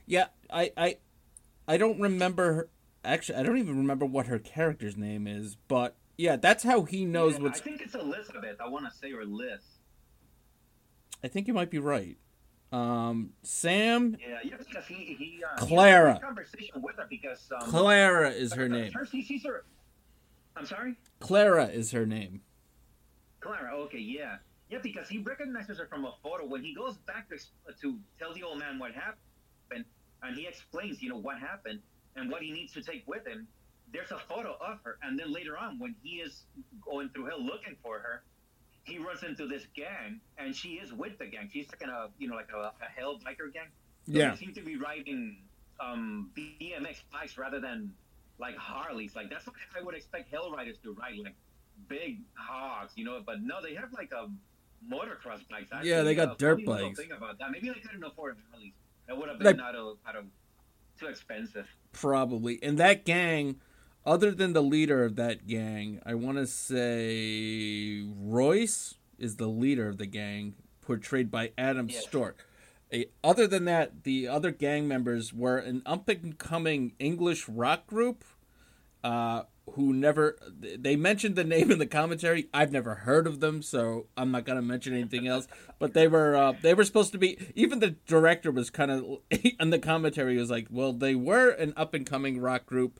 Yeah. 0.05 0.27
I 0.49 0.71
I 0.77 0.97
I 1.67 1.77
don't 1.77 1.99
remember. 1.99 2.53
Her, 2.53 2.69
actually, 3.03 3.39
I 3.39 3.43
don't 3.43 3.57
even 3.57 3.77
remember 3.77 4.05
what 4.05 4.27
her 4.27 4.39
character's 4.39 4.97
name 4.97 5.27
is. 5.27 5.57
But 5.67 5.95
yeah, 6.17 6.35
that's 6.35 6.63
how 6.63 6.83
he 6.83 7.05
knows 7.05 7.33
Yeah, 7.35 7.43
what's. 7.43 7.61
I 7.61 7.63
think 7.63 7.81
it's 7.81 7.95
Elizabeth. 7.95 8.57
I 8.59 8.67
want 8.69 8.91
to 8.91 8.97
say 8.97 9.11
or 9.11 9.25
Liz. 9.25 9.59
I 11.23 11.27
think 11.29 11.47
you 11.47 11.53
might 11.53 11.69
be 11.69 11.79
right. 11.79 12.17
Um, 12.71 13.33
Sam 13.43 14.17
Yeah, 14.19 14.39
yeah, 14.43 14.55
because 14.57 14.85
he 14.87 14.95
he 14.95 15.43
uh, 15.43 15.57
Clara. 15.57 16.13
He 16.13 16.13
had 16.13 16.17
a 16.17 16.25
conversation 16.25 16.81
with 16.81 16.95
her 16.97 17.05
because 17.07 17.51
um, 17.55 17.69
Clara 17.69 18.31
is 18.31 18.53
her 18.53 18.67
name. 18.67 18.91
First, 18.91 19.11
he 19.11 19.23
sees 19.23 19.45
her. 19.45 19.63
I'm 20.55 20.65
sorry, 20.65 20.95
Clara 21.19 21.67
is 21.67 21.91
her 21.91 22.05
name. 22.05 22.41
Clara. 23.39 23.75
Okay, 23.85 23.99
yeah, 23.99 24.37
yeah, 24.69 24.79
because 24.81 25.07
he 25.09 25.19
recognizes 25.19 25.77
her 25.79 25.87
from 25.87 26.05
a 26.05 26.13
photo. 26.23 26.45
When 26.45 26.63
he 26.63 26.73
goes 26.73 26.95
back 27.07 27.29
to, 27.29 27.37
to 27.81 27.97
tell 28.19 28.33
the 28.33 28.43
old 28.43 28.59
man 28.59 28.79
what 28.79 28.91
happened, 28.93 29.85
and 30.21 30.37
he 30.37 30.47
explains, 30.47 31.01
you 31.01 31.09
know, 31.09 31.17
what 31.17 31.37
happened 31.39 31.79
and 32.15 32.31
what 32.31 32.41
he 32.41 32.51
needs 32.51 32.73
to 32.73 32.81
take 32.81 33.03
with 33.07 33.25
him. 33.27 33.47
There's 33.91 34.11
a 34.11 34.19
photo 34.29 34.55
of 34.65 34.79
her, 34.83 34.97
and 35.03 35.19
then 35.19 35.31
later 35.31 35.57
on, 35.57 35.77
when 35.77 35.93
he 36.01 36.15
is 36.15 36.43
going 36.83 37.09
through 37.09 37.25
hell 37.25 37.43
looking 37.43 37.75
for 37.83 37.99
her, 37.99 38.23
he 38.85 38.97
runs 38.97 39.23
into 39.23 39.47
this 39.47 39.65
gang, 39.75 40.19
and 40.37 40.55
she 40.55 40.69
is 40.73 40.91
with 40.93 41.17
the 41.19 41.25
gang. 41.25 41.49
She's 41.51 41.67
like 41.69 41.81
in 41.81 41.89
a, 41.89 42.07
you 42.17 42.27
know, 42.27 42.35
like 42.35 42.49
a, 42.53 42.59
a 42.59 42.89
hell 42.95 43.19
biker 43.19 43.53
gang. 43.53 43.67
So 44.05 44.13
Yeah. 44.13 44.31
They 44.31 44.37
seem 44.37 44.53
to 44.55 44.61
be 44.61 44.77
riding 44.77 45.37
um, 45.79 46.31
BMX 46.35 47.01
bikes 47.11 47.37
rather 47.37 47.59
than 47.59 47.93
like 48.39 48.55
Harleys. 48.57 49.15
Like 49.15 49.29
that's 49.29 49.45
what 49.47 49.55
I 49.79 49.83
would 49.83 49.95
expect 49.95 50.29
hell 50.31 50.51
riders 50.51 50.77
to 50.83 50.93
ride, 50.93 51.19
like 51.23 51.35
big 51.87 52.19
hogs, 52.35 52.93
you 52.95 53.05
know. 53.05 53.21
But 53.25 53.41
no, 53.41 53.61
they 53.61 53.73
have 53.75 53.91
like 53.93 54.11
a 54.11 54.29
motocross 54.91 55.47
bikes. 55.49 55.69
Actually. 55.71 55.89
Yeah, 55.89 56.01
they 56.03 56.15
got 56.15 56.33
A 56.33 56.37
dirt 56.37 56.65
bikes. 56.65 56.99
Thing 56.99 57.11
about 57.11 57.39
that. 57.39 57.51
Maybe 57.51 57.69
they 57.69 57.79
couldn't 57.79 58.03
afford 58.03 58.37
Harleys. 58.51 58.73
That 59.07 59.17
would 59.17 59.29
have 59.29 59.39
been 59.39 59.57
Like- 59.57 59.65
out 59.65 59.75
of 59.75 59.97
out 60.07 60.15
of 60.15 60.25
too 60.99 61.07
expensive. 61.07 61.67
Probably. 61.91 62.61
And 62.63 62.77
that 62.77 63.03
gang, 63.05 63.59
other 64.05 64.31
than 64.31 64.53
the 64.53 64.61
leader 64.63 65.03
of 65.03 65.15
that 65.15 65.47
gang, 65.47 66.01
I 66.05 66.13
want 66.15 66.37
to 66.37 66.47
say 66.47 68.03
Royce 68.17 68.95
is 69.17 69.37
the 69.37 69.47
leader 69.47 69.87
of 69.87 69.97
the 69.97 70.05
gang, 70.05 70.55
portrayed 70.81 71.29
by 71.31 71.51
Adam. 71.57 71.87
Storke. 71.89 72.35
Other 73.23 73.47
than 73.47 73.65
that, 73.65 74.03
the 74.03 74.27
other 74.27 74.51
gang 74.51 74.87
members 74.87 75.33
were 75.33 75.57
an 75.57 75.81
up 75.85 76.09
and 76.09 76.37
coming 76.37 76.93
English 76.99 77.49
rock 77.49 77.87
group 77.87 78.23
uh, 79.03 79.43
who 79.71 79.93
never. 79.93 80.37
They 80.59 80.95
mentioned 80.95 81.35
the 81.35 81.43
name 81.43 81.71
in 81.71 81.79
the 81.79 81.87
commentary. 81.87 82.49
I've 82.53 82.71
never 82.71 82.95
heard 82.95 83.27
of 83.27 83.39
them, 83.39 83.61
so 83.61 84.07
I'm 84.15 84.31
not 84.31 84.45
gonna 84.45 84.61
mention 84.61 84.93
anything 84.93 85.27
else. 85.27 85.47
But 85.79 85.93
they 85.93 86.07
were 86.07 86.35
uh, 86.35 86.53
they 86.61 86.73
were 86.73 86.83
supposed 86.83 87.11
to 87.13 87.17
be. 87.17 87.37
Even 87.55 87.79
the 87.79 87.91
director 88.05 88.51
was 88.51 88.69
kind 88.69 88.91
of 88.91 89.05
in 89.59 89.69
the 89.69 89.79
commentary 89.79 90.37
was 90.37 90.49
like, 90.51 90.67
well, 90.69 90.93
they 90.93 91.15
were 91.15 91.49
an 91.49 91.73
up 91.75 91.93
and 91.93 92.05
coming 92.05 92.39
rock 92.39 92.65
group. 92.65 92.99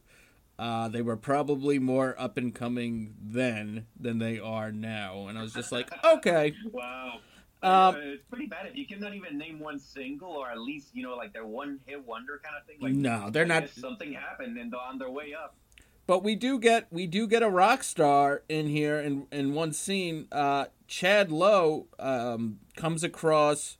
Uh, 0.57 0.87
they 0.87 1.01
were 1.01 1.17
probably 1.17 1.79
more 1.79 2.15
up 2.19 2.37
and 2.37 2.53
coming 2.53 3.15
then 3.19 3.87
than 3.99 4.19
they 4.19 4.39
are 4.39 4.71
now, 4.71 5.27
and 5.27 5.37
I 5.37 5.41
was 5.41 5.53
just 5.53 5.71
like, 5.71 5.89
okay, 6.05 6.53
Wow. 6.71 7.19
Um, 7.63 7.95
Uh, 7.95 7.99
it's 7.99 8.23
pretty 8.29 8.47
bad 8.47 8.65
if 8.67 8.75
you 8.75 8.85
cannot 8.85 9.13
even 9.13 9.37
name 9.37 9.59
one 9.59 9.79
single 9.79 10.31
or 10.31 10.49
at 10.49 10.59
least 10.59 10.89
you 10.93 11.01
know 11.03 11.15
like 11.15 11.31
their 11.33 11.45
one 11.45 11.79
hit 11.85 12.03
wonder 12.05 12.39
kind 12.43 12.55
of 12.59 12.65
thing. 12.67 12.77
Like 12.81 12.93
No, 12.93 13.29
they're 13.29 13.45
I 13.45 13.47
not- 13.47 13.69
Something 13.69 14.13
happened 14.13 14.57
and 14.57 14.71
they're 14.71 14.79
on 14.79 14.97
their 14.97 15.09
way 15.09 15.33
up. 15.33 15.55
But 16.05 16.21
we 16.23 16.35
do 16.35 16.59
get 16.59 16.91
we 16.91 17.07
do 17.07 17.27
get 17.27 17.41
a 17.41 17.49
rock 17.49 17.83
star 17.83 18.43
in 18.49 18.67
here 18.67 18.99
in 18.99 19.27
in 19.31 19.53
one 19.53 19.71
scene. 19.71 20.27
Uh, 20.31 20.65
Chad 20.87 21.31
Lowe 21.31 21.87
um, 21.97 22.59
comes 22.75 23.03
across 23.05 23.77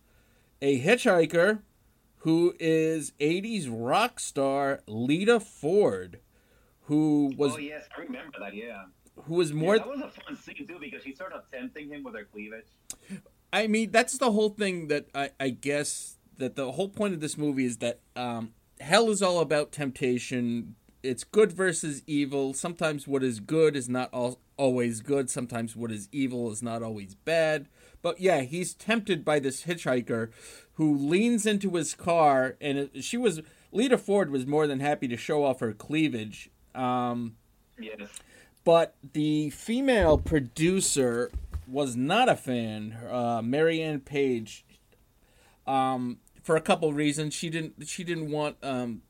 a 0.62 0.80
hitchhiker 0.80 1.60
who 2.20 2.56
is 2.62 3.12
'80s 3.20 3.68
rock 3.70 4.22
star 4.22 4.82
Lita 4.88 5.42
Ford, 5.42 6.22
who 6.84 7.34
was 7.38 7.56
oh 7.56 7.58
yes, 7.58 7.90
I 7.98 8.02
remember 8.04 8.40
that. 8.40 8.56
Yeah. 8.56 8.86
who 9.26 9.36
was 9.36 9.52
more. 9.52 9.76
yeah, 9.76 9.84
that 9.84 9.90
was 9.90 10.00
a 10.02 10.22
fun 10.22 10.38
scene 10.38 10.66
too 10.66 10.78
because 10.80 11.04
she's 11.04 11.18
sort 11.18 11.34
of 11.34 11.44
tempting 11.52 11.90
him 11.90 12.04
with 12.06 12.16
her 12.16 12.24
cleavage. 12.24 12.68
I 13.54 13.68
mean, 13.68 13.92
that's 13.92 14.18
the 14.18 14.32
whole 14.32 14.50
thing 14.50 14.88
that 14.88 15.06
I, 15.14 15.30
I 15.40 15.50
guess 15.52 16.18
that 16.40 16.56
the 16.56 16.72
whole 16.72 16.90
point 16.90 17.14
of 17.14 17.20
this 17.22 17.38
movie 17.38 17.66
is 17.66 17.78
that 17.78 18.00
um, 18.16 18.54
hell 18.82 19.10
is 19.12 19.22
all 19.22 19.40
about 19.40 19.72
temptation. 19.72 20.76
It's 21.04 21.24
good 21.24 21.54
versus 21.54 22.02
evil. 22.08 22.54
Sometimes 22.56 23.08
what 23.08 23.24
is 23.24 23.40
good 23.40 23.76
is 23.76 23.88
not 23.88 24.10
all, 24.12 24.40
always 24.58 25.02
good. 25.02 25.30
Sometimes 25.30 25.76
what 25.76 25.92
is 25.92 26.10
evil 26.12 26.52
is 26.52 26.64
not 26.64 26.82
always 26.82 27.14
bad. 27.14 27.68
But 28.02 28.20
yeah, 28.20 28.42
he's 28.42 28.74
tempted 28.74 29.24
by 29.24 29.40
this 29.40 29.64
hitchhiker 29.66 30.32
who 30.74 30.98
leans 30.98 31.46
into 31.46 31.76
his 31.76 31.94
car, 31.94 32.56
and 32.60 32.90
she 33.02 33.18
was 33.18 33.42
Lita 33.72 33.98
Ford 33.98 34.32
was 34.32 34.48
more 34.48 34.66
than 34.66 34.80
happy 34.80 35.08
to 35.08 35.18
show 35.18 35.44
off 35.44 35.60
her 35.60 35.74
cleavage. 35.74 36.50
Um, 36.74 37.36
Yes. 37.80 38.10
but 38.64 38.96
the 39.14 39.52
female 39.52 40.18
producer 40.18 41.32
was 41.68 41.96
not 41.96 42.30
a 42.30 42.36
fan. 42.36 42.98
Uh, 43.10 43.42
Mary 43.44 43.82
Anne 43.82 44.00
Page, 44.00 44.66
um, 45.66 46.20
for 46.42 46.56
a 46.56 46.62
couple 46.62 46.92
reasons, 46.94 47.34
she 47.34 47.50
didn't 47.50 47.88
she 47.88 48.04
didn't 48.04 48.32
want 48.32 48.58
um, 48.64 49.02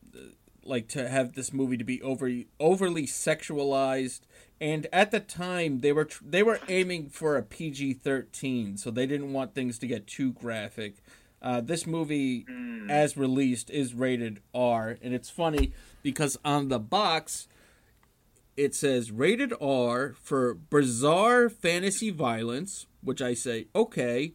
like 0.63 0.87
to 0.89 1.09
have 1.09 1.33
this 1.33 1.51
movie 1.51 1.77
to 1.77 1.83
be 1.83 2.01
over 2.01 2.31
overly 2.59 3.05
sexualized. 3.05 4.21
And 4.61 4.87
at 4.93 5.11
the 5.11 5.19
time, 5.19 5.81
they 5.81 5.91
were 5.91 6.05
tr- 6.05 6.23
they 6.25 6.43
were 6.43 6.59
aiming 6.69 7.09
for 7.09 7.35
a 7.35 7.43
PG 7.43 7.95
thirteen, 7.95 8.77
so 8.77 8.91
they 8.91 9.05
didn't 9.05 9.33
want 9.33 9.55
things 9.55 9.77
to 9.79 9.87
get 9.87 10.07
too 10.07 10.33
graphic. 10.33 10.95
Uh, 11.41 11.59
this 11.59 11.85
movie, 11.85 12.45
as 12.89 13.17
released, 13.17 13.69
is 13.69 13.93
rated 13.93 14.39
R, 14.53 14.97
and 15.01 15.13
it's 15.13 15.29
funny 15.29 15.73
because 16.01 16.37
on 16.45 16.69
the 16.69 16.79
box 16.79 17.49
it 18.55 18.75
says 18.75 19.11
rated 19.11 19.53
R 19.61 20.13
for 20.21 20.53
bizarre 20.53 21.49
fantasy 21.49 22.09
violence, 22.09 22.87
which 23.01 23.21
I 23.21 23.33
say, 23.33 23.67
okay. 23.75 24.33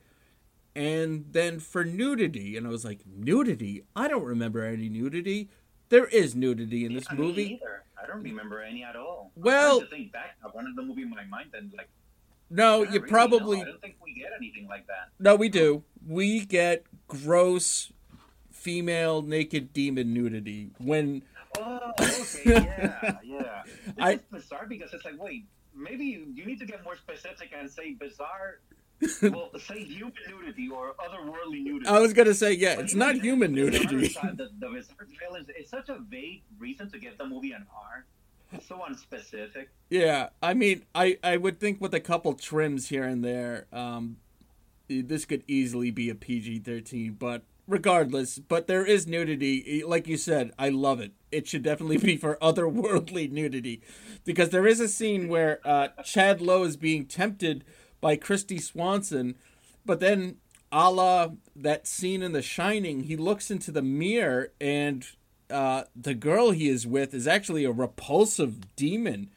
And 0.74 1.26
then 1.30 1.58
for 1.58 1.84
nudity. 1.84 2.56
And 2.56 2.66
I 2.66 2.70
was 2.70 2.84
like, 2.84 3.00
nudity? 3.06 3.82
I 3.96 4.08
don't 4.08 4.24
remember 4.24 4.64
any 4.64 4.88
nudity. 4.88 5.48
There 5.88 6.06
is 6.06 6.34
nudity 6.34 6.84
in 6.84 6.94
this 6.94 7.06
Yeah, 7.10 7.16
movie. 7.18 7.60
I 8.00 8.06
don't 8.06 8.22
remember 8.22 8.62
any 8.62 8.84
at 8.84 8.94
all. 8.96 9.32
Well- 9.34 9.80
to 9.80 9.86
think 9.86 10.12
back. 10.12 10.36
I 10.44 10.48
wanted 10.54 10.76
the 10.76 10.82
movie 10.82 11.02
in 11.02 11.10
my 11.10 11.24
mind 11.24 11.50
and 11.54 11.72
like. 11.76 11.88
No, 12.50 12.82
you 12.82 12.92
really, 12.92 13.08
probably. 13.08 13.56
No, 13.58 13.62
I 13.62 13.66
don't 13.66 13.80
think 13.82 13.96
we 14.02 14.14
get 14.14 14.30
anything 14.36 14.68
like 14.68 14.86
that. 14.86 15.10
No, 15.18 15.36
we 15.36 15.48
do. 15.50 15.82
We 16.06 16.46
get 16.46 16.84
gross 17.06 17.92
female 18.50 19.20
naked 19.22 19.72
demon 19.72 20.14
nudity 20.14 20.70
when 20.78 21.22
Oh, 21.58 21.92
okay, 22.00 22.42
yeah, 22.46 23.18
yeah. 23.24 23.62
This 23.86 23.94
I- 23.98 24.12
is 24.12 24.20
bizarre 24.30 24.66
because 24.68 24.92
it's 24.94 25.04
like, 25.04 25.20
wait, 25.20 25.46
maybe 25.74 26.04
you, 26.04 26.26
you 26.34 26.44
need 26.46 26.58
to 26.60 26.66
get 26.66 26.84
more 26.84 26.96
specific 26.96 27.50
and 27.58 27.70
say 27.70 27.94
bizarre. 27.94 28.60
well, 29.22 29.50
say 29.58 29.84
human 29.84 30.12
nudity 30.28 30.68
or 30.68 30.94
otherworldly 30.98 31.62
nudity. 31.62 31.86
I 31.88 32.00
was 32.00 32.12
gonna 32.12 32.34
say, 32.34 32.52
yeah, 32.52 32.76
But 32.76 32.86
it's 32.86 32.94
not 32.94 33.14
human 33.16 33.52
nudity. 33.52 34.08
The, 34.36 34.50
the 34.58 34.68
bizarre 34.68 35.06
violence 35.20 35.48
is 35.58 35.68
such 35.70 35.88
a 35.88 35.98
vague 36.08 36.42
reason 36.58 36.90
to 36.90 36.98
give 36.98 37.16
the 37.16 37.26
movie 37.26 37.52
an 37.52 37.64
R. 37.72 38.04
It's 38.52 38.66
so 38.66 38.80
unspecific. 38.88 39.66
Yeah, 39.90 40.30
I 40.42 40.54
mean, 40.54 40.84
I 40.94 41.18
I 41.22 41.36
would 41.36 41.60
think 41.60 41.80
with 41.80 41.94
a 41.94 42.00
couple 42.00 42.32
trims 42.34 42.88
here 42.88 43.04
and 43.04 43.24
there, 43.24 43.66
um, 43.72 44.16
this 44.88 45.24
could 45.26 45.44
easily 45.46 45.90
be 45.90 46.08
a 46.10 46.14
PG 46.14 46.60
thirteen. 46.60 47.12
But 47.12 47.42
regardless, 47.68 48.38
but 48.40 48.66
there 48.66 48.84
is 48.84 49.06
nudity. 49.06 49.84
Like 49.86 50.08
you 50.08 50.16
said, 50.16 50.50
I 50.58 50.70
love 50.70 50.98
it. 51.00 51.12
It 51.30 51.46
should 51.46 51.62
definitely 51.62 51.98
be 51.98 52.16
for 52.16 52.36
otherworldly 52.42 53.30
nudity, 53.30 53.82
because 54.24 54.48
there 54.50 54.66
is 54.66 54.80
a 54.80 54.88
scene 54.88 55.28
where 55.28 55.60
uh, 55.64 55.88
Chad 56.04 56.40
Lowe 56.40 56.64
is 56.64 56.76
being 56.76 57.04
tempted 57.06 57.64
by 58.00 58.16
Kristy 58.16 58.60
Swanson, 58.60 59.36
but 59.86 60.00
then. 60.00 60.38
A 60.70 60.90
la 60.90 61.28
that 61.56 61.86
scene 61.86 62.22
in 62.22 62.32
The 62.32 62.42
Shining, 62.42 63.04
he 63.04 63.16
looks 63.16 63.50
into 63.50 63.72
the 63.72 63.80
mirror 63.80 64.52
and 64.60 65.02
uh, 65.48 65.84
the 65.96 66.12
girl 66.12 66.50
he 66.50 66.68
is 66.68 66.86
with 66.86 67.14
is 67.14 67.26
actually 67.26 67.64
a 67.64 67.72
repulsive 67.72 68.76
demon. 68.76 69.30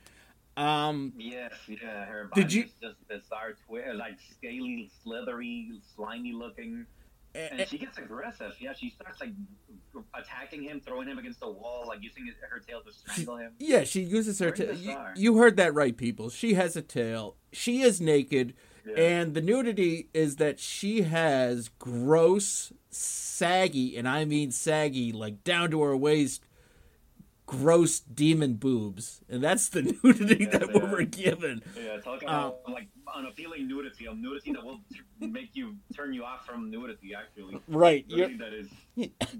Um, 0.58 1.14
Yes, 1.16 1.54
yeah. 1.70 2.04
Her 2.04 2.30
Did 2.36 2.52
you- 2.52 2.66
just 2.82 3.08
bizarre, 3.08 3.54
twi- 3.66 3.94
like 3.94 4.18
scaly, 4.30 4.92
slithery, 5.06 5.72
slimy 5.96 6.34
looking. 6.34 6.86
A- 7.36 7.54
And 7.54 7.68
she 7.68 7.78
gets 7.78 7.98
aggressive. 7.98 8.54
Yeah, 8.60 8.74
she 8.74 8.90
starts 8.90 9.20
like 9.22 9.32
attacking 10.14 10.64
him, 10.64 10.80
throwing 10.80 11.08
him 11.08 11.18
against 11.18 11.40
the 11.40 11.50
wall, 11.50 11.86
like 11.88 12.02
using 12.02 12.26
his- 12.26 12.36
her 12.50 12.60
tail 12.60 12.82
to 12.82 12.92
strangle 12.92 13.38
him. 13.38 13.54
yeah, 13.60 13.84
she 13.84 14.02
uses 14.02 14.40
her 14.40 14.52
tail. 14.52 14.74
You, 14.74 14.98
you 15.16 15.38
heard 15.38 15.58
that 15.58 15.74
right, 15.74 15.96
people. 15.96 16.30
She 16.30 16.54
has 16.56 16.76
a 16.76 16.82
tail. 16.82 17.36
She 17.52 17.82
is 17.82 18.00
naked, 18.02 18.54
Yeah. 18.86 18.94
and 18.96 19.34
the 19.34 19.42
nudity 19.42 20.10
is 20.14 20.38
that 20.38 20.60
she 20.60 21.02
has 21.04 21.70
gross, 21.80 22.72
saggy, 22.90 23.98
and 23.98 24.08
I 24.08 24.26
mean 24.26 24.52
saggy, 24.52 25.12
like 25.12 25.44
down 25.44 25.72
to 25.72 25.82
her 25.82 25.96
waist, 25.98 26.44
gross 27.52 28.00
demon 28.00 28.54
boobs, 28.54 29.22
and 29.30 29.44
that's 29.44 29.68
the 29.68 29.82
nudity 30.04 30.46
Yeah, 30.46 30.58
that 30.58 30.70
yeah. 30.74 30.78
we 30.86 30.90
were 30.90 31.04
given. 31.04 31.62
Yeah, 31.76 31.98
talking 32.00 32.30
Um, 32.30 32.36
about 32.36 32.60
like 32.70 32.88
unappealing 33.14 33.68
nudity, 33.68 34.06
of 34.08 34.18
nudity 34.18 34.54
that 34.54 34.64
will 34.64 34.80
t- 34.94 35.28
make 35.28 35.50
you 35.54 35.76
turn 35.94 36.14
you 36.14 36.24
off 36.24 36.46
from 36.46 36.72
nudity. 36.72 37.14
Actually, 37.14 37.60
Right. 37.68 38.08
nudity 38.08 38.38
that 38.38 38.54
is 38.54 38.70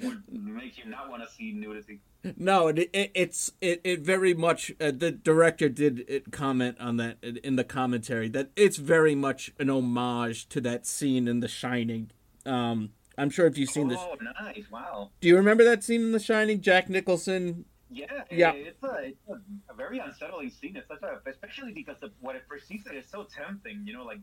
would 0.04 0.24
make 0.30 0.78
you 0.78 0.90
not 0.90 1.10
want 1.10 1.24
to 1.24 1.30
see 1.34 1.54
nudity. 1.54 2.02
No, 2.36 2.68
it, 2.68 2.90
it, 2.92 3.12
it's 3.16 3.52
it, 3.62 3.80
it 3.86 4.02
very 4.02 4.34
much. 4.34 4.72
Uh, 4.82 4.92
the 4.92 5.12
director 5.12 5.70
did 5.70 6.04
it 6.10 6.32
comment 6.34 6.78
on 6.82 6.98
that 6.98 7.18
in- 7.24 7.38
in 7.38 7.56
the 7.56 7.64
commentary 7.64 8.28
that 8.30 8.52
it's 8.58 8.76
very 8.78 9.16
much 9.16 9.54
an 9.58 9.70
homage 9.70 10.50
to 10.50 10.60
that 10.62 10.86
scene 10.86 11.30
in 11.30 11.40
The 11.40 11.48
Shining. 11.48 12.12
Um, 12.46 12.90
I'm 13.18 13.30
sure 13.30 13.46
if 13.46 13.58
you've 13.58 13.70
seen 13.70 13.88
this, 13.88 14.00
Oh, 14.02 14.18
nice! 14.22 14.66
Wow. 14.70 15.12
do 15.22 15.28
you 15.30 15.36
remember 15.38 15.64
that 15.64 15.84
scene 15.84 16.02
in 16.02 16.12
The 16.12 16.20
Shining? 16.20 16.60
Jack 16.62 16.90
Nicholson. 16.90 17.64
Yeah, 17.92 18.24
Yeah. 18.32 18.54
it- 18.54 18.68
It's 18.68 18.84
a 18.84 18.94
it's 19.12 19.28
a, 19.30 19.38
a 19.72 19.76
very 19.76 20.00
unsettling 20.00 20.50
scene. 20.50 20.76
It's 20.78 20.88
such 20.88 21.04
a 21.04 21.22
especially 21.30 21.74
because 21.74 21.98
what 22.22 22.36
it 22.36 22.48
perceives 22.48 22.86
it 22.88 22.96
is 22.96 23.08
so 23.08 23.24
tempting. 23.26 23.84
You 23.86 23.94
know, 23.94 24.06
like 24.06 24.20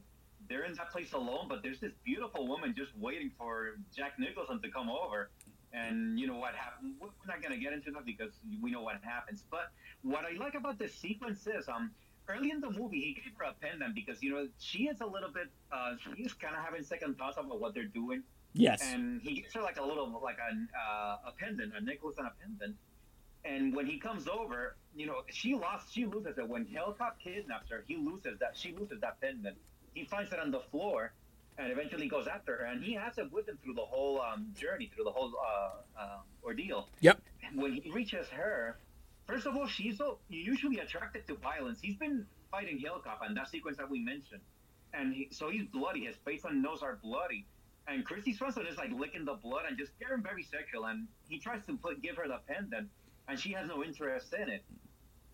they're 0.49 0.65
in 0.65 0.75
that 0.75 0.91
place 0.91 1.13
alone, 1.13 1.47
but 1.49 1.63
there's 1.63 1.81
this 1.81 1.93
beautiful 2.05 2.47
woman 2.47 2.75
just 2.77 2.97
waiting 2.97 3.31
for 3.37 3.77
Jack 3.95 4.19
Nicholson 4.19 4.61
to 4.63 4.71
come 4.71 4.89
over. 4.89 5.31
And 5.75 6.19
you 6.19 6.27
know 6.27 6.37
what 6.39 6.55
happened? 6.55 6.95
We're 6.99 7.11
not 7.27 7.43
gonna 7.43 7.59
get 7.59 7.75
into 7.75 7.91
that 7.91 8.07
because 8.07 8.33
we 8.63 8.71
know 8.71 8.81
what 8.83 8.97
happens. 9.03 9.45
But 9.51 9.71
what 10.03 10.25
I 10.25 10.33
like 10.45 10.55
about 10.55 10.79
this 10.79 10.95
sequence 10.95 11.47
is, 11.47 11.69
um, 11.69 11.91
early 12.27 12.51
in 12.51 12.61
the 12.61 12.71
movie, 12.71 13.01
he 13.01 13.13
gave 13.21 13.35
her 13.37 13.45
a 13.45 13.53
pendant 13.61 13.95
because 13.95 14.23
you 14.23 14.31
know 14.33 14.49
she 14.59 14.89
is 14.89 15.03
a 15.03 15.07
little 15.07 15.31
bit, 15.31 15.49
uh, 15.71 15.97
she's 16.17 16.33
kind 16.33 16.57
of 16.57 16.65
having 16.65 16.83
second 16.83 17.19
thoughts 17.19 17.37
about 17.37 17.61
what 17.61 17.75
they're 17.75 17.93
doing 18.03 18.23
Yes. 18.55 18.81
and 18.83 19.21
he 19.21 19.35
gives 19.43 19.53
her 19.53 19.61
like 19.61 19.79
a 19.79 19.85
little 19.85 20.09
like 20.25 20.39
a 20.39 20.51
uh, 20.83 21.29
a 21.29 21.33
pendant, 21.39 21.75
a 21.77 21.83
necklace 21.83 22.17
and 22.17 22.27
a 22.29 22.33
pendant. 22.41 22.75
And 23.45 23.75
when 23.75 23.87
he 23.87 23.99
comes 23.99 24.29
over, 24.29 24.77
you 24.95 25.07
know, 25.07 25.23
she 25.31 25.55
lost, 25.55 25.93
she 25.93 26.05
loses 26.07 26.39
it. 26.39 26.49
When 26.49 26.67
Hellcop 26.67 27.19
kidnaps 27.23 27.71
her, 27.71 27.85
he 27.87 27.97
loses 27.97 28.39
that, 28.41 28.57
she 28.57 28.73
loses 28.73 29.01
that 29.01 29.21
pendant. 29.21 29.57
He 29.95 30.05
finds 30.05 30.33
it 30.33 30.39
on 30.39 30.51
the 30.51 30.61
floor, 30.71 31.13
and 31.57 31.73
eventually 31.73 32.09
goes 32.09 32.27
after 32.27 32.57
her. 32.57 32.65
And 32.65 32.83
he 32.83 32.95
has 32.95 33.19
it 33.19 33.33
with 33.33 33.49
him 33.49 33.59
through 33.63 33.75
the 33.75 33.85
whole 33.85 34.21
um, 34.21 34.53
journey, 34.59 34.91
through 34.95 35.05
the 35.05 35.11
whole 35.11 35.33
uh, 35.37 36.01
uh, 36.01 36.19
ordeal. 36.45 36.89
Yep. 37.01 37.21
And 37.47 37.61
when 37.61 37.73
he 37.73 37.91
reaches 37.91 38.29
her, 38.29 38.77
first 39.27 39.47
of 39.47 39.57
all, 39.57 39.67
she's 39.67 39.99
so 39.99 40.19
usually 40.29 40.79
attracted 40.79 41.27
to 41.29 41.35
violence. 41.37 41.79
He's 41.81 41.97
been 41.97 42.27
fighting 42.51 42.83
Hellcop 42.85 43.27
and 43.27 43.37
that 43.37 43.49
sequence 43.49 43.77
that 43.79 43.91
we 43.91 44.01
mentioned, 44.01 44.41
and 44.95 45.15
he, 45.15 45.29
so 45.31 45.51
he's 45.51 45.67
bloody. 45.67 46.05
His 46.05 46.17
face 46.25 46.43
and 46.45 46.63
nose 46.63 46.83
are 46.83 46.99
bloody. 47.03 47.47
And 47.87 48.07
Kristy 48.07 48.37
Swanson 48.37 48.67
is 48.67 48.77
like 48.77 48.91
licking 48.93 49.25
the 49.25 49.35
blood 49.35 49.65
and 49.67 49.79
just 49.79 49.99
getting 49.99 50.23
very 50.23 50.43
sexual. 50.43 50.85
And 50.85 51.09
he 51.29 51.39
tries 51.39 51.65
to 51.67 51.77
put 51.77 52.03
give 52.03 52.17
her 52.17 52.29
the 52.29 52.39
pendant, 52.47 52.89
and 53.29 53.39
she 53.39 53.53
has 53.53 53.69
no 53.69 53.85
interest 53.85 54.33
in 54.35 54.49
it. 54.49 54.65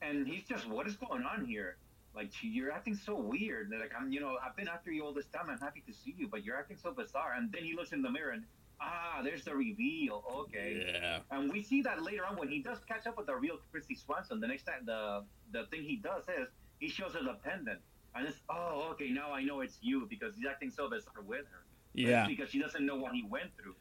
And 0.02 0.26
he's 0.26 0.44
just, 0.44 0.68
what 0.68 0.86
is 0.86 0.96
going 0.96 1.22
on 1.22 1.44
here? 1.46 1.76
Like 2.14 2.32
she- 2.32 2.48
you're 2.48 2.72
acting 2.72 2.94
so 2.94 3.14
weird. 3.16 3.70
Like 3.70 3.92
I'm, 3.98 4.12
you 4.12 4.20
know, 4.20 4.36
I've 4.44 4.56
been 4.56 4.68
after 4.68 4.90
you 4.92 5.04
all 5.04 5.12
this 5.14 5.26
time. 5.26 5.48
I'm 5.48 5.58
happy 5.58 5.82
to 5.86 5.92
see 5.92 6.14
you, 6.16 6.28
but 6.28 6.44
you're 6.44 6.56
acting 6.56 6.76
so 6.76 6.92
bizarre. 6.92 7.34
And 7.36 7.50
then 7.50 7.62
he 7.64 7.74
looks 7.74 7.92
in 7.92 8.02
the 8.02 8.10
mirror 8.10 8.32
and 8.32 8.44
ah, 8.80 9.20
there's 9.22 9.44
the 9.44 9.54
reveal. 9.54 10.22
Okay. 10.42 10.84
Yeah. 10.92 11.18
And 11.30 11.50
we 11.52 11.62
see 11.62 11.82
that 11.82 12.02
later 12.02 12.26
on 12.26 12.36
when 12.36 12.48
he 12.48 12.60
does 12.60 12.78
catch 12.86 13.06
up 13.06 13.16
with 13.16 13.26
the 13.26 13.34
real 13.36 13.58
Kristy 13.72 13.98
Swanson. 13.98 14.40
The 14.40 14.46
next 14.48 14.64
time, 14.64 14.84
the 14.84 15.24
the 15.52 15.66
thing 15.66 15.82
he 15.82 15.96
does 15.96 16.24
is 16.28 16.48
he 16.78 16.88
shows 16.88 17.14
her 17.14 17.22
the 17.22 17.34
pendant, 17.44 17.80
and 18.14 18.26
it's 18.28 18.38
oh 18.48 18.88
okay 18.92 19.10
now 19.10 19.32
I 19.32 19.42
know 19.42 19.60
it's 19.60 19.78
you 19.80 20.06
because 20.08 20.34
he's 20.36 20.46
acting 20.46 20.70
so 20.70 20.88
bizarre 20.90 21.22
with 21.26 21.46
her. 21.50 21.62
Yeah. 21.94 22.26
because 22.26 22.50
she 22.50 22.58
doesn't 22.58 22.84
know 22.84 22.96
what 22.96 23.12
he 23.12 23.22
went 23.22 23.56
through. 23.56 23.76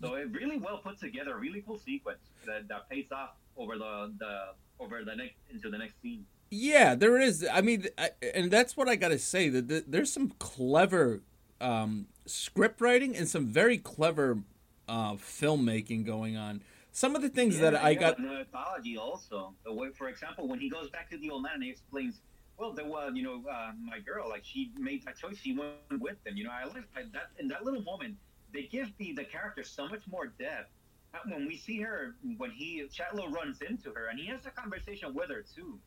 So 0.00 0.14
it 0.14 0.30
really 0.30 0.58
well 0.58 0.78
put 0.78 0.98
together, 1.00 1.36
really 1.36 1.62
cool 1.66 1.78
sequence 1.78 2.20
that, 2.46 2.68
that 2.68 2.88
pays 2.88 3.10
off 3.10 3.30
over 3.56 3.76
the 3.78 4.12
the 4.18 4.40
over 4.78 5.04
the 5.04 5.14
next 5.16 5.34
into 5.52 5.70
the 5.70 5.78
next 5.78 5.94
scene. 6.02 6.24
Yeah, 6.50 6.94
there 6.94 7.18
is. 7.20 7.46
I 7.52 7.60
mean, 7.60 7.86
I, 7.98 8.10
and 8.34 8.50
that's 8.50 8.76
what 8.76 8.88
I 8.88 8.96
got 8.96 9.08
to 9.08 9.18
say. 9.18 9.48
That 9.48 9.68
th- 9.68 9.84
there's 9.88 10.12
some 10.12 10.30
clever 10.38 11.22
um, 11.60 12.06
script 12.24 12.80
writing 12.80 13.16
and 13.16 13.26
some 13.28 13.46
very 13.46 13.78
clever 13.78 14.38
uh, 14.88 15.14
filmmaking 15.14 16.04
going 16.06 16.36
on. 16.36 16.62
some 16.92 17.16
of 17.16 17.22
the 17.22 17.28
things 17.28 17.56
Yeah, 17.56 17.70
that 17.70 17.84
I 17.84 17.94
got. 17.94 18.16
the 18.16 18.22
mythology 18.22 18.96
also. 18.96 19.54
The 19.64 19.72
way, 19.72 19.88
for 19.90 20.08
example, 20.08 20.46
when 20.46 20.60
he 20.60 20.70
goes 20.70 20.88
back 20.90 21.10
to 21.10 21.18
the 21.18 21.30
old 21.30 21.42
man 21.42 21.54
and 21.54 21.64
he 21.64 21.70
explains, 21.70 22.20
well, 22.58 22.72
there 22.72 22.86
was, 22.86 23.12
you 23.14 23.22
know, 23.24 23.42
uh, 23.50 23.72
my 23.84 23.98
girl, 23.98 24.28
like 24.28 24.44
she 24.44 24.70
made 24.78 25.04
that 25.04 25.18
choice, 25.18 25.36
she 25.38 25.52
went 25.54 26.00
with 26.00 26.22
them. 26.24 26.36
You 26.36 26.44
know, 26.44 26.50
I 26.52 26.64
like 26.64 26.74
that, 26.94 27.12
that 27.12 27.30
in 27.38 27.48
that 27.48 27.64
little 27.64 27.82
moment. 27.82 28.16
They 28.54 28.62
give 28.62 28.92
the 28.98 29.12
the 29.12 29.24
character 29.24 29.64
so 29.64 29.88
much 29.88 30.02
more 30.08 30.28
depth. 30.38 30.70
Uh, 31.16 31.28
When 31.34 31.46
we 31.46 31.56
see 31.56 31.80
her, 31.80 32.16
when 32.36 32.50
he 32.50 32.86
Chad 32.92 33.08
Lowe 33.14 33.28
runs 33.30 33.60
into 33.62 33.90
her, 33.92 34.06
and 34.06 34.18
he 34.18 34.26
has 34.26 34.46
a 34.46 34.50
conversation 34.50 35.14
with 35.14 35.30
her 35.30 35.44
too, 35.54 35.78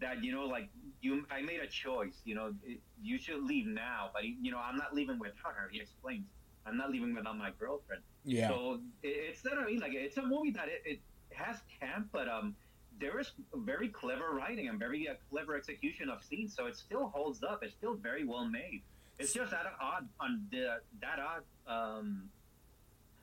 that 0.00 0.22
you 0.24 0.32
know, 0.32 0.46
like 0.46 0.68
you, 1.00 1.24
I 1.30 1.42
made 1.42 1.60
a 1.60 1.66
choice. 1.66 2.20
You 2.24 2.34
know, 2.34 2.54
it, 2.64 2.80
you 3.02 3.18
should 3.18 3.42
leave 3.44 3.66
now, 3.66 4.10
but 4.12 4.22
he, 4.22 4.36
you 4.40 4.50
know, 4.52 4.58
I'm 4.58 4.76
not 4.76 4.94
leaving 4.94 5.18
without 5.18 5.54
her. 5.54 5.68
He 5.70 5.80
explains, 5.80 6.26
I'm 6.66 6.76
not 6.76 6.90
leaving 6.90 7.14
without 7.14 7.36
my 7.36 7.50
girlfriend. 7.58 8.02
Yeah. 8.24 8.48
So 8.48 8.80
it, 9.02 9.08
it's 9.08 9.42
that 9.42 9.54
I 9.58 9.64
mean, 9.66 9.80
like 9.80 9.94
it's 9.94 10.16
a 10.16 10.22
movie 10.22 10.50
that 10.52 10.68
it, 10.68 10.82
it 10.84 11.00
has 11.34 11.56
camp, 11.80 12.08
but 12.12 12.28
um, 12.28 12.54
there 13.00 13.18
is 13.18 13.32
very 13.54 13.88
clever 13.88 14.30
writing 14.32 14.68
and 14.68 14.78
very 14.78 15.08
uh, 15.08 15.14
clever 15.30 15.56
execution 15.56 16.08
of 16.08 16.22
scenes. 16.22 16.54
So 16.54 16.66
it 16.66 16.76
still 16.76 17.08
holds 17.08 17.42
up. 17.42 17.62
It's 17.62 17.74
still 17.74 17.94
very 17.94 18.24
well 18.24 18.46
made. 18.46 18.82
It's 19.18 19.32
just 19.32 19.50
that 19.50 19.66
odd 19.80 20.08
on 20.20 20.46
the 20.50 20.78
that 21.00 21.18
odd 21.18 21.44
um 21.66 22.28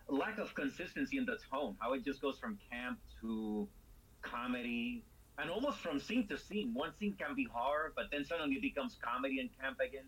lack 0.10 0.38
of 0.39 0.53
consistency 0.55 1.18
in 1.18 1.26
the 1.26 1.38
tone. 1.51 1.76
How 1.80 1.93
it 1.93 2.03
just 2.03 2.22
goes 2.22 2.38
from 2.38 2.57
camp 2.72 2.99
to 3.22 3.68
comedy. 4.22 5.03
And 5.38 5.49
almost 5.49 5.78
from 5.78 5.99
scene 5.99 6.28
to 6.28 6.38
scene, 6.38 6.74
one 6.74 6.91
scene 6.99 7.16
can 7.18 7.36
be 7.36 7.47
horror, 7.49 7.93
but 7.95 8.05
then 8.12 8.26
suddenly 8.26 8.55
it 8.55 8.62
becomes 8.62 8.97
comedy 9.01 9.39
and 9.39 9.49
camp 9.62 9.78
again. 9.80 10.03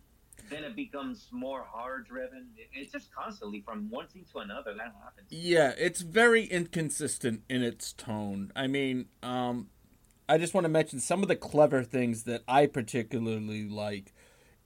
Then 0.49 0.64
it 0.64 0.76
becomes 0.76 1.28
more 1.32 1.64
horror 1.64 1.99
driven. 1.99 2.47
It's 2.74 2.91
just 2.91 3.14
constantly 3.14 3.62
from 3.62 3.89
one 3.89 4.10
scene 4.10 4.26
to 4.34 4.39
another 4.39 4.74
that 4.74 4.93
happens. 5.04 5.28
Yeah, 5.30 5.74
it's 5.78 6.02
very 6.02 6.45
inconsistent 6.45 7.43
in 7.49 7.64
its 7.64 7.93
tone. 7.93 8.52
I 8.56 8.68
mean, 8.68 9.06
um, 9.24 9.70
I 10.28 10.38
just 10.38 10.54
want 10.54 10.66
to 10.66 10.70
mention 10.70 10.99
some 10.99 11.22
of 11.22 11.28
the 11.28 11.36
clever 11.36 11.84
things 11.84 12.24
that 12.24 12.43
I 12.47 12.66
particularly 12.66 13.70
like 13.70 14.14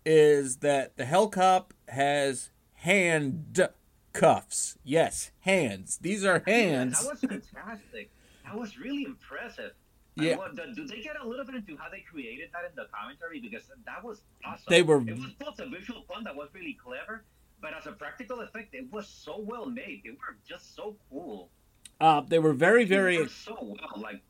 is 0.06 0.58
that 0.58 0.98
the 0.98 1.06
Hell 1.06 1.28
Cop 1.28 1.74
has 1.90 2.52
hand 2.74 3.54
cuffs. 4.20 4.78
Yes, 4.84 5.32
hands. 5.42 5.98
These 6.02 6.24
are 6.26 6.42
hands. 6.46 7.02
That 7.04 7.12
was 7.12 7.20
fantastic. 7.22 8.10
That 8.46 8.58
was 8.58 8.78
really 8.78 9.04
impressive. 9.04 9.72
Yeah. 10.16 10.38
Wonder, 10.38 10.66
do 10.74 10.88
they 10.88 11.02
get 11.02 11.18
a 11.22 11.28
little 11.28 11.46
bit 11.46 11.56
into 11.56 11.76
how 11.76 11.90
they 11.90 12.00
created 12.00 12.50
that 12.54 12.64
in 12.70 12.76
the 12.76 12.88
commentary? 12.94 13.42
Because 13.42 13.64
that 13.86 14.04
was 14.04 14.22
awesome. 14.46 14.66
They 14.70 14.82
were- 14.82 15.02
It 15.08 15.18
was 15.18 15.34
both 15.40 15.60
a 15.60 15.68
visual 15.68 16.04
fun 16.04 16.24
that 16.24 16.36
was 16.36 16.50
really 16.54 16.74
clever, 16.82 17.26
but 17.62 17.74
as 17.78 17.86
a 17.86 17.92
practical 17.92 18.40
effect, 18.40 18.74
it 18.74 18.92
was 18.94 19.08
so 19.08 19.40
well 19.40 19.66
made. 19.66 20.02
They 20.06 20.12
were 20.12 20.38
just 20.48 20.74
so 20.76 20.96
cool. 21.10 21.50
Uh, 22.00 22.22
they 22.22 22.40
were 22.40 22.54
very, 22.54 22.86
They 22.86 22.96
very. 22.96 23.28
so 23.28 23.58
well. 23.62 24.02
Like 24.02 24.22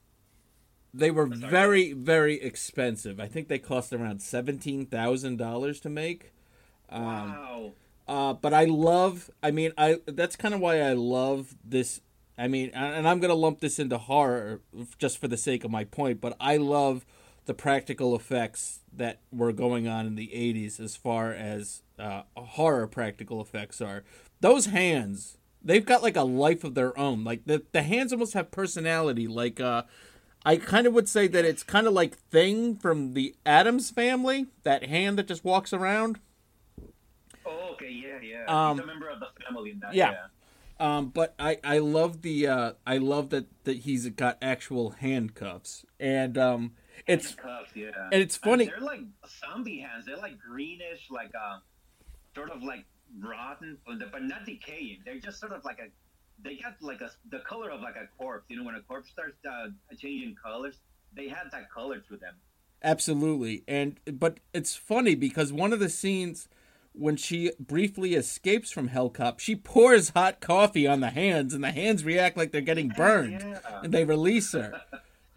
They 0.94 1.12
were 1.12 1.26
very, 1.28 1.94
very 1.94 2.42
expensive. 2.42 3.20
I 3.20 3.28
think 3.28 3.48
they 3.48 3.60
cost 3.60 3.92
around 3.94 4.22
seventeen 4.22 4.86
thousand 4.86 5.38
dollars 5.38 5.80
to 5.82 5.90
make. 5.90 6.32
Um, 6.90 7.04
wow. 7.04 7.74
Uh, 8.08 8.34
but 8.34 8.54
I 8.54 8.66
love. 8.66 9.30
I 9.42 9.52
mean, 9.52 9.72
I 9.78 10.00
that's 10.06 10.36
kind 10.36 10.54
of 10.54 10.60
why 10.60 10.82
I 10.82 10.94
love 10.94 11.56
this. 11.64 12.02
I 12.38 12.48
mean, 12.48 12.72
and 12.74 13.08
I'm 13.08 13.20
gonna 13.20 13.34
lump 13.34 13.62
this 13.62 13.80
into 13.80 13.98
horror 13.98 14.62
just 14.98 15.18
for 15.18 15.28
the 15.28 15.38
sake 15.38 15.64
of 15.64 15.72
my 15.72 15.84
point. 15.86 16.22
But 16.22 16.36
I 16.40 16.58
love 16.58 17.06
the 17.46 17.54
practical 17.54 18.16
effects 18.16 18.80
that 18.94 19.22
were 19.32 19.52
going 19.52 19.88
on 19.88 20.06
in 20.06 20.16
the 20.16 20.30
'80s 20.34 20.80
as 20.80 20.96
far 20.96 21.32
as 21.32 21.82
uh, 21.98 22.24
horror 22.36 22.88
practical 22.88 23.42
effects 23.42 23.82
are. 23.82 24.04
Those 24.42 24.68
hands, 24.68 25.38
they've 25.64 25.86
got 25.86 26.04
like 26.04 26.18
a 26.18 26.24
life 26.24 26.64
of 26.64 26.76
their 26.76 26.98
own. 27.00 27.24
Like 27.24 27.46
the 27.46 27.64
the 27.72 27.82
hands 27.82 28.14
almost 28.14 28.34
have 28.34 28.52
personality. 28.52 29.28
Like 29.28 29.60
uh, 29.60 29.84
I 30.46 30.58
kind 30.58 30.86
of 30.86 30.94
would 30.94 31.10
say 31.10 31.28
that 31.28 31.44
it's 31.44 31.64
kind 31.64 31.88
of 31.88 31.94
like 31.94 32.16
Thing 32.16 32.76
from 32.76 33.16
the 33.16 33.34
Addams 33.48 33.90
Family. 33.90 34.46
That 34.64 34.86
hand 34.86 35.18
that 35.18 35.28
just 35.28 35.44
walks 35.44 35.74
around. 35.74 36.20
Okay, 37.86 37.94
yeah, 37.94 38.20
yeah. 38.22 38.46
Um, 38.70 38.78
He's 38.78 38.84
a 38.84 38.88
member 38.88 39.10
of 39.10 39.20
the 39.20 39.28
family 39.44 39.72
in 39.72 39.80
that. 39.80 39.94
yeah. 39.94 40.12
Yeah. 40.12 40.28
Um, 40.78 41.08
but 41.08 41.34
I, 41.40 41.58
I 41.64 41.78
love 41.78 42.22
the 42.22 42.48
uh, 42.48 42.74
I 42.86 42.98
love 42.98 43.30
that, 43.30 43.46
that 43.64 43.78
he's 43.78 44.10
got 44.10 44.38
actual 44.42 44.90
handcuffs 44.90 45.86
and 46.02 46.38
um, 46.38 46.74
it's 47.08 47.34
Cuffs, 47.34 47.72
yeah. 47.76 47.92
and 48.12 48.22
it's 48.22 48.36
funny- 48.36 48.66
they're 48.66 48.80
like 48.82 49.00
zombie 49.40 49.80
hands. 49.80 50.06
They're 50.06 50.18
like 50.18 50.38
greenish, 50.38 51.10
like 51.10 51.32
uh, 51.34 51.60
sort 52.34 52.50
of 52.52 52.62
like 52.62 52.84
rotten, 53.22 53.78
but 53.88 54.00
but 54.12 54.24
not 54.24 54.46
decaying. 54.46 55.00
They're 55.06 55.20
just 55.20 55.40
sort 55.40 55.54
of 55.54 55.64
like 55.64 55.80
a. 55.80 55.88
They 56.44 56.58
got 56.58 56.76
like 56.82 57.00
a 57.00 57.10
the 57.32 57.40
color 57.40 57.70
of 57.72 57.80
like 57.80 57.96
a 57.96 58.08
corpse. 58.18 58.44
You 58.50 58.58
know, 58.58 58.66
when 58.66 58.76
a 58.76 58.82
corpse 58.82 59.10
starts 59.10 59.38
uh, 59.50 59.68
changing 59.98 60.36
colors, 60.44 60.76
they 61.16 61.30
had 61.30 61.46
that 61.54 61.72
color 61.72 62.00
to 62.00 62.18
them. 62.18 62.34
absolutely 62.84 63.64
and 63.68 64.00
but 64.12 64.40
it's 64.54 64.76
funny 64.76 65.16
because 65.16 65.52
one 65.54 65.72
of 65.72 65.80
the 65.80 65.90
scenes 65.90 66.50
when 66.98 67.16
she 67.18 67.52
briefly 67.60 68.14
escapes 68.16 68.72
from 68.72 68.90
Hellcop, 68.90 69.40
she 69.40 69.56
pours 69.56 70.10
hot 70.10 70.40
coffee 70.40 70.88
on 70.88 71.00
the 71.02 71.10
hands 71.10 71.54
and 71.54 71.64
the 71.64 71.72
hands 71.72 72.04
react 72.04 72.38
like 72.38 72.52
they're 72.52 72.62
getting 72.62 72.90
burned 72.90 73.42
Yeah. 73.42 73.60
and 73.84 73.94
they 73.94 74.04
release 74.06 74.52
her. 74.54 74.82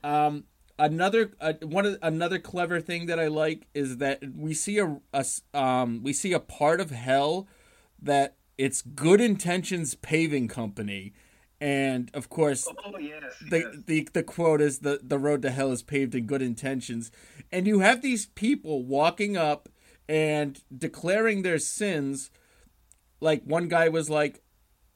Um, 0.04 0.44
another 0.78 1.32
uh, 1.40 1.54
one 1.62 1.86
of 1.86 1.98
another 2.02 2.38
clever 2.38 2.80
thing 2.80 3.06
that 3.06 3.18
I 3.18 3.26
like 3.26 3.66
is 3.74 3.96
that 3.98 4.22
we 4.36 4.54
see 4.54 4.78
a, 4.78 5.00
a 5.12 5.24
um, 5.52 6.02
we 6.02 6.12
see 6.12 6.32
a 6.32 6.40
part 6.40 6.80
of 6.80 6.90
hell 6.90 7.48
that 8.00 8.36
it's 8.56 8.82
Good 8.82 9.20
Intentions 9.20 9.94
Paving 9.96 10.46
Company, 10.48 11.12
and 11.61 12.11
of 12.14 12.28
course 12.28 12.68
Oh 12.84 12.96
yes. 12.98 13.22
the, 13.50 13.59
yes. 13.59 13.76
the 13.86 14.09
the 14.12 14.22
quote 14.22 14.61
is 14.61 14.78
the 14.80 15.00
the 15.02 15.18
road 15.18 15.42
to 15.42 15.50
hell 15.50 15.72
is 15.72 15.82
paved 15.82 16.14
in 16.14 16.26
good 16.26 16.42
intentions 16.42 17.11
and 17.50 17.66
you 17.66 17.80
have 17.80 18.02
these 18.02 18.26
people 18.26 18.84
walking 18.84 19.36
up 19.36 19.68
and 20.09 20.61
declaring 20.76 21.42
their 21.42 21.59
sins 21.59 22.30
like 23.20 23.42
one 23.44 23.68
guy 23.68 23.88
was 23.88 24.09
like 24.09 24.42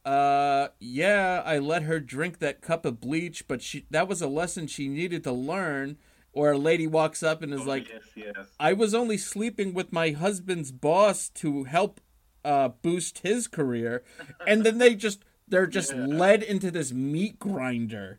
uh 0.05 0.69
yeah 0.81 1.43
i 1.45 1.59
let 1.59 1.83
her 1.85 2.01
drink 2.01 2.39
that 2.39 2.61
cup 2.61 2.85
of 2.85 3.01
bleach 3.01 3.47
but 3.47 3.63
she 3.63 3.87
that 3.91 4.09
was 4.09 4.21
a 4.21 4.27
lesson 4.27 4.67
she 4.67 4.89
needed 4.89 5.23
to 5.23 5.31
learn 5.33 5.97
or 6.33 6.53
a 6.53 6.59
lady 6.59 6.87
walks 6.87 7.23
up 7.23 7.43
and 7.43 7.53
is 7.53 7.61
Oh, 7.61 7.65
like 7.65 7.89
yes, 7.89 8.03
yes. 8.17 8.47
I 8.59 8.73
was 8.73 8.95
only 8.95 9.19
sleeping 9.19 9.75
with 9.75 9.93
my 9.93 10.13
husband's 10.13 10.73
boss 10.73 11.29
to 11.31 11.65
help 11.65 12.01
uh, 12.45 12.69
boost 12.69 13.19
his 13.19 13.47
career, 13.47 14.03
and 14.47 14.65
then 14.65 14.79
they 14.79 14.95
just 14.95 15.23
they're 15.47 15.67
just 15.67 15.93
led 15.95 16.43
into 16.43 16.71
this 16.71 16.91
meat 16.91 17.39
grinder. 17.39 18.19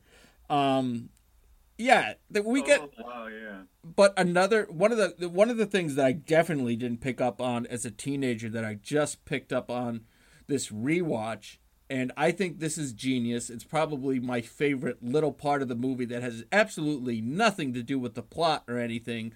Um, 0.50 1.10
yeah, 1.78 2.14
that 2.30 2.46
we 2.46 2.62
get. 2.62 2.82
Oh, 2.82 2.90
wow, 3.04 3.28
yeah. 3.28 3.62
But 3.84 4.14
another 4.18 4.68
one 4.70 4.92
of 4.92 4.98
the 4.98 5.30
one 5.30 5.50
of 5.50 5.58
the 5.58 5.66
things 5.66 5.96
that 5.96 6.06
I 6.06 6.12
definitely 6.12 6.76
didn't 6.76 7.02
pick 7.02 7.20
up 7.20 7.42
on 7.42 7.66
as 7.68 7.86
a 7.86 7.92
teenager 7.92 8.50
that 8.50 8.66
I 8.66 8.76
just 8.76 9.26
picked 9.26 9.52
up 9.52 9.70
on 9.70 10.02
this 10.48 10.70
rewatch, 10.70 11.58
and 11.90 12.12
I 12.16 12.32
think 12.32 12.60
this 12.60 12.78
is 12.78 12.94
genius. 12.94 13.50
It's 13.50 13.64
probably 13.64 14.20
my 14.20 14.42
favorite 14.42 15.04
little 15.04 15.32
part 15.32 15.62
of 15.62 15.68
the 15.68 15.76
movie 15.76 16.06
that 16.06 16.22
has 16.22 16.46
absolutely 16.52 17.22
nothing 17.22 17.74
to 17.74 17.84
do 17.84 17.98
with 17.98 18.14
the 18.14 18.24
plot 18.24 18.64
or 18.68 18.78
anything. 18.78 19.34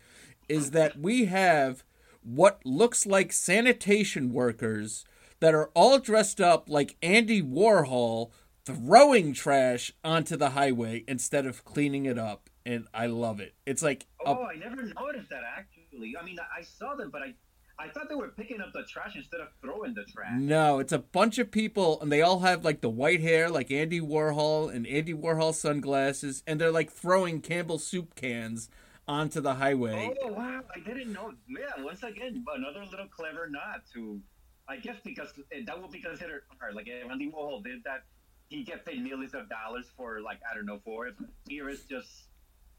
Is 0.47 0.71
that 0.71 0.99
we 0.99 1.25
have 1.25 1.83
what 2.23 2.61
looks 2.65 3.05
like 3.05 3.33
sanitation 3.33 4.31
workers 4.31 5.05
that 5.39 5.53
are 5.53 5.69
all 5.73 5.99
dressed 5.99 6.41
up 6.41 6.69
like 6.69 6.97
Andy 7.01 7.41
Warhol 7.41 8.31
throwing 8.68 9.34
trash 9.34 9.91
onto 10.03 10.36
the 10.38 10.51
highway 10.51 11.03
instead 11.07 11.45
of 11.45 11.63
cleaning 11.65 12.05
it 12.05 12.18
up 12.18 12.49
and 12.65 12.86
I 12.93 13.07
love 13.07 13.39
it. 13.39 13.55
It's 13.65 13.82
like 13.82 14.05
a- 14.26 14.30
Oh, 14.30 14.43
I 14.45 14.55
never 14.55 14.84
noticed 14.84 15.30
that 15.30 15.43
actually. 15.57 16.15
I 16.20 16.24
mean, 16.24 16.38
I 16.39 16.59
I 16.59 16.63
saw 16.63 16.95
them, 16.95 17.09
but 17.11 17.22
I 17.22 17.34
I 17.80 17.89
thought 17.89 18.09
they 18.09 18.15
were 18.15 18.30
picking 18.30 18.59
up 18.59 18.74
the 18.74 18.84
trash 18.89 19.15
instead 19.15 19.39
of 19.39 19.49
throwing 19.61 19.93
the 19.93 20.03
trash. 20.05 20.39
no, 20.39 20.80
it's 20.80 20.91
a 20.91 20.97
bunch 20.99 21.38
of 21.38 21.51
people 21.51 22.01
and 22.01 22.11
they 22.11 22.22
all 22.24 22.39
have 22.39 22.65
like 22.65 22.82
the 22.82 22.89
white 22.89 23.22
hair 23.22 23.49
like 23.49 23.70
Andy 23.72 24.01
Warhol 24.01 24.74
and 24.74 24.88
Andy 24.88 25.13
Warhol 25.13 25.53
sunglasses 25.53 26.43
and 26.47 26.59
they're 26.59 26.72
like 26.72 26.91
throwing 26.91 27.39
Campbell 27.41 27.78
soup 27.80 28.15
cans 28.15 28.70
onto 29.07 29.39
the 29.41 29.55
highway. 29.55 30.11
Oh 30.24 30.32
wow, 30.34 30.61
I 30.76 30.80
didn't 30.80 31.13
know. 31.13 31.34
Yeah, 31.47 31.84
once 31.84 32.03
again, 32.03 32.43
another 32.55 32.84
little 32.89 33.07
clever 33.07 33.47
nod 33.47 33.82
to, 33.93 34.20
I 34.68 34.78
guess 34.78 34.97
because 35.03 35.30
eh, 35.51 35.61
that 35.68 35.80
would 35.82 35.91
be 35.91 36.01
considered 36.01 36.41
art. 36.61 36.76
Like 36.76 36.89
Andy 36.89 37.32
Warhol 37.32 37.63
did 37.63 37.84
that, 37.86 38.03
he 38.49 38.63
get 38.63 38.85
paid 38.85 39.03
millions 39.03 39.33
of 39.33 39.49
dollars 39.49 39.85
for 39.95 40.21
like 40.21 40.39
I 40.49 40.55
don't 40.55 40.65
know 40.65 40.79
for 40.83 41.07
it. 41.07 41.15
Here 41.47 41.69
is 41.69 41.83
just, 41.83 42.09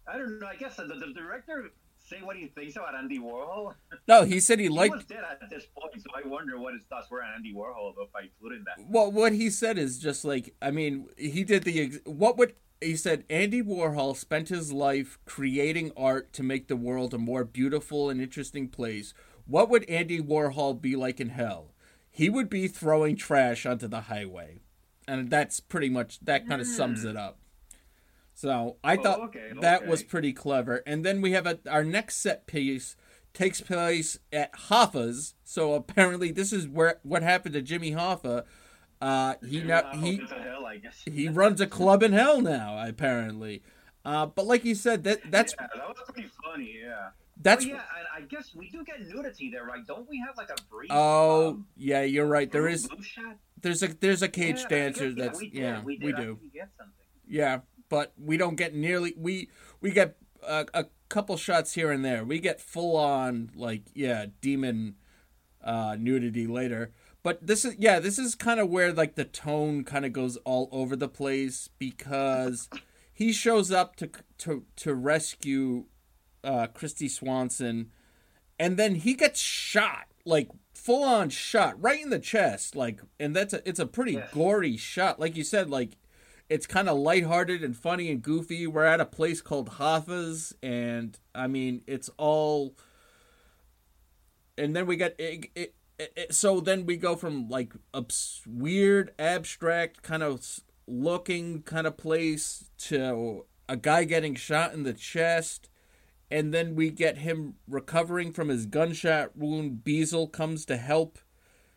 I 0.06 0.18
don't 0.18 0.38
know. 0.40 0.46
I 0.46 0.56
guess 0.56 0.76
the, 0.76 0.84
the 0.84 1.12
director 1.14 1.70
say 2.08 2.18
what 2.22 2.36
he 2.36 2.46
thinks 2.46 2.76
about 2.76 2.94
Andy 2.94 3.18
Warhol. 3.18 3.74
No, 4.06 4.24
he 4.24 4.40
said 4.40 4.58
he 4.58 4.64
he 4.64 4.70
liked 4.70 4.94
was 4.94 5.04
dead 5.04 5.24
at 5.30 5.50
this 5.50 5.66
point, 5.78 6.02
so 6.02 6.08
I 6.14 6.26
wonder 6.26 6.58
what 6.58 6.72
his 6.72 6.82
thoughts 6.88 7.10
were 7.10 7.22
on 7.22 7.34
Andy 7.34 7.52
Warhol 7.54 7.92
if 7.98 8.08
I 8.14 8.22
included 8.22 8.64
that. 8.64 8.84
Well, 8.88 9.12
what 9.12 9.32
he 9.32 9.50
said 9.50 9.78
is 9.78 9.98
just 9.98 10.24
like 10.24 10.54
I 10.62 10.70
mean, 10.70 11.08
he 11.16 11.44
did 11.44 11.64
the 11.64 11.80
ex- 11.80 11.98
what 12.04 12.38
would 12.38 12.54
he 12.80 12.96
said 12.96 13.24
Andy 13.28 13.62
Warhol 13.62 14.16
spent 14.16 14.48
his 14.48 14.72
life 14.72 15.18
creating 15.24 15.92
art 15.96 16.32
to 16.34 16.42
make 16.42 16.68
the 16.68 16.76
world 16.76 17.12
a 17.12 17.18
more 17.18 17.44
beautiful 17.44 18.08
and 18.08 18.20
interesting 18.20 18.68
place. 18.68 19.12
What 19.46 19.68
would 19.68 19.88
Andy 19.88 20.20
Warhol 20.20 20.80
be 20.80 20.94
like 20.94 21.20
in 21.20 21.30
hell? 21.30 21.72
He 22.10 22.30
would 22.30 22.48
be 22.48 22.68
throwing 22.68 23.16
trash 23.16 23.66
onto 23.66 23.88
the 23.88 24.02
highway. 24.02 24.60
And 25.08 25.30
that's 25.30 25.58
pretty 25.58 25.88
much 25.88 26.20
that 26.20 26.46
kind 26.46 26.60
of 26.60 26.66
sums 26.66 27.04
it 27.04 27.16
up. 27.16 27.38
So 28.34 28.76
I 28.84 28.96
Oh, 28.96 29.02
thought 29.02 29.20
okay, 29.30 29.50
that 29.62 29.86
was 29.86 30.02
pretty 30.04 30.32
clever. 30.32 30.82
And 30.86 31.04
then 31.04 31.20
we 31.22 31.32
have 31.32 31.46
a, 31.46 31.58
our 31.68 31.82
next 31.82 32.18
set 32.18 32.46
piece 32.46 32.94
takes 33.32 33.60
place 33.60 34.18
at 34.32 34.52
Hoffa's. 34.52 35.34
So 35.44 35.72
apparently 35.72 36.30
this 36.30 36.52
is 36.52 36.68
where 36.68 37.00
what 37.02 37.22
happened 37.22 37.54
to 37.54 37.62
Jimmy 37.62 37.92
Hoffa. 37.92 38.44
Uh, 39.00 39.34
he 39.48 39.62
now 39.62 39.90
he 39.92 40.20
hell, 40.28 40.66
I 40.66 40.76
guess. 40.76 41.02
he 41.04 41.28
runs 41.28 41.60
a 41.60 41.66
club 41.66 42.02
in 42.02 42.12
hell 42.12 42.40
now 42.40 42.84
apparently. 42.86 43.62
Uh, 44.04 44.26
but 44.26 44.46
like 44.46 44.64
you 44.64 44.74
said, 44.74 45.04
that 45.04 45.30
that's 45.30 45.54
yeah, 45.58 45.66
that 45.74 45.88
was 45.88 45.96
pretty 46.12 46.28
funny. 46.44 46.80
Yeah. 46.82 47.08
That's 47.40 47.64
oh, 47.64 47.68
yeah, 47.68 47.74
and 47.74 48.06
I 48.14 48.20
guess 48.26 48.54
we 48.54 48.68
do 48.70 48.84
get 48.84 49.00
nudity 49.06 49.50
there, 49.50 49.64
right? 49.64 49.86
Don't 49.86 50.08
we 50.08 50.18
have 50.18 50.36
like 50.36 50.50
a 50.50 50.60
brief? 50.70 50.90
oh 50.92 51.48
um, 51.48 51.66
yeah, 51.76 52.02
you're 52.02 52.26
right. 52.26 52.50
There 52.50 52.68
is 52.68 52.88
there's 53.60 53.82
a 53.82 53.88
there's 53.88 54.22
a 54.22 54.28
cage 54.28 54.60
Yeah, 54.62 54.68
dancer 54.68 55.12
guess, 55.12 55.24
that's 55.26 55.40
we 55.40 55.50
did, 55.50 55.60
yeah 55.60 55.82
we, 55.82 55.96
did 55.96 56.06
we 56.06 56.12
do 56.12 56.38
get 56.52 56.68
something. 56.76 56.94
yeah, 57.26 57.60
but 57.88 58.12
we 58.18 58.36
don't 58.36 58.56
get 58.56 58.74
nearly 58.74 59.14
we 59.16 59.50
we 59.80 59.90
get 59.90 60.16
a, 60.46 60.66
a 60.74 60.86
couple 61.08 61.36
shots 61.36 61.74
here 61.74 61.90
and 61.90 62.04
there. 62.04 62.24
We 62.24 62.40
get 62.40 62.60
full 62.60 62.96
on 62.96 63.50
like 63.54 63.82
yeah 63.94 64.26
demon 64.40 64.96
uh, 65.62 65.96
nudity 65.98 66.46
later. 66.46 66.92
But 67.22 67.46
this 67.46 67.64
is 67.64 67.76
yeah, 67.78 67.98
this 67.98 68.18
is 68.18 68.34
kind 68.34 68.60
of 68.60 68.68
where 68.68 68.92
like 68.92 69.14
the 69.14 69.24
tone 69.24 69.84
kind 69.84 70.04
of 70.04 70.12
goes 70.12 70.36
all 70.38 70.68
over 70.72 70.96
the 70.96 71.08
place 71.08 71.68
because 71.78 72.68
he 73.12 73.32
shows 73.32 73.70
up 73.70 73.96
to 73.96 74.10
to 74.38 74.64
to 74.76 74.94
rescue 74.94 75.86
uh, 76.44 76.66
Kristy 76.74 77.10
Swanson, 77.10 77.90
and 78.58 78.76
then 78.76 78.96
he 78.96 79.14
gets 79.14 79.40
shot 79.40 80.06
like 80.24 80.48
full 80.74 81.02
on 81.04 81.28
shot 81.30 81.74
right 81.82 82.00
in 82.02 82.10
the 82.10 82.18
chest 82.18 82.76
like 82.76 83.00
and 83.18 83.34
that's 83.34 83.52
a, 83.54 83.66
it's 83.68 83.78
a 83.80 83.86
pretty 83.86 84.20
gory 84.32 84.76
shot. 84.76 85.18
Like 85.18 85.36
you 85.36 85.44
said 85.44 85.70
like 85.70 85.96
it's 86.50 86.66
kind 86.66 86.88
of 86.88 86.98
lighthearted 86.98 87.62
and 87.62 87.76
funny 87.76 88.10
and 88.10 88.22
goofy. 88.22 88.66
We're 88.66 88.84
at 88.84 89.00
a 89.00 89.04
place 89.06 89.40
called 89.40 89.68
Hoffa's 89.70 90.54
and 90.62 91.18
I 91.34 91.46
mean 91.46 91.82
it's 91.86 92.10
all 92.18 92.74
and 94.56 94.74
then 94.74 94.86
we 94.86 94.96
get 94.96 95.14
it, 95.18 95.46
it, 95.54 95.74
it, 95.98 96.12
it- 96.16 96.34
so 96.34 96.60
then 96.60 96.86
we 96.86 96.96
go 96.96 97.16
from 97.16 97.48
like 97.48 97.72
a 97.94 98.04
weird 98.46 99.12
abstract 99.18 100.02
kind 100.02 100.22
of 100.22 100.60
looking 100.86 101.62
kind 101.62 101.86
of 101.86 101.96
place 101.96 102.70
to 102.78 103.44
a 103.68 103.76
guy 103.76 104.04
getting 104.04 104.34
shot 104.34 104.72
in 104.72 104.82
the 104.82 104.92
chest 104.94 105.68
and 106.30 106.52
then 106.52 106.74
we 106.74 106.90
get 106.90 107.18
him 107.18 107.54
recovering 107.66 108.32
from 108.32 108.48
his 108.48 108.66
gunshot 108.66 109.36
wound 109.36 109.82
Beezle 109.84 110.30
comes 110.30 110.64
to 110.66 110.76
help 110.76 111.18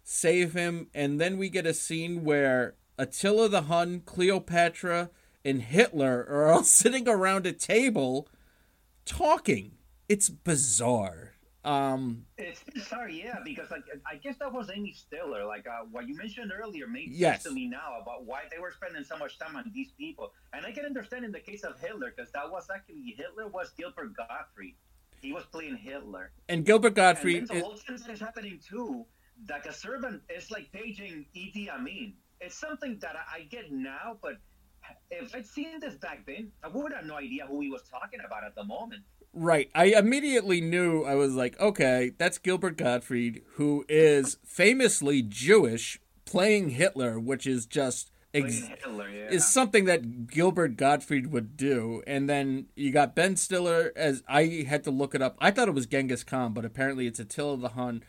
save 0.03 0.53
him 0.53 0.87
and 0.93 1.19
then 1.19 1.37
we 1.37 1.49
get 1.49 1.65
a 1.65 1.73
scene 1.73 2.23
where 2.23 2.75
Attila 2.97 3.49
the 3.49 3.63
Hun, 3.63 4.01
Cleopatra 4.05 5.09
and 5.43 5.61
Hitler 5.61 6.25
are 6.29 6.51
all 6.51 6.63
sitting 6.65 7.07
around 7.07 7.45
a 7.45 7.51
table 7.51 8.27
talking. 9.05 9.73
It's 10.07 10.29
bizarre. 10.29 11.30
Um 11.63 12.25
It's 12.37 12.63
sorry, 12.87 13.21
yeah, 13.23 13.37
because 13.45 13.69
like 13.69 13.83
I 14.11 14.15
guess 14.15 14.37
that 14.39 14.51
was 14.51 14.71
Amy 14.73 14.93
Stiller. 14.93 15.45
Like 15.45 15.67
uh, 15.67 15.85
what 15.91 16.07
you 16.07 16.15
mentioned 16.15 16.51
earlier 16.51 16.87
made 16.87 17.09
Yes. 17.11 17.43
sense 17.43 17.43
to 17.43 17.51
me 17.53 17.67
now 17.67 17.99
about 18.01 18.25
why 18.25 18.43
they 18.51 18.57
were 18.57 18.71
spending 18.71 19.03
so 19.03 19.15
much 19.17 19.37
time 19.37 19.55
on 19.55 19.69
these 19.73 19.91
people, 19.91 20.33
and 20.53 20.65
I 20.65 20.71
can 20.71 20.85
understand 20.85 21.23
in 21.23 21.31
the 21.31 21.39
case 21.39 21.63
of 21.63 21.79
Hitler 21.79 22.13
because 22.15 22.31
that 22.31 22.49
was 22.49 22.67
actually 22.73 23.13
Hitler 23.15 23.47
was 23.47 23.69
Gilbert 23.77 24.15
Gottfried. 24.17 24.75
He 25.21 25.33
was 25.33 25.45
playing 25.51 25.77
Hitler. 25.77 26.31
and 26.49 26.65
Gilbert 26.65 26.95
Gottfried 26.95 27.35
and 27.37 27.43
is, 27.43 27.49
the 27.49 27.61
whole 27.61 27.75
thing 27.77 27.97
that 27.97 28.09
is 28.09 28.19
happening 28.19 28.59
too. 28.67 29.05
Like 29.47 29.65
a 29.67 29.73
servant 29.73 30.23
is 30.35 30.49
like 30.49 30.71
paging 30.71 31.25
Idi 31.35 31.69
Amin. 31.69 32.15
It's 32.39 32.55
something 32.55 32.97
that 33.01 33.15
I, 33.15 33.37
I 33.37 33.41
get 33.43 33.71
now, 33.71 34.17
but 34.19 34.37
if 35.11 35.35
I'd 35.35 35.45
seen 35.45 35.79
this 35.79 35.93
back 35.95 36.25
then, 36.25 36.51
I 36.63 36.69
would 36.69 36.91
have 36.91 37.05
no 37.05 37.17
idea 37.17 37.45
who 37.45 37.61
he 37.61 37.69
was 37.69 37.83
talking 37.83 38.19
about 38.25 38.43
at 38.43 38.55
the 38.55 38.63
moment. 38.63 39.03
Right. 39.33 39.69
I 39.73 39.85
immediately 39.85 40.59
knew 40.59 41.03
I 41.03 41.15
was 41.15 41.35
like, 41.35 41.59
okay, 41.59 42.11
that's 42.17 42.37
Gilbert 42.37 42.77
Gottfried, 42.77 43.43
who 43.53 43.85
is 43.87 44.37
famously 44.43 45.21
Jewish, 45.21 45.99
playing 46.25 46.71
Hitler, 46.71 47.19
which 47.19 47.47
is 47.47 47.65
just 47.65 48.11
ex- 48.33 48.67
Hitler, 48.67 49.09
yeah. 49.09 49.29
is 49.29 49.47
something 49.47 49.85
that 49.85 50.27
Gilbert 50.27 50.75
Gottfried 50.75 51.27
would 51.27 51.55
do. 51.55 52.03
And 52.05 52.29
then 52.29 52.67
you 52.75 52.91
got 52.91 53.15
Ben 53.15 53.37
Stiller 53.37 53.93
as 53.95 54.23
I 54.27 54.65
had 54.67 54.83
to 54.83 54.91
look 54.91 55.15
it 55.15 55.21
up. 55.21 55.37
I 55.39 55.51
thought 55.51 55.69
it 55.69 55.73
was 55.73 55.85
Genghis 55.85 56.23
Khan, 56.23 56.53
but 56.53 56.65
apparently 56.65 57.07
it's 57.07 57.19
Attila 57.19 57.57
the 57.57 57.69
Hun. 57.69 58.03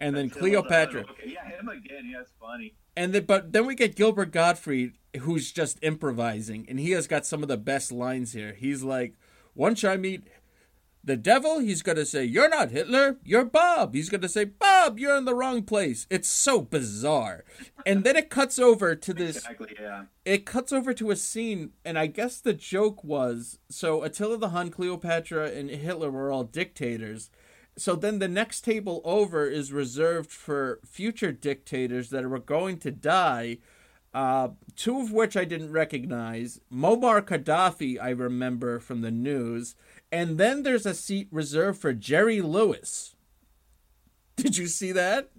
And 0.00 0.16
then 0.16 0.26
Attila 0.26 0.40
Cleopatra. 0.40 1.02
Hun. 1.02 1.10
Okay, 1.10 1.32
yeah, 1.34 1.48
him 1.48 1.68
again. 1.68 2.10
Yeah, 2.10 2.20
it's 2.20 2.32
funny. 2.40 2.74
And 2.96 3.12
then, 3.12 3.24
but 3.24 3.52
then 3.52 3.66
we 3.66 3.74
get 3.74 3.96
Gilbert 3.96 4.32
Gottfried, 4.32 4.94
who's 5.20 5.52
just 5.52 5.78
improvising, 5.82 6.66
and 6.68 6.78
he 6.78 6.92
has 6.92 7.06
got 7.06 7.26
some 7.26 7.42
of 7.42 7.48
the 7.48 7.56
best 7.56 7.90
lines 7.90 8.32
here. 8.32 8.54
He's 8.54 8.82
like, 8.82 9.14
"Once 9.54 9.82
I 9.82 9.96
meet 9.96 10.28
the 11.04 11.16
devil, 11.16 11.58
he's 11.58 11.82
gonna 11.82 12.06
say, 12.06 12.24
"You're 12.24 12.48
not 12.48 12.70
Hitler, 12.70 13.18
you're 13.24 13.44
Bob." 13.44 13.94
He's 13.94 14.08
gonna 14.08 14.28
say, 14.28 14.44
"Bob, 14.44 14.98
you're 14.98 15.16
in 15.16 15.24
the 15.26 15.34
wrong 15.34 15.62
place." 15.62 16.06
It's 16.10 16.28
so 16.28 16.62
bizarre, 16.62 17.44
and 17.84 18.04
then 18.04 18.16
it 18.16 18.30
cuts 18.30 18.58
over 18.58 18.94
to 18.94 19.14
this 19.14 19.36
Exactly, 19.36 19.76
yeah. 19.78 20.04
it 20.24 20.46
cuts 20.46 20.72
over 20.72 20.94
to 20.94 21.10
a 21.10 21.16
scene, 21.16 21.72
and 21.84 21.98
I 21.98 22.06
guess 22.06 22.40
the 22.40 22.54
joke 22.54 23.04
was 23.04 23.58
so 23.68 24.02
Attila 24.02 24.38
the 24.38 24.48
Hun, 24.50 24.70
Cleopatra, 24.70 25.50
and 25.50 25.70
Hitler 25.70 26.10
were 26.10 26.30
all 26.30 26.44
dictators. 26.44 27.30
So 27.76 27.96
then 27.96 28.18
the 28.20 28.28
next 28.28 28.60
table 28.60 29.00
over 29.04 29.46
is 29.46 29.72
reserved 29.72 30.30
for 30.30 30.80
future 30.86 31.32
dictators 31.32 32.10
that 32.10 32.28
were 32.28 32.38
going 32.38 32.78
to 32.78 32.90
die. 32.90 33.58
Uh, 34.12 34.50
two 34.76 35.00
of 35.00 35.10
which 35.10 35.36
I 35.36 35.44
didn't 35.44 35.72
recognize. 35.72 36.60
Muammar 36.72 37.20
Gaddafi, 37.20 38.00
I 38.00 38.10
remember 38.10 38.78
from 38.78 39.00
the 39.00 39.10
news. 39.10 39.74
And 40.14 40.38
then 40.38 40.62
there's 40.62 40.86
a 40.86 40.94
seat 40.94 41.26
reserved 41.32 41.80
for 41.80 41.92
Jerry 41.92 42.40
Lewis. 42.40 43.16
Did 44.36 44.56
you 44.56 44.68
see 44.68 44.92
that? 44.92 45.30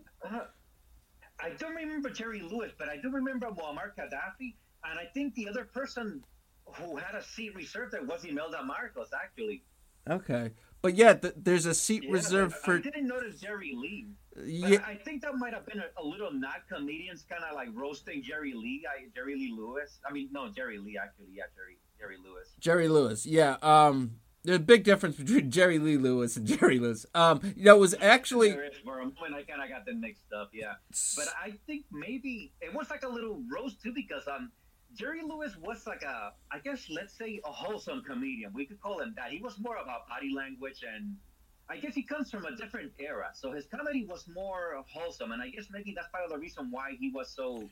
I 1.40 1.50
don't 1.58 1.76
remember 1.76 2.10
Jerry 2.10 2.42
Lewis, 2.42 2.74
but 2.78 2.90
I 2.90 2.98
do 2.98 3.10
remember 3.10 3.48
Muammar 3.48 3.96
Gaddafi, 3.98 4.56
and 4.84 5.00
I 5.00 5.06
think 5.14 5.34
the 5.36 5.48
other 5.48 5.64
person 5.64 6.24
who 6.66 6.98
had 6.98 7.16
a 7.16 7.24
seat 7.24 7.56
reserved 7.56 7.94
there 7.94 8.04
was 8.04 8.26
Imelda 8.26 8.64
Marcos, 8.64 9.12
actually. 9.14 9.64
Okay. 10.10 10.52
But 10.82 10.96
yeah, 10.96 11.14
th- 11.14 11.36
there's 11.38 11.66
a 11.66 11.74
seat 11.74 12.04
Yeah, 12.04 12.12
reserved 12.12 12.56
for. 12.56 12.76
I 12.76 12.82
didn't 12.82 13.08
notice 13.08 13.40
Jerry 13.40 13.74
Lee. 13.76 14.08
Yeah, 14.46 14.84
I 14.86 14.96
think 14.96 15.22
that 15.22 15.36
might 15.36 15.54
have 15.54 15.66
been 15.66 15.80
a, 15.80 16.02
a 16.02 16.04
little 16.04 16.32
not 16.34 16.68
comedians 16.68 17.26
kind 17.30 17.44
of 17.44 17.56
like 17.56 17.70
roasting 17.74 18.22
Jerry 18.22 18.54
Lee, 18.54 18.84
I, 18.90 19.08
Jerry 19.16 19.36
Lee 19.36 19.54
Lewis. 19.58 20.00
I 20.08 20.12
mean, 20.12 20.30
no, 20.32 20.50
Jerry 20.50 20.78
Lee 20.80 21.00
actually. 21.02 21.28
Yeah, 21.34 21.44
Jerry 21.56 21.78
Jerry 21.98 22.18
Lewis. 22.22 22.50
Jerry 22.60 22.88
Lewis. 22.90 23.26
Yeah. 23.26 23.56
Um, 23.62 24.20
there's 24.46 24.58
a 24.58 24.60
big 24.60 24.84
difference 24.84 25.18
between 25.18 25.52
Jerry 25.58 25.80
Lee 25.80 25.98
Lewis 25.98 26.38
and 26.38 26.46
Jerry 26.46 26.80
Lewis. 26.80 27.06
Um, 27.14 27.42
you 27.56 27.66
know, 27.66 27.76
it 27.76 27.80
was 27.80 27.96
actually 28.02 28.52
for 28.84 29.00
a 29.00 29.06
moment 29.06 29.36
I 29.36 29.44
kind 29.44 29.62
of 29.62 29.70
got 29.70 29.86
them 29.86 30.02
mixed 30.02 30.32
up. 30.34 30.52
Yeah, 30.54 30.74
but 31.18 31.28
I 31.42 31.54
think 31.68 31.86
maybe 31.92 32.54
it 32.62 32.74
was 32.74 32.90
like 32.90 33.04
a 33.04 33.10
little 33.10 33.42
roast 33.52 33.82
too 33.82 33.94
because 33.94 34.28
um. 34.28 34.52
Jerry 34.94 35.22
Lewis 35.28 35.58
was 35.58 35.86
like 35.86 36.04
a, 36.04 36.32
I 36.54 36.60
guess, 36.60 36.90
let's 36.90 37.14
say 37.18 37.42
a 37.44 37.52
wholesome 37.52 38.02
comedian. 38.04 38.54
We 38.54 38.66
could 38.66 38.80
call 38.80 39.02
him 39.02 39.14
that. 39.18 39.30
He 39.30 39.42
was 39.42 39.60
more 39.60 39.76
about 39.76 40.08
body 40.08 40.34
language 40.34 40.86
and 40.90 41.18
I 41.70 41.78
guess 41.78 41.96
he 41.96 42.04
comes 42.04 42.30
from 42.30 42.46
a 42.46 42.56
different 42.56 42.92
era. 43.00 43.32
So 43.34 43.52
his 43.52 43.66
comedy 43.66 44.06
was 44.06 44.28
more 44.34 44.84
wholesome. 44.88 45.32
And 45.32 45.42
I 45.42 45.50
guess 45.50 45.66
maybe 45.72 45.94
that's 45.96 46.08
part 46.10 46.24
of 46.24 46.30
the 46.30 46.38
reason 46.38 46.70
why 46.70 46.96
he 47.00 47.10
was 47.10 47.30
so, 47.30 47.68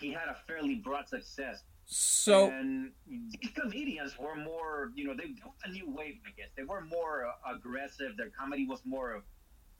he 0.00 0.12
had 0.12 0.28
a 0.28 0.36
fairly 0.46 0.76
broad 0.76 1.08
success. 1.08 1.62
So. 1.90 2.50
and 2.50 2.92
these 3.06 3.50
comedians 3.54 4.18
were 4.18 4.36
more, 4.36 4.92
you 4.94 5.04
know, 5.04 5.14
they 5.14 5.28
built 5.28 5.54
a 5.64 5.70
new 5.70 5.90
wave, 5.90 6.16
I 6.26 6.30
guess. 6.36 6.48
They 6.56 6.64
were 6.64 6.82
more 6.82 7.26
uh, 7.26 7.54
aggressive. 7.54 8.16
Their 8.16 8.30
comedy 8.38 8.66
was 8.66 8.80
more 8.84 9.24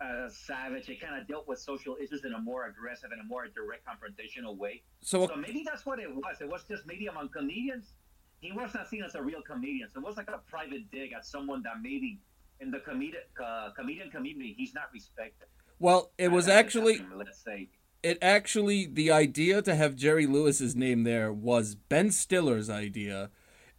uh, 0.00 0.28
savage. 0.30 0.88
It 0.88 1.00
kind 1.00 1.20
of 1.20 1.28
dealt 1.28 1.46
with 1.46 1.58
social 1.58 1.96
issues 2.00 2.24
in 2.24 2.32
a 2.32 2.40
more 2.40 2.66
aggressive 2.66 3.10
and 3.12 3.20
a 3.20 3.24
more 3.24 3.46
direct 3.46 3.84
confrontational 3.86 4.56
way. 4.56 4.82
So 5.00 5.26
So 5.26 5.36
maybe 5.36 5.64
that's 5.66 5.84
what 5.84 5.98
it 5.98 6.14
was. 6.14 6.40
It 6.40 6.48
was 6.48 6.64
just 6.66 6.86
maybe 6.86 7.08
among 7.08 7.28
comedians, 7.28 7.92
he 8.40 8.52
was 8.52 8.72
not 8.72 8.88
seen 8.88 9.02
as 9.02 9.14
a 9.14 9.22
real 9.22 9.42
comedian. 9.42 9.90
So 9.92 10.00
it 10.00 10.06
was 10.06 10.16
like 10.16 10.30
a 10.30 10.38
private 10.48 10.90
dig 10.90 11.12
at 11.12 11.26
someone 11.26 11.62
that 11.64 11.82
maybe 11.82 12.20
in 12.60 12.70
the 12.70 12.78
comedic 12.78 13.28
uh, 13.44 13.70
comedian 13.76 14.10
community 14.10 14.54
he's 14.56 14.74
not 14.74 14.84
respected. 14.92 15.48
well, 15.78 16.10
it 16.18 16.28
was 16.28 16.48
actually 16.48 17.04
let's 17.14 17.38
say. 17.38 17.68
It 18.02 18.18
actually 18.22 18.86
the 18.86 19.10
idea 19.10 19.62
to 19.62 19.74
have 19.74 19.96
Jerry 19.96 20.26
Lewis's 20.26 20.76
name 20.76 21.04
there 21.04 21.32
was 21.32 21.74
Ben 21.74 22.10
Stiller's 22.10 22.70
idea, 22.70 23.30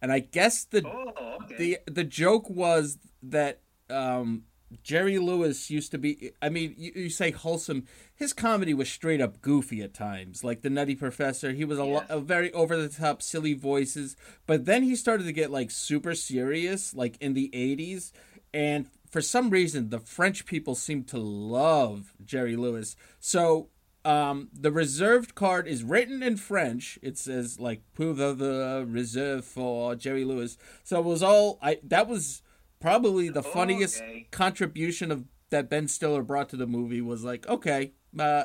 and 0.02 0.12
I 0.12 0.18
guess 0.20 0.64
the 0.64 0.82
Oh, 0.86 1.36
okay. 1.44 1.56
the 1.56 1.78
the 1.90 2.04
joke 2.04 2.48
was 2.50 2.98
that 3.22 3.60
um, 3.88 4.44
Jerry 4.82 5.18
Lewis 5.18 5.70
used 5.70 5.90
to 5.92 5.98
be. 5.98 6.30
I 6.40 6.48
mean, 6.48 6.74
you, 6.78 6.92
you 6.94 7.08
say 7.10 7.30
wholesome. 7.32 7.86
His 8.14 8.32
comedy 8.32 8.72
was 8.74 8.88
straight 8.88 9.20
up 9.20 9.40
goofy 9.40 9.82
at 9.82 9.94
times, 9.94 10.44
like 10.44 10.62
the 10.62 10.70
Nutty 10.70 10.94
Professor. 10.94 11.52
He 11.52 11.64
was 11.64 11.78
a, 11.78 11.84
lo- 11.84 11.94
Yes. 12.02 12.06
a 12.10 12.20
very 12.20 12.52
over 12.52 12.76
the 12.76 12.88
top, 12.88 13.20
silly 13.22 13.54
voices. 13.54 14.16
But 14.46 14.66
then 14.66 14.82
he 14.84 14.94
started 14.94 15.24
to 15.24 15.32
get 15.32 15.50
like 15.50 15.70
super 15.70 16.14
serious, 16.14 16.94
like 16.94 17.16
in 17.20 17.34
the 17.34 17.50
'80s, 17.52 18.12
and 18.54 18.88
for 19.10 19.20
some 19.20 19.50
reason, 19.50 19.88
the 19.90 19.98
French 19.98 20.46
people 20.46 20.76
seemed 20.76 21.08
to 21.08 21.18
love 21.18 22.14
Jerry 22.24 22.54
Lewis. 22.54 22.94
So 23.18 23.70
um, 24.04 24.48
the 24.52 24.72
reserved 24.72 25.34
card 25.34 25.66
is 25.68 25.84
written 25.84 26.22
in 26.22 26.36
French. 26.36 26.98
It 27.02 27.18
says 27.18 27.60
like 27.60 27.82
"Pour 27.94 28.14
the 28.14 28.84
reserve 28.88 29.44
for 29.44 29.94
Jerry 29.94 30.24
Lewis." 30.24 30.56
So 30.84 30.98
it 30.98 31.04
was 31.04 31.22
all 31.22 31.58
I. 31.62 31.78
That 31.82 32.08
was 32.08 32.42
probably 32.80 33.28
the 33.28 33.42
funniest 33.42 34.00
Okay. 34.00 34.26
contribution 34.30 35.12
of 35.12 35.24
that 35.50 35.68
Ben 35.68 35.86
Stiller 35.88 36.22
brought 36.22 36.48
to 36.50 36.56
the 36.56 36.66
movie. 36.66 37.00
Was 37.00 37.24
like, 37.24 37.46
okay, 37.48 37.92
uh, 38.18 38.44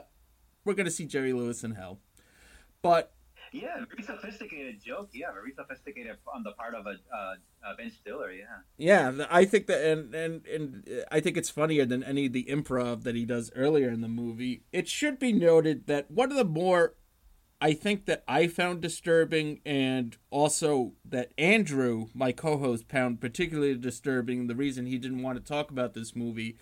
we're 0.66 0.74
gonna 0.74 0.91
see 0.91 1.06
Jerry 1.06 1.32
Lewis 1.34 1.64
in 1.64 1.72
hell, 1.72 1.99
but 2.82 3.14
Yeah, 3.56 3.86
very 3.89 4.03
sophisticated 4.03 4.84
joke. 4.84 5.10
Yeah, 5.14 5.32
very 5.32 5.53
sophisticated 5.56 6.18
on 6.28 6.43
the 6.43 6.51
part 6.51 6.76
of 6.76 6.88
a 6.88 6.97
uh, 7.14 7.36
uh, 7.66 7.76
Ben 7.78 7.89
Stiller. 7.89 8.30
Yeah. 8.30 8.43
Yeah, 8.78 9.26
I 9.30 9.45
think 9.45 9.68
that, 9.68 9.82
and 9.82 10.14
and 10.14 10.45
and 10.45 10.89
uh, 10.89 11.03
I 11.10 11.22
think 11.22 11.38
it's 11.38 11.49
funnier 11.49 11.86
than 11.86 12.03
any 12.03 12.26
of 12.26 12.34
the 12.34 12.43
improv 12.49 13.03
that 13.03 13.16
he 13.16 13.24
does 13.26 13.51
earlier 13.56 13.89
in 13.89 14.01
the 14.01 14.10
movie. 14.10 14.64
It 14.74 14.89
should 14.89 15.20
be 15.20 15.32
noted 15.32 15.88
that 15.88 16.12
one 16.12 16.32
of 16.32 16.38
the 16.38 16.43
more, 16.43 16.95
I 17.62 17.72
think 17.72 18.08
that 18.08 18.26
I 18.28 18.47
found 18.47 18.82
disturbing, 18.82 19.62
and 19.66 20.18
also 20.32 20.91
that 21.06 21.32
Andrew, 21.38 22.08
my 22.14 22.34
co-host, 22.34 22.89
found 22.89 23.22
particularly 23.22 23.76
disturbing. 23.76 24.47
The 24.47 24.56
reason 24.56 24.86
he 24.86 24.97
didn't 24.97 25.24
want 25.24 25.38
to 25.38 25.43
talk 25.43 25.72
about 25.72 25.93
this 25.93 26.14
movie, 26.14 26.58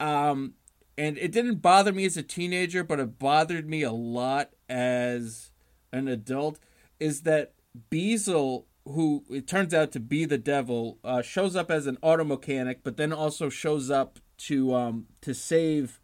um, 0.00 0.54
and 0.96 1.18
it 1.18 1.32
didn't 1.32 1.56
bother 1.56 1.92
me 1.92 2.06
as 2.06 2.16
a 2.16 2.22
teenager, 2.22 2.82
but 2.82 2.98
it 2.98 3.18
bothered 3.18 3.68
me 3.68 3.82
a 3.82 3.92
lot 3.92 4.52
as 4.70 5.50
an 5.94 6.08
adult, 6.08 6.58
is 7.00 7.22
that 7.22 7.52
Beezle, 7.90 8.64
who 8.84 9.24
it 9.30 9.46
turns 9.46 9.72
out 9.72 9.92
to 9.92 10.00
be 10.00 10.24
the 10.24 10.38
devil, 10.38 10.98
uh, 11.04 11.22
shows 11.22 11.56
up 11.56 11.70
as 11.70 11.86
an 11.86 11.98
auto 12.02 12.24
mechanic, 12.24 12.80
but 12.82 12.96
then 12.96 13.12
also 13.12 13.48
shows 13.48 13.90
up 13.90 14.18
to 14.36 14.74
um, 14.74 15.06
to 15.22 15.34
save 15.34 16.00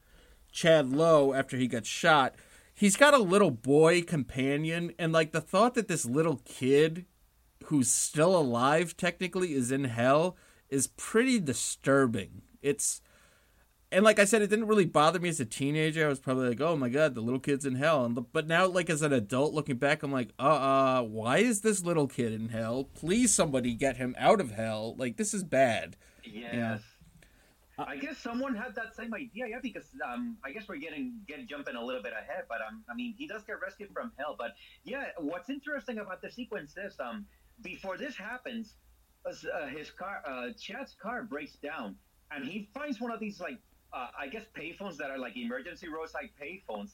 Chad 0.53 0.91
Lowe 0.91 1.33
after 1.33 1.57
he 1.57 1.67
gets 1.67 1.89
shot. 1.89 2.35
He's 2.75 2.97
got 2.97 3.15
a 3.15 3.19
little 3.19 3.51
boy 3.51 4.03
companion, 4.03 4.93
and 4.99 5.13
like 5.13 5.33
the 5.33 5.41
thought 5.41 5.75
that 5.75 5.89
this 5.89 6.07
little 6.07 6.41
kid, 6.45 7.05
who's 7.65 7.91
still 7.91 8.37
alive 8.37 8.97
technically, 8.97 9.53
is 9.53 9.71
in 9.71 9.85
hell 9.85 10.37
is 10.69 10.87
pretty 10.87 11.41
disturbing. 11.41 12.43
It's 12.63 13.01
and 13.93 14.05
like 14.05 14.19
I 14.19 14.25
said, 14.25 14.43
it 14.43 14.51
didn't 14.51 14.67
really 14.67 14.85
bother 14.85 15.19
me 15.19 15.29
as 15.29 15.41
a 15.41 15.45
teenager. 15.45 16.07
I 16.07 16.09
was 16.09 16.21
probably 16.21 16.49
like, 16.49 16.61
"Oh 16.61 16.77
my 16.77 16.89
god, 16.89 17.15
the 17.15 17.21
little 17.21 17.41
kid's 17.41 17.65
in 17.67 17.75
hell." 17.75 18.05
And 18.05 18.17
the, 18.17 18.23
but 18.23 18.47
now, 18.47 18.67
like 18.67 18.89
as 18.89 19.03
an 19.03 19.13
adult, 19.13 19.53
looking 19.53 19.77
back, 19.77 20.03
I'm 20.03 20.13
like, 20.13 20.31
"Uh, 20.39 20.43
uh, 20.43 21.03
why 21.03 21.39
is 21.39 21.61
this 21.63 21.85
little 21.85 22.07
kid 22.07 22.33
in 22.33 22.49
hell? 22.51 22.85
Please, 22.95 23.35
somebody 23.35 23.75
get 23.75 23.97
him 23.97 24.15
out 24.19 24.41
of 24.41 24.53
hell. 24.53 24.95
Like 24.97 25.17
this 25.17 25.35
is 25.35 25.43
bad." 25.43 25.97
Yes. 26.25 26.53
Yeah. 26.55 26.79
I 27.79 27.97
guess 27.97 28.19
someone 28.19 28.55
had 28.55 28.75
that 28.75 28.95
same 28.95 29.15
idea, 29.15 29.47
yeah. 29.49 29.59
Because 29.63 29.87
um, 30.07 30.37
I 30.45 30.53
guess 30.53 30.69
we're 30.69 30.77
getting 30.77 31.15
get 31.27 31.47
jumping 31.49 31.77
a 31.77 31.85
little 31.85 32.03
bit 32.03 32.13
ahead, 32.13 32.45
but 32.49 32.59
um, 32.61 32.85
I 32.91 32.95
mean, 32.95 33.15
he 33.17 33.27
does 33.27 33.43
get 33.43 33.61
rescued 33.61 33.91
from 33.93 34.13
hell. 34.19 34.37
But 34.39 34.53
yeah, 34.85 35.07
what's 35.19 35.51
interesting 35.51 35.99
about 35.99 36.23
the 36.23 36.31
sequence 36.31 36.75
is 36.77 36.99
um, 37.01 37.27
before 37.63 37.97
this 37.97 38.17
happens, 38.17 38.75
uh, 39.27 39.67
his 39.67 39.91
car, 39.91 40.23
uh, 40.27 40.49
Chad's 40.59 40.95
car 41.01 41.23
breaks 41.23 41.57
down, 41.57 41.97
and 42.31 42.45
he 42.45 42.69
finds 42.75 43.01
one 43.01 43.11
of 43.11 43.21
these 43.21 43.41
like, 43.41 43.59
uh, 43.93 44.09
I 44.19 44.29
guess 44.29 44.45
payphones 44.55 44.97
that 44.99 45.11
are 45.11 45.19
like 45.19 45.37
emergency 45.37 45.89
roadside 45.89 46.31
payphones, 46.41 46.91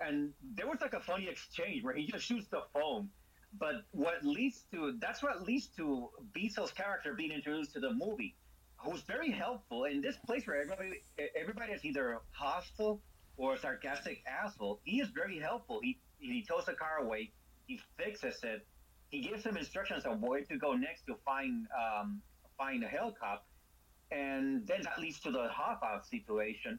and 0.00 0.32
there 0.54 0.66
was 0.66 0.80
like 0.80 0.94
a 0.94 1.00
funny 1.00 1.28
exchange 1.28 1.82
where 1.84 1.94
he 1.94 2.06
just 2.06 2.24
shoots 2.24 2.46
the 2.48 2.62
phone. 2.72 3.10
But 3.58 3.76
what 3.92 4.24
leads 4.24 4.64
to 4.72 4.96
that's 5.00 5.22
what 5.22 5.42
leads 5.42 5.68
to 5.78 6.10
Beezle's 6.34 6.72
character 6.72 7.14
being 7.14 7.32
introduced 7.32 7.72
to 7.74 7.80
the 7.80 7.92
movie 7.92 8.36
who's 8.78 9.02
very 9.02 9.30
helpful 9.30 9.84
in 9.84 10.00
this 10.00 10.16
place 10.26 10.46
where 10.46 10.60
everybody 10.60 11.02
everybody 11.40 11.72
is 11.72 11.84
either 11.84 12.20
hostile 12.30 13.00
or 13.36 13.54
a 13.54 13.58
sarcastic 13.58 14.22
asshole. 14.26 14.80
He 14.84 15.00
is 15.00 15.08
very 15.08 15.38
helpful. 15.38 15.80
He 15.82 15.98
he 16.18 16.44
tows 16.44 16.66
the 16.66 16.74
car 16.74 16.98
away. 16.98 17.32
He 17.66 17.80
fixes 17.96 18.42
it. 18.42 18.66
He 19.10 19.20
gives 19.20 19.44
him 19.44 19.56
instructions 19.56 20.04
on 20.04 20.20
where 20.20 20.42
to 20.42 20.56
go 20.58 20.74
next 20.74 21.06
to 21.06 21.16
find 21.24 21.66
um, 21.76 22.22
find 22.56 22.84
a 22.84 22.88
helicopter, 22.88 23.47
and 24.10 24.66
then 24.66 24.82
that 24.82 24.98
leads 24.98 25.20
to 25.20 25.30
the 25.30 25.48
out 25.58 26.06
situation. 26.06 26.78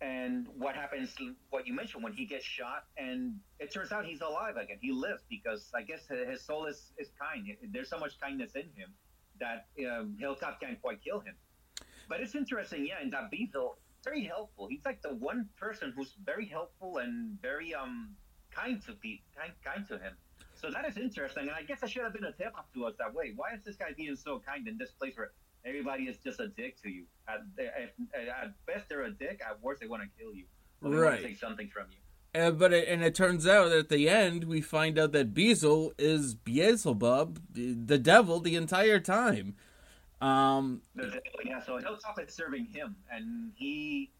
And 0.00 0.46
what 0.56 0.74
happens? 0.74 1.14
What 1.50 1.66
you 1.66 1.74
mentioned 1.74 2.02
when 2.02 2.14
he 2.14 2.24
gets 2.24 2.44
shot, 2.44 2.84
and 2.96 3.34
it 3.58 3.70
turns 3.72 3.92
out 3.92 4.06
he's 4.06 4.22
alive 4.22 4.56
again. 4.56 4.78
He 4.80 4.92
lives 4.92 5.24
because 5.28 5.70
I 5.74 5.82
guess 5.82 6.00
his 6.08 6.40
soul 6.42 6.64
is, 6.66 6.92
is 6.96 7.10
kind. 7.20 7.46
There's 7.70 7.90
so 7.90 7.98
much 7.98 8.18
kindness 8.18 8.52
in 8.54 8.62
him 8.62 8.94
that 9.40 9.66
um, 9.86 10.16
Hellcop 10.20 10.60
can't 10.60 10.80
quite 10.80 11.02
kill 11.04 11.20
him. 11.20 11.34
But 12.08 12.20
it's 12.20 12.34
interesting, 12.34 12.86
yeah, 12.86 13.00
and 13.02 13.12
that 13.12 13.30
Beezle, 13.30 13.74
very 14.02 14.24
helpful. 14.24 14.68
He's 14.68 14.84
like 14.84 15.02
the 15.02 15.14
one 15.14 15.48
person 15.58 15.92
who's 15.94 16.14
very 16.24 16.46
helpful 16.46 16.98
and 16.98 17.40
very 17.42 17.74
um 17.74 18.16
kind 18.50 18.82
to 18.86 18.92
be 18.94 19.22
kind 19.36 19.52
kind 19.64 19.86
to 19.88 19.98
him. 19.98 20.14
So 20.54 20.70
that 20.70 20.86
is 20.88 20.96
interesting, 20.96 21.44
and 21.44 21.52
I 21.52 21.62
guess 21.62 21.82
I 21.82 21.86
should 21.86 22.02
have 22.02 22.12
been 22.12 22.24
a 22.24 22.32
tip 22.32 22.52
off 22.56 22.66
to 22.74 22.86
us 22.86 22.94
that 22.98 23.14
way. 23.14 23.32
Why 23.36 23.54
is 23.54 23.62
this 23.64 23.76
guy 23.76 23.92
being 23.96 24.16
so 24.16 24.40
kind 24.40 24.66
in 24.66 24.76
this 24.76 24.90
place 24.92 25.16
where 25.16 25.32
everybody 25.64 26.04
is 26.04 26.16
just 26.18 26.40
a 26.40 26.48
dick 26.48 26.80
to 26.82 26.90
you? 26.90 27.04
At, 27.28 27.40
at, 27.58 27.94
at 28.42 28.66
best, 28.66 28.88
they're 28.88 29.02
a 29.02 29.10
dick. 29.10 29.40
At 29.48 29.62
worst, 29.62 29.80
they 29.80 29.86
want 29.86 30.02
to 30.02 30.08
kill 30.22 30.34
you. 30.34 30.44
Or 30.82 30.90
they 30.90 30.96
want 30.96 31.08
Right. 31.10 31.20
to 31.22 31.26
take 31.28 31.38
something 31.38 31.68
from 31.68 31.86
you. 31.90 31.98
And 32.32 32.58
but 32.58 32.72
it, 32.72 32.86
and 32.88 33.02
it 33.02 33.14
turns 33.16 33.44
out 33.46 33.72
at 33.72 33.88
the 33.88 34.08
end 34.08 34.44
we 34.44 34.60
find 34.60 34.98
out 34.98 35.10
that 35.12 35.34
Beezle 35.34 35.90
is 35.98 36.34
Beelzebub, 36.36 37.40
the, 37.52 37.98
devil, 37.98 38.38
the 38.38 38.54
entire 38.54 39.00
time. 39.00 39.56
Um, 40.20 40.82
Yeah, 41.44 41.60
so 41.64 41.78
Hellcop 41.80 42.24
is 42.26 42.32
serving 42.34 42.66
him, 42.66 42.94
and 43.10 43.50
he, 43.56 44.12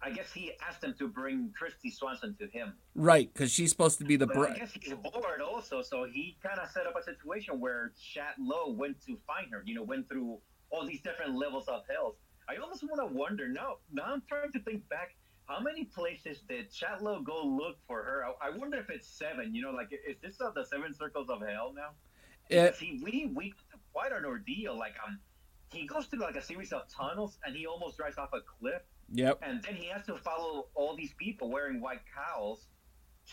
I 0.00 0.10
guess 0.10 0.32
he 0.32 0.52
asked 0.66 0.80
them 0.80 0.94
to 0.98 1.08
bring 1.08 1.52
Kristy 1.60 1.92
Swanson 1.92 2.34
to 2.40 2.46
him. 2.46 2.72
right, 2.94 3.30
because 3.32 3.50
she's 3.52 3.70
supposed 3.70 3.98
to 3.98 4.04
be 4.04 4.16
the 4.16 4.26
But 4.26 4.36
I 4.36 4.40
bride. 4.40 4.56
guess 4.60 4.72
he's 4.72 4.94
bored 4.94 5.40
also, 5.42 5.82
so 5.82 6.04
he 6.04 6.36
kind 6.42 6.58
of 6.60 6.70
set 6.70 6.86
up 6.86 6.94
a 6.98 7.02
situation 7.02 7.60
where 7.60 7.92
Chad 8.00 8.34
Lowe 8.38 8.70
went 8.70 9.04
to 9.06 9.18
find 9.26 9.52
her. 9.52 9.62
You 9.66 9.74
know, 9.74 9.82
went 9.82 10.08
through 10.08 10.38
all 10.70 10.86
these 10.86 11.00
different 11.00 11.36
levels 11.36 11.68
of 11.68 11.82
hell. 11.88 12.16
I 12.48 12.56
almost 12.56 12.82
want 12.82 13.00
to 13.00 13.14
wonder 13.14 13.48
now. 13.48 13.76
Now 13.92 14.04
I'm 14.06 14.22
trying 14.28 14.52
to 14.52 14.60
think 14.60 14.88
back. 14.88 15.14
How 15.46 15.60
many 15.60 15.84
places 15.84 16.42
did 16.48 16.70
Chad 16.70 17.00
Lowe 17.00 17.22
go 17.22 17.42
look 17.44 17.78
for 17.86 18.02
her? 18.02 18.24
I, 18.24 18.48
I 18.48 18.50
wonder 18.50 18.78
if 18.78 18.90
it's 18.90 19.08
seven. 19.08 19.54
You 19.54 19.62
know, 19.62 19.70
like 19.70 19.88
is 19.92 20.16
this 20.22 20.40
uh, 20.40 20.50
the 20.54 20.64
seven 20.64 20.94
circles 20.94 21.30
of 21.30 21.40
hell 21.40 21.72
now? 21.74 21.90
Because 22.48 22.78
he 22.78 23.00
we 23.02 23.30
we 23.34 23.54
quite 23.92 24.12
an 24.12 24.24
ordeal. 24.24 24.78
Like 24.78 24.94
um, 25.06 25.18
he 25.72 25.86
goes 25.86 26.06
through 26.06 26.20
like 26.20 26.36
a 26.36 26.42
series 26.42 26.72
of 26.72 26.82
tunnels, 26.88 27.38
and 27.44 27.56
he 27.56 27.66
almost 27.66 27.96
drives 27.96 28.18
off 28.18 28.30
a 28.34 28.40
cliff 28.40 28.82
yep. 29.12 29.38
and 29.42 29.62
then 29.62 29.74
he 29.74 29.86
has 29.88 30.04
to 30.06 30.16
follow 30.16 30.66
all 30.74 30.96
these 30.96 31.14
people 31.14 31.50
wearing 31.50 31.80
white 31.80 32.00
cowls 32.14 32.66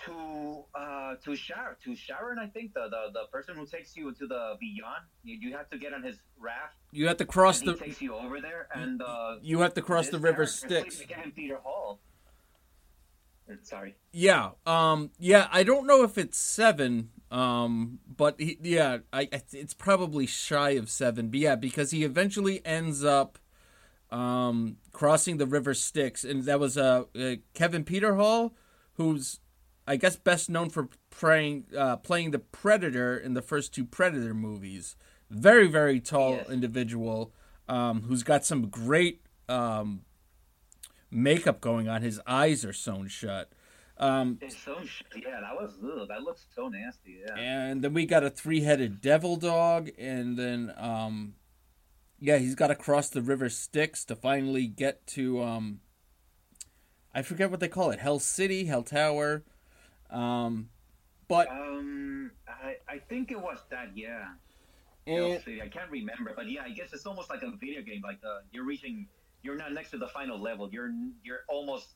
to 0.06 0.64
uh 0.76 1.16
to 1.24 1.36
Charon 1.36 1.76
to 1.84 1.96
Charon 1.96 2.38
I 2.40 2.48
think 2.48 2.74
the, 2.74 2.90
the 2.90 3.12
the 3.14 3.26
person 3.32 3.56
who 3.56 3.66
takes 3.66 3.96
you 3.96 4.12
to 4.12 4.28
the 4.28 4.56
beyond 4.60 5.06
you, 5.24 5.38
you 5.40 5.56
have 5.56 5.70
to 5.70 5.78
get 5.78 5.94
on 5.94 6.04
his 6.04 6.18
raft 6.38 6.76
You 6.92 7.08
have 7.08 7.18
to 7.18 7.26
cross 7.26 7.62
the 7.62 7.76
takes 7.76 8.02
you 8.02 8.14
over 8.16 8.42
there 8.42 8.68
and 8.74 9.02
uh 9.02 9.36
you 9.42 9.60
have 9.62 9.74
to 9.76 9.82
cross 9.82 10.10
the 10.10 10.20
river 10.20 10.46
Styx. 10.46 11.00
Again, 11.00 11.32
Peter 11.36 11.58
Hall 11.64 12.00
Uh, 13.50 13.56
sorry 13.64 13.96
Yeah, 14.12 14.52
um, 14.66 15.12
yeah. 15.20 15.48
I 15.52 15.64
don't 15.64 15.86
know 15.88 16.04
if 16.04 16.18
it's 16.18 16.38
seven, 16.38 17.12
um, 17.32 18.00
but 18.08 18.36
he, 18.40 18.58
yeah, 18.62 19.00
I, 19.14 19.22
I 19.32 19.42
it's 19.52 19.74
probably 19.74 20.26
shy 20.26 20.72
of 20.72 20.90
seven. 20.90 21.30
But 21.30 21.40
yeah, 21.40 21.56
because 21.56 21.92
he 21.92 22.04
eventually 22.04 22.66
ends 22.66 23.04
up 23.04 23.38
um, 24.12 24.78
crossing 24.92 25.38
the 25.38 25.46
river 25.46 25.74
Styx, 25.74 26.24
and 26.24 26.44
that 26.46 26.60
was 26.60 26.78
uh, 26.78 27.04
uh, 27.18 27.36
Kevin 27.54 27.84
Peter 27.84 28.16
Hall, 28.16 28.56
who's 28.94 29.40
I 29.88 29.98
guess 29.98 30.16
best 30.16 30.50
known 30.50 30.70
for 30.70 30.90
playing 31.12 31.66
uh, 31.78 31.98
playing 31.98 32.32
the 32.32 32.40
Predator 32.40 33.18
in 33.18 33.34
the 33.34 33.42
first 33.42 33.74
two 33.74 33.86
Predator 33.86 34.34
movies. 34.34 34.96
Very 35.30 35.68
very 35.68 36.00
tall 36.00 36.40
individual 36.50 37.34
um, 37.68 38.04
who's 38.04 38.24
got 38.24 38.46
some 38.46 38.68
great 38.68 39.22
um, 39.48 40.02
makeup 41.12 41.62
going 41.62 41.88
on. 41.88 42.02
His 42.02 42.20
eyes 42.26 42.66
are 42.66 42.74
sewn 42.74 43.08
shut. 43.08 43.52
Um, 43.98 44.40
it's 44.42 44.58
so 44.58 44.78
yeah 45.16 45.40
that 45.40 45.56
was 45.56 45.78
ugh, 45.82 46.08
that 46.10 46.22
looks 46.22 46.48
so 46.54 46.68
nasty 46.68 47.22
yeah 47.26 47.38
and 47.38 47.82
then 47.82 47.94
we 47.94 48.06
got 48.06 48.26
a 48.26 48.30
three-headed 48.30 49.00
devil 49.00 49.38
dog, 49.38 49.90
and 49.98 50.38
then 50.38 50.74
um, 50.76 51.36
yeah, 52.20 52.38
he's 52.38 52.56
got 52.56 52.68
to 52.68 52.76
cross 52.76 53.10
the 53.10 53.22
river 53.22 53.50
Styx 53.50 54.04
to 54.06 54.16
finally 54.16 54.68
get 54.68 55.06
to 55.08 55.42
um, 55.42 55.80
I 57.14 57.22
forget 57.22 57.50
what 57.50 57.62
they 57.62 57.68
call 57.70 57.92
it, 57.92 58.00
Hell 58.00 58.20
City, 58.20 58.66
Hell 58.66 58.84
Tower. 58.84 59.44
Um, 60.16 60.70
but 61.28 61.50
um 61.50 62.32
I 62.48 62.76
I 62.88 63.00
think 63.00 63.32
it 63.32 63.40
was 63.40 63.60
that 63.70 63.90
yeah 63.96 64.26
and, 65.08 65.42
I 65.62 65.68
can't 65.68 65.92
remember, 65.92 66.34
but 66.36 66.50
yeah, 66.50 66.64
I 66.64 66.72
guess 66.72 66.92
it's 66.92 67.06
almost 67.06 67.30
like 67.30 67.44
a 67.44 67.52
video 67.52 67.82
game. 67.82 68.02
Like 68.04 68.22
the 68.22 68.40
you're 68.52 68.66
reaching, 68.66 69.08
you're 69.44 69.56
not 69.56 69.72
next 69.72 69.92
to 69.92 69.98
the 69.98 70.08
final 70.08 70.40
level. 70.40 70.70
You're 70.72 70.92
you're 71.24 71.42
almost 71.48 71.90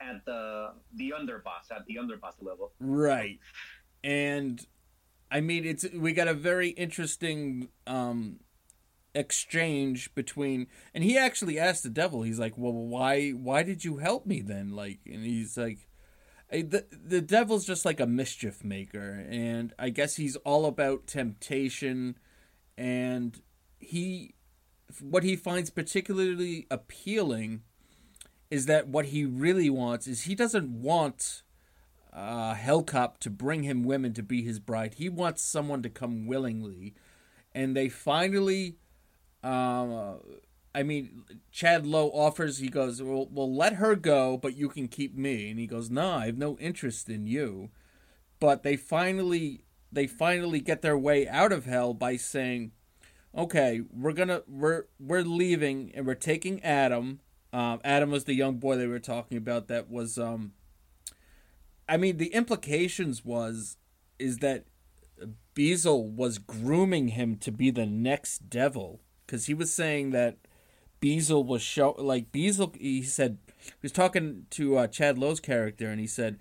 at 0.00 0.24
the 0.24 0.72
the 0.94 1.14
underboss 1.16 1.70
at 1.70 1.86
the 1.86 1.96
underboss 1.96 2.34
level. 2.40 2.72
Right. 2.80 3.38
And 4.02 4.64
I 5.30 5.40
mean 5.40 5.64
it's 5.64 5.86
we 5.94 6.12
got 6.12 6.28
a 6.28 6.34
very 6.34 6.70
interesting 6.70 7.68
um 7.86 8.40
exchange 9.14 10.14
between 10.14 10.66
and 10.92 11.02
he 11.02 11.16
actually 11.16 11.58
asked 11.58 11.84
the 11.84 11.88
devil, 11.88 12.22
he's 12.22 12.40
like, 12.40 12.58
Well 12.58 12.72
why 12.72 13.30
why 13.30 13.62
did 13.62 13.84
you 13.84 13.98
help 13.98 14.26
me 14.26 14.40
then? 14.40 14.72
Like 14.72 14.98
and 15.06 15.24
he's 15.24 15.56
like 15.56 15.85
the 16.50 16.86
the 16.90 17.20
devil's 17.20 17.66
just 17.66 17.84
like 17.84 18.00
a 18.00 18.06
mischief 18.06 18.64
maker, 18.64 19.24
and 19.28 19.72
I 19.78 19.90
guess 19.90 20.16
he's 20.16 20.36
all 20.36 20.66
about 20.66 21.06
temptation, 21.06 22.18
and 22.78 23.40
he 23.78 24.34
what 25.00 25.24
he 25.24 25.34
finds 25.34 25.70
particularly 25.70 26.66
appealing 26.70 27.62
is 28.50 28.66
that 28.66 28.86
what 28.86 29.06
he 29.06 29.24
really 29.24 29.68
wants 29.68 30.06
is 30.06 30.22
he 30.22 30.36
doesn't 30.36 30.70
want 30.70 31.42
uh, 32.12 32.54
Hellcop 32.54 33.18
to 33.18 33.30
bring 33.30 33.64
him 33.64 33.82
women 33.82 34.14
to 34.14 34.22
be 34.22 34.42
his 34.42 34.60
bride. 34.60 34.94
He 34.94 35.08
wants 35.08 35.42
someone 35.42 35.82
to 35.82 35.90
come 35.90 36.26
willingly, 36.26 36.94
and 37.54 37.76
they 37.76 37.88
finally. 37.88 38.76
Uh, 39.42 40.14
I 40.76 40.82
mean, 40.82 41.24
Chad 41.50 41.86
Lowe 41.86 42.10
offers. 42.10 42.58
He 42.58 42.68
goes, 42.68 43.02
"Well, 43.02 43.26
well, 43.32 43.50
let 43.50 43.74
her 43.74 43.96
go, 43.96 44.36
but 44.36 44.58
you 44.58 44.68
can 44.68 44.88
keep 44.88 45.16
me." 45.16 45.48
And 45.48 45.58
he 45.58 45.66
goes, 45.66 45.88
nah, 45.88 46.18
I 46.18 46.26
have 46.26 46.36
no 46.36 46.58
interest 46.58 47.08
in 47.08 47.26
you." 47.26 47.70
But 48.40 48.62
they 48.62 48.76
finally, 48.76 49.64
they 49.90 50.06
finally 50.06 50.60
get 50.60 50.82
their 50.82 50.98
way 50.98 51.26
out 51.26 51.50
of 51.50 51.64
hell 51.64 51.94
by 51.94 52.16
saying, 52.16 52.72
"Okay, 53.34 53.80
we're 53.90 54.12
gonna, 54.12 54.42
we're, 54.46 54.84
we're 55.00 55.22
leaving, 55.22 55.92
and 55.94 56.06
we're 56.06 56.14
taking 56.14 56.62
Adam." 56.62 57.20
Um, 57.54 57.80
Adam 57.82 58.10
was 58.10 58.24
the 58.24 58.34
young 58.34 58.58
boy 58.58 58.76
they 58.76 58.86
were 58.86 58.98
talking 58.98 59.38
about. 59.38 59.68
That 59.68 59.88
was, 59.88 60.18
um, 60.18 60.52
I 61.88 61.96
mean, 61.96 62.18
the 62.18 62.34
implications 62.34 63.24
was, 63.24 63.78
is 64.18 64.38
that 64.38 64.66
Beezle 65.54 66.14
was 66.14 66.36
grooming 66.36 67.08
him 67.08 67.36
to 67.36 67.50
be 67.50 67.70
the 67.70 67.86
next 67.86 68.50
devil 68.50 69.00
because 69.26 69.46
he 69.46 69.54
was 69.54 69.72
saying 69.72 70.10
that 70.10 70.36
Beezle 71.00 71.44
was 71.44 71.62
show 71.62 71.94
like 71.98 72.32
Beezle. 72.32 72.74
He 72.76 73.02
said 73.02 73.38
he 73.58 73.72
was 73.82 73.92
talking 73.92 74.46
to 74.50 74.76
uh, 74.78 74.86
Chad 74.86 75.18
Lowe's 75.18 75.40
character, 75.40 75.88
and 75.88 76.00
he 76.00 76.06
said 76.06 76.38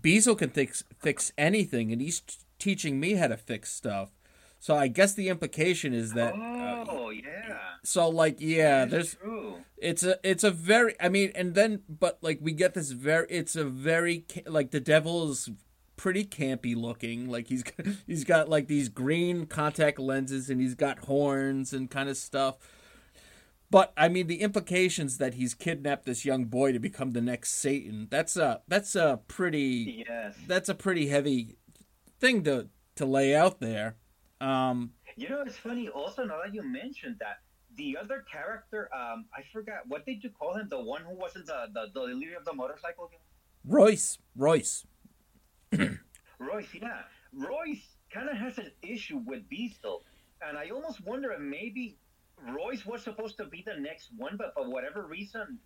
Beezle 0.00 0.38
can 0.38 0.50
fix 0.50 0.84
fix 1.00 1.32
anything, 1.38 1.92
and 1.92 2.00
he's 2.00 2.20
t- 2.20 2.36
teaching 2.58 3.00
me 3.00 3.14
how 3.14 3.28
to 3.28 3.36
fix 3.36 3.72
stuff. 3.72 4.10
So 4.60 4.74
I 4.76 4.88
guess 4.88 5.12
the 5.14 5.28
implication 5.28 5.92
is 5.92 6.12
that. 6.14 6.34
uh, 6.34 6.84
Oh 6.88 7.10
yeah. 7.10 7.58
so 7.82 8.08
like 8.08 8.36
yeah, 8.40 8.84
there's 8.84 9.14
true. 9.14 9.56
it's 9.78 10.02
a 10.02 10.18
it's 10.22 10.44
a 10.44 10.50
very 10.50 10.94
I 11.00 11.08
mean 11.08 11.32
and 11.34 11.54
then 11.54 11.80
but 11.88 12.18
like 12.22 12.38
we 12.42 12.52
get 12.52 12.74
this 12.74 12.90
very 12.92 13.26
it's 13.30 13.56
a 13.56 13.64
very 13.64 14.24
like 14.46 14.70
the 14.70 14.80
devil 14.80 15.30
is 15.30 15.50
pretty 15.96 16.24
campy 16.24 16.74
looking 16.76 17.28
like 17.28 17.48
he's 17.48 17.62
he's 18.06 18.24
got 18.24 18.48
like 18.48 18.66
these 18.68 18.88
green 18.88 19.46
contact 19.46 19.98
lenses 19.98 20.50
and 20.50 20.60
he's 20.60 20.74
got 20.74 20.98
horns 21.00 21.72
and 21.72 21.90
kind 21.90 22.08
of 22.08 22.16
stuff 22.16 22.56
but 23.70 23.92
I 23.96 24.08
mean 24.08 24.26
the 24.26 24.40
implications 24.40 25.18
that 25.18 25.34
he's 25.34 25.54
kidnapped 25.54 26.04
this 26.06 26.24
young 26.24 26.44
boy 26.46 26.72
to 26.72 26.78
become 26.78 27.10
the 27.12 27.20
next 27.20 27.52
Satan 27.54 28.08
that's 28.10 28.36
a 28.36 28.62
that's 28.68 28.94
a 28.94 29.20
pretty 29.28 30.04
Yes. 30.08 30.36
that's 30.46 30.68
a 30.68 30.74
pretty 30.74 31.08
heavy 31.08 31.56
thing 32.20 32.44
to 32.44 32.68
to 32.96 33.04
lay 33.06 33.34
out 33.34 33.60
there 33.60 33.96
um 34.40 34.92
You 35.16 35.28
know, 35.28 35.42
it's 35.42 35.56
funny. 35.56 35.88
Also, 35.88 36.24
now 36.24 36.38
that 36.44 36.52
you 36.52 36.62
mentioned 36.62 37.16
that, 37.20 37.38
the 37.76 37.96
other 38.02 38.24
character, 38.30 38.88
um, 38.94 39.26
I 39.38 39.42
forgot 39.52 39.78
what 39.86 40.04
did 40.06 40.22
you 40.24 40.30
call 40.30 40.54
him? 40.56 40.66
The 40.68 40.80
one 40.80 41.02
who 41.02 41.14
wasn't 41.14 41.46
the 41.46 41.66
the, 41.72 41.84
the 41.94 42.02
leader 42.14 42.36
of 42.36 42.44
the 42.44 42.52
motorcycle 42.52 43.08
gang. 43.10 43.20
Royce 43.64 44.18
Royce 44.36 44.84
Royce, 46.38 46.68
yeah. 46.74 47.02
Royce 47.32 47.86
kind 48.12 48.28
of 48.28 48.36
has 48.36 48.58
an 48.58 48.70
issue 48.82 49.18
with 49.26 49.42
Beezle. 49.48 50.00
And 50.46 50.58
I 50.58 50.68
almost 50.70 51.00
wonder 51.06 51.32
if 51.32 51.40
maybe 51.40 51.96
Royce 52.52 52.84
was 52.84 53.02
supposed 53.02 53.36
to 53.38 53.44
be 53.46 53.62
the 53.66 53.76
next 53.80 54.10
one, 54.16 54.36
but 54.36 54.52
for 54.54 54.68
whatever 54.68 55.06
reason, 55.06 55.58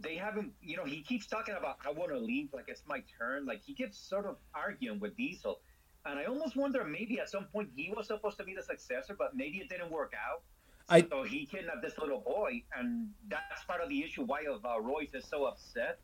they 0.00 0.16
haven't, 0.16 0.52
you 0.60 0.76
know, 0.76 0.84
he 0.84 1.02
keeps 1.02 1.26
talking 1.26 1.54
about, 1.56 1.76
I 1.86 1.92
want 1.92 2.10
to 2.10 2.18
leave, 2.18 2.48
like 2.52 2.64
it's 2.68 2.82
my 2.86 3.02
turn. 3.18 3.46
Like 3.46 3.62
he 3.64 3.74
keeps 3.74 3.98
sort 3.98 4.26
of 4.26 4.36
arguing 4.54 5.00
with 5.00 5.16
Beezle. 5.16 5.56
And 6.06 6.18
I 6.18 6.24
almost 6.24 6.56
wonder 6.56 6.84
maybe 6.84 7.20
at 7.20 7.30
some 7.30 7.44
point 7.46 7.70
he 7.76 7.92
was 7.96 8.06
supposed 8.08 8.36
to 8.38 8.44
be 8.44 8.54
the 8.54 8.62
successor, 8.62 9.14
but 9.18 9.34
maybe 9.34 9.58
it 9.58 9.68
didn't 9.68 9.90
work 9.90 10.12
out. 10.14 10.42
I- 10.88 11.06
so 11.08 11.22
he 11.22 11.46
kidnapped 11.46 11.82
this 11.82 11.96
little 11.98 12.20
boy, 12.20 12.62
and 12.76 13.10
that's 13.28 13.64
part 13.64 13.80
of 13.80 13.88
the 13.88 14.02
issue 14.02 14.22
why 14.24 14.42
of 14.42 14.64
uh, 14.64 14.80
Royce 14.80 15.14
is 15.14 15.26
so 15.26 15.44
upset. 15.44 16.00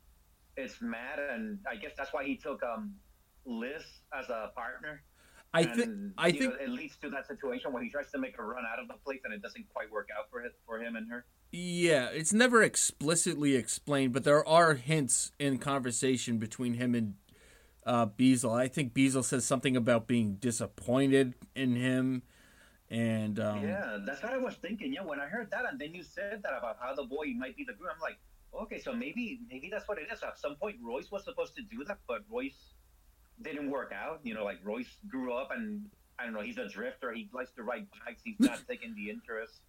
It's 0.57 0.81
mad, 0.81 1.19
and 1.19 1.59
I 1.71 1.77
guess 1.77 1.93
that's 1.97 2.13
why 2.13 2.25
he 2.25 2.37
took 2.37 2.63
um 2.63 2.95
Liz 3.45 3.83
as 4.19 4.29
a 4.31 4.53
partner. 4.55 5.03
I 5.53 5.65
think 5.65 6.13
I 6.17 6.31
think 6.31 6.55
know, 6.55 6.65
it 6.65 6.69
leads 6.69 6.97
to 6.99 7.11
that 7.11 7.27
situation 7.27 7.73
where 7.73 7.83
he 7.83 7.91
tries 7.91 8.11
to 8.13 8.19
make 8.19 8.39
a 8.39 8.43
run 8.43 8.65
out 8.73 8.79
of 8.79 8.87
the 8.87 8.95
place, 9.05 9.21
and 9.25 9.35
it 9.35 9.43
doesn't 9.43 9.69
quite 9.73 9.91
work 9.91 10.09
out 10.17 10.31
for 10.31 10.43
him, 10.43 10.53
for 10.65 10.81
him 10.81 10.97
and 10.97 11.11
her. 11.11 11.25
Yeah, 11.51 12.09
it's 12.13 12.33
never 12.33 12.63
explicitly 12.63 13.57
explained, 13.57 14.13
but 14.13 14.23
there 14.23 14.47
are 14.47 14.75
hints 14.75 15.33
in 15.41 15.59
conversation 15.59 16.39
between 16.39 16.75
him 16.75 16.95
and 16.95 17.15
uh, 17.85 18.07
Beezle. 18.07 18.57
I 18.57 18.69
think 18.69 18.95
Beezle 18.95 19.25
says 19.25 19.45
something 19.45 19.77
about 19.77 20.07
being 20.07 20.35
disappointed 20.35 21.35
in 21.57 21.75
him, 21.75 22.23
and 22.89 23.41
um, 23.41 23.67
Yeah, 23.67 23.99
that's 24.07 24.23
what 24.23 24.33
I 24.33 24.39
was 24.39 24.55
thinking. 24.55 24.93
Yeah, 24.93 25.03
when 25.03 25.19
I 25.19 25.27
heard 25.27 25.51
that, 25.51 25.65
and 25.69 25.81
then 25.81 25.95
you 25.95 26.05
said 26.05 26.43
that 26.45 26.53
about 26.57 26.77
how 26.81 26.95
the 26.95 27.05
boy 27.05 27.27
might 27.37 27.57
be 27.57 27.65
the 27.65 27.73
groom, 27.73 27.91
I'm 27.93 28.01
like, 28.01 28.19
okay, 28.55 28.79
so 28.79 28.93
maybe 28.93 29.41
maybe 29.51 29.69
that's 29.69 29.89
what 29.89 29.99
it 29.99 30.07
is. 30.13 30.23
At 30.23 30.39
some 30.39 30.55
point, 30.55 30.77
Royce 30.81 31.11
was 31.11 31.25
supposed 31.25 31.57
to 31.57 31.63
do 31.63 31.83
that, 31.89 31.99
but 32.07 32.23
Royce 32.31 32.75
didn't 33.43 33.71
work 33.71 33.93
out. 33.93 34.21
You 34.23 34.35
know, 34.35 34.45
like 34.45 34.59
Royce 34.65 34.97
grew 35.09 35.33
up, 35.33 35.51
and 35.55 35.87
I 36.19 36.25
don't 36.25 36.35
know, 36.35 36.41
he's 36.41 36.59
a 36.59 36.69
drifter. 36.69 37.13
He 37.13 37.29
likes 37.33 37.53
to 37.53 37.63
ride 37.63 37.87
bikes. 38.05 38.23
He's 38.25 38.39
not 38.39 38.61
taking 38.69 38.95
the 38.95 39.11
interest 39.11 39.61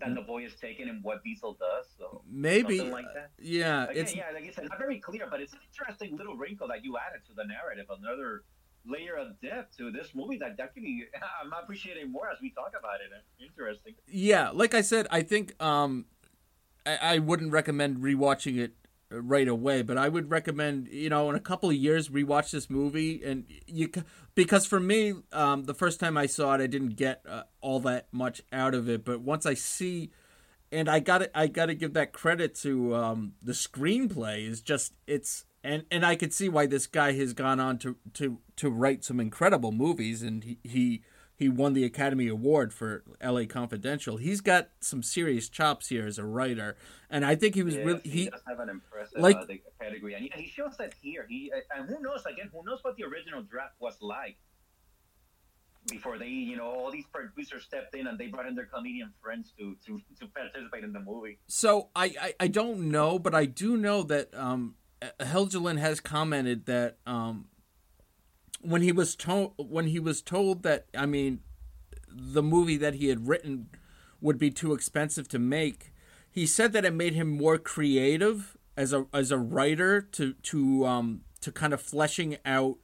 that 0.00 0.14
the 0.14 0.22
boy 0.22 0.44
is 0.44 0.54
taking 0.60 0.88
in 0.88 1.00
what 1.02 1.22
Beezle 1.24 1.58
does. 1.58 1.86
So 1.98 2.22
maybe 2.30 2.78
something 2.78 2.92
like 2.92 3.12
that. 3.14 3.30
yeah, 3.38 3.84
Again, 3.84 3.96
it's 3.96 4.16
yeah, 4.16 4.24
like 4.34 4.44
I 4.44 4.50
said, 4.50 4.68
not 4.68 4.78
very 4.78 4.98
clear, 4.98 5.26
but 5.30 5.40
it's 5.40 5.52
an 5.52 5.58
interesting 5.70 6.16
little 6.16 6.36
wrinkle 6.36 6.68
that 6.68 6.84
you 6.84 6.96
added 6.96 7.20
to 7.28 7.34
the 7.34 7.44
narrative. 7.44 7.86
Another 7.90 8.42
layer 8.86 9.16
of 9.16 9.38
depth 9.42 9.76
to 9.76 9.90
this 9.90 10.08
movie 10.14 10.38
that 10.38 10.58
actually 10.58 11.04
I'm 11.44 11.52
appreciating 11.52 12.10
more 12.10 12.30
as 12.30 12.38
we 12.40 12.50
talk 12.50 12.72
about 12.78 13.00
it. 13.00 13.44
Interesting. 13.44 13.94
yeah. 14.08 14.50
Like 14.50 14.74
I 14.74 14.80
said, 14.80 15.06
I 15.10 15.22
think 15.22 15.60
um, 15.62 16.06
I, 16.86 16.96
I 16.96 17.18
wouldn't 17.18 17.52
recommend 17.52 17.98
rewatching 17.98 18.58
it 18.58 18.72
right 19.10 19.48
away, 19.48 19.82
but 19.82 19.98
I 19.98 20.08
would 20.08 20.30
recommend 20.30 20.88
you 20.88 21.08
know 21.08 21.28
in 21.30 21.36
a 21.36 21.40
couple 21.40 21.68
of 21.68 21.76
years 21.76 22.08
rewatch 22.08 22.50
this 22.50 22.70
movie 22.70 23.22
and 23.24 23.44
you 23.66 23.90
because 24.34 24.66
for 24.66 24.80
me 24.80 25.14
um, 25.32 25.64
the 25.64 25.74
first 25.74 26.00
time 26.00 26.16
I 26.16 26.26
saw 26.26 26.54
it 26.54 26.60
I 26.60 26.66
didn't 26.66 26.96
get 26.96 27.22
uh, 27.28 27.42
all 27.60 27.80
that 27.80 28.08
much 28.12 28.42
out 28.52 28.74
of 28.74 28.88
it, 28.88 29.04
but 29.04 29.20
once 29.20 29.46
I 29.46 29.54
see 29.54 30.10
and 30.72 30.88
I 30.88 31.00
got 31.00 31.28
I 31.34 31.46
got 31.46 31.66
to 31.66 31.74
give 31.74 31.94
that 31.94 32.12
credit 32.12 32.54
to 32.56 32.94
um, 32.94 33.32
the 33.42 33.52
screenplay 33.52 34.48
is 34.48 34.60
just 34.60 34.92
it's 35.06 35.44
and 35.64 35.84
and 35.90 36.04
I 36.04 36.16
could 36.16 36.32
see 36.32 36.48
why 36.48 36.66
this 36.66 36.86
guy 36.86 37.12
has 37.12 37.32
gone 37.32 37.60
on 37.60 37.78
to 37.78 37.96
to 38.14 38.38
to 38.56 38.70
write 38.70 39.04
some 39.04 39.20
incredible 39.20 39.72
movies 39.72 40.22
and 40.22 40.44
he 40.44 40.58
he 40.62 41.02
he 41.40 41.48
won 41.48 41.72
the 41.72 41.84
Academy 41.84 42.28
Award 42.28 42.70
for 42.74 43.02
L.A. 43.18 43.46
Confidential. 43.46 44.18
He's 44.18 44.42
got 44.42 44.68
some 44.80 45.02
serious 45.02 45.48
chops 45.48 45.88
here 45.88 46.06
as 46.06 46.18
a 46.18 46.24
writer, 46.24 46.76
and 47.08 47.24
I 47.24 47.34
think 47.34 47.54
he 47.54 47.62
was 47.62 47.76
Yes, 47.76 47.86
really 47.86 48.00
he, 48.04 48.10
he 48.10 48.28
does 48.28 48.42
have 48.46 48.60
an 48.60 48.68
impressive 48.68 49.18
like- 49.18 49.36
uh, 49.36 49.46
pedigree, 49.80 50.12
and 50.14 50.28
he 50.34 50.46
shows 50.46 50.76
that 50.76 50.92
here. 51.00 51.24
He 51.30 51.50
uh, 51.50 51.78
and 51.78 51.88
who 51.88 52.02
knows 52.02 52.26
again? 52.26 52.50
Who 52.52 52.62
knows 52.62 52.80
what 52.82 52.96
the 52.96 53.04
original 53.04 53.40
draft 53.42 53.72
was 53.80 53.96
like 54.02 54.36
before 55.88 56.18
they, 56.18 56.28
you 56.28 56.58
know, 56.58 56.66
all 56.66 56.90
these 56.90 57.06
producers 57.10 57.64
stepped 57.64 57.94
in 57.94 58.06
and 58.06 58.18
they 58.18 58.26
brought 58.26 58.46
in 58.46 58.54
their 58.54 58.66
comedian 58.66 59.10
friends 59.22 59.54
to 59.58 59.76
to 59.86 59.98
to 60.20 60.26
participate 60.26 60.84
in 60.84 60.92
the 60.92 61.00
movie. 61.00 61.38
So 61.46 61.88
I, 61.96 62.14
I, 62.20 62.34
I 62.40 62.48
don't 62.48 62.90
know, 62.90 63.18
but 63.18 63.34
I 63.34 63.46
do 63.46 63.78
know 63.78 64.02
that 64.02 64.34
um, 64.34 64.74
Helgeland 65.18 65.78
has 65.78 66.00
commented 66.00 66.66
that 66.66 66.98
um, 67.06 67.46
when 68.60 68.82
he 68.82 68.92
was 68.92 69.16
told 69.16 69.52
when 69.56 69.86
he 69.86 69.98
was 69.98 70.22
told 70.22 70.62
that 70.62 70.86
I 70.96 71.06
mean 71.06 71.40
the 72.08 72.42
movie 72.42 72.76
that 72.76 72.94
he 72.94 73.08
had 73.08 73.28
written 73.28 73.68
would 74.20 74.38
be 74.38 74.50
too 74.50 74.74
expensive 74.74 75.28
to 75.28 75.38
make, 75.38 75.92
he 76.30 76.46
said 76.46 76.72
that 76.72 76.84
it 76.84 76.92
made 76.92 77.14
him 77.14 77.28
more 77.28 77.58
creative 77.58 78.56
as 78.76 78.92
a 78.92 79.06
as 79.12 79.30
a 79.30 79.38
writer 79.38 80.00
to 80.00 80.34
to 80.34 80.86
um, 80.86 81.22
to 81.40 81.50
kind 81.50 81.72
of 81.72 81.80
fleshing 81.80 82.36
out 82.44 82.78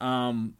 um, 0.00 0.54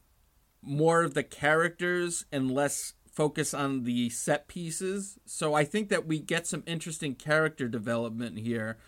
more 0.60 1.02
of 1.02 1.14
the 1.14 1.22
characters 1.22 2.24
and 2.30 2.50
less 2.50 2.94
focus 3.10 3.52
on 3.52 3.84
the 3.84 4.08
set 4.08 4.48
pieces. 4.48 5.18
So 5.26 5.54
I 5.54 5.64
think 5.64 5.88
that 5.90 6.06
we 6.06 6.18
get 6.18 6.46
some 6.46 6.62
interesting 6.66 7.14
character 7.14 7.68
development 7.68 8.38
here. 8.38 8.78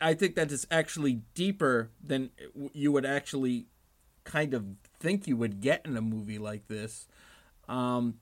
I 0.00 0.14
think 0.14 0.34
that 0.34 0.50
is 0.50 0.66
actually 0.70 1.22
deeper 1.34 1.90
than 2.02 2.30
you 2.72 2.90
would 2.90 3.06
actually 3.06 3.66
kind 4.24 4.52
of 4.52 4.64
think 5.00 5.26
you 5.26 5.36
would 5.36 5.60
get 5.60 5.86
in 5.86 5.96
a 5.96 6.00
movie 6.00 6.38
like 6.38 6.68
this. 6.68 7.08
Um, 7.68 8.20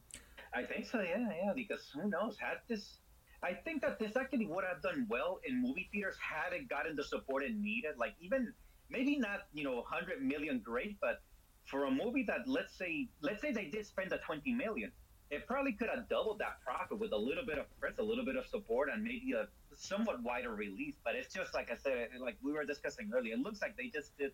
I 0.55 0.63
think 0.63 0.87
so, 0.87 1.01
yeah, 1.01 1.29
yeah. 1.43 1.53
Because 1.55 1.91
who 1.93 2.09
knows? 2.09 2.39
Had 2.39 2.59
this, 2.69 2.99
I 3.43 3.53
think 3.53 3.83
that 3.83 3.99
this 3.99 4.17
actually 4.17 4.47
would 4.47 4.65
have 4.65 4.81
done 4.83 5.07
well 5.11 5.41
in 5.47 5.61
movie 5.61 5.89
theaters 5.93 6.17
had 6.19 6.53
it 6.53 6.69
gotten 6.69 6.97
the 6.97 7.05
support 7.05 7.43
it 7.43 7.55
needed. 7.55 7.99
Like 7.99 8.15
even 8.21 8.53
maybe 8.89 9.19
not, 9.19 9.41
you 9.53 9.65
know, 9.65 9.83
hundred 9.83 10.23
million 10.23 10.61
great, 10.65 10.97
but 11.01 11.21
for 11.67 11.85
a 11.85 11.91
movie 11.91 12.25
that 12.29 12.47
let's 12.47 12.75
say, 12.75 13.09
let's 13.21 13.43
say 13.43 13.53
they 13.53 13.67
did 13.67 13.85
spend 13.87 14.11
the 14.11 14.19
twenty 14.19 14.53
million, 14.53 14.91
it 15.31 15.47
probably 15.47 15.73
could 15.73 15.89
have 15.95 16.09
doubled 16.09 16.39
that 16.39 16.61
profit 16.65 16.99
with 16.99 17.13
a 17.13 17.17
little 17.17 17.45
bit 17.45 17.59
of 17.59 17.67
press, 17.79 17.99
a 17.99 18.03
little 18.03 18.25
bit 18.25 18.37
of 18.37 18.47
support, 18.47 18.89
and 18.93 19.03
maybe 19.03 19.33
a 19.33 19.47
somewhat 19.77 20.23
wider 20.23 20.55
release. 20.55 20.95
But 21.05 21.15
it's 21.17 21.35
just 21.35 21.53
like 21.53 21.71
I 21.71 21.77
said, 21.77 22.09
like 22.19 22.37
we 22.43 22.53
were 22.53 22.65
discussing 22.65 23.11
earlier, 23.15 23.35
it 23.35 23.41
looks 23.41 23.61
like 23.61 23.77
they 23.77 23.89
just 23.89 24.17
did 24.17 24.33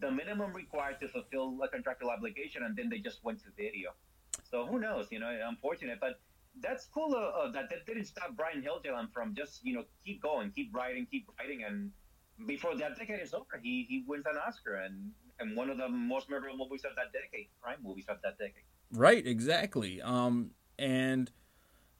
the 0.00 0.10
minimum 0.10 0.52
required 0.52 1.00
to 1.00 1.08
fulfill 1.08 1.58
a 1.62 1.68
contractual 1.68 2.10
obligation, 2.10 2.62
and 2.64 2.76
then 2.76 2.88
they 2.88 2.98
just 2.98 3.22
went 3.24 3.38
to 3.44 3.50
video. 3.56 3.90
So 4.42 4.66
who 4.66 4.78
knows? 4.78 5.08
You 5.10 5.20
know, 5.20 5.30
unfortunate, 5.48 5.98
but 6.00 6.20
that's 6.60 6.86
cool. 6.86 7.14
Uh, 7.14 7.46
uh, 7.46 7.52
that 7.52 7.70
that 7.70 7.86
didn't 7.86 8.06
stop 8.06 8.36
Brian 8.36 8.62
Helgeland 8.62 9.12
from 9.12 9.34
just 9.34 9.64
you 9.64 9.74
know 9.74 9.84
keep 10.04 10.22
going, 10.22 10.50
keep 10.50 10.74
writing, 10.74 11.06
keep 11.10 11.26
writing, 11.38 11.64
and 11.64 11.90
before 12.46 12.76
that 12.76 12.98
decade 12.98 13.20
is 13.20 13.34
over, 13.34 13.60
he 13.62 13.86
he 13.88 14.04
wins 14.06 14.24
an 14.26 14.36
Oscar 14.46 14.76
and 14.76 15.12
and 15.40 15.56
one 15.56 15.70
of 15.70 15.78
the 15.78 15.88
most 15.88 16.30
memorable 16.30 16.58
movies 16.58 16.84
of 16.84 16.94
that 16.96 17.12
decade, 17.12 17.48
crime 17.60 17.78
movies 17.82 18.04
of 18.08 18.18
that 18.22 18.38
decade. 18.38 18.64
Right, 18.92 19.26
exactly. 19.26 20.00
Um, 20.00 20.52
and 20.78 21.30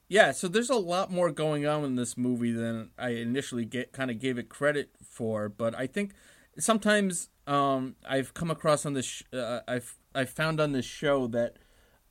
yeah, 0.08 0.32
so 0.32 0.48
there's 0.48 0.70
a 0.70 0.76
lot 0.76 1.10
more 1.10 1.30
going 1.30 1.66
on 1.66 1.84
in 1.84 1.96
this 1.96 2.16
movie 2.16 2.52
than 2.52 2.90
I 2.98 3.10
initially 3.10 3.64
get 3.64 3.92
kind 3.92 4.10
of 4.10 4.20
gave 4.20 4.38
it 4.38 4.48
credit 4.48 4.90
for, 5.02 5.48
but 5.48 5.74
I 5.74 5.86
think 5.86 6.12
sometimes 6.58 7.30
um, 7.46 7.96
I've 8.08 8.34
come 8.34 8.50
across 8.50 8.86
on 8.86 8.94
this 8.94 9.06
sh- 9.06 9.22
uh, 9.32 9.60
I've 9.66 9.96
I've 10.14 10.30
found 10.30 10.60
on 10.60 10.72
this 10.72 10.84
show 10.84 11.26
that 11.28 11.56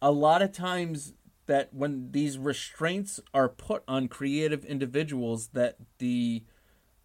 a 0.01 0.11
lot 0.11 0.41
of 0.41 0.51
times 0.51 1.13
that 1.45 1.73
when 1.73 2.11
these 2.11 2.37
restraints 2.37 3.19
are 3.33 3.49
put 3.49 3.83
on 3.87 4.07
creative 4.07 4.63
individuals 4.65 5.49
that 5.49 5.77
the 5.97 6.43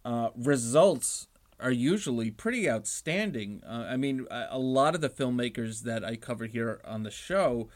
uh, 0.05 0.29
results 0.35 1.27
are 1.59 1.71
usually 1.71 2.31
pretty 2.31 2.69
outstanding. 2.69 3.61
Uh, 3.67 3.87
I 3.89 3.97
mean, 3.97 4.25
a, 4.31 4.47
a 4.51 4.59
lot 4.59 4.95
of 4.95 5.01
the 5.01 5.09
filmmakers 5.09 5.81
that 5.83 6.05
I 6.05 6.15
cover 6.15 6.45
here 6.45 6.79
on 6.85 7.03
the 7.03 7.11
show, 7.11 7.67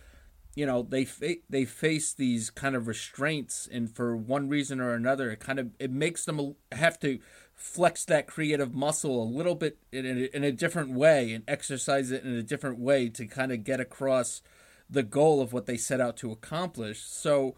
you 0.56 0.66
know, 0.66 0.84
they 0.84 1.04
fa- 1.04 1.36
they 1.50 1.66
face 1.66 2.14
these 2.14 2.50
kind 2.50 2.76
of 2.76 2.88
restraints, 2.88 3.68
and 3.70 3.94
for 3.94 4.16
one 4.16 4.48
reason 4.48 4.80
or 4.80 4.94
another, 4.94 5.32
it 5.32 5.40
kind 5.40 5.60
of 5.60 5.72
it 5.80 5.92
makes 5.92 6.24
them 6.26 6.56
have 6.72 7.00
to 7.00 7.20
flex 7.64 8.04
that 8.06 8.28
creative 8.28 8.74
muscle 8.74 9.24
a 9.24 9.26
little 9.26 9.56
bit 9.56 9.78
in 9.92 10.06
a, 10.06 10.36
in 10.36 10.44
a 10.44 10.52
different 10.52 10.92
way 10.92 11.32
and 11.32 11.46
exercise 11.48 12.12
it 12.12 12.24
in 12.24 12.34
a 12.34 12.44
different 12.44 12.78
way 12.78 13.08
to 13.08 13.26
kind 13.26 13.54
of 13.54 13.64
get 13.64 13.80
across 13.80 14.42
the 14.90 15.02
goal 15.02 15.42
of 15.42 15.54
what 15.54 15.66
they 15.66 15.78
set 15.78 16.02
out 16.02 16.18
to 16.18 16.32
accomplish. 16.32 17.02
So, 17.02 17.56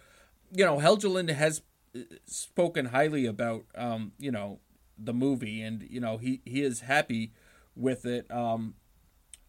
you 0.51 0.63
know, 0.63 0.77
Helgeland 0.77 1.31
has 1.31 1.63
uh, 1.95 2.01
spoken 2.25 2.85
highly 2.85 3.25
about, 3.25 3.65
um, 3.73 4.11
you 4.19 4.31
know, 4.31 4.59
the 4.97 5.13
movie, 5.13 5.61
and 5.61 5.85
you 5.89 5.99
know 5.99 6.17
he 6.17 6.41
he 6.45 6.61
is 6.61 6.81
happy 6.81 7.33
with 7.75 8.05
it. 8.05 8.29
Um, 8.31 8.75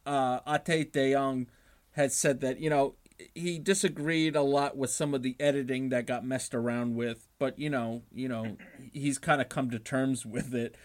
uh, 0.04 0.40
Ate 0.46 0.92
De 0.92 1.12
Jong 1.12 1.48
has 1.92 2.16
said 2.16 2.40
that 2.40 2.60
you 2.60 2.70
know 2.70 2.96
he 3.34 3.58
disagreed 3.58 4.36
a 4.36 4.42
lot 4.42 4.76
with 4.76 4.90
some 4.90 5.14
of 5.14 5.22
the 5.22 5.36
editing 5.40 5.88
that 5.90 6.06
got 6.06 6.24
messed 6.24 6.54
around 6.54 6.96
with, 6.96 7.25
but 7.38 7.58
you 7.58 7.70
know, 7.70 8.02
you 8.12 8.28
know, 8.28 8.56
he's 8.92 9.18
kind 9.18 9.40
of 9.40 9.48
come 9.48 9.70
to 9.70 9.78
terms 9.78 10.24
with 10.24 10.54
it. 10.54 10.76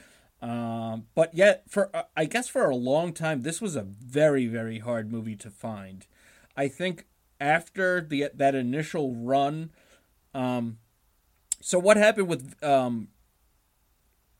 Um, 0.41 1.05
but 1.13 1.35
yet, 1.35 1.63
for 1.69 1.95
uh, 1.95 2.03
I 2.17 2.25
guess 2.25 2.47
for 2.47 2.69
a 2.69 2.75
long 2.75 3.13
time, 3.13 3.41
this 3.41 3.61
was 3.61 3.75
a 3.75 3.83
very 3.83 4.47
very 4.47 4.79
hard 4.79 5.11
movie 5.11 5.35
to 5.37 5.49
find. 5.49 6.07
I 6.57 6.67
think 6.67 7.05
after 7.39 8.01
the 8.01 8.29
that 8.33 8.55
initial 8.55 9.15
run, 9.15 9.71
um, 10.33 10.79
so 11.61 11.77
what 11.77 11.97
happened 11.97 12.27
with 12.27 12.63
um, 12.63 13.09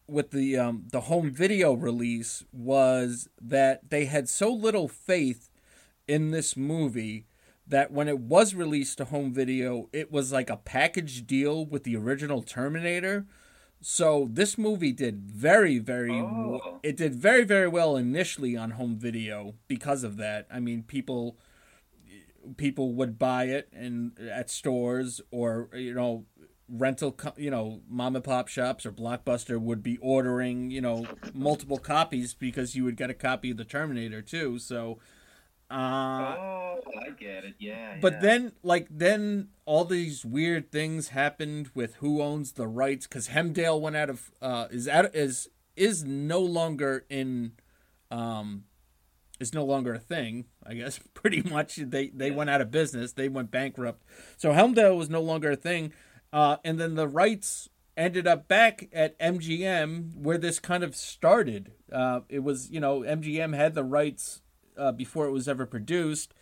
with 0.07 0.31
the 0.31 0.57
um, 0.57 0.85
the 0.91 1.01
home 1.01 1.31
video 1.31 1.73
release 1.73 2.43
was 2.51 3.29
that 3.39 3.89
they 3.89 4.05
had 4.05 4.27
so 4.27 4.51
little 4.51 4.87
faith 4.87 5.49
in 6.07 6.31
this 6.31 6.57
movie 6.57 7.27
that 7.71 7.91
when 7.91 8.07
it 8.07 8.19
was 8.19 8.53
released 8.53 8.97
to 8.99 9.05
home 9.05 9.33
video, 9.33 9.89
it 9.91 10.11
was 10.11 10.31
like 10.31 10.49
a 10.49 10.57
package 10.57 11.25
deal 11.25 11.65
with 11.65 11.83
the 11.83 11.95
original 11.95 12.41
Terminator. 12.43 13.25
So 13.81 14.27
this 14.31 14.57
movie 14.57 14.91
did 14.91 15.21
very, 15.21 15.79
very, 15.79 16.11
Oh. 16.11 16.79
it 16.83 16.95
did 16.97 17.15
very, 17.15 17.43
very 17.43 17.67
well 17.67 17.97
initially 17.97 18.55
on 18.55 18.71
home 18.71 18.97
video 18.97 19.55
because 19.67 20.03
of 20.03 20.17
that. 20.17 20.47
I 20.51 20.59
mean, 20.59 20.83
people, 20.83 21.37
people 22.57 22.93
would 22.93 23.17
buy 23.17 23.45
it 23.45 23.69
and 23.73 24.19
at 24.19 24.49
stores 24.49 25.21
or 25.31 25.69
you 25.73 25.93
know, 25.93 26.25
rental, 26.69 27.17
you 27.37 27.49
know, 27.49 27.81
mom 27.87 28.15
and 28.15 28.23
pop 28.23 28.49
shops 28.49 28.85
or 28.85 28.91
Blockbuster 28.91 29.59
would 29.59 29.81
be 29.81 29.97
ordering, 30.01 30.71
you 30.71 30.81
know, 30.81 31.07
multiple 31.33 31.77
copies 31.77 32.33
because 32.33 32.75
you 32.75 32.83
would 32.83 32.97
get 32.97 33.09
a 33.09 33.15
copy 33.15 33.51
of 33.51 33.57
the 33.57 33.65
Terminator 33.65 34.21
too. 34.21 34.59
So, 34.59 34.99
uh, 35.71 36.35
oh, 36.37 36.79
I 36.99 37.11
get 37.11 37.45
it. 37.45 37.55
Yeah. 37.59 37.97
but 38.01 38.13
yeah. 38.13 38.19
then, 38.19 38.51
like, 38.63 38.87
then 38.89 39.49
all 39.65 39.85
these 39.85 40.25
weird 40.25 40.71
things 40.71 41.09
happened 41.09 41.69
with 41.73 41.95
who 41.95 42.21
owns 42.21 42.53
the 42.53 42.67
rights 42.67 43.07
because 43.07 43.29
Hemdale 43.29 43.79
went 43.79 43.95
out 43.95 44.09
of 44.09 44.31
uh, 44.41 44.67
is 44.69 44.87
out 44.87 45.15
is 45.15 45.49
is 45.75 46.03
no 46.03 46.41
longer 46.41 47.05
in 47.09 47.53
um 48.11 48.65
is 49.39 49.53
no 49.53 49.63
longer 49.63 49.93
a 49.93 49.99
thing. 49.99 50.45
I 50.65 50.73
guess 50.73 50.99
pretty 51.13 51.41
much 51.41 51.77
they 51.77 52.09
they 52.09 52.31
went 52.31 52.49
out 52.49 52.61
of 52.61 52.71
business. 52.71 53.13
They 53.13 53.29
went 53.29 53.51
bankrupt. 53.51 54.03
So 54.37 54.51
Hemdale 54.51 54.97
was 54.97 55.09
no 55.09 55.21
longer 55.21 55.51
a 55.51 55.55
thing. 55.55 55.93
Uh, 56.33 56.57
and 56.63 56.79
then 56.79 56.95
the 56.95 57.07
rights 57.07 57.69
ended 57.97 58.25
up 58.25 58.47
back 58.47 58.87
at 58.93 59.19
MGM 59.19 60.15
where 60.15 60.37
this 60.37 60.59
kind 60.59 60.83
of 60.83 60.95
started. 60.95 61.73
Uh, 61.91 62.21
it 62.29 62.39
was 62.39 62.69
you 62.69 62.79
know 62.79 63.01
MGM 63.01 63.55
had 63.55 63.73
the 63.73 63.83
rights 63.83 64.41
uh, 64.77 64.91
before 64.91 65.25
it 65.27 65.31
was 65.31 65.47
ever 65.47 65.65
produced. 65.65 66.33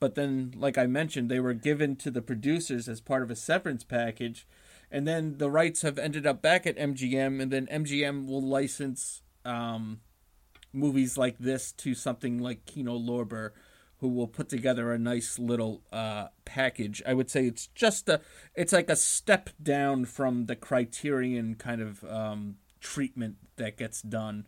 But 0.00 0.14
then, 0.14 0.54
like 0.56 0.78
I 0.78 0.86
mentioned, 0.86 1.28
they 1.28 1.40
were 1.40 1.54
given 1.54 1.96
to 1.96 2.10
the 2.10 2.22
producers 2.22 2.88
as 2.88 3.00
part 3.00 3.22
of 3.22 3.30
a 3.30 3.36
severance 3.36 3.84
package. 3.84 4.46
And 4.90 5.06
then 5.06 5.38
the 5.38 5.50
rights 5.50 5.82
have 5.82 5.98
ended 5.98 6.26
up 6.26 6.40
back 6.40 6.66
at 6.66 6.76
MGM, 6.76 7.42
and 7.42 7.50
then 7.50 7.66
MGM 7.66 8.26
will 8.26 8.42
license 8.42 9.22
um, 9.44 10.00
movies 10.72 11.18
like 11.18 11.38
this 11.38 11.72
to 11.72 11.94
something 11.94 12.38
like 12.38 12.64
Kino 12.64 12.98
Lorber, 12.98 13.50
who 13.98 14.08
will 14.08 14.28
put 14.28 14.48
together 14.48 14.92
a 14.92 14.98
nice 14.98 15.38
little 15.38 15.82
uh, 15.92 16.28
package. 16.44 17.02
I 17.06 17.14
would 17.14 17.28
say 17.28 17.46
it's 17.46 17.66
just 17.68 18.08
a, 18.08 18.20
it's 18.54 18.72
like 18.72 18.88
a 18.88 18.96
step 18.96 19.50
down 19.60 20.04
from 20.04 20.46
the 20.46 20.56
Criterion 20.56 21.56
kind 21.56 21.82
of 21.82 22.04
um, 22.04 22.56
treatment 22.80 23.36
that 23.56 23.76
gets 23.76 24.00
done. 24.00 24.46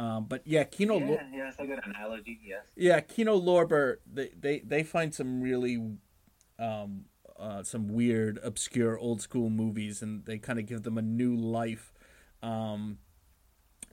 Um, 0.00 0.24
but 0.24 0.40
yeah, 0.46 0.64
Kino. 0.64 0.94
Lo- 0.98 1.18
Yeah, 1.20 1.26
yeah, 1.30 1.44
that's 1.44 1.60
a 1.60 1.66
good 1.66 1.80
analogy. 1.84 2.40
Yes. 2.42 2.62
yeah, 2.74 3.00
Kino 3.00 3.38
Lorber, 3.38 3.96
they, 4.10 4.30
they, 4.38 4.60
they 4.60 4.82
find 4.82 5.14
some 5.14 5.42
really 5.42 5.76
um, 6.58 7.04
uh, 7.38 7.62
some 7.62 7.88
weird, 7.88 8.38
obscure, 8.42 8.98
old 8.98 9.20
school 9.20 9.50
movies, 9.50 10.00
and 10.00 10.24
they 10.24 10.38
kind 10.38 10.58
of 10.58 10.64
give 10.64 10.84
them 10.84 10.96
a 10.96 11.02
new 11.02 11.36
life. 11.36 11.92
Um, 12.42 12.96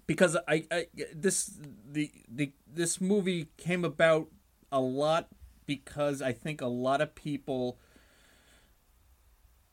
because 0.06 0.38
I, 0.48 0.66
I 0.72 0.88
this 1.14 1.60
the 1.92 2.10
the 2.30 2.54
this 2.66 3.02
movie 3.02 3.50
came 3.58 3.84
about 3.84 4.30
a 4.72 4.80
lot 4.80 5.28
because 5.66 6.22
I 6.22 6.32
think 6.32 6.62
a 6.62 6.68
lot 6.68 7.02
of 7.02 7.16
people 7.16 7.78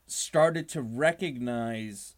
started 0.07 0.67
to 0.69 0.81
recognize 0.81 2.15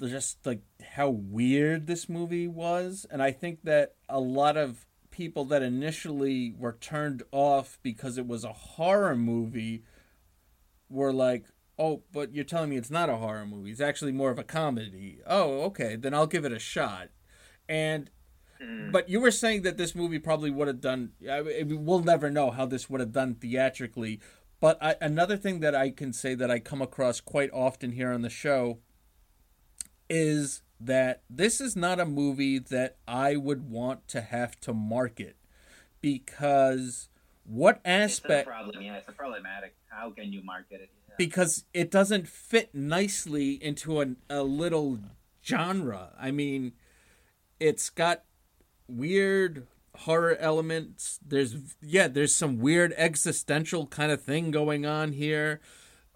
just 0.00 0.44
like 0.46 0.62
how 0.94 1.08
weird 1.08 1.86
this 1.86 2.08
movie 2.08 2.48
was 2.48 3.06
and 3.10 3.22
i 3.22 3.30
think 3.30 3.62
that 3.64 3.94
a 4.08 4.20
lot 4.20 4.56
of 4.56 4.86
people 5.10 5.44
that 5.44 5.62
initially 5.62 6.54
were 6.58 6.76
turned 6.80 7.22
off 7.32 7.78
because 7.82 8.18
it 8.18 8.26
was 8.26 8.44
a 8.44 8.52
horror 8.52 9.16
movie 9.16 9.82
were 10.90 11.12
like 11.12 11.46
oh 11.78 12.02
but 12.12 12.34
you're 12.34 12.44
telling 12.44 12.70
me 12.70 12.76
it's 12.76 12.90
not 12.90 13.08
a 13.08 13.16
horror 13.16 13.46
movie 13.46 13.70
it's 13.70 13.80
actually 13.80 14.12
more 14.12 14.30
of 14.30 14.38
a 14.38 14.44
comedy 14.44 15.20
oh 15.26 15.62
okay 15.62 15.96
then 15.96 16.12
i'll 16.12 16.26
give 16.26 16.44
it 16.44 16.52
a 16.52 16.58
shot 16.58 17.08
and 17.68 18.10
hmm. 18.60 18.90
but 18.90 19.08
you 19.08 19.20
were 19.20 19.30
saying 19.30 19.62
that 19.62 19.76
this 19.76 19.94
movie 19.94 20.18
probably 20.18 20.50
would 20.50 20.68
have 20.68 20.80
done. 20.80 21.12
I 21.30 21.42
mean, 21.42 21.84
we'll 21.84 22.00
never 22.00 22.30
know 22.30 22.50
how 22.50 22.66
this 22.66 22.88
would 22.88 23.00
have 23.00 23.12
done 23.12 23.34
theatrically. 23.34 24.20
But 24.60 24.82
I, 24.82 24.96
another 25.00 25.36
thing 25.36 25.60
that 25.60 25.74
I 25.74 25.90
can 25.90 26.12
say 26.12 26.34
that 26.34 26.50
I 26.50 26.58
come 26.58 26.80
across 26.80 27.20
quite 27.20 27.50
often 27.52 27.92
here 27.92 28.12
on 28.12 28.22
the 28.22 28.30
show 28.30 28.78
is 30.08 30.62
that 30.80 31.22
this 31.30 31.60
is 31.60 31.74
not 31.74 32.00
a 32.00 32.04
movie 32.04 32.58
that 32.58 32.96
I 33.08 33.36
would 33.36 33.70
want 33.70 34.08
to 34.08 34.20
have 34.20 34.60
to 34.60 34.72
market 34.72 35.36
because 36.00 37.08
what 37.44 37.76
It's 37.76 37.86
a 37.86 37.88
aspect 37.88 38.46
problem. 38.46 38.82
Yeah, 38.82 38.96
it's 38.96 39.08
a 39.08 39.12
problematic. 39.12 39.74
How 39.88 40.10
can 40.10 40.32
you 40.32 40.42
market 40.42 40.80
it? 40.82 40.90
Yeah. 41.08 41.14
because 41.16 41.64
it 41.72 41.90
doesn't 41.90 42.28
fit 42.28 42.74
nicely 42.74 43.52
into 43.52 44.00
a, 44.02 44.06
a 44.28 44.42
little 44.42 44.98
genre. 45.44 46.10
I 46.18 46.30
mean, 46.30 46.72
it's 47.60 47.88
got 47.90 48.24
weird 48.88 49.66
horror 50.00 50.36
elements. 50.36 51.18
There's 51.26 51.56
yeah, 51.80 52.08
there's 52.08 52.34
some 52.34 52.58
weird 52.58 52.92
existential 52.96 53.86
kind 53.86 54.12
of 54.12 54.22
thing 54.22 54.50
going 54.50 54.84
on 54.84 55.12
here. 55.12 55.60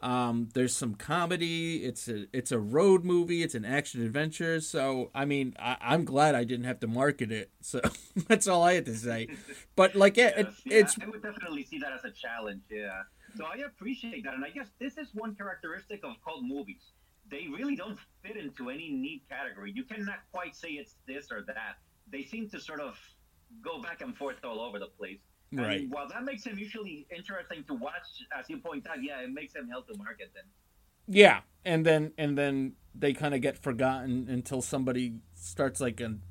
Um, 0.02 0.48
there's 0.55 0.74
some 0.74 0.94
comedy. 0.94 1.85
It's 1.85 2.09
a 2.09 2.27
it's 2.32 2.52
a 2.52 2.59
road 2.59 3.05
movie. 3.05 3.43
It's 3.43 3.55
an 3.55 3.64
action 3.64 4.02
adventure. 4.05 4.60
So 4.60 5.10
I 5.14 5.24
mean, 5.24 5.55
I, 5.59 5.77
I'm 5.81 6.05
glad 6.05 6.35
I 6.35 6.44
didn't 6.44 6.64
have 6.64 6.81
to 6.81 6.86
market 6.86 7.31
it. 7.31 7.51
So 7.60 7.81
that's 8.28 8.48
all 8.48 8.62
I 8.62 8.74
had 8.74 8.86
to 8.86 8.94
say. 8.97 9.28
But 9.77 9.94
like, 9.94 10.16
it, 10.16 10.35
Yes, 10.36 10.55
yeah, 10.64 10.74
it's 10.78 10.97
I 11.01 11.06
would 11.06 11.22
definitely 11.22 11.64
see 11.64 11.78
that 11.81 11.93
as 11.93 12.05
a 12.05 12.10
challenge. 12.10 12.62
Yeah. 12.70 13.02
So 13.36 13.44
I 13.44 13.59
appreciate 13.59 14.24
that, 14.24 14.35
and 14.35 14.44
I 14.44 14.51
guess 14.51 14.66
this 14.81 14.98
is 14.98 15.09
one 15.14 15.35
characteristic 15.35 16.01
of 16.02 16.14
cult 16.24 16.43
movies. 16.43 16.82
They 17.31 17.47
really 17.47 17.77
don't 17.77 17.98
fit 18.24 18.36
into 18.36 18.70
any 18.70 18.89
neat 18.89 19.22
category. 19.28 19.72
You 19.72 19.85
cannot 19.85 20.18
quite 20.32 20.56
say 20.56 20.70
it's 20.70 20.97
this 21.06 21.31
or 21.31 21.43
that. 21.47 21.78
They 22.10 22.24
seem 22.24 22.48
to 22.51 22.60
sort 22.60 22.81
of 22.81 22.98
go 23.62 23.81
back 23.81 24.01
and 24.01 24.16
forth 24.16 24.36
all 24.44 24.60
over 24.60 24.78
the 24.78 24.89
place. 24.98 25.20
And 25.56 25.60
Right. 25.60 25.89
while 25.90 26.09
that 26.09 26.24
makes 26.24 26.44
him 26.44 26.59
usually 26.59 27.06
interesting 27.14 27.64
to 27.64 27.74
watch, 27.74 28.06
as 28.39 28.48
you 28.48 28.59
point 28.59 28.86
out, 28.86 29.02
yeah, 29.02 29.20
it 29.20 29.32
makes 29.32 29.55
him 29.55 29.68
hell 29.68 29.82
to 29.82 29.94
market 29.98 30.31
then. 30.35 30.44
Yeah, 31.09 31.40
and 31.64 31.85
then 31.85 32.12
and 32.16 32.39
then 32.39 32.74
they 32.94 33.12
kind 33.12 33.35
of 33.35 33.40
get 33.40 33.56
forgotten 33.59 34.28
until 34.28 34.62
somebody 34.62 35.14
starts 35.35 35.81
like 35.81 36.01
an 36.01 36.22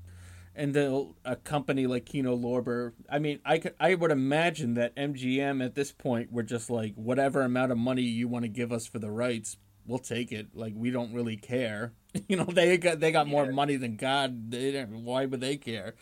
and 0.56 0.74
they'll 0.74 1.16
a 1.26 1.36
company 1.36 1.86
like 1.88 2.06
Kino 2.06 2.36
Lorber. 2.38 2.94
I 3.10 3.20
mean, 3.20 3.40
I 3.46 3.58
could 3.60 3.76
I 3.80 3.96
would 3.96 4.12
imagine 4.12 4.74
that 4.76 4.96
MGM 4.96 5.64
at 5.64 5.76
this 5.76 5.92
point 5.92 6.32
were 6.32 6.44
just 6.44 6.70
like 6.70 6.96
whatever 6.96 7.42
amount 7.42 7.72
of 7.72 7.78
money 7.78 8.04
you 8.04 8.28
want 8.28 8.44
to 8.44 8.50
give 8.50 8.72
us 8.72 8.88
for 8.88 9.00
the 9.00 9.12
rights, 9.12 9.58
we'll 9.86 10.00
take 10.00 10.32
it. 10.32 10.56
Like 10.56 10.74
we 10.76 10.92
don't 10.92 11.14
really 11.14 11.38
care. 11.38 11.94
You 12.28 12.38
know, 12.38 12.46
they 12.46 12.76
got 12.78 13.00
they 13.00 13.12
got 13.12 13.28
more 13.28 13.46
Yeah. 13.46 13.52
money 13.52 13.76
than 13.76 13.96
God. 13.96 14.50
They 14.52 14.72
don't, 14.72 15.04
why 15.04 15.26
would 15.26 15.42
they 15.42 15.58
care? 15.58 15.94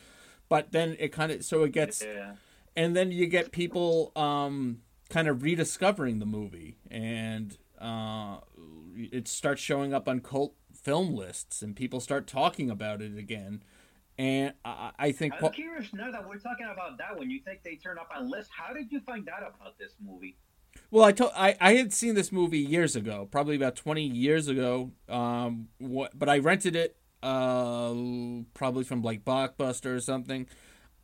But 0.48 0.72
then 0.72 0.96
it 1.00 1.10
kind 1.12 1.32
of 1.34 1.44
so 1.44 1.64
it 1.64 1.74
gets 1.74 2.02
Yeah. 2.02 2.36
And 2.78 2.96
then 2.96 3.12
you 3.12 3.26
get 3.26 3.52
people 3.52 4.12
um, 4.16 4.78
kind 5.10 5.28
of 5.28 5.42
rediscovering 5.42 6.20
the 6.20 6.26
movie 6.26 6.78
and 6.90 7.58
uh, 7.82 8.38
it 8.96 9.28
starts 9.28 9.62
showing 9.62 9.94
up 9.94 10.08
on 10.08 10.22
cult 10.22 10.54
film 10.74 11.14
lists 11.14 11.62
and 11.62 11.76
people 11.76 12.00
start 12.00 12.28
talking 12.28 12.70
about 12.70 13.02
it 13.02 13.18
again 13.18 13.62
and 14.18 14.54
i, 14.64 14.92
I 14.98 15.12
think 15.12 15.34
I'm 15.34 15.40
pa- 15.40 15.50
curious 15.50 15.92
now 15.92 16.12
that 16.12 16.28
we're 16.28 16.38
talking 16.38 16.68
about 16.72 16.98
that. 17.00 17.18
one. 17.18 17.30
you 17.30 17.40
think 17.40 17.64
they 17.64 17.76
turn 17.76 17.98
up 17.98 18.10
on 18.16 18.30
lists, 18.30 18.52
how 18.56 18.74
did 18.74 18.92
you 18.92 19.02
find 19.02 19.28
out 19.28 19.42
about 19.42 19.78
this 19.78 19.94
movie? 20.00 20.38
well 20.92 21.04
I, 21.04 21.12
told, 21.12 21.32
I 21.36 21.56
i 21.60 21.74
had 21.74 21.92
seen 21.92 22.14
this 22.14 22.32
movie 22.32 22.60
years 22.60 22.96
ago 22.96 23.28
probably 23.30 23.56
about 23.56 23.76
20 23.76 24.04
years 24.04 24.48
ago 24.48 24.92
um 25.10 25.70
what 25.80 26.18
but 26.18 26.30
i 26.30 26.38
rented 26.38 26.76
it 26.76 26.96
uh 27.24 27.94
probably 28.54 28.84
from 28.84 29.02
like 29.02 29.26
blockbuster 29.26 29.96
or 29.96 30.00
something 30.00 30.48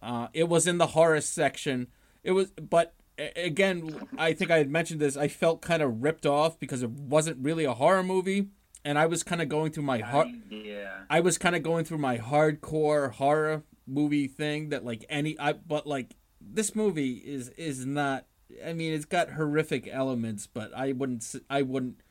uh 0.04 0.28
it 0.34 0.48
was 0.48 0.68
in 0.68 0.78
the 0.78 0.88
horror 0.88 1.22
section 1.22 1.88
it 2.24 2.32
was 2.32 2.52
but 2.52 2.94
again 3.36 4.08
i 4.18 4.34
think 4.34 4.52
i 4.52 4.58
had 4.58 4.70
mentioned 4.70 5.00
this 5.00 5.16
i 5.16 5.28
felt 5.28 5.62
kind 5.62 5.82
of 5.82 6.04
ripped 6.04 6.26
off 6.26 6.60
because 6.60 6.84
it 6.84 6.90
wasn't 6.90 7.38
really 7.44 7.64
a 7.64 7.74
horror 7.74 8.04
movie 8.04 8.48
and 8.84 8.98
i 8.98 9.06
was 9.06 9.24
kind 9.24 9.42
of 9.42 9.48
going 9.50 9.72
through 9.72 9.84
my 9.84 10.00
heart 10.00 10.28
yeah. 10.50 11.04
I 11.10 11.20
was 11.20 11.38
kind 11.38 11.56
of 11.56 11.64
going 11.64 11.86
through 11.86 12.00
my 12.00 12.18
hardcore 12.18 13.12
horror 13.12 13.64
movie 13.86 14.28
thing 14.28 14.70
that 14.70 14.86
like 14.86 15.06
any 15.10 15.40
I 15.40 15.54
but 15.54 15.86
like 15.86 16.16
this 16.42 16.76
movie 16.76 17.14
is 17.14 17.50
is 17.50 17.86
not 17.86 18.26
I 18.66 18.74
mean 18.74 18.94
it's 18.94 19.06
got 19.06 19.32
horrific 19.32 19.88
elements 19.88 20.48
but 20.48 20.72
I 20.76 20.92
wouldn't 20.92 21.36
I 21.50 21.62
wouldn't 21.62 22.02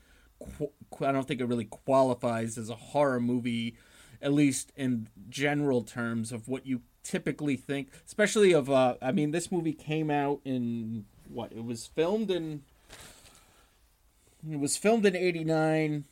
I 1.01 1.12
don't 1.12 1.27
think 1.27 1.40
it 1.40 1.47
really 1.47 1.64
qualifies 1.64 2.59
as 2.59 2.69
a 2.69 2.74
horror 2.74 3.20
movie 3.20 3.77
at 4.20 4.32
least 4.32 4.73
in 4.77 5.09
general 5.28 5.82
terms 5.82 6.32
of 6.32 6.48
what 6.48 6.66
you 6.66 6.82
typically 7.02 7.56
think 7.56 7.88
especially 8.06 8.52
of 8.52 8.70
uh 8.70 8.94
I 9.02 9.12
mean 9.12 9.30
this 9.30 9.50
movie 9.50 9.72
came 9.72 10.10
out 10.10 10.40
in 10.44 11.04
what 11.28 11.52
it 11.52 11.64
was 11.64 11.86
filmed 11.86 12.30
in 12.30 12.62
it 14.50 14.58
was 14.58 14.76
filmed 14.76 15.06
in 15.06 15.16
89 15.16 16.04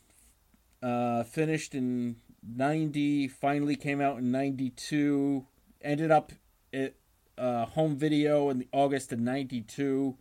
uh, 0.82 1.24
finished 1.24 1.74
in 1.74 2.16
90 2.42 3.28
finally 3.28 3.76
came 3.76 4.00
out 4.00 4.18
in 4.18 4.30
92 4.30 5.44
ended 5.82 6.10
up 6.10 6.32
at 6.72 6.94
uh, 7.36 7.66
home 7.66 7.96
video 7.96 8.48
in 8.48 8.64
august 8.72 9.12
of 9.12 9.18
92 9.18 10.16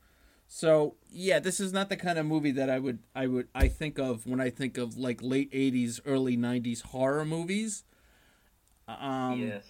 so 0.47 0.95
yeah 1.09 1.39
this 1.39 1.59
is 1.59 1.71
not 1.71 1.89
the 1.89 1.95
kind 1.95 2.17
of 2.17 2.25
movie 2.25 2.51
that 2.51 2.69
i 2.69 2.79
would 2.79 2.99
i 3.15 3.27
would 3.27 3.47
i 3.55 3.67
think 3.67 3.97
of 3.97 4.25
when 4.25 4.41
i 4.41 4.49
think 4.49 4.77
of 4.77 4.97
like 4.97 5.21
late 5.21 5.51
80s 5.51 6.01
early 6.05 6.35
90s 6.35 6.81
horror 6.81 7.23
movies 7.23 7.83
um 8.87 9.39
yes. 9.39 9.63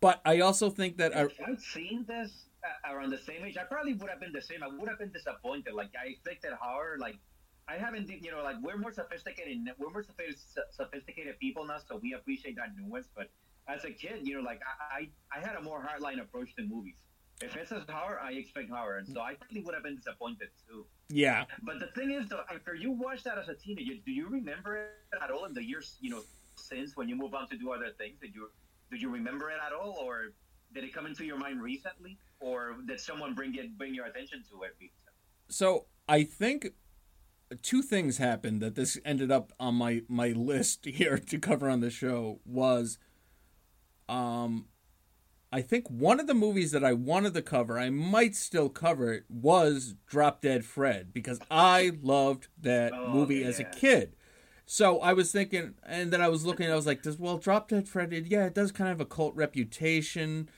But 0.00 0.20
i 0.24 0.40
also 0.40 0.70
think 0.70 0.96
that 0.96 1.16
I, 1.16 1.24
If 1.24 1.40
I'd 1.46 1.60
seen 1.60 2.04
this 2.06 2.48
uh, 2.64 2.92
around 2.92 3.10
the 3.10 3.18
same 3.18 3.44
age, 3.44 3.56
I 3.56 3.64
probably 3.64 3.94
would 3.94 4.10
have 4.10 4.20
been 4.20 4.32
the 4.32 4.42
same. 4.42 4.62
I 4.62 4.68
would 4.68 4.88
have 4.88 4.98
been 4.98 5.12
disappointed. 5.12 5.74
Like 5.74 5.90
I 5.94 6.08
expected 6.08 6.52
horror. 6.60 6.96
Like 6.98 7.16
I 7.68 7.76
haven't, 7.76 8.08
you 8.10 8.30
know, 8.32 8.42
like 8.42 8.56
we're 8.62 8.78
more 8.78 8.92
sophisticated. 8.92 9.58
We're 9.78 9.90
more 9.90 10.04
sophisticated, 10.04 11.38
people 11.38 11.66
now, 11.66 11.78
so 11.86 12.00
we 12.02 12.14
appreciate 12.14 12.56
that 12.56 12.70
nuance. 12.76 13.06
But 13.14 13.30
as 13.68 13.84
a 13.84 13.90
kid, 13.90 14.26
you 14.26 14.36
know, 14.36 14.42
like 14.42 14.60
I, 14.90 15.08
I, 15.34 15.38
I 15.38 15.46
had 15.46 15.56
a 15.56 15.62
more 15.62 15.80
hardline 15.80 16.20
approach 16.20 16.54
to 16.56 16.64
movies. 16.64 16.96
If 17.40 17.56
it's 17.56 17.68
says 17.68 17.82
horror, 17.88 18.18
I 18.20 18.32
expect 18.32 18.68
horror, 18.70 18.96
and 18.96 19.06
so 19.06 19.20
I 19.20 19.34
probably 19.34 19.60
would 19.60 19.74
have 19.74 19.84
been 19.84 19.94
disappointed 19.96 20.48
too. 20.66 20.86
yeah 21.08 21.44
But 21.62 21.78
the 21.78 21.86
thing 21.88 22.10
is, 22.10 22.28
though, 22.28 22.42
after 22.52 22.74
you 22.74 22.90
watched 22.90 23.24
that 23.24 23.38
as 23.38 23.48
a 23.48 23.54
teenager, 23.54 23.94
do 24.04 24.10
you 24.10 24.28
remember 24.28 24.76
it 24.76 25.22
at 25.22 25.30
all 25.30 25.44
in 25.44 25.54
the 25.54 25.62
years, 25.62 25.96
you 26.00 26.10
know, 26.10 26.22
since 26.56 26.96
when 26.96 27.08
you 27.08 27.14
move 27.14 27.34
on 27.34 27.48
to 27.50 27.56
do 27.56 27.70
other 27.70 27.92
things? 27.96 28.18
Did 28.20 28.34
you 28.34 28.50
did 28.90 29.00
you 29.02 29.10
remember 29.10 29.50
it 29.50 29.58
at 29.64 29.72
all, 29.72 29.96
or 30.02 30.32
did 30.74 30.84
it 30.84 30.92
come 30.92 31.06
into 31.06 31.24
your 31.24 31.38
mind 31.38 31.62
recently, 31.62 32.18
or 32.40 32.76
did 32.86 33.00
someone 33.00 33.34
bring 33.34 33.54
it 33.54 33.76
bring 33.78 33.94
your 33.94 34.06
attention 34.06 34.42
to 34.50 34.62
it? 34.62 34.76
so 35.50 35.86
I 36.08 36.24
think 36.24 36.68
two 37.62 37.80
things 37.82 38.18
happened 38.18 38.60
that 38.60 38.74
this 38.74 38.98
ended 39.04 39.30
up 39.30 39.52
on 39.58 39.74
my 39.74 40.02
my 40.08 40.28
list 40.28 40.84
here 40.86 41.18
to 41.18 41.38
cover 41.38 41.68
on 41.68 41.80
the 41.80 41.90
show 41.90 42.40
was 42.44 42.98
um 44.08 44.66
I 45.50 45.62
think 45.62 45.88
one 45.88 46.20
of 46.20 46.26
the 46.26 46.34
movies 46.34 46.72
that 46.72 46.84
I 46.84 46.92
wanted 46.92 47.32
to 47.32 47.40
cover, 47.40 47.78
I 47.78 47.88
might 47.88 48.36
still 48.36 48.68
cover 48.68 49.14
it, 49.14 49.24
was 49.30 49.94
Drop 50.06 50.42
Dead 50.42 50.66
Fred 50.66 51.14
because 51.14 51.40
I 51.50 51.92
loved 52.02 52.48
that 52.60 52.92
Oh, 52.92 53.08
movie 53.08 53.42
as 53.44 53.58
a 53.58 53.64
kid. 53.64 54.14
So 54.70 55.00
I 55.00 55.14
was 55.14 55.32
thinking, 55.32 55.76
and 55.82 56.12
then 56.12 56.20
I 56.20 56.28
was 56.28 56.44
looking, 56.44 56.70
I 56.70 56.74
was 56.74 56.86
like, 56.86 57.00
does 57.00 57.18
well, 57.18 57.38
Drop 57.38 57.68
Dead 57.68 57.88
Fred, 57.88 58.12
it- 58.12 58.26
yeah, 58.26 58.44
it 58.44 58.54
does 58.54 58.70
kind 58.70 58.90
of 58.90 58.98
have 58.98 59.06
a 59.06 59.08
cult 59.08 59.34
reputation. 59.34 60.50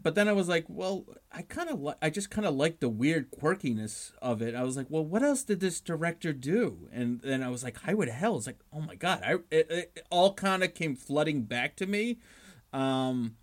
But 0.00 0.14
then 0.14 0.28
I 0.28 0.32
was 0.32 0.48
like, 0.48 0.66
well, 0.68 1.04
I 1.32 1.42
kind 1.42 1.68
of 1.68 1.80
like, 1.80 1.96
I 2.00 2.10
just 2.10 2.30
kind 2.30 2.46
of 2.46 2.54
like 2.54 2.78
the 2.78 2.88
weird 2.88 3.32
quirkiness 3.32 4.12
of 4.22 4.40
it. 4.40 4.54
I 4.54 4.62
was 4.62 4.76
like, 4.76 4.86
well, 4.88 5.04
what 5.04 5.24
else 5.24 5.42
did 5.42 5.58
this 5.58 5.80
director 5.80 6.32
do? 6.32 6.88
And 6.92 7.20
then 7.22 7.42
I 7.42 7.48
was 7.48 7.64
like, 7.64 7.76
Highway 7.78 8.06
to 8.06 8.12
Hell. 8.12 8.36
It's 8.36 8.46
like, 8.46 8.60
oh 8.72 8.82
my 8.82 8.94
god, 8.94 9.20
I 9.24 9.38
it, 9.50 9.66
it 9.68 10.06
all 10.10 10.32
kind 10.34 10.62
of 10.62 10.74
came 10.74 10.94
flooding 10.94 11.42
back 11.42 11.74
to 11.74 11.86
me. 11.86 12.18
Um, 12.72 13.34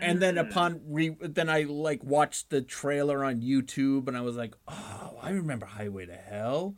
and 0.00 0.20
then 0.20 0.38
upon 0.38 0.80
re, 0.88 1.16
then 1.20 1.48
I 1.48 1.62
like 1.62 2.02
watched 2.02 2.50
the 2.50 2.62
trailer 2.62 3.24
on 3.24 3.40
YouTube, 3.40 4.08
and 4.08 4.16
I 4.16 4.22
was 4.22 4.34
like, 4.34 4.54
oh, 4.66 5.18
I 5.22 5.30
remember 5.30 5.66
Highway 5.66 6.06
to 6.06 6.16
Hell, 6.16 6.74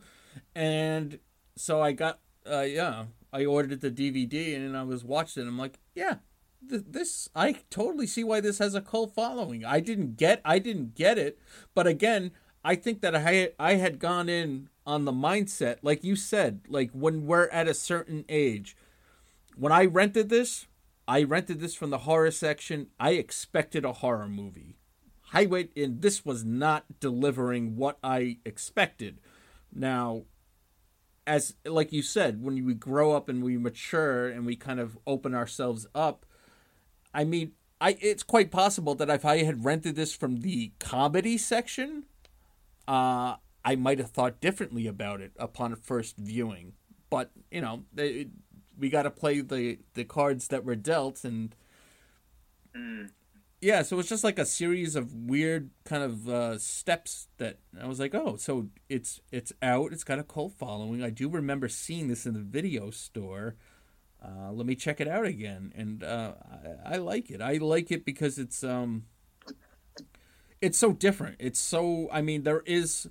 and 0.53 1.17
so 1.55 1.81
I 1.81 1.93
got, 1.93 2.19
uh, 2.49 2.61
yeah, 2.61 3.05
I 3.31 3.45
ordered 3.45 3.81
the 3.81 3.91
DVD, 3.91 4.55
and 4.55 4.77
I 4.77 4.83
was 4.83 5.03
watching 5.03 5.43
it. 5.43 5.47
I'm 5.47 5.57
like, 5.57 5.79
yeah, 5.93 6.15
th- 6.69 6.83
this 6.87 7.29
I 7.35 7.57
totally 7.69 8.07
see 8.07 8.23
why 8.23 8.39
this 8.39 8.59
has 8.59 8.75
a 8.75 8.81
cult 8.81 9.13
following. 9.13 9.65
I 9.65 9.79
didn't 9.79 10.17
get, 10.17 10.41
I 10.45 10.59
didn't 10.59 10.95
get 10.95 11.17
it, 11.17 11.39
but 11.73 11.87
again, 11.87 12.31
I 12.63 12.75
think 12.75 13.01
that 13.01 13.15
I 13.15 13.51
I 13.59 13.75
had 13.75 13.99
gone 13.99 14.29
in 14.29 14.69
on 14.85 15.05
the 15.05 15.11
mindset, 15.11 15.77
like 15.81 16.03
you 16.03 16.15
said, 16.15 16.61
like 16.67 16.91
when 16.91 17.25
we're 17.25 17.47
at 17.49 17.67
a 17.67 17.73
certain 17.73 18.25
age. 18.29 18.75
When 19.57 19.71
I 19.71 19.85
rented 19.85 20.29
this, 20.29 20.67
I 21.07 21.23
rented 21.23 21.59
this 21.59 21.75
from 21.75 21.89
the 21.89 21.99
horror 21.99 22.31
section. 22.31 22.87
I 22.99 23.11
expected 23.11 23.85
a 23.85 23.93
horror 23.93 24.27
movie. 24.27 24.75
Highway, 25.29 25.69
and 25.75 26.01
this 26.01 26.25
was 26.25 26.43
not 26.43 26.85
delivering 26.99 27.75
what 27.75 27.97
I 28.03 28.37
expected. 28.45 29.19
Now, 29.73 30.23
as 31.27 31.55
like 31.65 31.91
you 31.91 32.01
said, 32.01 32.43
when 32.43 32.63
we 32.65 32.73
grow 32.73 33.13
up 33.13 33.29
and 33.29 33.43
we 33.43 33.57
mature 33.57 34.27
and 34.27 34.45
we 34.45 34.55
kind 34.55 34.79
of 34.79 34.97
open 35.07 35.33
ourselves 35.33 35.87
up, 35.95 36.25
I 37.13 37.23
mean, 37.23 37.53
I 37.81 37.97
it's 37.99 38.23
quite 38.23 38.51
possible 38.51 38.95
that 38.95 39.09
if 39.09 39.25
I 39.25 39.43
had 39.43 39.65
rented 39.65 39.95
this 39.95 40.15
from 40.15 40.41
the 40.41 40.71
comedy 40.79 41.37
section, 41.37 42.03
uh, 42.87 43.35
I 43.63 43.75
might 43.75 43.99
have 43.99 44.11
thought 44.11 44.39
differently 44.39 44.87
about 44.87 45.21
it 45.21 45.31
upon 45.37 45.75
first 45.75 46.17
viewing. 46.17 46.73
But 47.09 47.31
you 47.49 47.61
know, 47.61 47.83
it, 47.97 48.29
we 48.77 48.89
got 48.89 49.03
to 49.03 49.11
play 49.11 49.41
the 49.41 49.79
the 49.93 50.03
cards 50.03 50.49
that 50.49 50.63
were 50.63 50.75
dealt, 50.75 51.23
and 51.23 51.55
yeah, 53.65 53.81
so 53.81 53.97
it's 53.97 54.09
just 54.09 54.23
like 54.23 54.37
a 54.37 54.45
series 54.45 54.95
of 54.95 55.11
weird 55.11 55.71
kind 55.85 56.03
of 56.03 56.29
uh, 56.29 56.59
steps 56.59 57.29
that 57.37 57.57
I 57.81 57.87
was 57.87 57.99
like, 57.99 58.13
oh, 58.13 58.35
so 58.35 58.67
it's 58.89 59.21
it's 59.31 59.51
out. 59.59 59.91
It's 59.91 60.03
got 60.03 60.19
a 60.19 60.23
cult 60.23 60.53
following. 60.53 61.01
I 61.01 61.09
do 61.09 61.27
remember 61.27 61.67
seeing 61.67 62.07
this 62.07 62.27
in 62.27 62.35
the 62.35 62.41
video 62.41 62.91
store. 62.91 63.55
Uh, 64.23 64.51
let 64.51 64.67
me 64.67 64.75
check 64.75 65.01
it 65.01 65.07
out 65.07 65.25
again, 65.25 65.73
and 65.75 66.03
uh, 66.03 66.33
I, 66.85 66.93
I 66.93 66.97
like 66.97 67.31
it. 67.31 67.41
I 67.41 67.53
like 67.53 67.91
it 67.91 68.05
because 68.05 68.37
it's 68.37 68.63
um, 68.63 69.05
it's 70.61 70.77
so 70.77 70.93
different. 70.93 71.37
It's 71.39 71.59
so. 71.59 72.07
I 72.11 72.21
mean, 72.21 72.43
there 72.43 72.61
is 72.67 73.09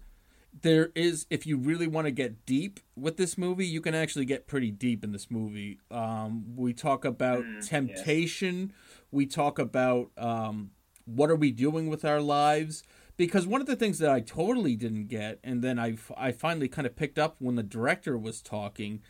there 0.63 0.91
is 0.95 1.27
if 1.31 1.47
you 1.47 1.57
really 1.57 1.87
want 1.87 2.07
to 2.07 2.11
get 2.11 2.47
deep 2.47 2.81
with 2.97 3.17
this 3.17 3.37
movie 3.37 3.67
you 3.67 3.81
can 3.81 3.95
actually 3.95 4.25
get 4.25 4.47
pretty 4.47 4.71
deep 4.71 5.05
in 5.05 5.13
this 5.13 5.31
movie. 5.31 5.81
Um, 5.91 6.57
we 6.57 6.73
talk 6.73 7.05
about 7.05 7.45
temptation. 7.63 8.73
We 9.11 9.27
talk 9.27 9.59
about 9.59 10.11
um, 10.17 10.71
what 11.05 11.31
are 11.31 11.37
we 11.37 11.51
doing 11.51 11.89
with 11.89 12.05
our 12.05 12.21
lives? 12.21 12.83
Because 13.17 13.47
one 13.47 13.61
of 13.61 13.67
the 13.69 13.77
things 13.77 13.99
that 14.01 14.11
i 14.11 14.21
totally 14.21 14.75
didn't 14.75 15.07
get 15.07 15.39
and 15.45 15.63
then 15.63 15.79
i, 15.79 15.97
I 16.17 16.33
finally 16.33 16.69
kind 16.69 16.87
of 16.87 16.97
picked 16.97 17.19
up 17.19 17.37
when 17.39 17.55
the 17.55 17.63
director 17.63 18.19
was 18.19 18.43
talking 18.43 19.03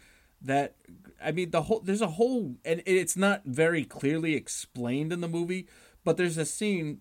that 0.42 0.74
i 1.22 1.32
mean 1.32 1.50
the 1.50 1.62
whole 1.62 1.80
there's 1.80 2.02
a 2.02 2.08
whole 2.08 2.56
and 2.66 2.82
it's 2.84 3.16
not 3.16 3.42
very 3.46 3.82
clearly 3.84 4.34
explained 4.34 5.10
in 5.10 5.22
the 5.22 5.28
movie 5.28 5.66
but 6.04 6.18
there's 6.18 6.36
a 6.36 6.44
scene 6.44 7.00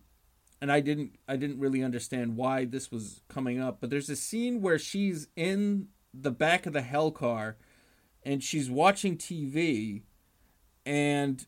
and 0.64 0.72
I 0.72 0.80
didn't 0.80 1.19
I 1.27 1.35
didn't 1.35 1.60
really 1.60 1.84
understand 1.84 2.38
why 2.38 2.64
this 2.64 2.90
was 2.90 3.19
coming 3.27 3.60
up, 3.60 3.81
but 3.81 3.90
there's 3.90 4.10
a 4.10 4.15
scene 4.15 4.61
where 4.61 4.80
she's 4.80 5.27
in 5.35 5.90
the 6.14 6.31
back 6.31 6.65
of 6.65 6.72
the 6.72 6.81
hell 6.81 7.11
car 7.11 7.57
and 8.23 8.41
she's 8.41 8.72
watching 8.72 9.18
TV 9.18 10.03
and 10.85 11.45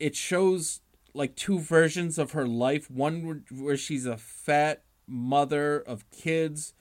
it 0.00 0.16
shows 0.16 0.80
like 1.12 1.36
two 1.36 1.58
versions 1.58 2.16
of 2.16 2.32
her 2.32 2.46
life. 2.46 2.90
One 2.90 3.44
where- 3.50 3.76
she's 3.76 4.06
a 4.06 4.16
fat 4.16 4.84
mother 5.06 5.78
of 5.78 6.10
kids 6.10 6.72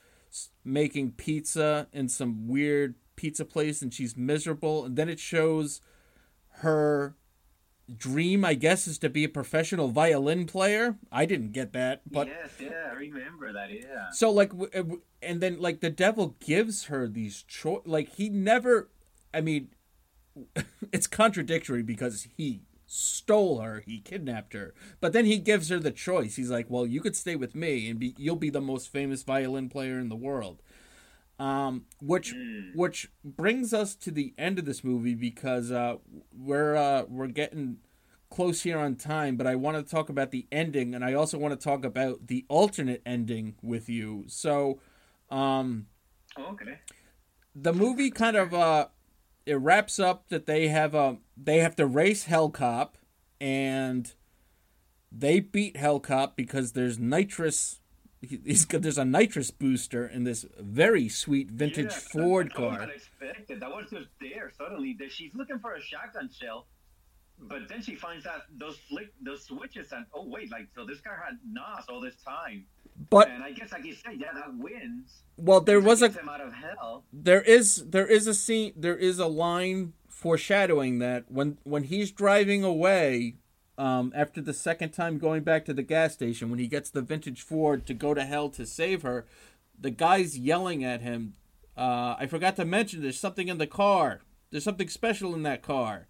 making 0.63 1.11
pizza 1.11 1.89
in 1.91 2.07
some 2.07 2.47
weird 2.47 2.95
pizza 3.17 3.43
place 3.43 3.81
and 3.81 3.93
she's 3.93 4.15
miserable. 4.15 4.85
And 4.85 4.95
then 4.95 5.09
it 5.09 5.19
shows 5.19 5.81
her 6.59 7.17
dream 7.97 8.45
i 8.45 8.53
guess 8.53 8.88
is 8.88 8.97
to 8.97 9.10
be 9.10 9.23
a 9.26 9.30
professional 9.30 9.89
violin 9.89 10.45
player 10.45 10.97
i 11.11 11.26
didn't 11.26 11.51
get 11.51 11.73
that 11.73 12.01
but 12.10 12.27
yes, 12.27 12.49
yeah, 12.60 12.89
I 12.91 12.95
remember 12.95 13.51
that. 13.53 13.72
Yeah. 13.72 14.10
so 14.11 14.31
like, 14.31 14.51
uh, 14.53 14.84
and 15.22 15.41
then 15.41 15.60
like 15.60 15.81
the 15.81 15.89
devil 15.89 16.35
gives 16.39 16.85
her 16.85 17.07
these 17.07 17.43
cho- 17.43 17.84
like 17.85 18.10
he 18.15 18.30
never. 18.30 18.89
I 19.34 19.41
mean, 19.41 19.69
it's 20.91 21.07
contradictory 21.07 21.84
because 21.84 22.27
he 22.38 22.61
stole 22.85 23.60
her, 23.60 23.84
he 23.85 23.99
kidnapped 23.99 24.53
her, 24.53 24.73
but 25.01 25.14
then 25.14 25.26
he 25.26 25.38
gives 25.39 25.69
her 25.69 25.80
the 25.80 25.91
choice. 25.91 26.35
He's 26.35 26.51
like, 26.51 26.68
"Well, 26.69 26.85
you 26.85 27.01
could 27.01 27.15
stay 27.15 27.35
with 27.35 27.55
me, 27.55 27.89
and 27.89 27.99
be 27.99 28.14
you'll 28.18 28.35
be 28.35 28.49
the 28.49 28.61
most 28.61 28.91
famous 28.91 29.23
violin 29.23 29.69
player 29.69 29.99
in 29.99 30.10
the 30.10 30.15
world." 30.15 30.61
Um, 31.39 31.85
which 31.99 32.34
which 32.76 33.10
brings 33.23 33.73
us 33.73 33.95
to 33.95 34.11
the 34.11 34.34
end 34.38 34.60
of 34.60 34.65
this 34.65 34.84
movie 34.84 35.15
because 35.15 35.72
uh, 35.72 35.97
we're 36.31 36.76
uh, 36.76 37.03
we're 37.10 37.27
getting 37.27 37.77
close 38.30 38.61
here 38.64 38.77
on 38.80 38.95
time, 38.95 39.35
but 39.35 39.47
I 39.47 39.55
want 39.55 39.77
to 39.77 39.84
talk 39.84 40.10
about 40.10 40.31
the 40.31 40.47
ending, 40.51 40.95
and 40.95 41.03
I 41.03 41.14
also 41.14 41.38
want 41.38 41.60
to 41.60 41.64
talk 41.64 41.85
about 41.85 42.27
the 42.27 42.45
alternate 42.49 43.01
ending 43.05 43.55
with 43.61 43.89
you. 43.89 44.26
So, 44.27 44.80
um, 45.30 45.88
Okay. 46.38 46.80
the 47.55 47.73
movie 47.73 48.11
kind 48.11 48.35
of 48.35 48.53
uh, 48.53 48.88
it 49.45 49.55
wraps 49.55 49.99
up 49.99 50.30
that 50.30 50.45
they 50.45 50.68
have 50.69 50.95
a 50.95 51.18
they 51.38 51.60
have 51.60 51.76
to 51.77 51.85
race 51.85 52.26
Hellcop, 52.26 52.91
and 53.39 54.14
they 55.11 55.39
beat 55.39 55.76
Hellcop 55.76 56.35
because 56.35 56.73
there's 56.73 56.99
nitrous. 56.99 57.80
He- 58.28 58.41
He's 58.45 58.66
got 58.66 58.82
there's 58.82 58.98
a 58.98 59.06
nitrous 59.06 59.52
booster 59.52 60.06
in 60.08 60.24
this 60.24 60.45
very 60.60 61.10
sweet 61.10 61.50
vintage 61.52 61.91
Yeah, 61.91 62.00
Ford 62.24 62.52
that 62.56 62.60
was 62.62 62.72
car. 62.78 62.82
Unexpected. 62.84 63.60
That 63.60 63.70
was 63.70 63.86
just 63.91 64.08
there 64.22 64.52
suddenly. 64.58 64.95
That 65.00 65.12
she's 65.12 65.34
looking 65.36 65.60
for 65.60 65.74
a 65.74 65.82
shotgun 65.82 66.30
shell, 66.32 66.68
but 67.40 67.68
then 67.70 67.82
she 67.82 67.95
finds 67.95 68.26
out 68.26 68.41
those 68.58 68.78
flick 68.90 69.10
those 69.22 69.44
switches 69.45 69.91
and 69.91 70.06
oh 70.14 70.26
wait, 70.28 70.52
like 70.52 70.68
so 70.76 70.86
this 70.86 71.02
car 71.02 71.22
had 71.26 71.38
NOS 71.45 71.86
all 71.90 72.02
this 72.02 72.16
time. 72.26 72.66
But 73.10 73.30
and 73.30 73.44
I 73.44 73.52
guess 73.52 73.72
like 73.72 73.86
you 73.86 73.95
said, 73.95 74.14
yeah, 74.20 74.34
that 74.34 74.56
wins. 74.56 75.24
well, 75.38 75.62
there 75.62 75.82
was 75.82 76.02
a 76.04 76.10
gets 76.10 76.28
out 76.28 76.41
of 76.41 76.54
hell. 76.54 77.04
there 77.12 77.41
is 77.41 77.84
there 77.90 78.06
is 78.08 78.28
a 78.28 78.34
scene 78.36 78.74
there 78.76 78.95
is 78.95 79.18
a 79.20 79.26
line 79.28 79.94
foreshadowing 80.10 81.00
that 81.00 81.26
when 81.30 81.58
when 81.64 81.84
he's 81.84 82.12
driving 82.12 82.64
away 82.64 83.36
um, 83.78 84.12
after 84.16 84.41
the 84.41 84.54
second 84.54 84.91
time 84.91 85.18
going 85.18 85.44
back 85.44 85.66
to 85.66 85.74
the 85.74 85.84
gas 85.84 86.14
station 86.14 86.50
when 86.50 86.60
he 86.60 86.68
gets 86.68 86.90
the 86.90 87.02
vintage 87.02 87.41
ford 87.41 87.86
to 87.86 87.94
go 87.94 88.14
to 88.14 88.24
hell 88.24 88.50
to 88.50 88.66
save 88.66 89.02
her 89.02 89.26
the 89.80 89.90
guy's 89.90 90.38
yelling 90.38 90.84
at 90.84 91.02
him 91.02 91.34
uh, 91.78 92.16
i 92.20 92.26
forgot 92.28 92.56
to 92.56 92.66
mention 92.66 93.02
there's 93.02 93.20
something 93.20 93.48
in 93.48 93.58
the 93.58 93.68
car 93.68 94.22
there's 94.52 94.64
something 94.64 94.90
special 94.90 95.34
in 95.34 95.44
that 95.44 95.62
car 95.62 96.08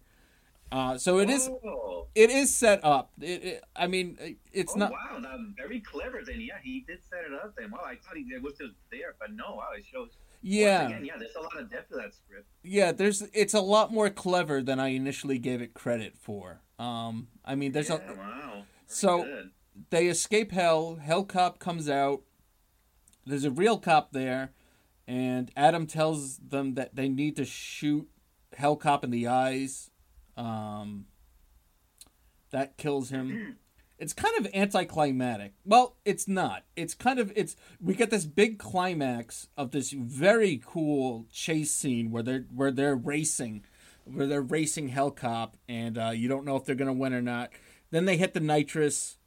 uh, 0.72 0.98
so 0.98 1.18
it 1.18 1.30
is 1.30 1.48
Oh, 1.64 2.06
it 2.14 2.30
is 2.30 2.54
set 2.54 2.84
up 2.84 3.12
it, 3.20 3.44
it, 3.44 3.64
i 3.76 3.86
mean 3.86 4.36
it's 4.52 4.74
oh 4.74 4.78
not 4.78 4.92
wow, 4.92 5.18
that, 5.20 5.38
very 5.56 5.80
clever. 5.80 6.22
Then 6.24 6.40
yeah, 6.40 6.54
he 6.62 6.84
did 6.86 6.98
set 7.10 7.24
it 7.26 7.32
up. 7.32 7.54
Then 7.56 7.70
wow, 7.70 7.82
I 7.84 7.96
thought 7.96 8.16
he 8.16 8.24
was 8.38 8.54
just 8.54 8.74
there, 8.90 9.14
but 9.18 9.32
no, 9.32 9.56
wow, 9.56 9.68
it 9.76 9.84
shows. 9.90 10.10
Yeah 10.46 10.86
again, 10.86 11.04
yeah, 11.04 11.16
there's 11.18 11.34
a 11.34 11.40
lot 11.40 11.58
of 11.58 11.70
depth 11.70 11.88
to 11.88 11.96
that 11.96 12.14
script. 12.14 12.46
Yeah, 12.62 12.92
there's 12.92 13.22
it's 13.32 13.54
a 13.54 13.60
lot 13.60 13.92
more 13.92 14.10
clever 14.10 14.62
than 14.62 14.78
I 14.78 14.88
initially 14.88 15.38
gave 15.38 15.60
it 15.62 15.74
credit 15.74 16.16
for. 16.16 16.60
Um, 16.78 17.28
I 17.44 17.54
mean, 17.54 17.72
there's 17.72 17.88
yeah, 17.88 17.98
a 18.10 18.14
wow. 18.14 18.62
So 18.86 19.24
good. 19.24 19.50
they 19.90 20.06
escape 20.06 20.52
hell. 20.52 20.96
Hell 20.96 21.24
cop 21.24 21.58
comes 21.58 21.88
out. 21.88 22.22
There's 23.26 23.44
a 23.44 23.50
real 23.50 23.78
cop 23.78 24.12
there, 24.12 24.52
and 25.08 25.50
Adam 25.56 25.86
tells 25.86 26.36
them 26.38 26.74
that 26.74 26.94
they 26.94 27.08
need 27.08 27.36
to 27.36 27.44
shoot 27.44 28.08
Hell 28.56 28.76
cop 28.76 29.04
in 29.04 29.10
the 29.10 29.26
eyes. 29.26 29.90
Um, 30.36 31.06
that 32.50 32.76
kills 32.76 33.10
him. 33.10 33.56
It's 33.98 34.12
kind 34.12 34.34
of 34.38 34.52
anticlimactic. 34.52 35.52
Well, 35.64 35.96
it's 36.04 36.26
not. 36.26 36.64
It's 36.74 36.94
kind 36.94 37.18
of 37.18 37.32
it's 37.36 37.54
we 37.80 37.94
get 37.94 38.10
this 38.10 38.24
big 38.24 38.58
climax 38.58 39.48
of 39.56 39.70
this 39.70 39.92
very 39.92 40.60
cool 40.64 41.26
chase 41.32 41.70
scene 41.70 42.10
where 42.10 42.22
they're 42.22 42.46
where 42.52 42.72
they're 42.72 42.96
racing, 42.96 43.64
where 44.04 44.26
they're 44.26 44.42
racing 44.42 44.90
Hellcop, 44.90 45.52
and 45.68 45.96
uh, 45.96 46.10
you 46.10 46.28
don't 46.28 46.44
know 46.44 46.56
if 46.56 46.64
they're 46.64 46.74
gonna 46.74 46.92
win 46.92 47.14
or 47.14 47.22
not. 47.22 47.50
Then 47.90 48.04
they 48.04 48.16
hit 48.16 48.34
the 48.34 48.40
nitrous, 48.40 49.18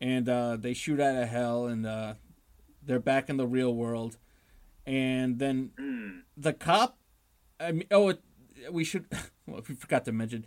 and 0.00 0.28
uh, 0.28 0.56
they 0.56 0.74
shoot 0.74 1.00
out 1.00 1.20
of 1.20 1.28
hell, 1.28 1.66
and 1.66 1.84
uh, 1.84 2.14
they're 2.84 3.00
back 3.00 3.28
in 3.28 3.36
the 3.36 3.46
real 3.46 3.74
world. 3.74 4.18
And 4.86 5.38
then 5.38 6.22
the 6.36 6.52
cop, 6.52 6.98
I 7.58 7.72
mean, 7.72 7.86
oh, 7.90 8.10
it, 8.10 8.20
we 8.70 8.84
should. 8.84 9.06
Well, 9.44 9.60
we 9.68 9.74
forgot 9.74 10.04
to 10.04 10.12
mention. 10.12 10.44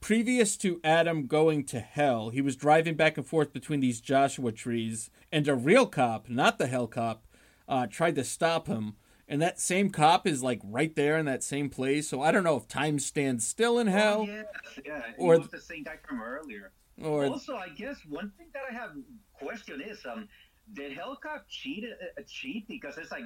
Previous 0.00 0.56
to 0.58 0.80
Adam 0.84 1.26
going 1.26 1.64
to 1.64 1.80
hell, 1.80 2.30
he 2.30 2.40
was 2.40 2.56
driving 2.56 2.94
back 2.94 3.16
and 3.18 3.26
forth 3.26 3.52
between 3.52 3.80
these 3.80 4.00
Joshua 4.00 4.52
trees, 4.52 5.10
and 5.32 5.46
a 5.48 5.54
real 5.54 5.86
cop, 5.86 6.28
not 6.28 6.56
the 6.58 6.68
hell 6.68 6.86
cop, 6.86 7.24
uh, 7.68 7.86
tried 7.86 8.14
to 8.14 8.24
stop 8.24 8.68
him. 8.68 8.94
And 9.26 9.42
that 9.42 9.60
same 9.60 9.90
cop 9.90 10.26
is 10.26 10.42
like 10.42 10.60
right 10.64 10.94
there 10.94 11.18
in 11.18 11.26
that 11.26 11.42
same 11.44 11.68
place. 11.68 12.08
So 12.08 12.22
I 12.22 12.30
don't 12.30 12.44
know 12.44 12.56
if 12.56 12.66
time 12.68 12.98
stands 12.98 13.46
still 13.46 13.78
in 13.78 13.88
hell, 13.88 14.20
Oh, 14.22 14.24
yes, 14.32 14.46
yeah, 14.86 15.02
or- 15.18 15.38
was 15.40 15.48
the 15.48 15.60
same 15.60 15.82
guy 15.82 15.96
from 16.08 16.22
earlier. 16.22 16.70
or 17.02 17.26
also, 17.26 17.56
I 17.56 17.68
guess 17.68 17.96
one 18.08 18.32
thing 18.38 18.46
that 18.54 18.62
I 18.70 18.72
have 18.72 18.92
question 19.34 19.80
is, 19.82 19.98
um, 20.06 20.28
did 20.72 20.96
Hellcop 20.96 21.42
cheat 21.48 21.84
uh, 21.84 22.22
cheat 22.26 22.66
because 22.68 22.96
it's 22.98 23.10
like 23.10 23.24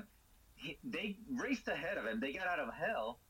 he, 0.56 0.78
they 0.82 1.18
raced 1.30 1.68
ahead 1.68 1.98
of 1.98 2.06
him, 2.06 2.18
they 2.18 2.32
got 2.32 2.46
out 2.48 2.58
of 2.58 2.72
hell, 2.74 3.20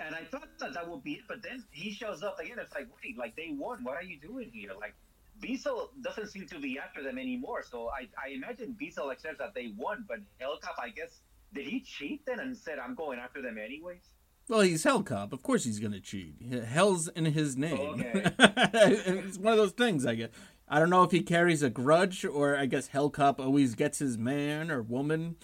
and 0.00 0.14
I 0.14 0.24
thought 0.24 0.48
that 0.60 0.74
that 0.74 0.88
would 0.88 1.02
be 1.02 1.12
it, 1.12 1.22
but 1.28 1.42
then 1.42 1.64
he 1.70 1.90
shows 1.92 2.22
up 2.22 2.38
again. 2.38 2.58
It's 2.60 2.74
like, 2.74 2.88
wait, 3.02 3.18
like 3.18 3.36
they 3.36 3.50
won. 3.50 3.84
What 3.84 3.96
are 3.96 4.02
you 4.02 4.18
doing 4.18 4.50
here? 4.52 4.72
Like. 4.78 4.94
Beezle 5.40 5.90
doesn't 6.02 6.26
seem 6.30 6.48
to 6.48 6.58
be 6.58 6.80
after 6.80 7.00
them 7.00 7.16
anymore, 7.16 7.62
so 7.62 7.90
I, 7.90 8.08
I 8.20 8.30
imagine 8.30 8.76
Beezle 8.82 9.12
accepts 9.12 9.38
that 9.38 9.54
they 9.54 9.72
won, 9.76 10.04
but 10.08 10.18
Hellcop, 10.40 10.82
I 10.82 10.88
guess, 10.88 11.20
did 11.54 11.64
he 11.64 11.78
cheat 11.78 12.26
then 12.26 12.40
and 12.40 12.56
said, 12.56 12.80
I'm 12.80 12.96
going 12.96 13.20
after 13.20 13.40
them 13.40 13.56
anyways? 13.56 14.02
Well, 14.48 14.60
he's 14.60 14.82
Hell 14.82 15.02
Cop. 15.02 15.32
Of 15.32 15.42
course 15.42 15.64
he's 15.64 15.78
gonna 15.78 16.00
cheat. 16.00 16.36
Hell's 16.66 17.08
in 17.08 17.26
his 17.26 17.56
name. 17.56 18.00
Okay. 18.00 18.32
it's 18.38 19.36
one 19.36 19.52
of 19.52 19.58
those 19.58 19.72
things. 19.72 20.06
I 20.06 20.14
guess. 20.14 20.30
I 20.66 20.78
don't 20.78 20.90
know 20.90 21.02
if 21.02 21.10
he 21.10 21.22
carries 21.22 21.62
a 21.62 21.70
grudge 21.70 22.24
or 22.24 22.56
I 22.56 22.66
guess 22.66 22.88
Hell 22.88 23.10
Cop 23.10 23.40
always 23.40 23.74
gets 23.74 23.98
his 23.98 24.16
man 24.16 24.70
or 24.70 24.82
woman. 24.82 25.36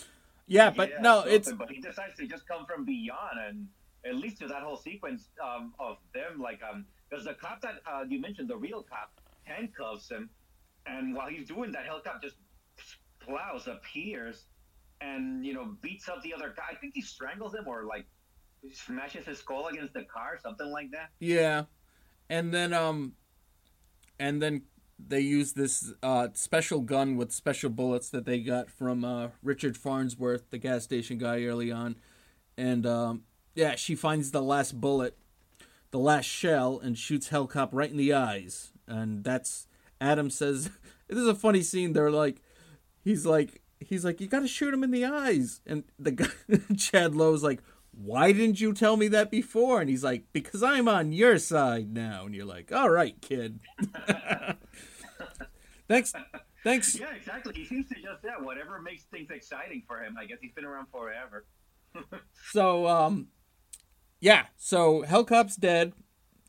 Yeah, 0.47 0.70
but 0.70 0.90
Yeah, 0.90 1.01
no, 1.01 1.14
something, 1.16 1.35
it's 1.35 1.52
But 1.52 1.70
he 1.70 1.81
decides 1.81 2.16
to 2.18 2.26
just 2.26 2.47
come 2.47 2.66
from 2.66 2.85
beyond, 2.85 3.39
and 3.47 3.68
it 4.05 4.14
least 4.14 4.39
to 4.39 4.47
that 4.48 4.62
whole 4.62 4.76
sequence 4.76 5.28
um, 5.43 5.74
of 5.78 5.97
them, 6.12 6.40
like, 6.40 6.60
um, 6.70 6.85
because 7.09 7.24
the 7.24 7.35
cop 7.35 7.62
that 7.62 7.76
uh, 7.90 8.05
you 8.09 8.20
mentioned, 8.20 8.48
the 8.48 8.56
real 8.56 8.82
cop, 8.82 9.10
handcuffs 9.44 10.10
him, 10.10 10.28
and 10.86 11.14
while 11.14 11.28
he's 11.28 11.48
doing 11.48 11.72
that, 11.72 11.85
Hellcop 11.86 12.22
just 12.22 12.36
plows, 13.20 13.66
appears, 13.66 14.44
and 15.01 15.44
you 15.44 15.55
know 15.55 15.76
beats 15.81 16.09
up 16.09 16.22
the 16.22 16.35
other 16.35 16.52
guy. 16.56 16.64
I 16.70 16.74
think 16.74 16.94
he 16.94 17.02
strangles 17.02 17.55
him 17.55 17.66
or 17.66 17.85
like 17.85 18.06
smashes 18.72 19.26
his 19.26 19.39
skull 19.39 19.68
against 19.68 19.94
the 19.94 20.05
car, 20.05 20.39
something 20.43 20.70
like 20.70 20.90
that. 20.93 21.10
yeah, 21.20 21.64
and 22.28 22.52
then 22.52 22.72
um, 22.72 23.12
and 24.18 24.43
then 24.43 24.62
they 24.98 25.20
use 25.20 25.55
this 25.55 25.93
uh 26.02 26.28
special 26.35 26.81
gun 26.81 27.16
with 27.16 27.32
special 27.32 27.68
bullets 27.68 28.10
that 28.10 28.24
they 28.24 28.39
got 28.39 28.70
from 28.70 29.05
uh 29.05 29.28
Richard 29.43 29.76
Farnsworth, 29.76 30.51
the 30.51 30.59
gas 30.59 30.85
station 30.85 31.18
guy 31.18 31.44
early 31.44 31.72
on, 31.72 31.97
and 32.56 32.86
um, 32.86 33.22
yeah, 33.55 33.74
she 33.76 33.94
finds 33.94 34.31
the 34.31 34.43
last 34.43 34.81
bullet, 34.81 35.16
the 35.90 35.98
last 35.98 36.26
shell, 36.26 36.81
and 36.82 36.98
shoots 36.98 37.28
Hellcop 37.28 37.68
right 37.72 37.90
in 37.90 37.97
the 37.97 38.12
eyes, 38.12 38.72
and 38.86 39.24
that's 39.24 39.66
Adam 40.01 40.31
says. 40.31 40.70
This 41.06 41.18
is 41.18 41.28
a 41.28 41.35
funny 41.35 41.60
scene. 41.60 41.93
They're 41.93 42.10
like, 42.10 42.40
he's 43.05 43.26
like, 43.26 43.60
he's 43.78 44.06
like, 44.06 44.22
you 44.22 44.26
got 44.26 44.40
to 44.40 44.48
shoot 44.48 44.72
him 44.72 44.82
in 44.82 44.90
the 44.90 45.05
eyes, 45.05 45.60
and 45.66 45.85
the 45.98 46.12
guy, 46.12 46.28
Chad 46.78 47.14
Lowe's 47.14 47.43
like, 47.43 47.60
why 47.97 48.32
didn't 48.32 48.60
you 48.60 48.72
tell 48.72 48.97
me 48.97 49.09
that 49.09 49.31
before? 49.31 49.81
And 49.81 49.90
he's 49.90 50.02
like, 50.02 50.24
because 50.32 50.62
I'm 50.62 50.89
on 50.89 51.12
your 51.12 51.39
side 51.39 51.93
now. 51.93 52.26
And 52.26 52.35
you're 52.35 52.47
like, 52.47 52.72
all 52.72 52.90
right, 52.90 53.20
kid. 53.20 53.60
thanks, 55.89 56.12
thanks. 56.64 56.98
Yeah, 56.98 57.14
exactly. 57.14 57.55
He 57.55 57.64
seems 57.64 57.89
to 57.89 57.94
just 57.94 58.24
yeah, 58.24 58.39
whatever 58.40 58.81
makes 58.81 59.05
things 59.05 59.31
exciting 59.31 59.82
for 59.86 60.02
him. 60.02 60.16
I 60.18 60.24
guess 60.24 60.39
he's 60.40 60.52
been 60.52 60.64
around 60.64 60.86
forever. 60.90 61.44
So, 62.51 62.89
um, 62.89 63.28
yeah. 64.24 64.46
So 64.56 65.02
Hellcop's 65.02 65.56
dead. 65.56 65.92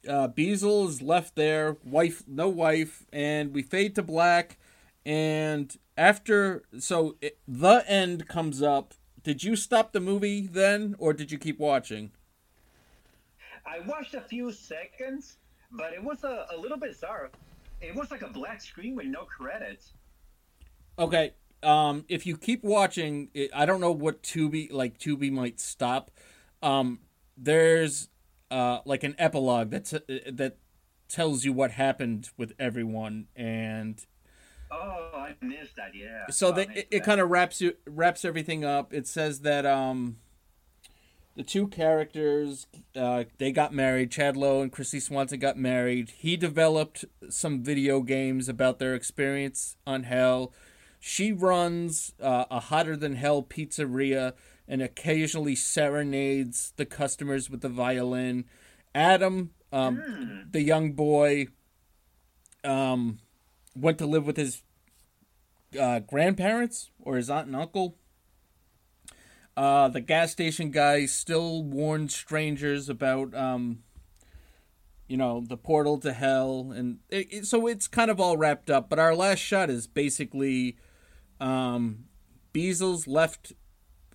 uh, 0.08 0.30
Beezle 0.30 0.88
is 0.88 1.02
left 1.02 1.36
there, 1.36 1.76
wife, 1.84 2.24
no 2.26 2.48
wife, 2.48 3.06
and 3.12 3.54
we 3.54 3.62
fade 3.64 3.96
to 3.96 4.04
black. 4.04 4.58
And 5.06 5.76
after, 5.98 6.64
so 6.80 7.18
it, 7.22 7.38
the 7.48 7.84
end 7.88 8.28
comes 8.28 8.62
up. 8.62 8.94
Did 9.24 9.44
you 9.44 9.58
stop 9.58 9.92
the 9.92 10.00
movie 10.00 10.48
then, 10.48 10.96
or 11.00 11.12
did 11.12 11.32
you 11.32 11.38
keep 11.38 11.60
watching? 11.60 12.12
I 13.66 13.80
watched 13.80 14.14
a 14.14 14.22
few 14.22 14.52
seconds, 14.54 15.38
but 15.72 15.92
it 15.92 16.02
was 16.04 16.24
a, 16.24 16.46
a 16.56 16.58
little 16.58 16.78
bit 16.78 16.92
bizarre. 16.92 17.30
It 17.82 17.94
was 17.94 18.10
like 18.10 18.22
a 18.22 18.30
black 18.30 18.62
screen 18.62 18.96
with 18.96 19.08
no 19.08 19.24
credits. 19.24 19.92
Okay. 20.98 21.34
Um, 21.62 22.06
if 22.08 22.26
you 22.26 22.38
keep 22.38 22.64
watching, 22.64 23.30
it, 23.34 23.50
I 23.54 23.66
don't 23.66 23.82
know 23.82 23.92
what 23.92 24.24
Tubi 24.24 24.72
like 24.72 24.98
Tubi 24.98 25.32
might 25.32 25.60
stop. 25.60 26.12
Um, 26.62 27.00
there's 27.38 28.10
uh 28.52 28.80
like 28.86 29.04
an 29.04 29.16
epilogue 29.18 29.70
that's 29.72 29.92
that 29.92 30.58
tells 31.08 31.46
you 31.46 31.54
what 31.54 31.72
happened 31.72 32.30
with 32.38 32.54
everyone, 32.60 33.28
and 33.36 34.06
Oh, 34.72 35.12
I 35.14 35.36
missed 35.42 35.76
that. 35.78 35.96
Yeah. 35.96 36.26
so 36.32 36.48
Oh, 36.48 36.52
they, 36.52 36.64
it, 36.64 36.88
it 36.92 37.04
kind 37.04 37.22
of 37.22 37.30
wraps 37.30 37.62
you 37.62 37.74
wraps 37.86 38.26
everything 38.26 38.66
up. 38.66 38.94
It 38.94 39.08
says 39.08 39.42
that 39.42 39.66
um 39.66 40.18
the 41.36 41.44
two 41.44 41.68
characters 41.68 42.66
uh, 42.96 43.26
they 43.38 43.52
got 43.52 43.74
married. 43.74 44.10
Chad 44.12 44.38
Lowe 44.38 44.62
and 44.62 44.72
Kristy 44.72 45.02
Swanson 45.02 45.40
got 45.40 45.58
married. 45.58 46.12
He 46.18 46.38
developed 46.38 47.06
some 47.30 47.62
video 47.62 48.02
games 48.02 48.48
about 48.48 48.80
their 48.80 48.96
experience 48.96 49.76
on 49.86 50.04
Hell. 50.04 50.54
She 51.00 51.32
runs 51.32 52.14
uh, 52.22 52.46
a 52.50 52.60
hotter 52.62 52.96
than 52.96 53.16
hell 53.16 53.44
pizzeria 53.44 54.34
and 54.68 54.82
occasionally 54.82 55.56
serenades 55.56 56.74
the 56.78 56.86
customers 56.86 57.50
with 57.50 57.62
the 57.62 57.70
violin. 57.70 58.46
Adam, 58.94 59.52
um, 59.72 60.48
the 60.52 60.62
young 60.62 60.94
boy, 60.94 61.48
um, 62.64 63.20
went 63.76 63.98
to 64.00 64.06
live 64.06 64.26
with 64.26 64.38
his 64.38 64.64
uh, 65.80 66.00
grandparents 66.00 66.90
or 67.02 67.18
his 67.18 67.30
aunt 67.30 67.48
and 67.48 67.56
uncle. 67.56 67.98
Uh, 69.58 69.88
the 69.88 70.02
gas 70.02 70.32
station 70.32 70.70
guy 70.72 71.06
still 71.06 71.64
warns 71.64 72.14
strangers 72.14 72.90
about, 72.90 73.34
um, 73.34 73.80
you 75.08 75.16
know, 75.16 75.44
the 75.48 75.56
portal 75.56 75.98
to 76.00 76.12
hell, 76.12 76.74
and 76.76 77.00
it, 77.10 77.28
it- 77.32 77.46
so 77.46 77.68
it's 77.68 77.88
kind 77.88 78.12
of 78.12 78.20
all 78.20 78.36
wrapped 78.38 78.70
up. 78.70 78.90
But 78.90 79.00
our 79.00 79.16
last 79.16 79.40
shot 79.40 79.70
is 79.70 79.88
basically, 79.88 80.78
um, 81.40 82.06
Beezle's 82.54 83.08
left. 83.08 83.54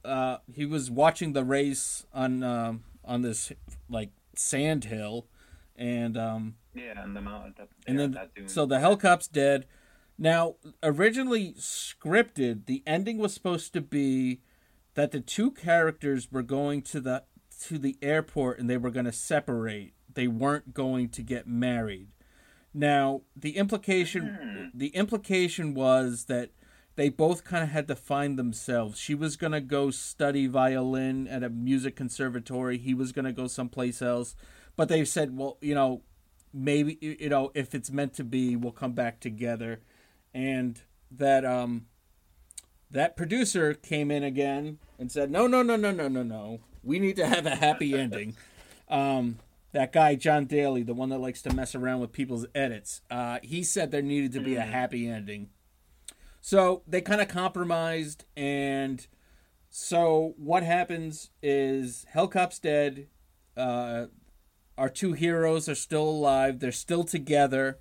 Uh, 0.05 0.39
he 0.53 0.65
was 0.65 0.91
watching 0.91 1.33
the 1.33 1.45
race 1.45 2.07
on 2.13 2.43
um 2.43 2.85
on 3.05 3.23
this 3.23 3.53
like 3.89 4.11
sand 4.35 4.85
hill, 4.85 5.27
and 5.77 6.17
um, 6.17 6.55
Yeah, 6.75 7.03
and 7.03 7.17
the 7.17 7.21
mountain. 7.21 7.55
And 7.87 7.99
then 7.99 8.19
so 8.47 8.67
the 8.67 8.77
Hellcop's 8.77 9.29
dead. 9.29 9.67
Now, 10.19 10.57
originally 10.83 11.55
scripted, 11.55 12.67
the 12.67 12.83
ending 12.87 13.17
was 13.17 13.33
supposed 13.33 13.73
to 13.73 13.81
be 13.81 14.43
that 14.95 15.13
the 15.13 15.21
two 15.21 15.51
characters 15.51 16.31
were 16.31 16.43
going 16.43 16.83
to 16.83 17.01
the 17.01 17.25
to 17.63 17.79
the 17.79 17.97
airport 18.03 18.59
and 18.59 18.69
they 18.69 18.77
were 18.77 18.91
going 18.91 19.07
to 19.07 19.13
separate. 19.13 19.95
They 20.13 20.29
weren't 20.29 20.75
going 20.75 21.09
to 21.11 21.23
get 21.23 21.47
married. 21.47 22.09
Now, 22.73 23.23
the 23.35 23.57
implication 23.57 24.71
the 24.75 24.89
implication 24.89 25.75
was 25.75 26.27
that 26.27 26.51
they 26.97 27.09
both 27.09 27.45
kind 27.45 27.65
of 27.65 27.71
had 27.71 27.89
to 27.89 27.97
find 27.97 28.39
themselves. 28.39 28.99
She 28.99 29.15
was 29.15 29.37
going 29.37 29.53
to 29.53 29.61
go 29.61 29.91
study 29.91 30.47
violin 30.47 31.29
at 31.29 31.43
a 31.43 31.49
music 31.49 31.97
conservatory. 31.97 32.79
He 32.79 32.95
was 32.95 33.13
going 33.13 33.25
to 33.25 33.33
go 33.33 33.47
someplace 33.47 34.03
else. 34.03 34.35
But 34.77 34.89
they 34.89 35.05
said, 35.05 35.37
well, 35.37 35.59
you 35.61 35.75
know, 35.75 36.03
maybe 36.53 36.99
you 37.01 37.29
know 37.29 37.51
if 37.55 37.75
it's 37.75 37.91
meant 37.91 38.13
to 38.15 38.25
be 38.25 38.57
we'll 38.57 38.73
come 38.73 38.93
back 38.93 39.21
together 39.21 39.81
and 40.35 40.83
that 41.11 41.45
um 41.45 41.87
that 42.91 43.17
producer 43.17 43.73
came 43.73 44.11
in 44.11 44.25
again 44.25 44.79
and 44.99 45.13
said 45.13 45.31
no 45.31 45.47
no 45.47 45.63
no 45.63 45.77
no 45.77 45.91
no 45.91 46.09
no 46.09 46.23
no 46.23 46.61
we 46.83 46.99
need 46.99 47.17
to 47.17 47.27
have 47.27 47.47
a 47.47 47.57
happy 47.57 47.95
ending 47.99 48.37
um 48.89 49.39
that 49.73 49.93
guy 49.93 50.15
john 50.15 50.45
daly 50.45 50.83
the 50.83 50.95
one 50.95 51.09
that 51.09 51.19
likes 51.19 51.43
to 51.43 51.55
mess 51.55 51.75
around 51.75 52.01
with 52.01 52.13
people's 52.13 52.47
edits 52.55 53.01
uh 53.11 53.39
he 53.43 53.63
said 53.63 53.91
there 53.91 54.03
needed 54.03 54.33
to 54.33 54.41
be 54.41 54.57
a 54.57 54.63
happy 54.63 55.09
ending 55.09 55.49
so 56.41 56.83
they 56.87 57.01
kind 57.01 57.21
of 57.21 57.29
compromised 57.29 58.25
and 58.37 59.07
so 59.69 60.35
what 60.37 60.63
happens 60.63 61.31
is 61.43 62.07
hellcop's 62.15 62.59
dead 62.59 63.07
uh 63.57 64.07
our 64.81 64.89
two 64.89 65.13
heroes 65.13 65.69
are 65.69 65.75
still 65.75 66.09
alive. 66.09 66.59
They're 66.59 66.73
still 66.73 67.05
together. 67.05 67.79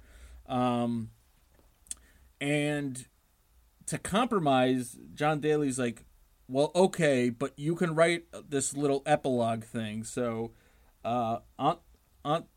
Um, 0.47 1.11
and 2.41 3.07
to 3.85 3.97
compromise, 3.97 4.97
John 5.13 5.39
Daly's 5.39 5.79
like, 5.79 6.03
well, 6.49 6.71
okay, 6.75 7.29
but 7.29 7.57
you 7.57 7.75
can 7.75 7.95
write 7.95 8.25
this 8.49 8.75
little 8.75 9.01
epilogue 9.05 9.63
thing. 9.63 10.03
So, 10.03 10.51
uh, 11.05 11.37
Aunt, 11.57 11.79
Aunt 12.25 12.47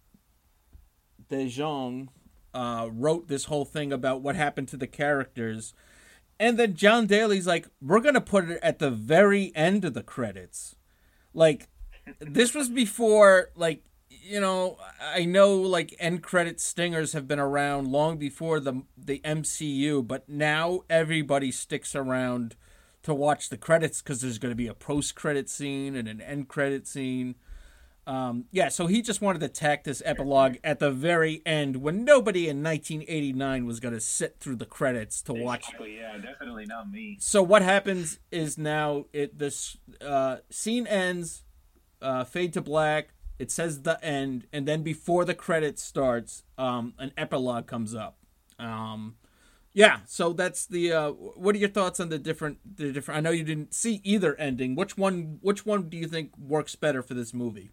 DeJong 1.31 2.09
uh, 2.53 2.89
wrote 2.91 3.29
this 3.29 3.45
whole 3.45 3.65
thing 3.65 3.93
about 3.93 4.23
what 4.23 4.35
happened 4.35 4.67
to 4.69 4.77
the 4.77 4.89
characters. 4.89 5.73
And 6.43 6.59
then 6.59 6.75
John 6.75 7.07
Daly's 7.07 7.47
like, 7.47 7.69
we're 7.81 8.01
going 8.01 8.17
to 8.17 8.21
put 8.21 8.51
it 8.51 8.59
at 8.65 8.81
the 8.81 8.91
very 8.91 9.53
end 9.55 9.85
of 9.85 9.95
the 9.95 10.03
credits. 10.03 10.75
Like, 11.33 11.69
this 12.19 12.53
was 12.53 12.69
before, 12.69 13.51
like, 13.55 13.85
you 14.09 14.41
know, 14.41 14.77
I 15.01 15.25
know 15.25 15.55
like 15.55 15.95
end 16.01 16.25
credit 16.25 16.61
stingers 16.61 17.13
have 17.13 17.29
been 17.29 17.39
around 17.39 17.93
long 17.93 18.19
before 18.19 18.59
the 18.59 18.83
the 18.97 19.21
MCU, 19.21 20.05
but 20.05 20.29
now 20.29 20.81
everybody 20.91 21.53
sticks 21.53 21.95
around 21.95 22.57
to 23.05 23.15
watch 23.15 23.49
the 23.49 23.57
credits 23.57 24.03
because 24.03 24.21
there's 24.21 24.39
going 24.39 24.51
to 24.51 24.57
be 24.57 24.67
a 24.67 24.75
post 24.75 25.15
credit 25.15 25.49
scene 25.49 25.95
and 25.95 26.09
an 26.09 26.21
end 26.21 26.49
credit 26.49 26.89
scene. 26.89 27.37
Um, 28.07 28.47
yeah, 28.51 28.69
so 28.69 28.89
he 28.89 29.01
just 29.01 29.21
wanted 29.21 29.41
to 29.41 29.49
tack 29.49 29.85
this 29.85 30.03
epilogue 30.05 30.57
at 30.65 30.81
the 30.81 30.91
very 30.91 31.41
end 31.47 31.77
when 31.77 32.05
nobody 32.05 32.49
in 32.49 32.61
1989 32.63 33.65
was 33.65 33.79
going 33.79 33.95
to 33.95 34.01
sit 34.01 34.41
through 34.41 34.57
the 34.57 34.67
credits 34.67 35.23
to 35.23 35.33
watch 35.33 35.67
Exactly, 35.69 35.99
yeah, 35.99 36.19
definitely 36.19 36.67
not 36.67 36.91
me. 36.91 37.17
so 37.21 37.45
what 37.45 37.63
happens 37.63 38.19
is 38.33 38.59
now 38.59 39.05
it 39.13 39.39
this 39.39 39.77
uh, 40.05 40.39
scene 40.51 40.87
ends, 40.89 41.45
uh, 42.01 42.25
fade 42.25 42.53
to 42.55 42.61
black. 42.61 43.11
It 43.39 43.51
says 43.51 43.83
the 43.83 44.05
end, 44.05 44.47
and 44.53 44.67
then 44.67 44.83
before 44.83 45.25
the 45.25 45.35
credits 45.35 45.83
starts, 45.83 46.43
um, 46.59 46.95
an 46.99 47.13
epilogue 47.17 47.67
comes 47.67 47.95
up. 47.95 48.19
Um, 48.59 49.17
yeah, 49.73 50.01
so 50.07 50.33
that's 50.33 50.67
the. 50.67 50.93
Uh, 50.93 51.11
what 51.11 51.55
are 51.55 51.59
your 51.59 51.69
thoughts 51.69 51.99
on 51.99 52.09
the 52.09 52.19
different? 52.19 52.59
The 52.77 52.93
different. 52.93 53.19
I 53.19 53.21
know 53.21 53.31
you 53.31 53.43
didn't 53.43 53.75
see 53.75 54.01
either 54.05 54.35
ending. 54.37 54.75
Which 54.75 54.99
one? 54.99 55.39
Which 55.41 55.65
one 55.65 55.89
do 55.89 55.97
you 55.97 56.07
think 56.07 56.37
works 56.37 56.75
better 56.77 57.03
for 57.03 57.15
this 57.15 57.33
movie? 57.33 57.71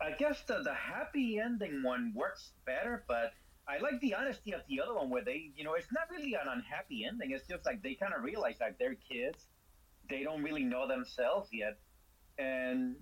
I 0.00 0.12
guess 0.18 0.42
the, 0.46 0.62
the 0.62 0.74
happy 0.74 1.38
ending 1.38 1.82
one 1.82 2.12
works 2.14 2.52
better, 2.66 3.04
but 3.08 3.32
I 3.68 3.78
like 3.78 4.00
the 4.00 4.14
honesty 4.14 4.52
of 4.52 4.62
the 4.68 4.80
other 4.80 4.94
one 4.94 5.10
where 5.10 5.22
they, 5.24 5.50
you 5.56 5.64
know, 5.64 5.74
it's 5.74 5.92
not 5.92 6.04
really 6.10 6.34
an 6.34 6.48
unhappy 6.48 7.04
ending. 7.06 7.32
It's 7.32 7.46
just 7.46 7.66
like 7.66 7.82
they 7.82 7.94
kind 7.94 8.14
of 8.16 8.22
realize 8.22 8.56
that 8.60 8.76
they're 8.78 8.94
kids. 8.94 9.46
They 10.08 10.22
don't 10.22 10.42
really 10.42 10.64
know 10.64 10.88
themselves 10.88 11.50
yet. 11.52 11.78
And 12.38 12.96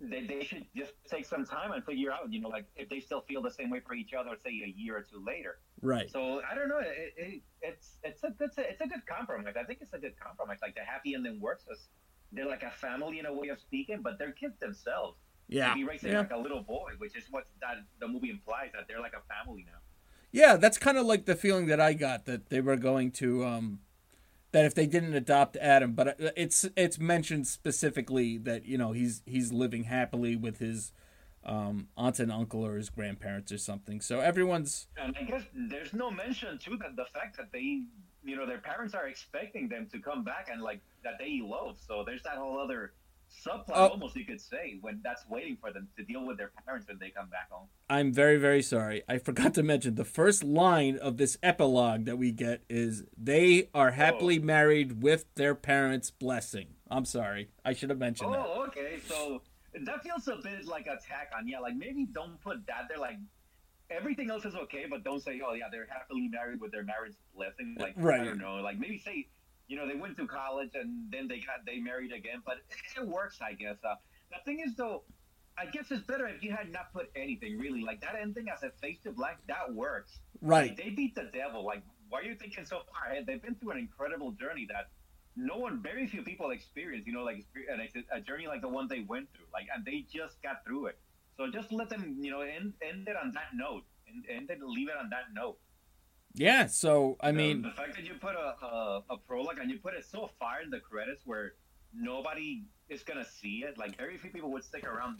they, 0.00 0.26
they 0.26 0.44
should 0.44 0.66
just 0.76 0.92
take 1.08 1.24
some 1.26 1.44
time 1.44 1.72
and 1.72 1.84
figure 1.84 2.12
out, 2.12 2.32
you 2.32 2.40
know, 2.40 2.48
like 2.48 2.66
if 2.76 2.88
they 2.88 3.00
still 3.00 3.22
feel 3.22 3.42
the 3.42 3.50
same 3.50 3.70
way 3.70 3.80
for 3.80 3.94
each 3.94 4.12
other, 4.14 4.30
say 4.42 4.50
a 4.50 4.72
year 4.76 4.96
or 4.96 5.02
two 5.02 5.22
later. 5.24 5.58
Right. 5.82 6.10
So 6.10 6.42
I 6.48 6.54
don't 6.54 6.68
know. 6.68 6.78
It, 6.78 7.14
it, 7.16 7.42
it's 7.62 7.98
it's 8.02 8.22
a 8.24 8.30
good 8.30 8.50
it's 8.56 8.80
a 8.80 8.86
good 8.86 9.06
compromise. 9.06 9.54
I 9.58 9.64
think 9.64 9.80
it's 9.82 9.92
a 9.92 9.98
good 9.98 10.14
compromise. 10.18 10.58
Like 10.62 10.74
the 10.74 10.82
happy 10.82 11.14
ending 11.14 11.40
works 11.40 11.64
as 11.70 11.88
they're 12.32 12.46
like 12.46 12.62
a 12.62 12.70
family 12.70 13.18
in 13.18 13.26
a 13.26 13.32
way 13.32 13.48
of 13.48 13.60
speaking, 13.60 14.00
but 14.02 14.18
they're 14.18 14.32
kids 14.32 14.58
themselves. 14.60 15.18
Yeah. 15.48 15.74
Be 15.74 15.86
Yeah. 16.02 16.20
like 16.20 16.30
a 16.32 16.38
little 16.38 16.62
boy, 16.62 16.92
which 16.98 17.16
is 17.16 17.24
what 17.30 17.46
that 17.60 17.78
the 18.00 18.08
movie 18.08 18.30
implies 18.30 18.70
that 18.72 18.88
they're 18.88 19.00
like 19.00 19.14
a 19.14 19.22
family 19.34 19.64
now. 19.66 19.78
Yeah, 20.32 20.56
that's 20.56 20.78
kind 20.78 20.98
of 20.98 21.06
like 21.06 21.26
the 21.26 21.36
feeling 21.36 21.66
that 21.66 21.80
I 21.80 21.92
got 21.92 22.24
that 22.24 22.48
they 22.50 22.60
were 22.60 22.76
going 22.76 23.12
to 23.12 23.44
um 23.44 23.80
that 24.52 24.64
if 24.64 24.74
they 24.74 24.86
didn't 24.86 25.14
adopt 25.14 25.56
Adam, 25.56 25.92
but 25.92 26.08
uh, 26.20 26.30
it's 26.36 26.64
it's 26.76 26.98
mentioned 26.98 27.46
specifically 27.46 28.38
that 28.38 28.64
you 28.64 28.78
know 28.78 28.92
he's 28.92 29.22
he's 29.26 29.52
living 29.52 29.84
happily 29.84 30.36
with 30.36 30.58
his 30.58 30.92
um 31.44 31.88
aunt 31.96 32.18
and 32.18 32.32
uncle 32.32 32.64
or 32.64 32.76
his 32.76 32.88
grandparents 32.90 33.52
or 33.52 33.58
something. 33.58 34.00
So 34.00 34.20
everyone's 34.20 34.88
And 34.96 35.14
I 35.16 35.24
guess 35.24 35.42
there's 35.54 35.92
no 35.92 36.10
mention 36.10 36.58
too 36.58 36.76
that 36.78 36.96
the 36.96 37.04
fact 37.12 37.36
that 37.36 37.52
they, 37.52 37.82
you 38.24 38.36
know, 38.36 38.46
their 38.46 38.58
parents 38.58 38.94
are 38.94 39.06
expecting 39.06 39.68
them 39.68 39.86
to 39.92 39.98
come 39.98 40.24
back 40.24 40.48
and 40.50 40.62
like 40.62 40.80
that 41.02 41.14
they 41.18 41.38
elope. 41.44 41.78
So 41.86 42.02
there's 42.06 42.22
that 42.22 42.36
whole 42.36 42.58
other 42.58 42.92
subplot, 43.30 43.72
Oh. 43.74 43.88
almost 43.88 44.16
you 44.16 44.24
could 44.24 44.40
say, 44.40 44.78
when 44.80 45.00
that's 45.02 45.24
waiting 45.28 45.56
for 45.56 45.72
them 45.72 45.88
to 45.96 46.04
deal 46.04 46.24
with 46.24 46.38
their 46.38 46.52
parents 46.64 46.86
when 46.88 46.98
they 46.98 47.10
come 47.10 47.28
back 47.28 47.50
home. 47.50 47.68
I'm 47.88 48.12
very 48.12 48.36
very 48.38 48.62
sorry. 48.62 49.02
I 49.08 49.18
forgot 49.28 49.54
to 49.54 49.62
mention 49.62 49.94
the 49.94 50.04
first 50.04 50.44
line 50.44 50.96
of 50.98 51.16
this 51.16 51.36
epilogue 51.42 52.04
that 52.06 52.16
we 52.16 52.32
get 52.32 52.62
is 52.68 53.04
they 53.16 53.68
are 53.74 53.88
oh. 53.88 53.92
happily 53.92 54.38
married 54.38 55.02
with 55.02 55.26
their 55.34 55.54
parents' 55.54 56.10
blessing. 56.10 56.68
I'm 56.90 57.04
sorry. 57.04 57.48
I 57.64 57.72
should 57.72 57.90
have 57.90 57.98
mentioned 57.98 58.32
that. 58.34 58.44
Oh, 58.46 58.64
okay. 58.68 58.98
So 59.06 59.42
that 59.84 60.02
feels 60.02 60.28
a 60.28 60.36
bit 60.36 60.66
like 60.66 60.86
attack 60.86 61.30
on. 61.36 61.48
Yeah, 61.48 61.60
like 61.60 61.76
maybe 61.76 62.06
don't 62.12 62.40
put 62.40 62.66
that 62.66 62.86
there. 62.88 62.98
Like 62.98 63.18
everything 63.90 64.30
else 64.30 64.44
is 64.44 64.54
okay, 64.54 64.86
but 64.88 65.04
don't 65.04 65.22
say, 65.22 65.40
oh 65.46 65.54
yeah, 65.54 65.64
they're 65.70 65.88
happily 65.90 66.28
married 66.28 66.60
with 66.60 66.72
their 66.72 66.84
marriage 66.84 67.14
blessing. 67.34 67.76
Like 67.78 67.94
Right. 67.96 68.20
I 68.20 68.24
don't 68.24 68.38
know. 68.38 68.56
Like 68.56 68.78
maybe 68.78 68.98
say, 68.98 69.28
you 69.68 69.76
know, 69.76 69.86
they 69.88 69.94
went 69.94 70.16
to 70.16 70.26
college 70.26 70.70
and 70.74 71.10
then 71.10 71.28
they 71.28 71.38
got 71.38 71.64
they 71.66 71.78
married 71.78 72.12
again. 72.12 72.42
But 72.44 72.56
it 72.96 73.06
works, 73.06 73.38
I 73.40 73.52
guess. 73.52 73.76
Uh, 73.84 73.94
the 74.30 74.38
thing 74.44 74.60
is 74.66 74.74
though. 74.76 75.04
I 75.56 75.66
guess 75.66 75.92
it's 75.92 76.04
better 76.04 76.26
if 76.26 76.42
you 76.42 76.50
had 76.50 76.72
not 76.72 76.92
put 76.92 77.12
anything 77.14 77.60
really 77.60 77.80
like 77.80 78.00
that 78.00 78.16
ending 78.20 78.48
as 78.48 78.64
a 78.64 78.70
face 78.82 78.98
to 79.04 79.12
black. 79.12 79.38
That 79.46 79.72
works. 79.72 80.18
Right. 80.42 80.70
Like, 80.70 80.76
they 80.76 80.90
beat 80.90 81.14
the 81.14 81.30
devil. 81.32 81.64
Like, 81.64 81.84
why 82.08 82.20
are 82.20 82.22
you 82.24 82.34
thinking 82.34 82.64
so 82.64 82.80
far 82.92 83.12
ahead? 83.12 83.24
They've 83.24 83.40
been 83.40 83.54
through 83.54 83.70
an 83.70 83.78
incredible 83.78 84.32
journey 84.32 84.66
that 84.72 84.88
no 85.36 85.58
one, 85.58 85.80
very 85.80 86.08
few 86.08 86.22
people 86.22 86.50
experience. 86.50 87.06
You 87.06 87.12
know, 87.12 87.22
like 87.22 87.36
exper- 87.36 87.72
an 87.72 87.80
ex- 87.80 88.06
a 88.10 88.20
journey 88.20 88.48
like 88.48 88.62
the 88.62 88.68
one 88.68 88.88
they 88.88 89.04
went 89.06 89.28
through. 89.32 89.46
Like, 89.52 89.66
and 89.72 89.84
they 89.84 90.04
just 90.12 90.42
got 90.42 90.64
through 90.66 90.86
it. 90.86 90.98
So 91.36 91.46
just 91.52 91.70
let 91.70 91.88
them, 91.88 92.16
you 92.20 92.32
know, 92.32 92.40
end, 92.40 92.72
end 92.82 93.06
it 93.06 93.16
on 93.16 93.30
that 93.34 93.54
note, 93.54 93.84
and 94.08 94.24
end 94.28 94.50
it, 94.50 94.58
leave 94.60 94.88
it 94.88 94.96
on 95.00 95.10
that 95.10 95.32
note. 95.32 95.58
Yeah. 96.34 96.66
So 96.66 97.16
I 97.20 97.32
mean, 97.32 97.62
the 97.62 97.70
fact 97.70 97.94
that 97.96 98.04
you 98.04 98.14
put 98.20 98.34
a, 98.34 98.64
a 98.64 99.02
a 99.10 99.16
prologue 99.16 99.58
and 99.60 99.70
you 99.70 99.78
put 99.78 99.94
it 99.94 100.04
so 100.04 100.30
far 100.38 100.62
in 100.62 100.70
the 100.70 100.80
credits 100.80 101.22
where 101.24 101.54
nobody 101.94 102.64
is 102.88 103.02
gonna 103.02 103.24
see 103.24 103.64
it. 103.66 103.78
Like, 103.78 103.96
very 103.96 104.18
few 104.18 104.30
people 104.30 104.50
would 104.52 104.64
stick 104.64 104.86
around 104.86 105.18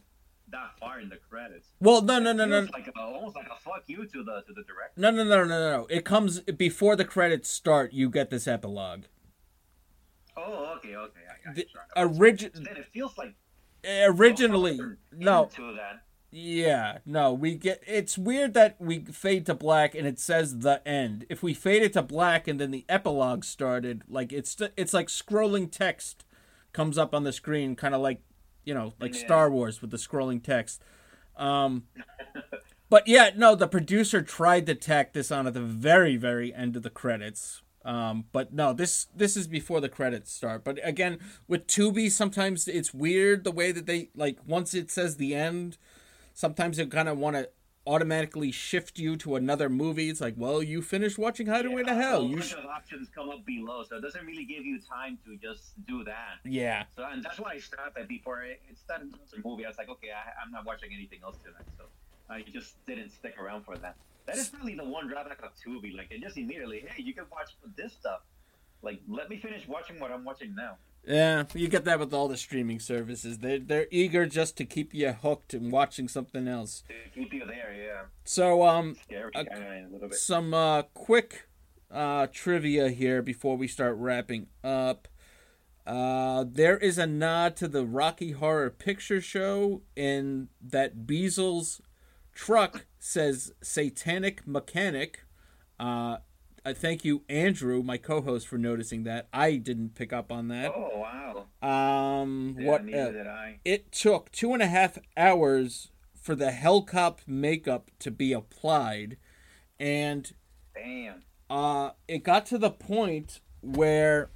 that 0.50 0.78
far 0.78 1.00
in 1.00 1.08
the 1.08 1.16
credits. 1.30 1.68
well, 1.80 2.02
no, 2.02 2.18
no, 2.18 2.32
no, 2.32 2.44
no, 2.44 2.66
Like 2.72 2.88
a, 2.88 3.00
almost 3.00 3.34
like 3.34 3.46
a 3.46 3.58
fuck 3.62 3.84
you 3.86 4.06
to 4.06 4.22
the 4.24 4.42
to 4.46 4.52
the 4.52 4.62
director. 4.64 4.92
no, 4.96 5.10
no, 5.10 5.24
no, 5.24 5.44
no, 5.44 5.46
no, 5.46 5.76
no. 5.78 5.86
It 5.88 6.04
comes 6.04 6.40
before 6.40 6.96
the 6.96 7.04
credits 7.04 7.48
start. 7.48 7.92
You 7.92 8.10
get 8.10 8.30
this 8.30 8.46
epilogue. 8.46 9.04
Oh, 10.36 10.74
okay, 10.76 10.96
okay. 10.96 11.20
I 11.30 11.46
got 11.46 11.54
The 11.54 11.66
origin 11.96 12.50
Then 12.54 12.76
it 12.76 12.86
feels 12.92 13.16
like 13.16 13.34
originally 13.86 14.80
no. 15.12 15.48
Yeah, 16.36 16.98
no, 17.06 17.32
we 17.32 17.54
get 17.54 17.80
it's 17.86 18.18
weird 18.18 18.54
that 18.54 18.74
we 18.80 19.04
fade 19.04 19.46
to 19.46 19.54
black 19.54 19.94
and 19.94 20.04
it 20.04 20.18
says 20.18 20.58
the 20.58 20.86
end. 20.86 21.26
If 21.28 21.44
we 21.44 21.54
fade 21.54 21.84
it 21.84 21.92
to 21.92 22.02
black 22.02 22.48
and 22.48 22.60
then 22.60 22.72
the 22.72 22.84
epilogue 22.88 23.44
started, 23.44 24.02
like 24.08 24.32
it's 24.32 24.56
it's 24.76 24.92
like 24.92 25.06
scrolling 25.06 25.70
text 25.70 26.24
comes 26.72 26.98
up 26.98 27.14
on 27.14 27.22
the 27.22 27.32
screen 27.32 27.76
kind 27.76 27.94
of 27.94 28.00
like, 28.00 28.20
you 28.64 28.74
know, 28.74 28.94
like 28.98 29.14
Yeah. 29.14 29.24
Star 29.24 29.48
Wars 29.48 29.80
with 29.80 29.92
the 29.92 29.96
scrolling 29.96 30.42
text. 30.42 30.82
Um 31.36 31.84
but 32.90 33.06
yeah, 33.06 33.30
no, 33.36 33.54
the 33.54 33.68
producer 33.68 34.20
tried 34.20 34.66
to 34.66 34.74
tack 34.74 35.12
this 35.12 35.30
on 35.30 35.46
at 35.46 35.54
the 35.54 35.60
very 35.60 36.16
very 36.16 36.52
end 36.52 36.74
of 36.74 36.82
the 36.82 36.90
credits. 36.90 37.62
Um, 37.84 38.24
but 38.32 38.52
no, 38.52 38.72
this 38.72 39.06
this 39.14 39.36
is 39.36 39.46
before 39.46 39.80
the 39.80 39.88
credits 39.88 40.32
start. 40.32 40.64
But 40.64 40.80
again, 40.82 41.20
with 41.46 41.68
Tubi, 41.68 42.10
sometimes 42.10 42.66
it's 42.66 42.92
weird 42.92 43.44
the 43.44 43.52
way 43.52 43.70
that 43.70 43.86
they 43.86 44.08
like 44.16 44.38
once 44.44 44.74
it 44.74 44.90
says 44.90 45.16
the 45.16 45.34
end, 45.34 45.76
sometimes 46.34 46.76
they 46.76 46.86
kind 46.86 47.08
of 47.08 47.16
want 47.18 47.36
to 47.36 47.48
automatically 47.86 48.50
shift 48.50 48.98
you 48.98 49.14
to 49.14 49.36
another 49.36 49.68
movie. 49.68 50.08
It's 50.08 50.20
like, 50.20 50.34
well, 50.38 50.62
you 50.62 50.80
finished 50.80 51.18
watching 51.18 51.46
Highway 51.46 51.82
to 51.82 51.90
Yeah, 51.90 51.94
Hell. 51.94 52.22
A 52.22 52.26
You 52.26 52.36
bunch 52.36 52.48
sh- 52.50 52.54
of 52.54 52.64
options 52.64 53.08
come 53.14 53.28
up 53.30 53.44
below, 53.44 53.82
so 53.82 53.96
it 53.96 54.00
doesn't 54.00 54.24
really 54.24 54.44
give 54.44 54.64
you 54.64 54.78
time 54.80 55.18
to 55.26 55.36
just 55.36 55.74
do 55.86 56.02
that. 56.04 56.38
yeah, 56.44 56.84
So, 56.96 57.04
and 57.10 57.22
that's 57.22 57.38
why 57.38 57.52
I 57.52 57.58
stopped 57.58 57.98
it 57.98 58.08
before 58.08 58.42
it, 58.42 58.60
it 58.70 58.78
started 58.78 59.12
the 59.12 59.40
movie. 59.48 59.64
I 59.66 59.68
was 59.68 59.76
like, 59.78 59.88
okay, 59.90 60.08
I, 60.10 60.42
I'm 60.42 60.50
not 60.50 60.64
watching 60.64 60.90
anything 60.94 61.18
else 61.22 61.36
tonight, 61.44 61.68
so 61.76 61.84
I 62.30 62.42
just 62.52 62.84
didn't 62.86 63.10
stick 63.10 63.38
around 63.38 63.64
for 63.64 63.76
that. 63.76 63.96
That 64.26 64.36
is 64.38 64.48
probably 64.48 64.74
the 64.74 64.84
one 64.84 65.06
drawback 65.08 65.40
of 65.42 65.50
Tubi. 65.54 65.94
Like, 65.94 66.10
it 66.10 66.22
just 66.22 66.38
immediately, 66.38 66.84
hey, 66.88 67.02
you 67.02 67.12
can 67.12 67.24
watch 67.30 67.50
this 67.76 67.92
stuff. 67.92 68.20
Like, 68.84 69.00
let 69.08 69.30
me 69.30 69.38
finish 69.38 69.66
watching 69.66 69.98
what 69.98 70.10
I'm 70.10 70.24
watching 70.24 70.54
now. 70.54 70.76
yeah. 71.06 71.44
You 71.54 71.68
get 71.68 71.84
that 71.86 71.98
with 71.98 72.12
all 72.12 72.28
the 72.28 72.36
streaming 72.36 72.80
services. 72.80 73.38
They're 73.38 73.58
they're 73.58 73.86
eager 73.90 74.26
just 74.26 74.56
to 74.58 74.64
keep 74.64 74.92
you 74.94 75.12
hooked 75.12 75.54
and 75.54 75.72
watching 75.72 76.08
something 76.08 76.46
else. 76.46 76.84
To 76.88 77.20
keep 77.20 77.32
you 77.32 77.44
there, 77.46 77.74
yeah. 77.74 78.02
So 78.24 78.66
um, 78.66 78.96
a 79.10 80.08
bit. 80.08 80.14
some 80.14 80.52
uh, 80.54 80.82
quick 80.94 81.48
uh, 81.90 82.26
trivia 82.32 82.90
here 82.90 83.22
before 83.22 83.56
we 83.56 83.68
start 83.68 83.96
wrapping 83.96 84.48
up. 84.62 85.08
Uh, 85.86 86.44
there 86.48 86.78
is 86.78 86.96
a 86.96 87.06
nod 87.06 87.56
to 87.56 87.68
the 87.68 87.84
Rocky 87.84 88.32
Horror 88.32 88.70
Picture 88.70 89.20
Show 89.20 89.82
in 89.94 90.48
that 90.62 91.06
Beezle's 91.06 91.82
truck 92.34 92.86
says 92.98 93.52
Satanic 93.62 94.46
Mechanic. 94.46 95.24
Uh, 95.78 96.18
I 96.64 96.72
thank 96.72 97.04
you, 97.04 97.22
Andrew, 97.28 97.82
my 97.82 97.98
co-host, 97.98 98.48
for 98.48 98.56
noticing 98.56 99.04
that. 99.04 99.28
I 99.32 99.56
didn't 99.56 99.94
pick 99.94 100.12
up 100.12 100.32
on 100.32 100.48
that. 100.48 100.72
Oh, 100.74 100.98
wow. 101.62 101.68
Um, 101.68 102.56
Yeah, 102.58 102.66
what 102.70 102.84
neither 102.84 102.98
else? 102.98 103.12
did 103.12 103.26
I. 103.26 103.60
it 103.64 103.92
took 103.92 104.32
two 104.32 104.54
and 104.54 104.62
a 104.62 104.66
half 104.66 104.98
hours 105.16 105.90
for 106.14 106.34
the 106.34 106.50
Hellcop 106.50 107.18
makeup 107.26 107.90
to 107.98 108.10
be 108.10 108.32
applied, 108.32 109.18
and 109.78 110.32
Damn. 110.74 111.22
uh, 111.50 111.90
it 112.08 112.22
got 112.24 112.46
to 112.46 112.56
the 112.58 112.70
point 112.70 113.40
where 113.60 114.30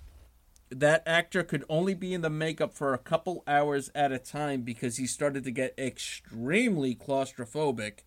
that 0.71 1.03
actor 1.07 1.43
could 1.43 1.65
only 1.71 1.95
be 1.95 2.13
in 2.13 2.21
the 2.21 2.29
makeup 2.29 2.75
for 2.75 2.93
a 2.93 2.99
couple 2.99 3.43
hours 3.47 3.91
at 3.95 4.13
a 4.13 4.19
time 4.19 4.61
because 4.61 4.99
he 4.99 5.07
started 5.07 5.45
to 5.45 5.51
get 5.51 5.73
extremely 5.79 6.95
claustrophobic 6.95 8.01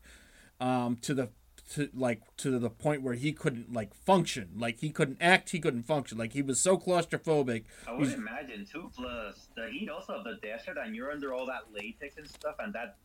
um, 0.60 0.96
to 0.98 1.16
the 1.16 1.30
to 1.72 1.90
like 1.94 2.22
to 2.38 2.60
the 2.60 2.70
point 2.70 3.02
where 3.02 3.14
he 3.14 3.32
couldn't 3.32 3.72
like 3.72 3.94
function 3.94 4.50
like 4.58 4.80
he 4.80 4.90
couldn't 4.90 5.18
act 5.22 5.52
he 5.52 5.60
couldn't 5.60 5.84
function 5.84 6.18
like 6.18 6.34
he 6.34 6.42
was 6.42 6.60
so 6.60 6.78
claustrophobic 6.78 7.64
I 7.88 7.94
would 7.94 8.12
imagine 8.12 8.66
too. 8.66 8.92
Plus 8.96 9.48
the 9.56 9.70
heat 9.70 9.90
also 9.90 10.14
of 10.14 10.24
the 10.24 10.36
desert, 10.42 10.78
and 10.78 10.96
you're 10.96 11.12
under 11.12 11.34
all 11.34 11.46
that 11.46 11.74
latex 11.74 12.18
and 12.18 12.28
stuff, 12.28 12.56
and 12.60 12.74
that 12.74 12.98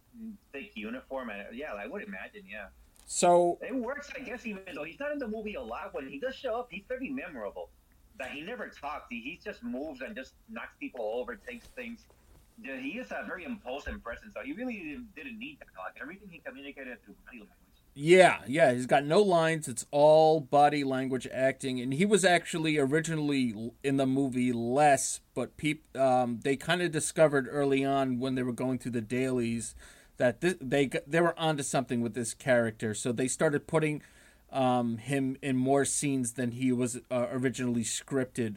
thick 0.52 0.72
uniform, 0.74 1.30
and 1.30 1.56
yeah, 1.56 1.74
I 1.74 1.86
would 1.86 2.02
imagine. 2.02 2.43
Yeah, 2.51 2.66
so 3.06 3.59
it 3.62 3.74
works. 3.74 4.10
I 4.16 4.20
guess 4.20 4.47
even 4.47 4.62
though 4.74 4.84
he's 4.84 4.98
not 4.98 5.12
in 5.12 5.18
the 5.18 5.28
movie 5.28 5.55
a 5.55 5.62
lot, 5.62 5.94
when 5.94 6.09
he 6.09 6.18
does 6.18 6.34
show 6.34 6.59
up, 6.59 6.68
he's 6.70 6.84
very 6.88 7.09
memorable. 7.09 7.70
That 8.18 8.30
he 8.30 8.40
never 8.40 8.68
talks. 8.68 9.06
He, 9.10 9.20
he 9.20 9.40
just 9.44 9.62
moves 9.62 10.01
and 10.01 10.16
just 10.16 10.32
knocks 10.48 10.74
people 10.80 11.10
over, 11.14 11.36
takes 11.36 11.66
things. 11.68 12.06
He 12.62 12.98
is 12.98 13.10
a 13.10 13.22
very 13.26 13.44
impulsive 13.44 14.02
presence, 14.02 14.32
so 14.34 14.40
he 14.43 14.55
really 14.55 14.98
didn't 15.14 15.38
need 15.38 15.59
that. 15.60 15.68
Like 15.78 16.01
everything 16.01 16.28
he 16.30 16.38
communicated 16.38 16.97
through 17.05 17.14
body 17.26 17.38
language. 17.40 17.65
Yeah, 17.98 18.40
yeah, 18.47 18.74
he's 18.74 18.85
got 18.85 19.06
no 19.06 19.23
lines. 19.23 19.68
It's 19.68 19.86
all 19.90 20.39
body 20.39 20.85
language 20.85 21.27
acting, 21.32 21.81
and 21.81 21.94
he 21.94 22.05
was 22.05 22.27
actually 22.27 22.77
originally 22.77 23.73
in 23.82 23.97
the 23.97 24.05
movie 24.05 24.52
less, 24.52 25.20
but 25.35 25.56
peop, 25.56 25.97
um, 25.97 26.40
they 26.44 26.56
kind 26.56 26.82
of 26.82 26.93
discovered 26.93 27.48
early 27.51 27.86
on 27.86 28.18
when 28.18 28.35
they 28.35 28.43
were 28.43 28.52
going 28.52 28.78
through 28.78 28.93
the 28.93 29.01
dailies 29.01 29.74
that 30.18 30.43
they 30.43 30.90
they 31.06 31.20
were 31.23 31.39
onto 31.39 31.62
something 31.62 32.02
with 32.02 32.12
this 32.12 32.35
character, 32.35 32.93
so 32.93 33.12
they 33.12 33.28
started 33.28 33.66
putting 33.66 34.02
um, 34.52 34.98
him 34.98 35.39
in 35.40 35.56
more 35.56 35.86
scenes 35.86 36.35
than 36.35 36.51
he 36.51 36.73
was 36.73 37.01
uh, 37.10 37.28
originally 37.31 37.82
scripted. 37.82 38.56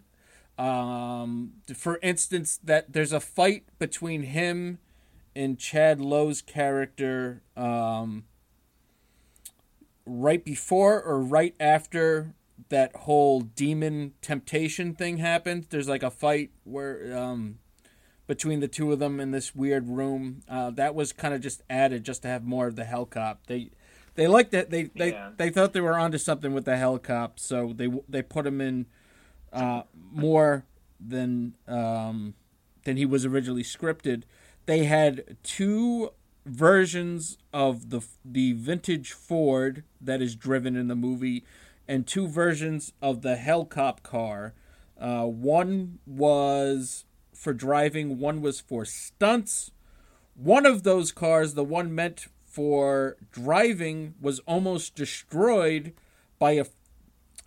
Um, 0.57 1.53
for 1.73 1.97
instance, 2.03 2.59
that 2.61 2.91
there's 2.91 3.13
a 3.13 3.21
fight 3.21 3.63
between 3.79 4.23
him 4.23 4.79
and 5.33 5.57
Chad 5.57 6.01
Lowe's 6.01 6.41
character. 6.41 7.41
Um, 7.55 8.25
right 10.09 10.43
before 10.43 11.01
or 11.01 11.19
right 11.21 11.55
after 11.59 12.33
that 12.69 12.95
whole 12.95 13.41
demon 13.41 14.13
temptation 14.21 14.93
thing 14.93 15.17
happened. 15.17 15.67
There's 15.69 15.87
like 15.87 16.03
a 16.03 16.11
fight 16.11 16.51
where 16.63 17.17
um, 17.17 17.59
between 18.27 18.59
the 18.59 18.67
two 18.67 18.91
of 18.91 18.99
them 18.99 19.19
in 19.19 19.31
this 19.31 19.55
weird 19.55 19.87
room. 19.87 20.41
Uh, 20.47 20.69
that 20.71 20.93
was 20.95 21.13
kind 21.13 21.33
of 21.33 21.41
just 21.41 21.61
added 21.69 22.03
just 22.03 22.21
to 22.23 22.27
have 22.27 22.43
more 22.43 22.67
of 22.67 22.75
the 22.75 22.83
hell 22.85 23.05
cop. 23.05 23.47
They 23.47 23.71
they 24.15 24.27
liked 24.27 24.51
that 24.51 24.69
they 24.69 24.83
they, 24.95 25.11
Yeah. 25.11 25.31
they 25.37 25.49
thought 25.49 25.73
they 25.73 25.81
were 25.81 25.97
onto 25.97 26.17
something 26.17 26.53
with 26.53 26.65
the 26.65 26.77
hell 26.77 26.99
cop, 26.99 27.39
so 27.39 27.73
they 27.73 27.89
they 28.07 28.21
put 28.21 28.45
him 28.45 28.59
in 28.61 28.85
uh, 29.53 29.83
more 30.11 30.65
than 30.99 31.55
um, 31.67 32.33
than 32.83 32.97
he 32.97 33.05
was 33.05 33.25
originally 33.25 33.63
scripted. 33.63 34.23
They 34.65 34.83
had 34.83 35.37
two 35.43 36.11
versions 36.49 37.37
of 37.53 37.89
the 37.89 38.01
the 38.23 38.53
vintage 38.53 39.11
Ford 39.11 39.83
that 40.01 40.21
is 40.21 40.35
driven 40.35 40.75
in 40.75 40.87
the 40.87 40.95
movie, 40.95 41.43
and 41.87 42.05
two 42.05 42.27
versions 42.27 42.93
of 43.01 43.21
the 43.21 43.35
Hellcop 43.35 44.03
car. 44.03 44.53
Uh, 44.99 45.25
one 45.25 45.99
was 46.05 47.05
for 47.33 47.53
driving, 47.53 48.19
one 48.19 48.41
was 48.41 48.59
for 48.59 48.83
stunts. 48.85 49.71
One 50.35 50.65
of 50.65 50.83
those 50.83 51.11
cars, 51.11 51.53
the 51.53 51.63
one 51.63 51.93
meant 51.93 52.27
for 52.45 53.17
driving, 53.31 54.15
was 54.21 54.39
almost 54.39 54.95
destroyed 54.95 55.93
by 56.37 56.51
a 56.51 56.65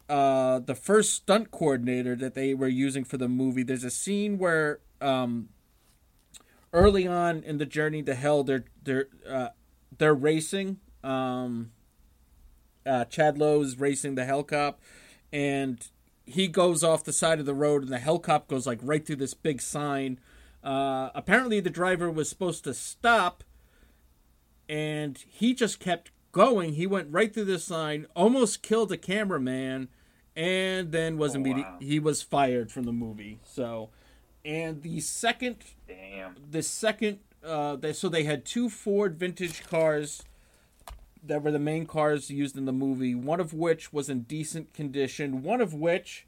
uh, 0.08 0.58
the 0.58 0.74
first 0.74 1.14
stunt 1.14 1.50
coordinator 1.50 2.14
that 2.16 2.34
they 2.34 2.52
were 2.52 2.68
using 2.68 3.04
for 3.04 3.16
the 3.16 3.28
movie. 3.28 3.62
There's 3.62 3.84
a 3.84 3.90
scene 3.90 4.36
where 4.36 4.80
um, 5.00 5.48
early 6.72 7.06
on 7.06 7.42
in 7.42 7.58
the 7.58 7.66
journey 7.66 8.02
to 8.04 8.14
hell, 8.14 8.42
they're 8.44 8.64
they're 8.82 9.08
uh, 9.28 9.48
they're 9.98 10.14
racing. 10.14 10.78
Um, 11.04 11.72
uh, 12.86 13.04
Chad 13.06 13.38
Lowe's 13.38 13.76
racing 13.78 14.14
the 14.14 14.22
Hellcop, 14.22 14.74
and 15.32 15.86
he 16.26 16.48
goes 16.48 16.82
off 16.84 17.04
the 17.04 17.12
side 17.12 17.38
of 17.40 17.46
the 17.46 17.54
road, 17.54 17.82
and 17.82 17.92
the 17.92 17.98
Hellcop 17.98 18.48
goes 18.48 18.66
like 18.66 18.78
right 18.82 19.04
through 19.06 19.16
this 19.16 19.34
big 19.34 19.60
sign 19.60 20.18
Uh, 20.64 21.10
apparently, 21.16 21.58
the 21.58 21.70
driver 21.70 22.08
was 22.08 22.28
supposed 22.28 22.62
to 22.62 22.72
stop, 22.72 23.42
and 24.68 25.18
he 25.28 25.54
just 25.54 25.80
kept 25.80 26.12
going. 26.30 26.74
He 26.74 26.86
went 26.86 27.08
right 27.10 27.32
through 27.34 27.46
the 27.46 27.58
sign, 27.58 28.06
almost 28.14 28.62
killed 28.62 28.92
a 28.92 28.96
cameraman, 28.96 29.88
and 30.36 30.92
then 30.92 31.18
was 31.18 31.34
Oh, 31.34 31.38
immediate. 31.40 31.64
wow. 31.66 31.78
He 31.80 31.98
was 31.98 32.22
fired 32.22 32.70
from 32.70 32.84
the 32.84 32.92
movie. 32.92 33.40
So, 33.44 33.90
and 34.44 34.82
the 34.82 35.00
second 35.00 35.56
Damn. 35.86 36.36
the 36.50 36.62
second 36.62 37.18
uh 37.44 37.76
they, 37.76 37.92
so 37.92 38.08
they 38.08 38.24
had 38.24 38.44
two 38.44 38.68
ford 38.68 39.16
vintage 39.16 39.64
cars 39.64 40.22
that 41.24 41.42
were 41.42 41.52
the 41.52 41.58
main 41.58 41.86
cars 41.86 42.30
used 42.30 42.56
in 42.56 42.64
the 42.64 42.72
movie 42.72 43.14
one 43.14 43.40
of 43.40 43.52
which 43.52 43.92
was 43.92 44.08
in 44.08 44.22
decent 44.22 44.72
condition 44.74 45.42
one 45.42 45.60
of 45.60 45.74
which 45.74 46.26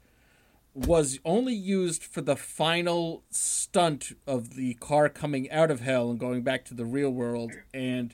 was 0.73 1.19
only 1.23 1.53
used 1.53 2.03
for 2.03 2.19
the 2.21 2.35
final 2.35 3.23
stunt 3.29 4.11
of 4.27 4.55
the 4.55 4.73
car 4.75 5.07
coming 5.07 5.49
out 5.49 5.71
of 5.71 5.79
hell 5.79 6.09
and 6.09 6.19
going 6.19 6.41
back 6.41 6.65
to 6.65 6.73
the 6.73 6.85
real 6.85 7.09
world 7.09 7.53
and 7.73 8.13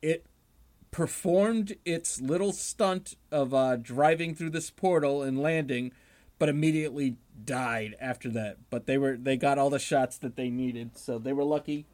it 0.00 0.24
performed 0.90 1.76
its 1.84 2.20
little 2.20 2.52
stunt 2.52 3.16
of 3.30 3.52
uh, 3.52 3.76
driving 3.76 4.34
through 4.34 4.50
this 4.50 4.70
portal 4.70 5.22
and 5.22 5.42
landing 5.42 5.92
but 6.38 6.48
immediately 6.48 7.16
died 7.44 7.94
after 8.00 8.28
that 8.30 8.56
but 8.70 8.86
they 8.86 8.98
were 8.98 9.16
they 9.16 9.36
got 9.36 9.58
all 9.58 9.70
the 9.70 9.78
shots 9.78 10.18
that 10.18 10.36
they 10.36 10.50
needed 10.50 10.96
so 10.96 11.18
they 11.18 11.32
were 11.32 11.44
lucky 11.44 11.86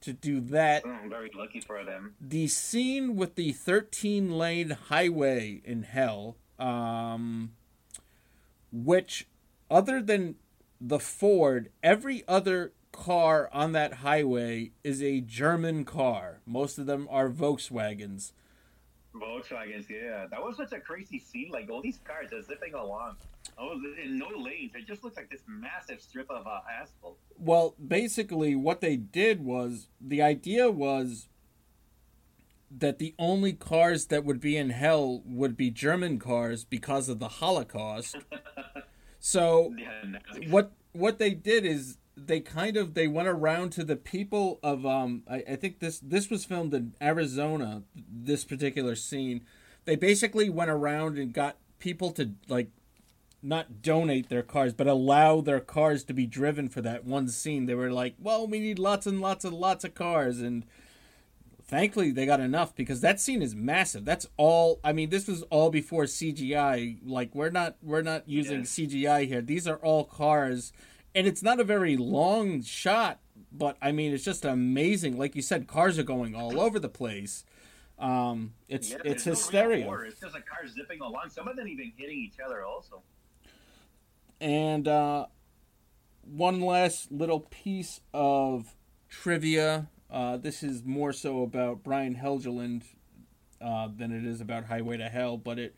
to 0.00 0.12
do 0.12 0.40
that 0.40 0.84
I'm 0.84 1.08
very 1.10 1.30
lucky 1.36 1.60
for 1.60 1.84
them. 1.84 2.14
the 2.20 2.48
scene 2.48 3.14
with 3.16 3.34
the 3.36 3.52
13 3.52 4.30
lane 4.36 4.70
highway 4.70 5.60
in 5.64 5.82
hell 5.84 6.36
um 6.58 7.52
which 8.72 9.26
other 9.70 10.00
than 10.02 10.36
the 10.80 10.98
ford 10.98 11.70
every 11.82 12.24
other 12.26 12.72
car 12.92 13.48
on 13.52 13.72
that 13.72 13.94
highway 13.94 14.70
is 14.82 15.02
a 15.02 15.20
german 15.20 15.84
car 15.84 16.40
most 16.46 16.78
of 16.78 16.86
them 16.86 17.06
are 17.10 17.28
volkswagens 17.30 18.32
Volkswagens, 19.14 19.90
yeah. 19.90 20.26
That 20.30 20.42
was 20.42 20.56
such 20.56 20.72
a 20.72 20.80
crazy 20.80 21.18
scene. 21.18 21.50
Like 21.50 21.68
all 21.70 21.82
these 21.82 21.98
cars 22.04 22.32
are 22.32 22.42
zipping 22.42 22.72
along. 22.74 23.16
Oh, 23.58 23.72
in 24.02 24.18
no 24.18 24.28
lanes. 24.36 24.72
It 24.74 24.86
just 24.86 25.04
looks 25.04 25.16
like 25.16 25.30
this 25.30 25.42
massive 25.46 26.00
strip 26.00 26.30
of 26.30 26.46
uh, 26.46 26.60
asphalt. 26.80 27.18
Well, 27.36 27.74
basically, 27.84 28.56
what 28.56 28.80
they 28.80 28.96
did 28.96 29.44
was 29.44 29.88
the 30.00 30.22
idea 30.22 30.70
was 30.70 31.28
that 32.70 32.98
the 32.98 33.14
only 33.18 33.52
cars 33.52 34.06
that 34.06 34.24
would 34.24 34.40
be 34.40 34.56
in 34.56 34.70
hell 34.70 35.22
would 35.26 35.56
be 35.56 35.70
German 35.70 36.18
cars 36.18 36.64
because 36.64 37.08
of 37.08 37.18
the 37.18 37.28
Holocaust. 37.28 38.16
so 39.20 39.74
Yeah, 39.78 40.02
Nazi- 40.04 40.48
what 40.48 40.72
what 40.92 41.18
they 41.18 41.30
did 41.30 41.64
is 41.64 41.98
they 42.16 42.40
kind 42.40 42.76
of 42.76 42.94
they 42.94 43.08
went 43.08 43.28
around 43.28 43.70
to 43.72 43.84
the 43.84 43.96
people 43.96 44.58
of 44.62 44.84
um 44.86 45.22
I, 45.28 45.42
I 45.50 45.56
think 45.56 45.80
this 45.80 45.98
this 45.98 46.30
was 46.30 46.44
filmed 46.44 46.74
in 46.74 46.94
Arizona 47.00 47.82
this 47.94 48.44
particular 48.44 48.94
scene 48.94 49.44
they 49.84 49.96
basically 49.96 50.50
went 50.50 50.70
around 50.70 51.18
and 51.18 51.32
got 51.32 51.56
people 51.78 52.10
to 52.12 52.32
like 52.48 52.68
not 53.42 53.82
donate 53.82 54.28
their 54.28 54.42
cars 54.42 54.72
but 54.72 54.86
allow 54.86 55.40
their 55.40 55.60
cars 55.60 56.04
to 56.04 56.12
be 56.12 56.26
driven 56.26 56.68
for 56.68 56.80
that 56.80 57.04
one 57.04 57.28
scene. 57.28 57.66
They 57.66 57.74
were 57.74 57.90
like 57.90 58.14
well 58.18 58.46
we 58.46 58.60
need 58.60 58.78
lots 58.78 59.06
and 59.06 59.20
lots 59.20 59.44
and 59.44 59.54
lots 59.54 59.84
of 59.84 59.94
cars 59.94 60.40
and 60.40 60.64
thankfully 61.64 62.10
they 62.12 62.26
got 62.26 62.40
enough 62.40 62.74
because 62.76 63.00
that 63.00 63.20
scene 63.20 63.42
is 63.42 63.54
massive. 63.54 64.04
That's 64.04 64.26
all 64.36 64.78
i 64.84 64.92
mean 64.92 65.10
this 65.10 65.26
was 65.26 65.42
all 65.44 65.70
before 65.70 66.04
cgi 66.04 66.98
like 67.04 67.34
we're 67.34 67.50
not 67.50 67.76
we're 67.82 68.02
not 68.02 68.28
using 68.28 68.62
cgi 68.62 69.26
here. 69.26 69.42
These 69.42 69.66
are 69.66 69.76
all 69.76 70.04
cars 70.04 70.72
and 71.14 71.26
it's 71.26 71.42
not 71.42 71.58
a 71.60 71.64
very 71.64 71.96
long 71.96 72.62
shot 72.62 73.18
but 73.50 73.76
i 73.82 73.90
mean 73.90 74.12
it's 74.12 74.24
just 74.24 74.44
amazing. 74.44 75.18
Like 75.18 75.34
you 75.34 75.42
said 75.42 75.66
cars 75.66 75.98
are 75.98 76.04
going 76.04 76.34
all 76.34 76.60
over 76.60 76.78
the 76.78 76.88
place. 76.88 77.44
Um 77.98 78.52
it's 78.68 78.90
yeah, 78.90 78.98
it's 79.04 79.26
no 79.26 79.32
hysteria. 79.32 79.86
order. 79.86 80.04
It's 80.04 80.20
just 80.20 80.36
a 80.36 80.42
car 80.42 80.66
zipping 80.68 81.00
along. 81.00 81.30
Some 81.30 81.48
of 81.48 81.56
them 81.56 81.66
even 81.68 81.92
hitting 81.96 82.18
each 82.18 82.38
other 82.44 82.64
also. 82.64 83.02
And 84.42 84.88
uh, 84.88 85.26
one 86.22 86.60
last 86.60 87.12
little 87.12 87.38
piece 87.38 88.00
of 88.12 88.74
trivia. 89.08 89.86
Uh, 90.10 90.36
this 90.36 90.64
is 90.64 90.84
more 90.84 91.12
so 91.12 91.42
about 91.42 91.84
Brian 91.84 92.16
Helgeland 92.16 92.82
uh, 93.60 93.88
than 93.96 94.10
it 94.10 94.26
is 94.26 94.40
about 94.40 94.64
Highway 94.64 94.96
to 94.96 95.08
Hell, 95.08 95.36
but 95.36 95.60
it 95.60 95.76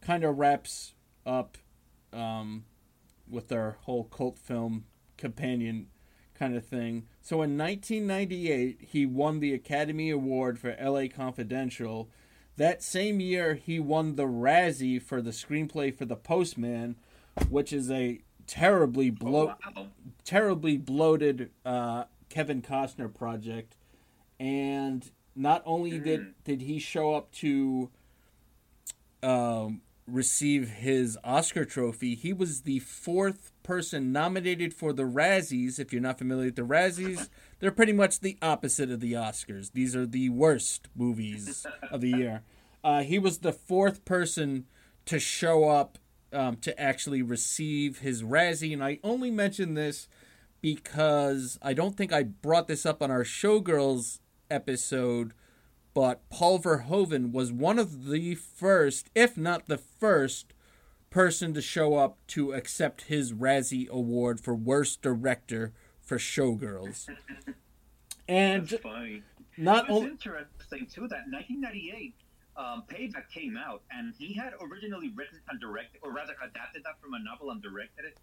kind 0.00 0.24
of 0.24 0.38
wraps 0.38 0.94
up 1.24 1.56
um, 2.12 2.64
with 3.30 3.52
our 3.52 3.76
whole 3.82 4.02
cult 4.02 4.36
film 4.36 4.86
companion 5.16 5.86
kind 6.34 6.56
of 6.56 6.66
thing. 6.66 7.06
So 7.22 7.42
in 7.42 7.56
1998, 7.56 8.78
he 8.80 9.06
won 9.06 9.38
the 9.38 9.54
Academy 9.54 10.10
Award 10.10 10.58
for 10.58 10.76
LA 10.82 11.04
Confidential. 11.14 12.10
That 12.56 12.82
same 12.82 13.20
year, 13.20 13.54
he 13.54 13.78
won 13.78 14.16
the 14.16 14.26
Razzie 14.26 15.00
for 15.00 15.22
the 15.22 15.30
screenplay 15.30 15.96
for 15.96 16.06
The 16.06 16.16
Postman, 16.16 16.96
which 17.48 17.72
is 17.72 17.90
a 17.90 18.20
terribly 18.46 19.10
bloat, 19.10 19.56
Oh, 19.66 19.70
wow. 19.82 19.86
terribly 20.24 20.76
bloated 20.76 21.50
uh, 21.64 22.04
Kevin 22.28 22.62
Costner 22.62 23.12
project. 23.12 23.76
And 24.38 25.08
not 25.36 25.62
only 25.64 25.98
did 25.98 26.34
did 26.44 26.62
he 26.62 26.78
show 26.78 27.14
up 27.14 27.30
to 27.32 27.90
um, 29.22 29.82
receive 30.06 30.68
his 30.68 31.18
Oscar 31.22 31.64
trophy, 31.64 32.14
he 32.14 32.32
was 32.32 32.62
the 32.62 32.78
fourth 32.80 33.52
person 33.62 34.12
nominated 34.12 34.72
for 34.74 34.92
the 34.92 35.04
Razzies. 35.04 35.78
If 35.78 35.92
you're 35.92 36.02
not 36.02 36.18
familiar 36.18 36.46
with 36.46 36.56
the 36.56 36.62
Razzies, 36.62 37.28
they're 37.60 37.70
pretty 37.70 37.92
much 37.92 38.20
the 38.20 38.38
opposite 38.42 38.90
of 38.90 39.00
the 39.00 39.12
Oscars. 39.12 39.72
These 39.72 39.94
are 39.94 40.06
the 40.06 40.30
worst 40.30 40.88
movies 40.96 41.66
of 41.90 42.00
the 42.00 42.10
year. 42.10 42.42
Uh, 42.82 43.02
he 43.02 43.18
was 43.18 43.40
the 43.40 43.52
fourth 43.52 44.06
person 44.06 44.64
to 45.04 45.18
show 45.18 45.68
up 45.68 45.98
um, 46.32 46.56
to 46.56 46.78
actually 46.80 47.22
receive 47.22 47.98
his 47.98 48.22
Razzie, 48.22 48.72
and 48.72 48.82
I 48.82 48.98
only 49.02 49.30
mention 49.30 49.74
this 49.74 50.08
because 50.60 51.58
I 51.62 51.72
don't 51.72 51.96
think 51.96 52.12
I 52.12 52.22
brought 52.22 52.68
this 52.68 52.84
up 52.84 53.02
on 53.02 53.10
our 53.10 53.24
Showgirls 53.24 54.20
episode, 54.50 55.32
but 55.94 56.28
Paul 56.28 56.58
Verhoeven 56.58 57.32
was 57.32 57.52
one 57.52 57.78
of 57.78 58.06
the 58.08 58.34
first, 58.34 59.10
if 59.14 59.36
not 59.36 59.66
the 59.66 59.78
first, 59.78 60.52
person 61.10 61.52
to 61.54 61.60
show 61.60 61.96
up 61.96 62.18
to 62.28 62.52
accept 62.52 63.02
his 63.02 63.32
Razzie 63.32 63.88
Award 63.88 64.40
for 64.40 64.54
Worst 64.54 65.02
Director 65.02 65.72
for 66.00 66.18
Showgirls. 66.18 67.08
And 68.28 68.72
not 69.58 69.90
only 69.90 70.10
interesting 70.10 70.86
too 70.86 71.08
that 71.08 71.24
1998 71.28 72.14
um, 72.60 72.84
Payback 72.88 73.30
came 73.32 73.56
out, 73.56 73.82
and 73.90 74.12
he 74.18 74.34
had 74.34 74.52
originally 74.60 75.10
written 75.16 75.40
and 75.48 75.60
directed, 75.60 76.00
or 76.02 76.12
rather 76.12 76.34
adapted 76.42 76.82
that 76.84 77.00
from 77.00 77.14
a 77.14 77.18
novel 77.18 77.50
and 77.50 77.62
directed 77.62 78.04
it. 78.04 78.18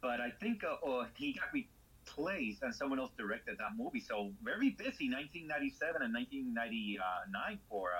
But 0.00 0.20
I 0.20 0.30
think 0.30 0.62
uh, 0.64 0.86
uh, 0.86 1.06
he 1.16 1.32
got 1.34 1.48
replaced, 1.52 2.62
and 2.62 2.74
someone 2.74 2.98
else 3.00 3.10
directed 3.18 3.58
that 3.58 3.76
movie. 3.76 4.00
So 4.00 4.30
very 4.42 4.70
busy 4.70 5.10
1997 5.10 6.02
and 6.02 6.14
1999 6.14 7.58
for 7.68 7.90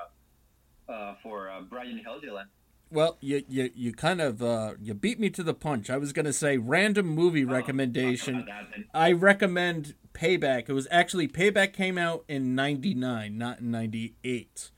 uh, 0.89 0.93
uh, 0.93 1.15
for 1.23 1.51
uh, 1.51 1.63
Brian 1.63 2.01
Helgeland. 2.07 2.47
Well, 2.91 3.17
you 3.21 3.43
you, 3.49 3.71
you 3.75 3.93
kind 3.93 4.21
of 4.21 4.43
uh, 4.43 4.75
you 4.81 4.95
beat 4.95 5.19
me 5.19 5.29
to 5.31 5.43
the 5.43 5.55
punch. 5.55 5.91
I 5.91 5.97
was 5.97 6.13
gonna 6.13 6.33
say 6.33 6.57
random 6.59 7.07
movie 7.07 7.45
Oh, 7.45 7.49
recommendation. 7.49 8.35
talk 8.35 8.45
about 8.45 8.71
that 8.71 8.77
then. 8.77 8.85
I 8.95 9.13
recommend 9.13 9.95
Payback. 10.13 10.69
It 10.69 10.73
was 10.75 10.87
actually 10.91 11.27
Payback 11.27 11.73
came 11.73 11.99
out 11.99 12.25
in 12.29 12.55
'99, 12.55 13.37
not 13.37 13.61
in 13.61 13.71
'98. 13.73 14.71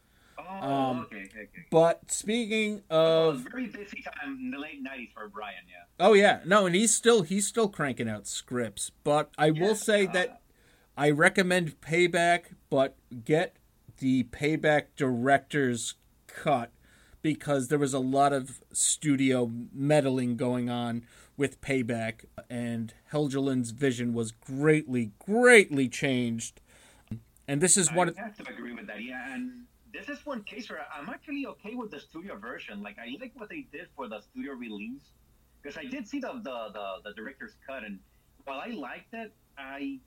Oh, 0.48 0.66
Um, 0.66 1.00
okay, 1.00 1.16
okay, 1.24 1.40
okay. 1.42 1.66
But 1.70 2.10
speaking 2.10 2.82
Oh, 2.90 3.30
of, 3.30 3.38
very 3.50 3.66
busy 3.66 4.02
time 4.02 4.38
in 4.40 4.50
the 4.50 4.58
late 4.58 4.82
90s 4.82 5.12
for 5.12 5.28
Brian. 5.28 5.62
Yeah. 5.68 5.84
oh 6.06 6.12
yeah, 6.14 6.40
no, 6.44 6.66
and 6.66 6.74
he's 6.74 6.94
still 6.94 7.22
he's 7.22 7.46
still 7.46 7.68
cranking 7.68 8.08
out 8.08 8.26
scripts. 8.26 8.90
But 9.04 9.30
I 9.38 9.46
Yeah, 9.46 9.62
will 9.62 9.74
say 9.74 10.06
uh, 10.06 10.12
that 10.12 10.40
I 10.96 11.10
recommend 11.10 11.80
Payback, 11.80 12.54
but 12.70 12.96
get 13.24 13.56
the 13.98 14.24
Payback 14.24 14.86
director's 14.96 15.94
cut 16.26 16.70
because 17.22 17.68
there 17.68 17.78
was 17.78 17.92
a 17.94 17.98
lot 17.98 18.32
of 18.32 18.60
studio 18.72 19.50
meddling 19.72 20.36
going 20.36 20.70
on 20.70 21.02
with 21.36 21.60
Payback, 21.60 22.24
and 22.48 22.94
Helgeland's 23.12 23.72
vision 23.72 24.14
was 24.14 24.30
greatly, 24.32 25.10
greatly 25.18 25.88
changed. 25.88 26.60
And 27.48 27.60
this 27.60 27.76
is 27.76 27.92
one. 27.92 28.14
I 28.16 28.20
have 28.22 28.36
to 28.36 28.48
agree 28.52 28.72
with 28.72 28.86
that. 28.86 29.02
Yeah, 29.02 29.34
and 29.34 29.64
this 29.96 30.08
is 30.08 30.24
one 30.26 30.42
case 30.42 30.68
where 30.70 30.80
I'm 30.94 31.08
actually 31.08 31.46
okay 31.46 31.74
with 31.74 31.90
the 31.90 32.00
studio 32.00 32.36
version. 32.36 32.82
Like 32.82 32.96
I 32.98 33.16
like 33.20 33.32
what 33.34 33.48
they 33.48 33.66
did 33.72 33.88
for 33.96 34.08
the 34.08 34.20
studio 34.20 34.52
release 34.52 35.02
because 35.62 35.76
I 35.78 35.84
did 35.84 36.06
see 36.08 36.20
the 36.20 36.32
the, 36.42 36.68
the, 36.72 36.86
the 37.04 37.12
director's 37.14 37.54
cut, 37.66 37.84
and 37.84 37.98
while 38.44 38.60
I 38.60 38.68
liked 38.68 39.14
it, 39.14 39.32
I 39.58 39.98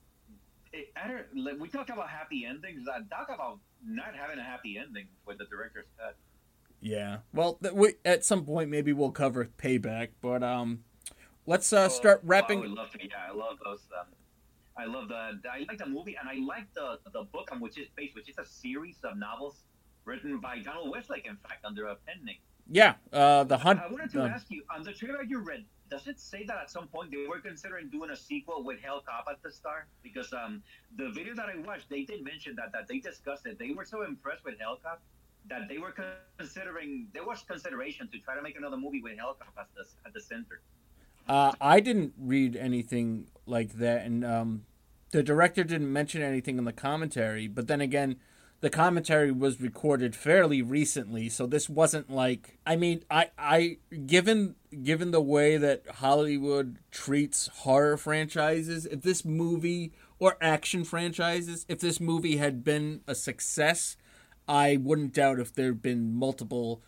it, 0.71 0.91
I 0.95 1.07
don't, 1.07 1.25
like, 1.35 1.59
we 1.59 1.67
talk 1.67 1.89
about 1.89 2.09
happy 2.09 2.45
endings. 2.45 2.87
I 2.87 2.99
talk 3.13 3.29
about 3.33 3.59
not 3.83 4.15
having 4.15 4.37
a 4.37 4.43
happy 4.43 4.77
ending 4.77 5.07
with 5.25 5.39
the 5.39 5.45
director's 5.45 5.87
cut. 5.97 6.15
Yeah. 6.79 7.17
Well, 7.33 7.57
th- 7.61 7.73
we, 7.73 7.95
at 8.05 8.23
some 8.23 8.45
point 8.45 8.69
maybe 8.69 8.93
we'll 8.93 9.11
cover 9.11 9.49
Payback, 9.57 10.09
but 10.21 10.43
um, 10.43 10.83
let's 11.45 11.73
uh, 11.73 11.89
start 11.89 12.19
Oh, 12.23 12.27
I 12.27 12.29
wrapping. 12.29 12.59
would 12.59 12.69
love 12.69 12.91
to. 12.91 12.99
Yeah, 13.01 13.15
I 13.29 13.33
love 13.35 13.57
those. 13.65 13.81
Um, 13.99 14.05
I 14.77 14.85
love 14.85 15.09
the 15.09 15.41
I 15.51 15.65
like 15.67 15.77
the 15.79 15.87
movie 15.87 16.15
and 16.19 16.29
I 16.29 16.35
like 16.45 16.73
the 16.73 16.99
the 17.11 17.23
book 17.23 17.49
on 17.51 17.59
which 17.59 17.77
it's 17.77 17.89
based, 17.97 18.15
which 18.15 18.29
is 18.29 18.37
a 18.37 18.45
series 18.45 18.95
of 19.03 19.17
novels 19.17 19.63
written 20.05 20.39
by 20.39 20.59
Donald 20.59 20.89
Westlake, 20.91 21.25
in 21.25 21.37
fact, 21.37 21.65
under 21.65 21.87
a 21.87 21.95
pen 21.95 22.23
name. 22.23 22.37
Yeah, 22.71 22.95
uh, 23.11 23.43
the 23.45 23.57
hunt. 23.57 23.79
I 23.79 23.91
wanted 23.91 24.11
to 24.11 24.23
uh, 24.23 24.27
ask 24.27 24.45
you 24.49 24.63
on 24.73 24.83
the 24.83 24.93
trailer 24.93 25.23
you 25.23 25.39
read. 25.39 25.65
Does 25.89 26.05
it 26.07 26.19
say 26.19 26.45
that 26.45 26.57
at 26.57 26.69
some 26.69 26.87
point 26.87 27.09
they 27.09 27.25
were 27.27 27.39
considering 27.39 27.89
doing 27.89 28.11
a 28.11 28.15
sequel 28.15 28.63
with 28.63 28.79
Hell 28.79 29.01
Cop 29.07 29.25
at 29.29 29.41
the 29.41 29.51
star? 29.51 29.87
Because 30.03 30.31
um, 30.33 30.61
the 30.95 31.09
video 31.09 31.33
that 31.33 31.47
I 31.47 31.57
watched, 31.65 31.89
they 31.89 32.03
did 32.03 32.23
mention 32.23 32.55
that 32.57 32.71
that 32.73 32.87
they 32.87 32.99
discussed 32.99 33.47
it. 33.47 33.57
They 33.57 33.71
were 33.71 33.85
so 33.85 34.03
impressed 34.03 34.45
with 34.45 34.59
Hell 34.59 34.77
Cop 34.83 35.01
that 35.49 35.67
they 35.67 35.79
were 35.79 35.95
considering. 36.37 37.07
There 37.11 37.25
was 37.25 37.41
consideration 37.41 38.07
to 38.11 38.19
try 38.19 38.35
to 38.35 38.41
make 38.43 38.55
another 38.55 38.77
movie 38.77 39.01
with 39.01 39.17
Hell 39.17 39.35
Cop 39.39 39.53
at 39.57 39.67
the 39.75 39.85
at 40.05 40.13
the 40.13 40.21
center. 40.21 40.61
Uh, 41.27 41.53
I 41.59 41.79
didn't 41.79 42.13
read 42.19 42.55
anything 42.55 43.27
like 43.47 43.73
that, 43.73 44.05
and 44.05 44.23
um, 44.23 44.65
the 45.11 45.23
director 45.23 45.63
didn't 45.63 45.91
mention 45.91 46.21
anything 46.21 46.59
in 46.59 46.65
the 46.65 46.73
commentary. 46.73 47.47
But 47.47 47.67
then 47.67 47.81
again, 47.81 48.17
the 48.61 48.69
commentary 48.69 49.31
was 49.31 49.61
recorded 49.61 50.15
fairly 50.15 50.61
recently, 50.61 51.29
so 51.29 51.45
this 51.45 51.69
wasn't 51.69 52.09
like. 52.09 52.57
I 52.65 52.75
mean, 52.75 53.03
I, 53.09 53.29
I 53.37 53.77
given 54.05 54.55
given 54.83 55.11
the 55.11 55.21
way 55.21 55.57
that 55.57 55.83
Hollywood 55.95 56.77
treats 56.91 57.47
horror 57.47 57.97
franchises, 57.97 58.85
if 58.85 59.01
this 59.01 59.23
movie 59.23 59.93
or 60.19 60.37
action 60.41 60.83
franchises, 60.83 61.65
if 61.69 61.79
this 61.79 61.99
movie 61.99 62.37
had 62.37 62.63
been 62.63 63.01
a 63.07 63.15
success, 63.15 63.95
I 64.47 64.77
wouldn't 64.77 65.13
doubt 65.13 65.39
if 65.39 65.53
there'd 65.53 65.81
been 65.81 66.13
multiple 66.13 66.81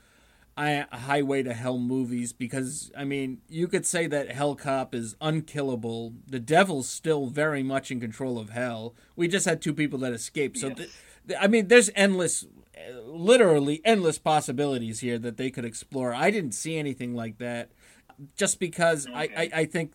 I, 0.57 0.85
Highway 0.91 1.43
to 1.43 1.53
Hell 1.53 1.77
movies 1.77 2.34
because 2.34 2.91
I 2.98 3.06
mean 3.06 3.39
you 3.48 3.68
could 3.68 3.85
say 3.85 4.07
that 4.07 4.31
Hell 4.31 4.56
Cop 4.56 4.93
is 4.93 5.15
unkillable. 5.22 6.14
The 6.27 6.39
devil's 6.39 6.89
still 6.89 7.27
very 7.27 7.64
much 7.64 7.91
in 7.91 8.02
control 8.02 8.38
of 8.38 8.49
hell. 8.49 8.93
We 9.15 9.27
just 9.30 9.45
had 9.45 9.61
two 9.61 9.73
people 9.73 9.99
that 9.99 10.11
escaped. 10.11 10.57
So 10.57 10.68
th- 10.68 10.77
th- 10.77 10.89
I 11.40 11.48
mean 11.48 11.68
there's 11.68 11.90
endless 11.95 12.45
literally 13.03 13.82
endless 13.86 14.18
possibilities 14.18 15.02
here 15.02 15.20
that 15.20 15.38
they 15.38 15.49
could 15.52 15.66
explore. 15.66 16.14
I 16.14 16.32
didn't 16.32 16.53
see 16.53 16.78
anything 16.78 17.16
like 17.16 17.38
that 17.38 17.72
just 18.36 18.60
because 18.60 19.08
I, 19.14 19.24
I, 19.36 19.49
I 19.53 19.66
think 19.66 19.94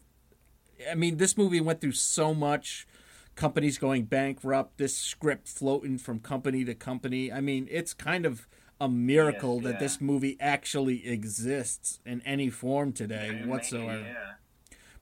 I 0.91 0.95
mean 0.95 1.17
this 1.17 1.37
movie 1.37 1.61
went 1.61 1.81
through 1.81 1.93
so 1.93 2.35
much 2.35 2.87
companies 3.35 3.79
going 3.79 4.05
bankrupt, 4.05 4.79
this 4.79 4.97
script 4.97 5.47
floating 5.49 5.99
from 5.99 6.19
company 6.21 6.65
to 6.65 6.75
company. 6.75 7.31
I 7.31 7.41
mean, 7.41 7.69
it's 7.71 7.95
kind 7.95 8.27
of 8.27 8.49
a 8.81 8.89
miracle 8.89 9.57
Yes, 9.57 9.65
that 9.65 9.73
yeah. 9.73 9.79
this 9.79 10.01
movie 10.01 10.37
actually 10.41 11.07
exists 11.07 12.01
in 12.05 12.21
any 12.23 12.51
form 12.51 12.93
today 12.93 13.37
Yeah, 13.39 13.47
whatsoever. 13.47 14.05
Yeah. 14.05 14.33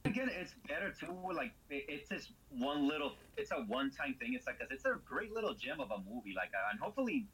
Again, 0.05 0.29
it's 0.31 0.55
better 0.69 0.93
too. 0.93 1.17
Like 1.35 1.53
it, 1.71 1.85
it's 1.89 2.09
just 2.09 2.33
one 2.51 2.87
little. 2.87 3.13
It's 3.37 3.51
a 3.53 3.57
one-time 3.57 4.17
thing. 4.21 4.35
It's 4.35 4.47
like 4.47 4.59
cause 4.59 4.69
it's 4.71 4.85
a 4.85 4.99
great 5.05 5.33
little 5.33 5.55
gem 5.55 5.81
of 5.81 5.91
a 5.91 5.99
movie. 5.99 6.35
Like, 6.37 6.51
uh, 6.55 6.71
and 6.71 6.81
hopefully, 6.81 7.27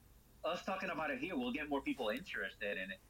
us 0.44 0.64
talking 0.64 0.90
about 0.90 1.10
it 1.10 1.18
here 1.18 1.36
will 1.36 1.52
get 1.52 1.68
more 1.68 1.80
people 1.80 2.10
interested 2.10 2.76
in 2.76 2.90
it 2.90 3.01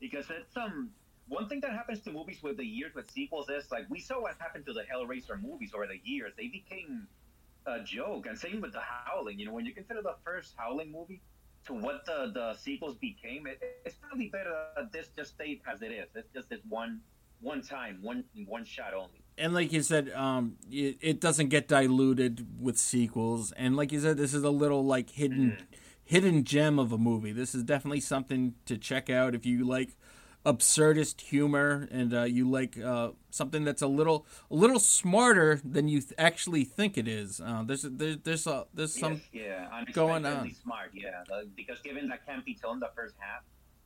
because 0.00 0.26
it's 0.30 0.56
um. 0.56 0.90
One 1.30 1.46
thing 1.46 1.60
that 1.60 1.72
happens 1.72 2.00
to 2.04 2.10
movies 2.10 2.42
with 2.42 2.56
the 2.56 2.64
years 2.64 2.94
with 2.94 3.10
sequels 3.10 3.50
is 3.50 3.70
like 3.70 3.84
we 3.90 4.00
saw 4.00 4.22
what 4.22 4.36
happened 4.38 4.64
to 4.64 4.72
the 4.72 4.84
Hellraiser 4.90 5.38
movies 5.38 5.72
over 5.74 5.86
the 5.86 6.00
years. 6.02 6.32
They 6.38 6.48
became 6.48 7.06
a 7.66 7.80
joke, 7.84 8.24
and 8.24 8.38
same 8.38 8.62
with 8.62 8.72
the 8.72 8.80
Howling. 8.80 9.38
You 9.38 9.44
know, 9.44 9.52
when 9.52 9.66
you 9.66 9.74
consider 9.74 10.00
the 10.00 10.14
first 10.24 10.54
Howling 10.56 10.90
movie 10.90 11.20
to 11.66 11.74
what 11.74 12.06
the 12.06 12.30
the 12.32 12.54
sequels 12.54 12.96
became, 12.96 13.46
it, 13.46 13.60
it's 13.84 13.96
probably 13.96 14.28
better 14.28 14.54
that 14.76 14.90
this 14.90 15.08
just 15.14 15.34
stayed 15.34 15.60
as 15.70 15.82
it 15.82 15.92
is. 15.92 16.08
It's 16.14 16.32
just 16.32 16.48
this 16.48 16.60
one 16.66 17.02
one 17.40 17.62
time, 17.62 17.98
one 18.02 18.24
one 18.46 18.64
shot 18.64 18.94
only. 18.94 19.22
and 19.36 19.54
like 19.54 19.72
you 19.72 19.82
said, 19.82 20.10
um, 20.12 20.56
it, 20.70 20.98
it 21.00 21.20
doesn't 21.20 21.48
get 21.48 21.68
diluted 21.68 22.46
with 22.60 22.78
sequels. 22.78 23.52
And 23.52 23.76
like 23.76 23.92
you 23.92 24.00
said, 24.00 24.16
this 24.16 24.34
is 24.34 24.42
a 24.42 24.50
little 24.50 24.84
like 24.84 25.10
hidden, 25.10 25.58
hidden 26.04 26.42
gem 26.44 26.78
of 26.78 26.92
a 26.92 26.98
movie. 26.98 27.32
This 27.32 27.54
is 27.54 27.62
definitely 27.62 28.00
something 28.00 28.54
to 28.66 28.76
check 28.76 29.08
out 29.08 29.34
if 29.34 29.46
you 29.46 29.64
like 29.64 29.90
absurdist 30.46 31.20
humor 31.20 31.88
and 31.90 32.14
uh, 32.14 32.22
you 32.22 32.48
like 32.48 32.78
uh, 32.78 33.10
something 33.30 33.64
that's 33.64 33.82
a 33.82 33.86
little, 33.86 34.26
a 34.50 34.54
little 34.54 34.78
smarter 34.78 35.60
than 35.64 35.88
you 35.88 36.00
th- 36.00 36.14
actually 36.16 36.64
think 36.64 36.96
it 36.96 37.06
is. 37.06 37.40
Uh, 37.40 37.62
there's, 37.66 37.82
there's, 37.82 38.16
there's, 38.24 38.46
a, 38.46 38.66
there's 38.72 38.94
some. 38.98 39.20
yes, 39.32 39.44
yeah, 39.68 39.84
going 39.92 40.24
on. 40.24 40.50
smart. 40.62 40.90
Yeah, 40.94 41.22
because 41.54 41.80
given 41.80 42.08
that 42.08 42.26
campy 42.26 42.58
tone 42.60 42.80
the 42.80 42.90
first 42.96 43.14
half, 43.18 43.42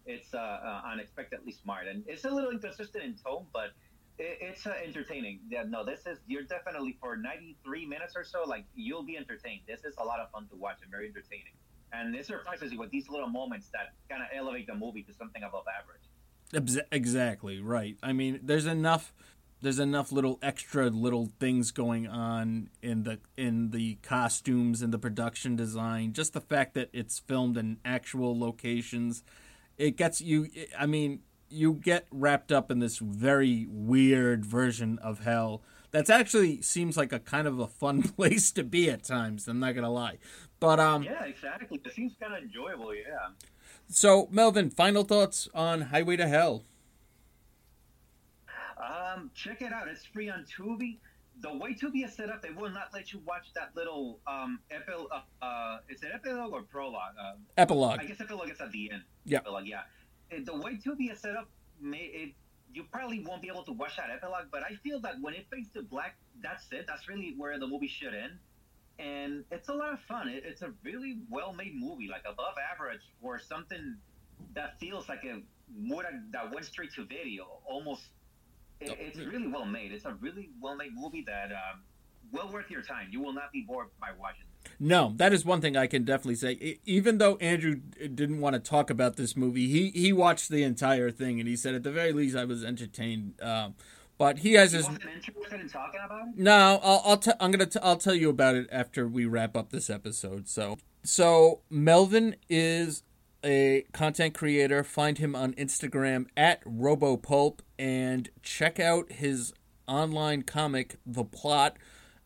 it's 0.06 0.34
uh, 0.34 0.38
uh, 0.38 0.82
unexpectedly 0.92 1.52
smart, 1.52 1.86
and 1.86 2.04
it's 2.06 2.24
a 2.24 2.30
little 2.30 2.50
inconsistent 2.50 3.04
in 3.04 3.14
tone, 3.14 3.46
but 3.52 3.70
it, 4.18 4.38
it's 4.40 4.66
uh, 4.66 4.74
entertaining. 4.84 5.40
Yeah, 5.48 5.64
no, 5.68 5.84
this 5.84 6.06
is 6.06 6.18
you're 6.26 6.42
definitely 6.42 6.96
for 7.00 7.16
93 7.16 7.86
minutes 7.86 8.14
or 8.16 8.24
so, 8.24 8.44
like 8.44 8.64
you'll 8.74 9.04
be 9.04 9.16
entertained. 9.16 9.62
This 9.66 9.84
is 9.84 9.94
a 9.98 10.04
lot 10.04 10.20
of 10.20 10.30
fun 10.30 10.48
to 10.50 10.56
watch 10.56 10.78
and 10.82 10.90
very 10.90 11.08
entertaining. 11.08 11.54
And 11.92 12.14
it 12.14 12.26
surprises 12.26 12.72
you 12.72 12.78
with 12.78 12.90
these 12.90 13.08
little 13.08 13.28
moments 13.28 13.68
that 13.72 13.92
kind 14.08 14.22
of 14.22 14.28
elevate 14.34 14.66
the 14.66 14.74
movie 14.74 15.02
to 15.02 15.12
something 15.12 15.42
above 15.42 15.64
average. 15.68 16.86
Exactly 16.90 17.60
right. 17.60 17.96
I 18.02 18.12
mean, 18.12 18.40
there's 18.42 18.66
enough. 18.66 19.12
There's 19.60 19.78
enough 19.78 20.10
little 20.10 20.40
extra 20.42 20.88
little 20.90 21.30
things 21.38 21.70
going 21.70 22.08
on 22.08 22.70
in 22.82 23.04
the 23.04 23.20
in 23.36 23.70
the 23.70 23.94
costumes 24.02 24.82
and 24.82 24.92
the 24.92 24.98
production 24.98 25.54
design. 25.54 26.14
Just 26.14 26.32
the 26.32 26.40
fact 26.40 26.74
that 26.74 26.90
it's 26.92 27.20
filmed 27.20 27.56
in 27.56 27.78
actual 27.84 28.36
locations, 28.36 29.22
it 29.78 29.96
gets 29.96 30.20
you. 30.20 30.48
I 30.78 30.86
mean, 30.86 31.20
you 31.48 31.74
get 31.74 32.06
wrapped 32.10 32.52
up 32.52 32.70
in 32.70 32.78
this 32.78 32.98
very 32.98 33.66
weird 33.68 34.44
version 34.44 34.98
of 35.00 35.20
hell. 35.20 35.62
That's 35.90 36.08
actually 36.08 36.62
seems 36.62 36.96
like 36.96 37.12
a 37.12 37.18
kind 37.18 37.46
of 37.46 37.58
a 37.58 37.66
fun 37.66 38.02
place 38.16 38.50
to 38.52 38.64
be 38.64 38.90
at 38.90 39.04
times. 39.04 39.46
I'm 39.48 39.60
not 39.60 39.74
gonna 39.74 39.92
lie, 39.92 40.18
but 40.60 40.80
um. 40.80 41.02
Yeah, 41.02 41.24
exactly. 41.24 41.80
It 41.84 41.94
seems 41.94 42.12
kind 42.20 42.34
of 42.34 42.42
enjoyable. 42.42 42.94
Yeah. 42.94 43.30
So 43.88 44.28
Melvin, 44.30 44.70
final 44.70 45.04
thoughts 45.04 45.48
on 45.54 45.82
Highway 45.82 46.16
to 46.16 46.26
Hell? 46.26 46.64
Um, 48.82 49.30
check 49.34 49.62
it 49.62 49.72
out. 49.72 49.86
It's 49.88 50.04
free 50.04 50.28
on 50.30 50.44
Tubi. 50.44 50.98
The 51.42 51.56
way 51.56 51.74
Tubi 51.74 52.04
is 52.04 52.14
set 52.14 52.30
up, 52.30 52.40
they 52.40 52.50
will 52.50 52.70
not 52.70 52.88
let 52.94 53.12
you 53.12 53.20
watch 53.26 53.52
that 53.54 53.70
little 53.74 54.20
um 54.26 54.60
epil. 54.70 55.06
Uh, 55.10 55.44
uh 55.44 55.78
it's 55.88 56.02
an 56.02 56.10
epilogue 56.14 56.52
or 56.52 56.62
prologue. 56.62 57.14
Uh, 57.20 57.34
Epilogue. 57.58 58.00
I 58.00 58.04
guess 58.04 58.20
epilogue 58.20 58.50
is 58.50 58.60
at 58.60 58.70
the 58.72 58.92
end. 58.92 59.02
Yeah. 59.24 59.38
Epilogue, 59.38 59.66
yeah. 59.66 59.82
The 60.44 60.54
way 60.54 60.78
Tubi 60.84 61.12
is 61.12 61.20
set 61.20 61.36
up, 61.36 61.48
may 61.80 61.98
it 61.98 62.34
you 62.74 62.84
probably 62.90 63.20
won't 63.20 63.42
be 63.42 63.48
able 63.48 63.64
to 63.64 63.72
watch 63.72 63.96
that 63.96 64.10
epilogue. 64.10 64.46
But 64.50 64.62
I 64.62 64.76
feel 64.76 65.00
that 65.00 65.20
when 65.20 65.34
it 65.34 65.46
fades 65.50 65.70
to 65.74 65.82
black, 65.82 66.16
that's 66.42 66.64
it. 66.72 66.86
That's 66.86 67.08
really 67.08 67.34
where 67.36 67.58
the 67.58 67.66
movie 67.66 67.88
should 67.88 68.14
end. 68.14 68.38
And 68.98 69.44
it's 69.50 69.68
a 69.68 69.74
lot 69.74 69.92
of 69.92 70.00
fun. 70.00 70.28
It, 70.28 70.44
it's 70.46 70.62
a 70.62 70.72
really 70.84 71.18
well-made 71.30 71.74
movie, 71.78 72.08
like 72.08 72.22
above 72.24 72.54
average 72.72 73.02
for 73.20 73.38
something 73.38 73.96
that 74.54 74.78
feels 74.80 75.08
like 75.08 75.24
a 75.24 75.42
that 76.32 76.52
went 76.52 76.66
straight 76.66 76.92
to 76.94 77.04
video, 77.04 77.44
almost 77.64 78.02
it, 78.90 78.96
it's 79.00 79.18
really 79.18 79.46
well 79.48 79.64
made. 79.66 79.92
It's 79.92 80.04
a 80.04 80.14
really 80.20 80.50
well 80.60 80.76
made 80.76 80.94
movie 80.94 81.24
that 81.26 81.50
um, 81.52 81.82
well 82.32 82.50
worth 82.52 82.70
your 82.70 82.82
time. 82.82 83.08
You 83.10 83.20
will 83.22 83.32
not 83.32 83.52
be 83.52 83.62
bored 83.66 83.88
by 84.00 84.08
watching. 84.18 84.44
No, 84.78 85.12
that 85.16 85.32
is 85.32 85.44
one 85.44 85.60
thing 85.60 85.76
I 85.76 85.86
can 85.86 86.04
definitely 86.04 86.36
say. 86.36 86.78
Even 86.84 87.18
though 87.18 87.36
Andrew 87.36 87.74
didn't 87.74 88.40
want 88.40 88.54
to 88.54 88.60
talk 88.60 88.90
about 88.90 89.16
this 89.16 89.36
movie, 89.36 89.68
he 89.68 89.90
he 89.90 90.12
watched 90.12 90.48
the 90.48 90.62
entire 90.62 91.10
thing 91.10 91.40
and 91.40 91.48
he 91.48 91.56
said 91.56 91.74
at 91.74 91.82
the 91.82 91.90
very 91.92 92.12
least 92.12 92.36
I 92.36 92.44
was 92.44 92.64
entertained. 92.64 93.34
Um, 93.42 93.74
but 94.18 94.38
he 94.38 94.52
has 94.52 94.72
You 94.72 94.78
his 94.78 94.86
wasn't 94.86 95.04
interested 95.14 95.60
in 95.60 95.68
talking 95.68 96.00
about 96.04 96.28
it? 96.28 96.34
no. 96.38 96.80
I'll 96.82 97.02
I'll 97.04 97.16
t- 97.16 97.32
I'm 97.40 97.50
gonna 97.50 97.66
t- 97.66 97.80
I'll 97.82 97.96
tell 97.96 98.14
you 98.14 98.28
about 98.30 98.54
it 98.54 98.68
after 98.70 99.08
we 99.08 99.26
wrap 99.26 99.56
up 99.56 99.70
this 99.70 99.90
episode. 99.90 100.48
So 100.48 100.78
so 101.02 101.62
Melvin 101.70 102.36
is 102.48 103.02
a 103.44 103.84
content 103.92 104.34
creator. 104.34 104.84
Find 104.84 105.18
him 105.18 105.34
on 105.34 105.54
Instagram 105.54 106.26
at 106.36 106.64
RoboPulp 106.64 107.60
and 107.78 108.30
check 108.42 108.78
out 108.78 109.12
his 109.12 109.52
online 109.86 110.42
comic, 110.42 110.96
The 111.04 111.24
Plot. 111.24 111.76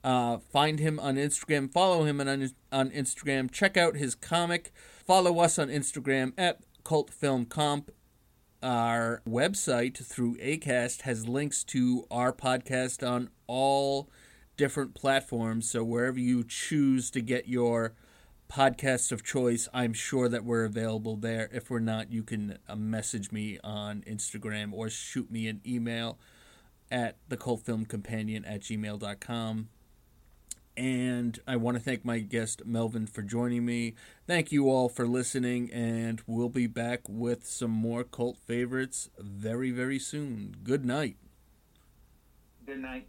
Uh, 0.05 0.39
find 0.39 0.79
him 0.79 1.01
on 1.01 1.17
Instagram. 1.17 1.73
Follow 1.73 2.05
him 2.05 2.21
on 2.21 2.29
on 2.71 2.91
Instagram. 2.91 3.51
Check 3.51 3.77
out 3.77 3.97
his 3.97 4.15
comic. 4.15 4.73
Follow 5.05 5.41
us 5.41 5.59
on 5.59 5.69
Instagram 5.69 6.33
at 6.39 6.61
Cult 6.85 7.11
Film 7.11 7.45
Comp. 7.47 7.91
Our 8.63 9.23
website 9.29 10.05
through 10.05 10.37
Acast 10.37 11.03
has 11.03 11.29
links 11.29 11.65
to 11.65 12.07
our 12.11 12.33
podcast 12.33 13.07
on 13.07 13.31
all 13.47 14.09
different 14.57 14.95
platforms. 14.95 15.71
So 15.71 15.85
wherever 15.85 16.19
you 16.19 16.45
choose 16.45 17.11
to 17.11 17.21
get 17.21 17.49
your 17.49 17.95
podcasts 18.49 19.13
of 19.13 19.25
choice, 19.25 19.69
I'm 19.73 19.93
sure 19.93 20.29
that 20.29 20.45
we're 20.45 20.65
available 20.65 21.17
there. 21.17 21.49
If 21.53 21.71
we're 21.71 21.79
not, 21.79 22.13
you 22.13 22.23
can 22.23 22.59
uh, 22.69 22.77
message 22.77 23.33
me 23.33 23.59
on 23.65 24.03
Instagram 24.07 24.73
or 24.73 24.89
shoot 24.89 25.31
me 25.31 25.49
an 25.49 25.61
email 25.67 26.19
at 26.91 27.17
the 27.29 27.37
cult 27.37 27.63
film 27.63 27.85
companion 27.85 28.45
at 28.45 28.61
gmail.com. 28.61 29.69
And 30.77 31.39
I 31.47 31.57
want 31.57 31.79
to 31.79 31.83
thank 31.83 32.05
my 32.05 32.19
guest 32.19 32.63
Melvin 32.67 33.07
for 33.07 33.23
joining 33.23 33.65
me. 33.65 33.95
Thank 34.27 34.53
you 34.53 34.69
all 34.69 34.91
for 34.91 35.07
listening, 35.07 35.73
and 35.73 36.21
we'll 36.27 36.51
be 36.51 36.67
back 36.67 37.01
with 37.09 37.47
some 37.47 37.71
more 37.71 38.05
cult 38.05 38.37
favorites 38.37 39.09
very, 39.19 39.71
very 39.71 39.99
soon. 39.99 40.55
Good 40.63 40.85
night. 40.85 41.17
Good 42.67 42.81
night. 42.81 43.09